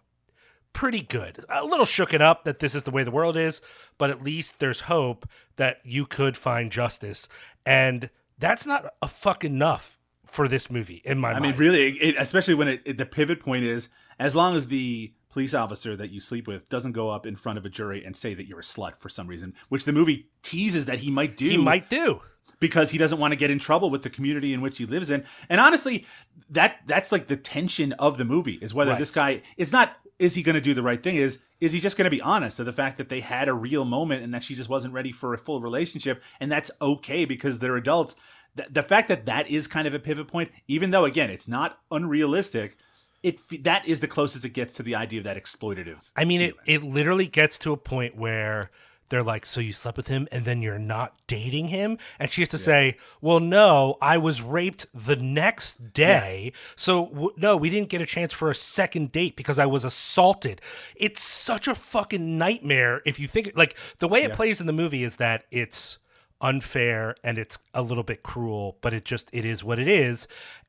pretty 0.73 1.01
good. 1.01 1.43
A 1.49 1.63
little 1.65 1.85
shooken 1.85 2.19
up 2.21 2.43
that 2.43 2.59
this 2.59 2.75
is 2.75 2.83
the 2.83 2.91
way 2.91 3.03
the 3.03 3.11
world 3.11 3.37
is, 3.37 3.61
but 3.97 4.09
at 4.09 4.21
least 4.21 4.59
there's 4.59 4.81
hope 4.81 5.27
that 5.55 5.79
you 5.85 6.05
could 6.05 6.35
find 6.37 6.71
justice. 6.71 7.27
And 7.65 8.09
that's 8.37 8.65
not 8.65 8.93
a 9.01 9.07
fuck 9.07 9.43
enough 9.45 9.97
for 10.25 10.47
this 10.47 10.69
movie, 10.69 11.01
in 11.05 11.19
my 11.19 11.29
I 11.29 11.33
mind. 11.33 11.43
mean, 11.43 11.55
really, 11.55 11.89
it, 11.97 12.15
especially 12.17 12.53
when 12.55 12.67
it, 12.67 12.81
it, 12.85 12.97
the 12.97 13.05
pivot 13.05 13.39
point 13.39 13.63
is 13.65 13.89
as 14.19 14.35
long 14.35 14.55
as 14.55 14.67
the 14.67 15.13
police 15.29 15.53
officer 15.53 15.95
that 15.95 16.11
you 16.11 16.19
sleep 16.21 16.47
with 16.47 16.69
doesn't 16.69 16.93
go 16.93 17.09
up 17.09 17.25
in 17.25 17.35
front 17.35 17.57
of 17.57 17.65
a 17.65 17.69
jury 17.69 18.03
and 18.05 18.15
say 18.15 18.33
that 18.33 18.47
you're 18.47 18.59
a 18.59 18.63
slut 18.63 18.97
for 18.99 19.09
some 19.09 19.27
reason, 19.27 19.53
which 19.69 19.85
the 19.85 19.91
movie 19.93 20.29
teases 20.43 20.85
that 20.85 20.99
he 20.99 21.11
might 21.11 21.35
do. 21.37 21.49
he 21.49 21.57
might 21.57 21.89
do. 21.89 22.21
because 22.59 22.91
he 22.91 22.97
doesn't 22.97 23.19
want 23.19 23.33
to 23.33 23.35
get 23.35 23.51
in 23.51 23.59
trouble 23.59 23.89
with 23.89 24.01
the 24.03 24.09
community 24.09 24.53
in 24.53 24.61
which 24.61 24.77
he 24.77 24.85
lives 24.85 25.09
in. 25.09 25.25
And 25.49 25.59
honestly, 25.59 26.05
that 26.49 26.77
that's 26.85 27.11
like 27.11 27.27
the 27.27 27.35
tension 27.37 27.91
of 27.93 28.17
the 28.17 28.23
movie 28.25 28.53
is 28.61 28.73
whether 28.73 28.91
Right. 28.91 28.99
this 28.99 29.11
guy 29.11 29.41
it's 29.57 29.71
not 29.73 29.91
is 30.19 30.35
he 30.35 30.43
going 30.43 30.53
to 30.55 30.61
do 30.61 30.73
the 30.73 30.81
right 30.83 31.03
thing 31.03 31.17
is 31.17 31.39
is 31.59 31.73
he 31.73 31.79
just 31.81 31.97
going 31.97 32.05
to 32.05 32.09
be 32.11 32.21
honest 32.21 32.59
of 32.59 32.65
the 32.65 32.71
fact 32.71 32.97
that 32.97 33.09
they 33.09 33.19
had 33.19 33.49
a 33.49 33.53
real 33.53 33.83
moment 33.83 34.23
and 34.23 34.33
that 34.33 34.43
she 34.43 34.55
just 34.55 34.69
wasn't 34.69 34.93
ready 34.93 35.11
for 35.11 35.33
a 35.33 35.37
full 35.37 35.59
relationship 35.59 36.21
and 36.39 36.49
that's 36.51 36.71
okay 36.81 37.25
because 37.25 37.59
they're 37.59 37.75
adults. 37.75 38.15
The, 38.55 38.67
the 38.69 38.83
fact 38.83 39.07
that 39.09 39.25
that 39.25 39.49
is 39.49 39.67
kind 39.67 39.87
of 39.87 39.93
a 39.93 39.99
pivot 39.99 40.27
point, 40.27 40.51
even 40.67 40.91
though 40.91 41.05
again 41.05 41.29
it's 41.29 41.47
not 41.47 41.79
unrealistic, 41.91 42.77
it 43.23 43.39
that 43.63 43.87
is 43.87 43.99
the 43.99 44.07
closest 44.07 44.45
it 44.45 44.49
gets 44.49 44.73
to 44.75 44.83
the 44.83 44.95
idea 44.95 45.19
of 45.19 45.23
that 45.25 45.37
exploitative. 45.37 45.97
I 46.15 46.25
mean, 46.25 46.41
it, 46.41 46.55
it 46.65 46.83
literally 46.83 47.27
gets 47.27 47.57
to 47.59 47.71
a 47.71 47.77
point 47.77 48.15
where 48.15 48.69
they're 49.09 49.23
like, 49.23 49.45
So 49.45 49.61
you 49.61 49.73
slept 49.73 49.97
with 49.97 50.07
him 50.07 50.27
and 50.31 50.45
then 50.45 50.61
you're 50.61 50.79
not 50.79 51.15
dating 51.27 51.67
him? 51.67 51.97
And 52.19 52.31
she 52.31 52.41
has 52.41 52.49
to 52.49 52.57
say, 52.57 52.97
Well, 53.21 53.39
no, 53.39 53.97
I 54.01 54.17
was 54.17 54.41
raped 54.41 54.87
the 54.93 55.15
next 55.15 55.93
day. 55.93 56.53
So, 56.75 57.07
w- 57.07 57.33
no, 57.37 57.55
we 57.57 57.69
didn't 57.69 57.89
get 57.89 58.01
a 58.01 58.05
chance 58.05 58.33
for 58.33 58.49
a 58.49 58.55
second 58.55 59.11
date 59.11 59.35
because 59.35 59.59
I 59.59 59.65
was 59.65 59.83
assaulted. 59.83 60.61
It's 60.95 61.21
such 61.21 61.67
a 61.67 61.75
fucking 61.75 62.37
nightmare 62.37 63.01
if 63.05 63.19
you 63.19 63.27
think, 63.27 63.51
like, 63.55 63.75
the 63.99 64.07
way 64.07 64.23
it 64.23 64.33
plays 64.33 64.59
in 64.59 64.67
the 64.67 64.73
movie 64.73 65.03
is 65.03 65.17
that 65.17 65.45
it's 65.51 65.99
unfair 66.41 67.15
and 67.23 67.37
it's 67.37 67.59
a 67.73 67.81
little 67.81 68.03
bit 68.03 68.23
cruel, 68.23 68.77
but 68.81 68.93
it 68.93 69.05
just 69.05 69.29
it 69.33 69.45
is 69.45 69.63
what 69.63 69.79
it 69.79 69.87
is. 69.87 70.27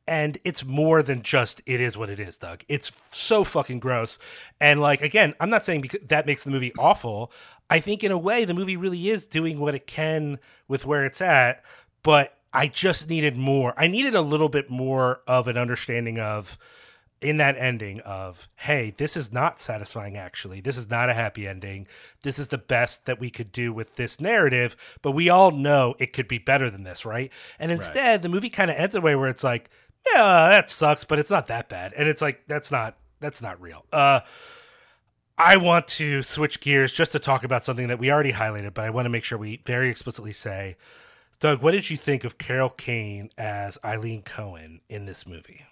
And 0.08 0.38
it's 0.44 0.64
more 0.64 1.02
than 1.02 1.22
just 1.22 1.60
it 1.66 1.80
is 1.80 1.98
what 1.98 2.08
it 2.08 2.20
is, 2.20 2.38
Doug. 2.38 2.62
It's 2.68 2.92
so 3.10 3.42
fucking 3.42 3.80
gross. 3.80 4.18
And 4.60 4.80
like 4.80 5.02
again, 5.02 5.34
I'm 5.40 5.50
not 5.50 5.64
saying 5.64 5.80
because 5.80 6.00
that 6.06 6.26
makes 6.26 6.44
the 6.44 6.50
movie 6.50 6.72
awful. 6.78 7.32
I 7.68 7.80
think 7.80 8.04
in 8.04 8.12
a 8.12 8.18
way 8.18 8.44
the 8.44 8.54
movie 8.54 8.76
really 8.76 9.08
is 9.08 9.26
doing 9.26 9.58
what 9.58 9.74
it 9.74 9.86
can 9.86 10.38
with 10.68 10.86
where 10.86 11.04
it's 11.04 11.20
at, 11.20 11.64
but 12.02 12.36
I 12.52 12.68
just 12.68 13.10
needed 13.10 13.36
more. 13.36 13.74
I 13.76 13.86
needed 13.86 14.14
a 14.14 14.22
little 14.22 14.48
bit 14.48 14.70
more 14.70 15.20
of 15.26 15.48
an 15.48 15.58
understanding 15.58 16.18
of 16.18 16.56
in 17.20 17.38
that 17.38 17.56
ending 17.56 18.00
of 18.00 18.48
hey 18.56 18.92
this 18.98 19.16
is 19.16 19.32
not 19.32 19.60
satisfying 19.60 20.16
actually. 20.16 20.60
This 20.60 20.76
is 20.76 20.90
not 20.90 21.08
a 21.08 21.14
happy 21.14 21.46
ending. 21.46 21.86
This 22.22 22.38
is 22.38 22.48
the 22.48 22.58
best 22.58 23.06
that 23.06 23.18
we 23.18 23.30
could 23.30 23.52
do 23.52 23.72
with 23.72 23.96
this 23.96 24.20
narrative 24.20 24.76
but 25.02 25.12
we 25.12 25.28
all 25.28 25.50
know 25.50 25.94
it 25.98 26.12
could 26.12 26.28
be 26.28 26.38
better 26.38 26.70
than 26.70 26.84
this 26.84 27.04
right? 27.04 27.32
And 27.58 27.72
instead 27.72 28.22
the 28.22 28.28
movie 28.28 28.50
kind 28.50 28.70
of 28.70 28.76
ends 28.76 28.94
in 28.94 29.02
a 29.02 29.04
way 29.04 29.14
where 29.14 29.28
it's 29.28 29.44
like 29.44 29.70
yeah 30.12 30.48
that 30.50 30.70
sucks 30.70 31.04
but 31.04 31.18
it's 31.18 31.30
not 31.30 31.46
that 31.46 31.68
bad. 31.68 31.92
And 31.94 32.08
it's 32.08 32.22
like 32.22 32.42
that's 32.46 32.70
not 32.70 32.96
that's 33.20 33.40
not 33.40 33.60
real. 33.60 33.84
Uh 33.92 34.20
I 35.38 35.58
want 35.58 35.86
to 35.88 36.22
switch 36.22 36.60
gears 36.60 36.92
just 36.92 37.12
to 37.12 37.18
talk 37.18 37.44
about 37.44 37.62
something 37.62 37.88
that 37.88 37.98
we 37.98 38.10
already 38.10 38.32
highlighted, 38.32 38.72
but 38.72 38.84
I 38.86 38.90
want 38.90 39.04
to 39.04 39.10
make 39.10 39.22
sure 39.22 39.36
we 39.36 39.60
very 39.66 39.90
explicitly 39.90 40.32
say, 40.32 40.76
Doug, 41.40 41.60
what 41.60 41.72
did 41.72 41.90
you 41.90 41.98
think 41.98 42.24
of 42.24 42.38
Carol 42.38 42.70
Kane 42.70 43.28
as 43.36 43.76
Eileen 43.84 44.22
Cohen 44.22 44.80
in 44.88 45.04
this 45.04 45.26
movie? 45.26 45.66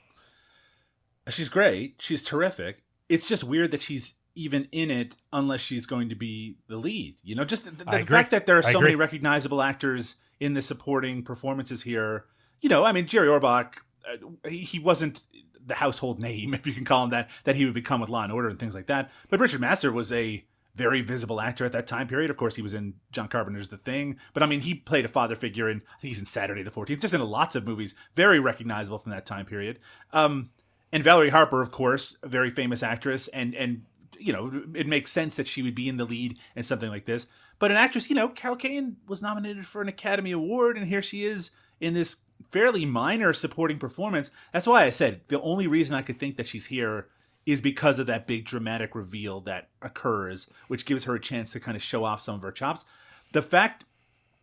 She's 1.31 1.49
great. 1.49 1.97
She's 1.99 2.23
terrific. 2.23 2.83
It's 3.09 3.27
just 3.27 3.45
weird 3.45 3.71
that 3.71 3.83
she's 3.83 4.15
even 4.35 4.69
in 4.73 4.91
it 4.91 5.17
unless 5.33 5.61
she's 5.61 5.87
going 5.87 6.09
to 6.09 6.15
be 6.15 6.57
the 6.69 6.77
lead. 6.77 7.17
You 7.23 7.35
know, 7.35 7.45
just 7.45 7.65
the, 7.65 7.71
the 7.71 7.89
agree. 7.89 8.05
fact 8.05 8.31
that 8.33 8.47
there 8.47 8.59
are 8.59 8.63
so 8.63 8.81
many 8.81 8.95
recognizable 8.95 9.63
actors 9.63 10.17
in 10.41 10.55
the 10.55 10.63
supporting 10.63 11.23
performances 11.23 11.83
here. 11.83 12.27
You 12.61 12.69
know, 12.69 12.85
I 12.85 12.93
mean, 12.93 13.07
Jerry 13.07 13.29
Orbach, 13.29 13.75
uh, 14.09 14.49
he, 14.49 14.59
he 14.59 14.79
wasn't 14.79 15.23
the 15.65 15.75
household 15.75 16.21
name, 16.21 16.55
if 16.55 16.67
you 16.67 16.73
can 16.73 16.85
call 16.85 17.05
him 17.05 17.11
that, 17.11 17.31
that 17.45 17.57
he 17.57 17.65
would 17.65 17.75
become 17.75 18.01
with 18.01 18.11
Law 18.11 18.23
and 18.23 18.33
Order 18.33 18.49
and 18.49 18.59
things 18.59 18.75
like 18.75 18.87
that. 18.89 19.11
But 19.29 19.41
Richard 19.41 19.61
Masur 19.61 19.93
was 19.93 20.13
a 20.13 20.45
very 20.75 21.03
visible 21.03 21.41
actor 21.41 21.65
at 21.65 21.73
that 21.73 21.87
time 21.87 22.09
period. 22.09 22.31
Of 22.31 22.37
course, 22.37 22.57
he 22.57 22.63
was 22.63 22.75
in 22.75 22.95
John 23.13 23.29
Carpenter's 23.29 23.69
The 23.69 23.77
Thing, 23.77 24.17
but 24.33 24.43
I 24.43 24.47
mean, 24.47 24.61
he 24.61 24.75
played 24.75 25.05
a 25.05 25.09
father 25.09 25.37
figure 25.37 25.69
in, 25.71 25.79
I 25.79 26.01
think 26.01 26.11
he's 26.11 26.19
in 26.19 26.27
Saturday 26.27 26.65
the 26.65 26.71
14th, 26.71 27.01
just 27.01 27.15
in 27.15 27.21
lots 27.23 27.55
of 27.55 27.65
movies, 27.65 27.95
very 28.17 28.41
recognizable 28.41 28.99
from 28.99 29.13
that 29.13 29.25
time 29.25 29.47
period. 29.47 29.79
Um, 30.13 30.51
and 30.95 31.03
Valerie 31.03 31.31
Harper, 31.31 31.61
of 31.61 31.73
course, 31.73 32.17
a 32.23 32.29
very 32.29 32.51
famous 32.51 32.81
actress, 32.83 33.27
and 33.29 33.53
and 33.57 33.85
you 34.17 34.33
know 34.33 34.63
it 34.75 34.87
makes 34.87 35.11
sense 35.11 35.35
that 35.37 35.49
she 35.49 35.61
would 35.61 35.75
be 35.75 35.89
in 35.89 35.97
the 35.97 36.05
lead 36.05 36.39
in 36.55 36.63
something 36.63 36.89
like 36.89 37.05
this. 37.05 37.27
But 37.59 37.73
an 37.73 37.77
actress, 37.77 38.09
you 38.09 38.15
know, 38.15 38.29
Carol 38.29 38.57
Kane 38.57 38.97
was 39.09 39.21
nominated 39.21 39.67
for 39.67 39.83
an 39.83 39.89
Academy 39.89 40.31
Award, 40.31 40.79
and 40.79 40.87
here 40.87 41.03
she 41.03 41.25
is 41.25 41.51
in 41.81 41.95
this 41.95 42.19
fairly 42.53 42.87
minor 42.87 43.33
supporting 43.33 43.79
performance. 43.79 44.31
That's 44.53 44.69
why 44.69 44.85
I 44.85 44.91
said 44.91 45.23
the 45.27 45.41
only 45.41 45.67
reason 45.67 45.97
I 45.97 46.03
could 46.03 46.21
think 46.21 46.37
that 46.37 46.47
she's 46.47 46.67
here 46.67 47.09
is 47.45 47.61
because 47.61 47.99
of 47.99 48.07
that 48.07 48.29
big 48.29 48.45
dramatic 48.45 48.95
reveal 48.95 49.41
that 49.43 49.71
occurs, 49.83 50.47
which 50.69 50.87
gives 50.87 51.05
her 51.05 51.17
a 51.17 51.21
chance 51.21 51.51
to 51.53 51.61
kind 51.61 51.77
of 51.77 51.83
show 51.83 52.05
off 52.05 52.23
some 52.23 52.37
of 52.37 52.43
her 52.43 52.53
chops. 52.53 52.85
The 53.33 53.43
fact 53.43 53.85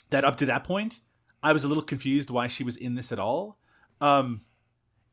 that 0.10 0.26
up 0.26 0.36
to 0.38 0.46
that 0.48 0.66
point, 0.66 1.00
I 1.42 1.54
was 1.54 1.64
a 1.64 1.70
little 1.70 1.82
confused 1.82 2.30
why 2.30 2.48
she 2.48 2.66
was 2.66 2.76
in 2.76 2.96
this 2.96 3.14
at 3.14 3.20
all. 3.20 3.58
Um, 4.02 4.42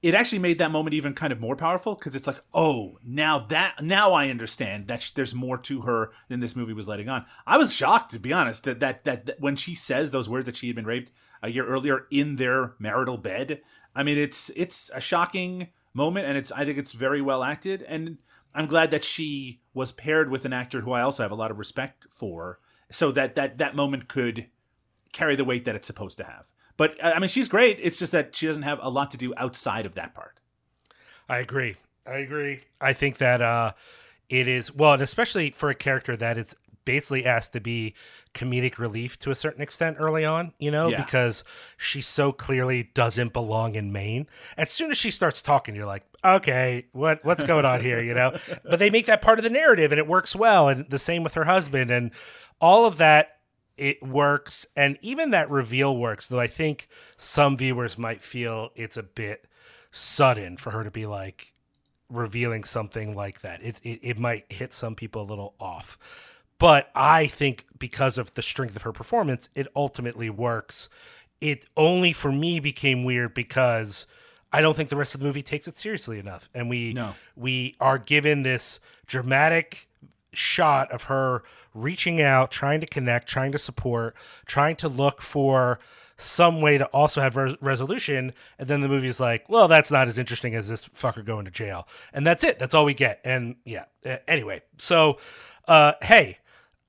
it 0.01 0.15
actually 0.15 0.39
made 0.39 0.59
that 0.59 0.71
moment 0.71 0.95
even 0.95 1.13
kind 1.13 1.33
of 1.33 1.41
more 1.41 1.57
powerful 1.57 1.95
because 1.95 2.15
it's 2.15 2.27
like, 2.27 2.43
oh, 2.55 2.99
now 3.05 3.39
that 3.39 3.83
now 3.83 4.13
I 4.13 4.29
understand 4.29 4.87
that 4.87 5.03
sh- 5.03 5.11
there's 5.11 5.35
more 5.35 5.59
to 5.59 5.83
her 5.83 6.13
than 6.29 6.41
this 6.41 6.55
movie 6.55 6.73
was 6.73 6.87
letting 6.87 7.09
on. 7.09 7.27
I 7.47 7.59
was 7.59 7.75
shocked 7.75 8.13
to 8.13 8.19
be 8.19 8.33
honest 8.33 8.65
that, 8.65 8.81
that 8.81 9.05
that 9.05 9.27
that 9.27 9.41
when 9.41 9.57
she 9.57 9.75
says 9.75 10.11
those 10.11 10.29
words 10.29 10.47
that 10.47 10.57
she 10.57 10.69
had 10.69 10.77
been 10.77 10.87
raped 10.87 11.11
a 11.43 11.51
year 11.51 11.67
earlier 11.67 12.07
in 12.11 12.37
their 12.37 12.75
marital 12.79 13.17
bed. 13.17 13.61
I 13.95 14.03
mean, 14.03 14.19
it's 14.19 14.51
it's 14.55 14.91
a 14.95 15.01
shocking 15.01 15.69
moment, 15.95 16.27
and 16.27 16.37
it's 16.39 16.53
I 16.53 16.65
think 16.65 16.79
it's 16.79 16.93
very 16.93 17.21
well 17.21 17.43
acted. 17.43 17.83
And 17.83 18.19
I'm 18.55 18.67
glad 18.67 18.91
that 18.91 19.05
she 19.05 19.61
was 19.75 19.93
paired 19.93 20.31
with 20.31 20.45
an 20.45 20.53
actor 20.53 20.83
who 20.83 20.93
I 20.93 21.03
also 21.03 21.23
have 21.23 21.33
a 21.33 21.37
lot 21.37 21.51
of 21.51 21.59
respect 21.59 22.07
for, 22.13 22.61
so 22.91 23.11
that 23.13 23.35
that 23.35 23.59
that 23.59 23.75
moment 23.75 24.09
could 24.09 24.47
carry 25.13 25.37
the 25.37 25.45
weight 25.45 25.65
that 25.65 25.75
it's 25.75 25.87
supposed 25.87 26.19
to 26.19 26.25
have. 26.25 26.45
But 26.79 26.97
I 27.05 27.19
mean, 27.19 27.29
she's 27.29 27.49
great. 27.49 27.79
It's 27.83 27.99
just 27.99 28.13
that 28.13 28.35
she 28.35 28.47
doesn't 28.47 28.63
have 28.63 28.79
a 28.81 28.89
lot 28.89 29.11
to 29.11 29.19
do 29.19 29.35
outside 29.37 29.85
of 29.85 29.95
that 29.97 30.15
part. 30.15 30.41
I 31.29 31.39
agree. 31.39 31.77
I 32.07 32.15
agree. 32.19 32.61
I 32.81 32.95
think 32.95 33.19
that 33.19 33.43
uh, 33.43 33.73
it 34.31 34.49
is 34.49 34.75
well, 34.75 34.95
and 34.95 35.03
especially 35.03 35.51
for 35.51 35.69
a 35.69 35.75
character 35.75 36.17
that 36.17 36.39
is 36.39 36.57
basically 36.87 37.27
asked 37.27 37.53
to 37.53 37.61
be 37.61 37.93
comedic 38.33 38.79
relief 38.79 39.19
to 39.19 39.31
a 39.31 39.35
certain 39.35 39.61
extent 39.61 39.99
early 40.01 40.25
on, 40.25 40.55
you 40.59 40.71
know, 40.71 40.89
Yeah. 40.89 41.05
because 41.05 41.45
she 41.77 42.01
so 42.01 42.33
clearly 42.33 42.85
doesn't 42.95 43.35
belong 43.35 43.75
in 43.75 43.93
Maine. 43.93 44.27
As 44.57 44.71
soon 44.71 44.91
as 44.91 44.97
she 44.97 45.11
starts 45.11 45.43
talking, 45.43 45.75
you're 45.77 45.85
like, 45.85 46.05
okay, 46.25 46.87
what 46.93 47.23
what's 47.27 47.45
going 47.45 47.67
on 47.67 47.83
here, 47.83 48.01
you 48.01 48.15
know? 48.15 48.35
But 48.65 48.79
they 48.79 48.89
make 48.89 49.05
that 49.05 49.21
part 49.21 49.39
of 49.39 49.43
the 49.43 49.51
narrative 49.51 49.93
and 49.93 49.99
it 49.99 50.07
works 50.07 50.35
well. 50.35 50.69
And 50.71 50.89
the 50.89 50.99
same 50.99 51.23
with 51.25 51.35
her 51.35 51.45
husband 51.45 51.91
and 51.91 52.11
all 52.59 52.87
of 52.87 52.97
that 52.99 53.38
it 53.79 54.03
works 54.03 54.67
and 54.77 54.99
even 55.01 55.31
that 55.31 55.51
reveal 55.51 55.97
works, 55.97 56.27
though 56.29 56.41
I 56.41 56.47
think 56.47 56.89
some 57.17 57.57
viewers 57.57 57.97
might 57.97 58.23
feel 58.23 58.71
it's 58.75 58.97
a 58.97 59.03
bit 59.03 59.47
sudden 59.91 60.57
for 60.57 60.71
her 60.73 60.85
to 60.85 60.91
be 60.91 61.07
like 61.07 61.53
revealing 62.11 62.65
something 62.65 63.15
like 63.15 63.41
that. 63.41 63.63
It, 63.63 63.81
it 63.83 64.01
it 64.03 64.19
might 64.19 64.51
hit 64.53 64.75
some 64.75 64.95
people 64.95 65.23
a 65.23 65.25
little 65.31 65.55
off. 65.61 65.99
But 66.59 66.91
I 66.95 67.27
think 67.29 67.67
because 67.79 68.19
of 68.19 68.35
the 68.35 68.43
strength 68.43 68.75
of 68.75 68.83
her 68.83 68.93
performance, 68.93 69.49
it 69.55 69.69
ultimately 69.77 70.29
works. 70.29 70.89
It 71.41 71.67
only 71.77 72.13
for 72.13 72.33
me 72.33 72.59
became 72.59 73.05
weird 73.05 73.33
because 73.33 74.07
I 74.53 74.61
don't 74.61 74.75
think 74.77 74.89
the 74.89 74.97
rest 74.97 75.15
of 75.15 75.21
the 75.21 75.27
movie 75.27 75.43
takes 75.43 75.69
it 75.69 75.77
seriously 75.77 76.19
enough. 76.19 76.49
And 76.55 76.69
we 76.69 76.93
No. 76.95 77.15
we 77.37 77.75
are 77.81 77.99
given 77.99 78.43
this 78.43 78.81
dramatic 79.07 79.88
shot 80.39 80.91
of 80.91 81.05
her 81.05 81.43
reaching 81.75 82.21
out, 82.21 82.51
trying 82.51 82.81
to 82.81 82.87
connect, 82.87 83.29
trying 83.29 83.53
to 83.53 83.59
support, 83.59 84.15
trying 84.47 84.77
to 84.77 84.89
look 84.89 85.23
for 85.23 85.79
some 86.17 86.61
way 86.61 86.77
to 86.77 86.85
also 86.87 87.21
have 87.21 87.37
res- 87.37 87.57
resolution. 87.61 88.33
And 88.59 88.69
then 88.69 88.81
the 88.81 88.89
movie's 88.89 89.21
like, 89.21 89.49
well, 89.49 89.69
that's 89.69 89.91
not 89.91 90.09
as 90.09 90.19
interesting 90.19 90.55
as 90.55 90.69
this 90.69 90.85
fucker 90.85 91.25
going 91.25 91.45
to 91.45 91.51
jail. 91.51 91.87
And 92.13 92.27
that's 92.27 92.43
it. 92.43 92.59
That's 92.59 92.75
all 92.75 92.85
we 92.85 92.95
get. 92.95 93.21
And 93.25 93.57
yeah. 93.65 93.85
Anyway, 94.27 94.63
so 94.79 95.19
uh, 95.69 95.93
hey, 96.03 96.39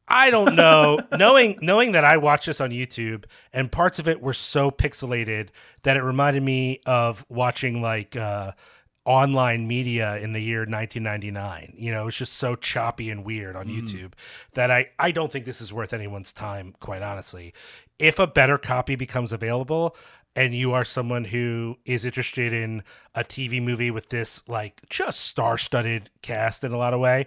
I 0.08 0.32
don't 0.32 0.56
know. 0.56 1.00
knowing 1.18 1.60
knowing 1.62 1.92
that 1.92 2.04
I 2.04 2.18
watched 2.18 2.48
this 2.48 2.60
on 2.60 2.72
YouTube 2.72 3.26
and 3.54 3.72
parts 3.72 4.00
of 4.00 4.08
it 4.08 4.22
were 4.22 4.34
so 4.34 4.72
pixelated 4.72 5.50
that 5.84 5.96
it 5.96 6.02
reminded 6.02 6.42
me 6.42 6.82
of 6.86 7.24
watching 7.30 7.82
like 7.82 8.16
uh, 8.16 8.54
online 9.10 9.68
media 9.68 10.18
in 10.18 10.34
the 10.34 10.40
year 10.40 10.60
1999. 10.60 11.74
You 11.76 11.92
know, 11.92 12.08
it's 12.08 12.18
just 12.18 12.34
so 12.34 12.56
choppy 12.56 13.10
and 13.10 13.26
weird 13.26 13.56
on 13.56 13.68
mm. 13.68 13.82
YouTube 13.82 14.14
that 14.54 14.70
I 14.70 14.92
I 15.00 15.10
don't 15.10 15.32
think 15.32 15.46
this 15.46 15.60
is 15.60 15.74
worth 15.74 15.94
anyone's 15.94 16.32
time. 16.32 16.76
Quite 16.80 17.02
honestly, 17.02 17.54
if 17.98 18.20
a 18.20 18.28
better 18.28 18.58
copy 18.60 18.96
becomes 18.96 19.34
available. 19.34 19.98
And 20.36 20.54
you 20.54 20.74
are 20.74 20.86
someone 20.86 21.26
who 21.26 21.78
is 21.86 22.06
interested 22.06 22.54
in 22.54 22.84
a 23.16 23.24
TV 23.24 23.62
movie 23.62 23.90
with 23.90 24.10
this, 24.10 24.48
like, 24.48 24.80
just 24.88 25.22
star-studded 25.22 26.12
cast 26.22 26.64
in 26.64 26.72
a 26.72 26.78
lot 26.78 26.94
of 26.94 27.00
way. 27.00 27.26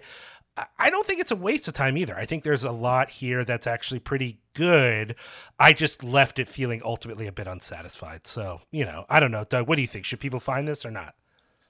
I- 0.55 0.67
I 0.79 0.89
don't 0.89 1.05
think 1.05 1.19
it's 1.19 1.29
a 1.29 1.35
waste 1.35 1.67
of 1.67 1.73
time 1.73 1.97
either. 1.97 2.15
I 2.17 2.25
think 2.25 2.43
there's 2.43 2.63
a 2.63 2.71
lot 2.71 3.09
here 3.09 3.43
that's 3.43 3.67
actually 3.67 3.99
pretty 3.99 4.39
good. 4.53 5.15
I 5.59 5.73
just 5.73 6.01
left 6.01 6.39
it 6.39 6.47
feeling 6.47 6.81
ultimately 6.83 7.27
a 7.27 7.31
bit 7.31 7.45
unsatisfied. 7.45 8.25
So, 8.25 8.61
you 8.71 8.85
know, 8.85 9.05
I 9.09 9.19
don't 9.19 9.31
know. 9.31 9.43
Doug, 9.43 9.67
what 9.67 9.75
do 9.75 9.81
you 9.81 9.87
think? 9.87 10.05
Should 10.05 10.21
people 10.21 10.39
find 10.39 10.65
this 10.65 10.85
or 10.85 10.89
not? 10.91 11.13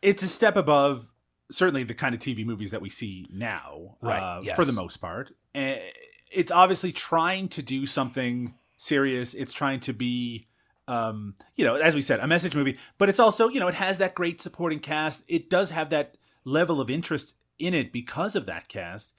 It's 0.04 0.22
a 0.22 0.28
step 0.28 0.56
above 0.56 1.10
certainly 1.51 1.84
the 1.84 1.93
kind 1.93 2.14
of 2.14 2.22
TV 2.22 2.45
movies 2.45 2.72
that 2.72 2.82
we 2.82 2.89
see 2.89 3.28
now, 3.32 3.97
Right, 4.01 4.20
uh, 4.20 4.41
yes. 4.43 4.56
for 4.56 4.66
the 4.66 4.74
most 4.74 4.97
part. 4.97 5.32
It's 5.54 6.51
obviously 6.51 6.91
trying 6.91 7.47
to 7.49 7.62
do 7.62 7.86
something 7.86 8.56
serious. 8.78 9.34
It's 9.34 9.54
trying 9.54 9.80
to 9.82 9.93
be, 9.93 10.45
um, 10.88 11.36
you 11.56 11.64
know, 11.64 11.76
as 11.76 11.95
we 11.95 12.01
said, 12.01 12.20
a 12.20 12.28
message 12.28 12.56
movie, 12.56 12.78
but 12.97 13.08
it's 13.08 13.20
also, 13.20 13.49
you 13.49 13.60
know, 13.60 13.68
it 13.68 13.76
has 13.76 13.99
that 13.99 14.16
great 14.16 14.41
supporting 14.41 14.80
cast. 14.80 15.24
It 15.28 15.49
does 15.49 15.70
have 15.70 15.89
that 15.91 16.18
level 16.43 16.82
of 16.82 16.89
interest 16.89 17.36
in 17.60 17.74
it 17.74 17.93
because 17.93 18.36
of 18.36 18.45
that 18.47 18.68
cast, 18.68 19.14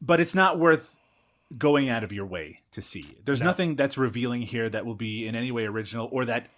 but 0.00 0.20
it's 0.20 0.34
not 0.34 0.58
worth 0.58 0.96
going 1.58 1.88
out 1.88 2.02
of 2.04 2.12
your 2.12 2.24
way 2.26 2.60
to 2.72 2.80
see. 2.80 3.18
There's 3.24 3.40
No. 3.40 3.46
nothing 3.46 3.76
that's 3.76 3.98
revealing 3.98 4.42
here 4.42 4.68
that 4.70 4.86
will 4.86 4.94
be 4.94 5.26
in 5.26 5.34
any 5.34 5.50
way 5.50 5.66
original 5.66 6.08
or 6.12 6.24
that 6.24 6.48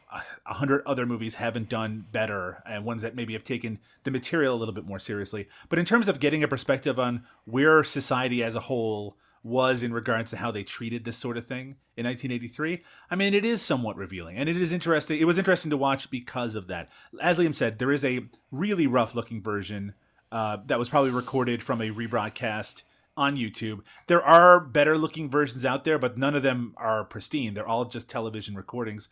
a 0.47 0.55
hundred 0.55 0.83
other 0.87 1.05
movies 1.07 1.37
haven't 1.37 1.69
done 1.69 2.05
better 2.13 2.63
and 2.67 2.85
ones 2.85 3.03
that 3.03 3.17
maybe 3.17 3.33
have 3.33 3.43
taken 3.43 3.81
the 4.05 4.11
material 4.13 4.55
a 4.55 4.59
little 4.59 4.75
bit 4.75 4.87
more 4.87 5.01
seriously. 5.01 5.49
But 5.69 5.81
in 5.81 5.85
terms 5.85 6.07
of 6.07 6.21
getting 6.21 6.45
a 6.45 6.49
perspective 6.49 6.99
on 7.01 7.25
where 7.45 7.83
society 7.83 8.45
as 8.45 8.55
a 8.55 8.61
whole 8.61 9.17
was 9.43 9.83
in 9.83 9.93
regards 9.93 10.31
to 10.31 10.37
how 10.37 10.51
they 10.51 10.63
treated 10.63 11.05
this 11.05 11.17
sort 11.19 11.37
of 11.37 11.47
thing 11.47 11.77
in 11.97 12.07
1983, 12.07 12.83
I 13.11 13.17
mean, 13.17 13.35
it 13.35 13.45
is 13.45 13.61
somewhat 13.61 13.97
revealing 13.97 14.37
and 14.37 14.49
it 14.49 14.57
is 14.57 14.71
interesting. 14.73 15.21
It 15.21 15.27
was 15.27 15.39
interesting 15.39 15.71
to 15.71 15.77
watch 15.77 16.11
because 16.11 16.55
of 16.55 16.69
that. 16.69 16.89
As 17.21 17.37
Liam 17.37 17.55
said, 17.55 17.79
there 17.81 17.93
is 17.93 18.05
a 18.05 18.27
really 18.53 18.87
rough 18.87 19.15
looking 19.17 19.43
version 19.43 19.95
uh, 20.31 20.59
that 20.67 20.79
was 20.79 20.89
probably 20.89 21.11
recorded 21.11 21.63
from 21.63 21.81
a 21.81 21.91
rebroadcast 21.91 22.85
on 23.17 23.37
YouTube. 23.37 23.81
There 24.07 24.23
are 24.23 24.61
better 24.61 24.99
looking 24.99 25.31
versions 25.31 25.65
out 25.65 25.85
there, 25.85 25.99
but 25.99 26.19
none 26.19 26.35
of 26.35 26.43
them 26.43 26.75
are 26.77 27.05
pristine. 27.05 27.55
They're 27.55 27.67
all 27.67 27.85
just 27.85 28.09
television 28.09 28.55
recordings. 28.55 29.09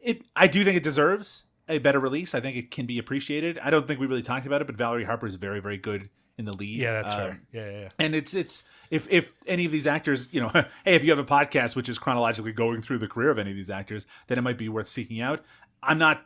It 0.00 0.26
I 0.36 0.46
do 0.46 0.64
think 0.64 0.76
it 0.76 0.82
deserves 0.82 1.44
a 1.68 1.78
better 1.78 2.00
release. 2.00 2.34
I 2.34 2.40
think 2.40 2.56
it 2.56 2.70
can 2.70 2.86
be 2.86 2.98
appreciated. 2.98 3.58
I 3.58 3.70
don't 3.70 3.86
think 3.86 4.00
we 4.00 4.06
really 4.06 4.22
talked 4.22 4.46
about 4.46 4.60
it, 4.60 4.66
but 4.66 4.76
Valerie 4.76 5.04
Harper 5.04 5.26
is 5.26 5.34
very 5.36 5.60
very 5.60 5.78
good 5.78 6.08
in 6.36 6.44
the 6.44 6.52
lead. 6.52 6.78
Yeah, 6.78 6.92
that's 7.02 7.12
Um, 7.12 7.18
fair. 7.18 7.40
Yeah, 7.52 7.70
yeah, 7.70 7.80
yeah. 7.80 7.88
and 7.98 8.14
it's 8.14 8.32
it's 8.34 8.62
if 8.90 9.10
if 9.10 9.32
any 9.46 9.64
of 9.66 9.72
these 9.72 9.86
actors, 9.86 10.28
you 10.32 10.40
know, 10.40 10.48
hey, 10.84 10.94
if 10.94 11.02
you 11.02 11.10
have 11.10 11.18
a 11.18 11.24
podcast 11.24 11.74
which 11.74 11.88
is 11.88 11.98
chronologically 11.98 12.52
going 12.52 12.80
through 12.80 12.98
the 12.98 13.08
career 13.08 13.30
of 13.30 13.38
any 13.38 13.50
of 13.50 13.56
these 13.56 13.70
actors, 13.70 14.06
then 14.28 14.38
it 14.38 14.42
might 14.42 14.58
be 14.58 14.68
worth 14.68 14.88
seeking 14.88 15.20
out. 15.20 15.44
I'm 15.82 15.98
not 15.98 16.24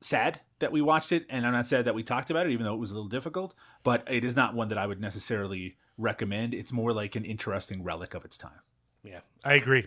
sad 0.00 0.40
that 0.60 0.70
we 0.70 0.80
watched 0.80 1.12
it, 1.12 1.26
and 1.28 1.46
I'm 1.46 1.52
not 1.52 1.66
sad 1.66 1.84
that 1.86 1.94
we 1.94 2.02
talked 2.04 2.30
about 2.30 2.46
it, 2.46 2.52
even 2.52 2.64
though 2.64 2.74
it 2.74 2.78
was 2.78 2.90
a 2.92 2.94
little 2.94 3.08
difficult. 3.08 3.54
But 3.82 4.04
it 4.08 4.22
is 4.24 4.36
not 4.36 4.54
one 4.54 4.68
that 4.68 4.78
I 4.78 4.86
would 4.86 5.00
necessarily 5.00 5.76
recommend. 5.98 6.54
It's 6.54 6.72
more 6.72 6.92
like 6.92 7.16
an 7.16 7.24
interesting 7.24 7.82
relic 7.82 8.14
of 8.14 8.24
its 8.24 8.38
time. 8.38 8.60
Yeah, 9.04 9.20
I 9.44 9.54
agree. 9.54 9.86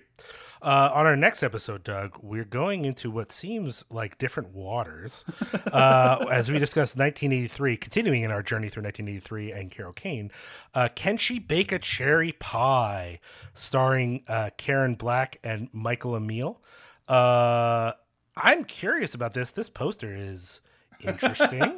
Uh, 0.62 0.92
on 0.94 1.06
our 1.06 1.16
next 1.16 1.44
episode, 1.44 1.84
Doug, 1.84 2.20
we're 2.22 2.46
going 2.46 2.86
into 2.86 3.10
what 3.10 3.32
seems 3.32 3.84
like 3.90 4.18
different 4.18 4.54
waters 4.54 5.26
uh, 5.72 6.26
as 6.32 6.52
we 6.52 6.60
discuss 6.60 6.96
1983, 6.96 7.78
continuing 7.78 8.22
in 8.22 8.32
our 8.32 8.44
journey 8.44 8.70
through 8.70 8.84
1983 8.84 9.52
and 9.52 9.72
Carol 9.72 9.92
Kane. 9.92 10.32
Uh, 10.74 10.88
Can 10.94 11.18
She 11.18 11.40
Bake 11.40 11.72
a 11.72 11.80
Cherry 11.80 12.32
Pie? 12.34 13.20
starring 13.54 14.24
uh, 14.28 14.52
Karen 14.58 14.96
Black 14.96 15.38
and 15.44 15.68
Michael 15.74 16.16
Emil. 16.16 16.62
Uh, 17.08 17.94
I'm 18.38 18.64
curious 18.64 19.14
about 19.14 19.34
this. 19.34 19.52
This 19.52 19.70
poster 19.70 20.14
is 20.16 20.62
interesting. 21.02 21.62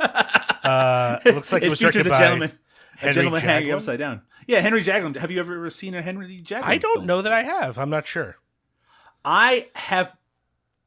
uh, 0.64 1.20
it 1.26 1.34
looks 1.34 1.52
like 1.52 1.64
it, 1.64 1.70
was 1.70 1.80
features 1.80 2.04
directed 2.04 2.08
a 2.08 2.10
by 2.12 2.20
gentleman, 2.20 2.60
Henry 2.98 3.14
gentleman 3.14 3.42
hanging 3.42 3.72
upside 3.72 4.00
down. 4.00 4.22
Yeah, 4.48 4.60
Henry 4.60 4.84
Jaglom. 4.84 5.16
Have 5.18 5.32
you 5.32 5.40
ever 5.40 5.70
seen 5.70 5.94
a 5.96 6.02
Henry 6.02 6.42
Jaglom? 6.46 6.64
I 6.64 6.78
don't 6.78 6.96
film? 6.98 7.06
know 7.08 7.22
that 7.22 7.32
I 7.34 7.44
have. 7.44 7.78
I'm 7.78 7.90
not 7.90 8.06
sure. 8.06 8.38
I 9.26 9.68
have. 9.76 10.18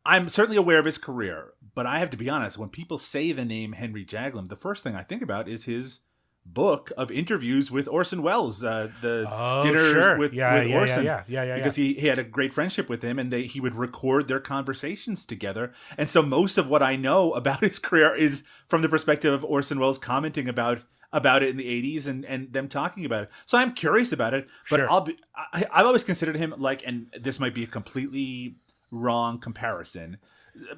I'm 0.05 0.29
certainly 0.29 0.57
aware 0.57 0.79
of 0.79 0.85
his 0.85 0.99
career, 0.99 1.55
but 1.75 1.87
I 1.87 1.99
have 1.99 2.11
to 2.11 2.17
be 2.17 2.29
honest. 2.29 2.59
When 2.59 2.69
people 2.69 2.99
say 2.99 3.33
the 3.33 3.45
name 3.45 3.73
Henry 3.73 4.05
Jaglom, 4.05 4.49
the 4.49 4.57
first 4.57 4.83
thing 4.85 4.95
I 4.95 5.03
think 5.03 5.23
about 5.23 5.49
is 5.49 5.65
his 5.65 6.01
book 6.49 6.93
of 6.97 7.11
interviews 7.11 7.73
with 7.73 7.89
Orson 7.89 8.23
Welles, 8.23 8.63
uh, 8.63 8.89
the 9.03 9.27
Oh, 9.29 9.63
dinner 9.65 9.91
sure. 9.91 10.17
with, 10.17 10.33
Yeah, 10.33 10.55
with 10.55 10.63
yeah, 10.69 10.69
yeah, 10.69 10.79
Orson. 10.81 11.05
yeah, 11.05 11.23
yeah, 11.27 11.43
yeah, 11.43 11.57
Because 11.57 11.75
he, 11.75 11.95
he 11.95 12.07
had 12.07 12.21
a 12.21 12.25
great 12.25 12.55
friendship 12.55 12.89
with 12.89 13.03
him, 13.03 13.19
and 13.19 13.33
they, 13.33 13.43
he 13.43 13.59
would 13.59 13.75
record 13.75 14.29
their 14.29 14.39
conversations 14.39 15.27
together. 15.27 15.73
And 15.99 16.09
so 16.09 16.23
most 16.23 16.57
of 16.57 16.69
what 16.69 16.85
I 16.85 16.95
know 16.95 17.33
about 17.33 17.63
his 17.63 17.81
career 17.81 18.15
is 18.15 18.45
from 18.69 18.83
the 18.83 18.89
perspective 18.89 19.33
of 19.35 19.45
Orson 19.45 19.81
Welles 19.81 19.99
commenting 19.99 20.49
about 20.49 20.83
about 21.13 21.43
it 21.43 21.49
in 21.51 21.57
the 21.57 21.83
80s 21.83 22.07
and 22.07 22.25
and 22.25 22.53
them 22.53 22.69
talking 22.69 23.05
about 23.05 23.25
it. 23.25 23.31
So 23.45 23.59
I'm 23.59 23.73
curious 23.75 24.13
about 24.13 24.35
it, 24.35 24.49
but 24.71 24.79
Sure. 24.79 24.91
I'll 24.91 25.01
be 25.03 25.17
I, 25.35 25.65
I've 25.73 25.87
always 25.87 26.05
considered 26.05 26.37
him 26.37 26.55
like 26.57 26.83
and 26.87 27.09
this 27.19 27.39
might 27.41 27.55
be 27.55 27.65
a 27.65 27.69
completely 27.69 28.57
wrong 28.91 29.39
comparison. 29.39 30.19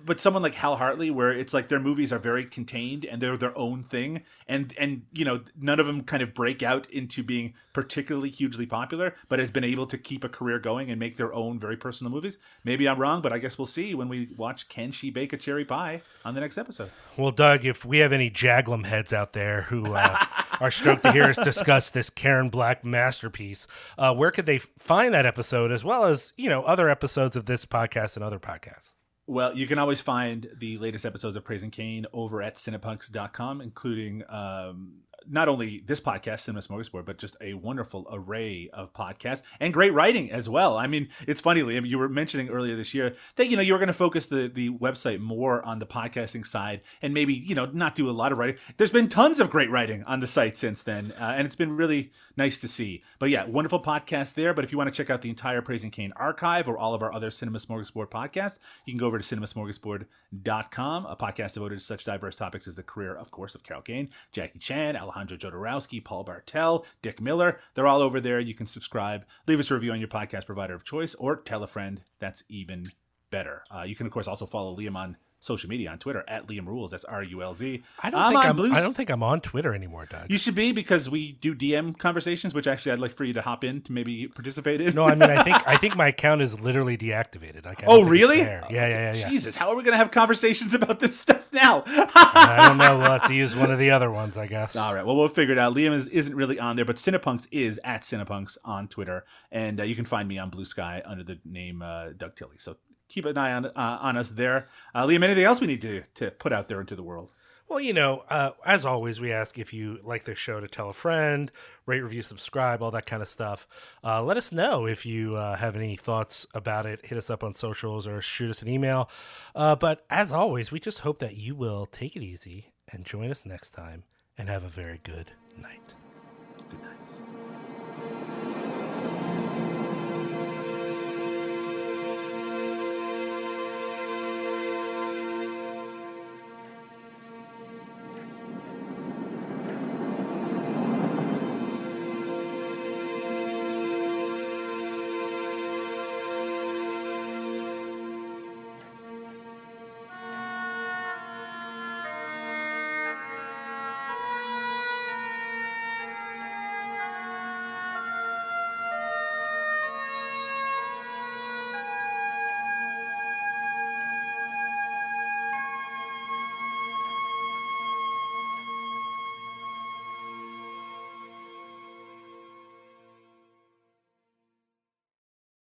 But 0.05 0.21
someone 0.21 0.43
like 0.43 0.55
Hal 0.55 0.77
Hartley, 0.77 1.11
where 1.11 1.31
it's 1.31 1.55
like 1.55 1.69
their 1.69 1.81
movies 1.81 2.13
are 2.13 2.19
very 2.19 2.45
contained 2.45 3.05
and 3.05 3.21
they're 3.21 3.37
their 3.37 3.57
own 3.57 3.85
thing, 3.85 4.23
and 4.47 4.75
and 4.79 5.03
you 5.13 5.25
know 5.25 5.43
none 5.61 5.79
of 5.79 5.87
them 5.87 6.03
kind 6.03 6.23
of 6.23 6.35
break 6.35 6.63
out 6.63 6.89
into 6.91 7.23
being 7.23 7.55
particularly 7.73 8.31
hugely 8.31 8.67
popular, 8.67 9.15
but 9.29 9.39
has 9.39 9.51
been 9.51 9.65
able 9.65 9.87
to 9.87 9.97
keep 9.97 10.25
a 10.25 10.29
career 10.29 10.59
going 10.59 10.91
and 10.91 10.99
make 10.99 11.17
their 11.17 11.33
own 11.33 11.59
very 11.59 11.77
personal 11.77 12.13
movies. 12.13 12.39
Maybe 12.65 12.89
I'm 12.89 12.99
wrong, 12.99 13.23
but 13.23 13.33
I 13.33 13.39
guess 13.39 13.57
we'll 13.57 13.67
see 13.67 13.95
when 13.95 14.09
we 14.09 14.29
watch 14.37 14.69
"Can 14.69 14.91
She 14.91 15.11
Bake 15.11 15.33
a 15.33 15.37
Cherry 15.37 15.65
Pie" 15.65 16.03
on 16.25 16.35
the 16.35 16.41
next 16.41 16.59
episode. 16.59 16.91
Well, 17.17 17.31
Doug, 17.31 17.65
if 17.65 17.85
we 17.85 17.99
have 17.99 18.13
any 18.13 18.31
Jaglom 18.31 18.87
heads 18.87 19.13
out 19.13 19.33
there 19.33 19.63
who 19.63 19.95
uh, 19.95 20.25
are 20.61 20.71
stoked 20.71 21.05
to 21.05 21.13
hear 21.13 21.25
us 21.25 21.37
discuss 21.37 21.91
this 21.91 22.11
Karen 22.11 22.49
Black 22.49 22.85
masterpiece, 22.85 23.67
uh, 23.97 24.15
where 24.15 24.31
could 24.31 24.47
they 24.47 24.59
find 24.59 25.15
that 25.15 25.27
episode 25.27 25.71
as 25.71 25.85
well 25.85 26.05
as 26.05 26.33
you 26.37 26.49
know 26.49 26.63
other 26.63 26.89
episodes 26.89 27.37
of 27.37 27.47
this 27.47 27.65
podcast 27.65 28.17
and 28.17 28.25
other 28.25 28.41
podcasts? 28.41 28.95
Well, 29.29 29.55
you 29.55 29.67
can 29.67 29.79
always 29.79 30.01
find 30.01 30.49
the 30.57 30.79
latest 30.79 31.05
episodes 31.05 31.37
of 31.37 31.45
Praising 31.45 31.71
Kane 31.71 32.07
over 32.15 32.41
at 32.41 32.55
cinepunks.com, 32.55 33.61
including 33.61 34.25
um, 34.27 35.03
not 35.27 35.49
only 35.49 35.81
this 35.81 36.01
podcast, 36.01 36.41
Cinema 36.41 36.63
Smorgasbord, 36.63 37.05
but 37.05 37.19
just 37.19 37.37
a 37.41 37.55
wonderful 37.55 38.07
array 38.11 38.71
of 38.73 38.93
podcasts 38.93 39.43
and 39.61 39.73
great 39.73 39.93
writing 39.93 40.31
as 40.31 40.49
well. 40.49 40.77
I 40.77 40.87
mean, 40.87 41.09
it's 41.27 41.41
funny, 41.41 41.63
Liam, 41.63 41.87
you 41.87 41.99
were 41.99 42.09
mentioning 42.09 42.49
earlier 42.49 42.77
this 42.77 42.95
year 42.95 43.15
that, 43.37 43.49
you 43.49 43.57
know, 43.57 43.63
you 43.63 43.73
were 43.73 43.79
going 43.79 43.89
to 43.89 43.93
focus 43.93 44.27
the, 44.27 44.49
the 44.49 44.71
website 44.71 45.21
more 45.21 45.65
on 45.65 45.79
the 45.79 45.87
podcasting 45.87 46.47
side 46.47 46.81
and 47.03 47.13
maybe, 47.13 47.35
you 47.35 47.55
know, 47.55 47.67
not 47.67 47.95
do 47.95 48.09
a 48.09 48.13
lot 48.13 48.33
of 48.33 48.39
writing. 48.39 48.57
There's 48.77 48.91
been 48.91 49.09
tons 49.09 49.41
of 49.41 49.51
great 49.51 49.71
writing 49.71 50.03
on 50.05 50.21
the 50.21 50.27
site 50.27 50.57
since 50.57 50.83
then, 50.83 51.13
uh, 51.19 51.35
and 51.37 51.47
it's 51.47 51.57
been 51.57 51.77
really 51.77 52.13
nice 52.37 52.61
to 52.61 52.69
see. 52.69 53.03
But 53.19 53.31
yeah, 53.31 53.45
wonderful 53.45 53.83
podcast 53.83 54.35
there. 54.35 54.55
But 54.55 54.65
if 54.65 54.73
you 54.73 54.79
want 54.79 54.93
to 54.93 54.97
check 54.97 55.11
out 55.11 55.23
the 55.23 55.31
entire 55.31 55.61
Praising 55.61 55.91
Kane 55.91 56.13
archive 56.17 56.69
or 56.69 56.79
all 56.79 56.95
of 56.95 57.03
our 57.03 57.15
other 57.15 57.31
Cinema 57.31 57.59
Smorgasbord 57.59 58.09
podcasts, 58.09 58.59
you 58.87 58.93
can 58.93 58.99
go 58.99 59.07
over 59.07 59.19
to 59.19 59.37
cinemasmorgasbord.com, 59.37 61.07
a 61.07 61.17
podcast 61.17 61.55
devoted 61.55 61.79
to 61.79 61.85
such 61.85 62.05
diverse 62.05 62.37
topics 62.37 62.67
as 62.69 62.77
the 62.77 62.83
career, 62.83 63.15
of 63.15 63.31
course, 63.31 63.55
of 63.55 63.63
Carol 63.63 63.83
Kane, 63.83 64.11
Jackie 64.33 64.59
Chan, 64.59 64.97
Alejandro 65.09 65.37
Jodorowsky, 65.37 66.05
Paul 66.05 66.25
Bartel, 66.25 66.85
Dick 67.03 67.21
Miller. 67.21 67.61
They're 67.75 67.87
all 67.87 68.03
over 68.03 68.21
there. 68.21 68.41
You 68.41 68.55
can 68.55 68.67
subscribe, 68.67 69.25
leave 69.47 69.59
us 69.59 69.71
a 69.71 69.75
review 69.75 69.93
on 69.93 70.01
your 70.01 70.09
podcast 70.09 70.47
provider 70.47 70.75
of 70.75 70.85
choice, 70.85 71.15
or 71.15 71.37
tell 71.37 71.63
a 71.63 71.67
friend. 71.67 72.03
That's 72.19 72.45
even 72.49 72.87
better. 73.31 73.63
Uh, 73.75 73.83
you 73.83 73.95
can, 73.95 74.07
of 74.07 74.13
course, 74.13 74.29
also 74.29 74.47
follow 74.47 74.77
Liam 74.77 74.97
on 74.97 75.17
social 75.41 75.69
media 75.71 75.91
on 75.91 75.99
Twitter 75.99 76.25
at 76.27 76.47
Liam 76.49 76.67
Rules. 76.67 76.91
That's 76.91 77.05
R 77.05 77.23
U 77.23 77.43
L 77.43 77.55
Z. 77.55 77.83
I 78.01 78.11
don't 78.11 78.21
I'm 78.21 78.33
think 78.33 78.45
I'm, 78.45 78.57
Blues- 78.57 78.73
I 78.73 78.81
don't 78.81 78.95
think 78.95 79.11
I'm 79.11 79.23
on 79.23 79.41
Twitter 79.41 79.75
anymore, 79.75 80.07
Doug. 80.11 80.31
you 80.31 80.37
should 80.39 80.55
be 80.55 80.73
because 80.73 81.09
we 81.09 81.33
do 81.33 81.55
DM 81.55 81.97
conversations, 81.97 82.55
which 82.55 82.67
actually 82.67 82.93
I'd 82.93 82.99
like 82.99 83.15
for 83.17 83.25
you 83.25 83.33
to 83.35 83.43
hop 83.43 83.63
in 83.65 83.81
to 83.83 83.93
maybe 83.93 84.27
participate 84.29 84.81
in. 84.81 84.95
no, 84.95 85.05
I 85.05 85.15
mean 85.15 85.31
I 85.31 85.43
think 85.43 85.57
I 85.67 85.77
think 85.77 85.97
my 85.97 86.09
account 86.09 86.43
is 86.43 86.61
literally 86.61 86.97
deactivated. 86.99 87.65
Like, 87.67 87.85
Oh, 87.87 88.03
really? 88.03 88.39
Yeah, 88.39 88.67
yeah, 88.71 88.89
yeah, 88.89 89.13
yeah. 89.15 89.29
Jesus, 89.29 89.55
how 89.55 89.69
are 89.69 89.77
we 89.77 89.83
going 89.85 89.93
to 89.93 89.99
have 89.99 90.11
conversations 90.11 90.75
about 90.75 90.99
this 91.01 91.19
stuff 91.19 91.47
now? 91.53 91.85
I 91.87 92.67
don't 92.69 92.79
know. 92.79 92.99
We'll 92.99 93.11
have 93.11 93.27
to 93.29 93.35
use 93.35 93.55
one 93.55 93.71
of 93.71 93.79
the 93.79 93.91
other 93.91 94.11
ones, 94.11 94.37
I 94.37 94.47
guess. 94.47 94.75
All 94.77 94.95
right. 94.95 95.05
Well, 95.07 95.17
we'll 95.17 95.29
figure 95.29 95.53
it 95.55 95.59
out. 95.59 95.75
Liam 95.75 95.93
is, 95.95 96.09
isn't 96.09 96.35
really 96.35 96.59
on 96.59 96.77
there, 96.77 96.85
but 96.85 96.97
Cinepunks 96.97 97.47
is 97.53 97.79
at 97.85 98.03
Cinepunks 98.03 98.59
on 98.65 98.89
Twitter, 98.89 99.25
and 99.53 99.81
uh, 99.81 99.85
you 99.85 99.95
can 99.95 100.05
find 100.05 100.29
me 100.29 100.39
on 100.39 100.51
Bluesky 100.51 101.03
under 101.07 101.23
the 101.25 101.39
name 101.45 101.83
uh, 101.83 102.09
Doug 102.17 102.35
Tilley. 102.37 102.57
So 102.59 102.77
keep 103.09 103.25
an 103.25 103.37
eye 103.37 103.53
on 103.53 103.67
uh, 103.67 103.99
on 104.01 104.17
us 104.17 104.31
there. 104.31 104.69
Uh, 104.95 105.07
Liam, 105.07 105.23
anything 105.23 105.45
else 105.45 105.61
we 105.61 105.67
need 105.67 105.83
to 105.83 106.03
to 106.15 106.31
put 106.31 106.53
out 106.53 106.69
there 106.69 106.81
into 106.81 106.97
the 106.97 107.03
world? 107.03 107.31
Well, 107.69 107.81
you 107.81 107.93
know, 107.93 108.25
uh, 108.31 108.53
as 108.65 108.87
always, 108.87 109.21
we 109.21 109.31
ask 109.31 109.59
if 109.59 109.75
you 109.75 109.99
like 110.03 110.25
the 110.25 110.35
show 110.35 110.59
to 110.59 110.67
tell 110.67 110.89
a 110.89 110.95
friend, 110.95 111.53
rate, 111.85 112.01
review, 112.01 112.23
subscribe, 112.23 112.83
all 112.83 112.91
that 112.93 113.05
kind 113.05 113.21
of 113.21 113.29
stuff. 113.29 113.69
Uh, 114.03 114.23
let 114.23 114.39
us 114.39 114.53
know 114.53 114.87
if 114.87 115.05
you 115.05 115.37
uh, 115.37 115.55
have 115.57 115.77
any 115.77 115.95
thoughts 115.95 116.47
about 116.55 116.87
it. 116.87 117.05
Hit 117.05 117.19
us 117.19 117.29
up 117.29 117.45
on 117.45 117.53
socials 117.53 118.07
or 118.07 118.23
shoot 118.23 118.49
us 118.49 118.63
an 118.63 118.69
email. 118.69 119.11
Uh, 119.55 119.77
but 119.77 120.07
as 120.09 120.33
always, 120.33 120.73
we 120.73 120.81
just 120.81 121.01
hope 121.01 121.19
that 121.19 121.37
you 121.37 121.55
will 121.55 121.85
take 121.85 122.17
it 122.17 122.23
easy 122.23 122.73
and 122.91 123.05
join 123.05 123.31
us 123.31 123.45
next 123.45 123.73
time 123.73 124.05
and 124.39 124.49
have 124.49 124.65
a 124.65 124.69
very 124.69 125.01
good 125.03 125.33
night. 125.61 125.98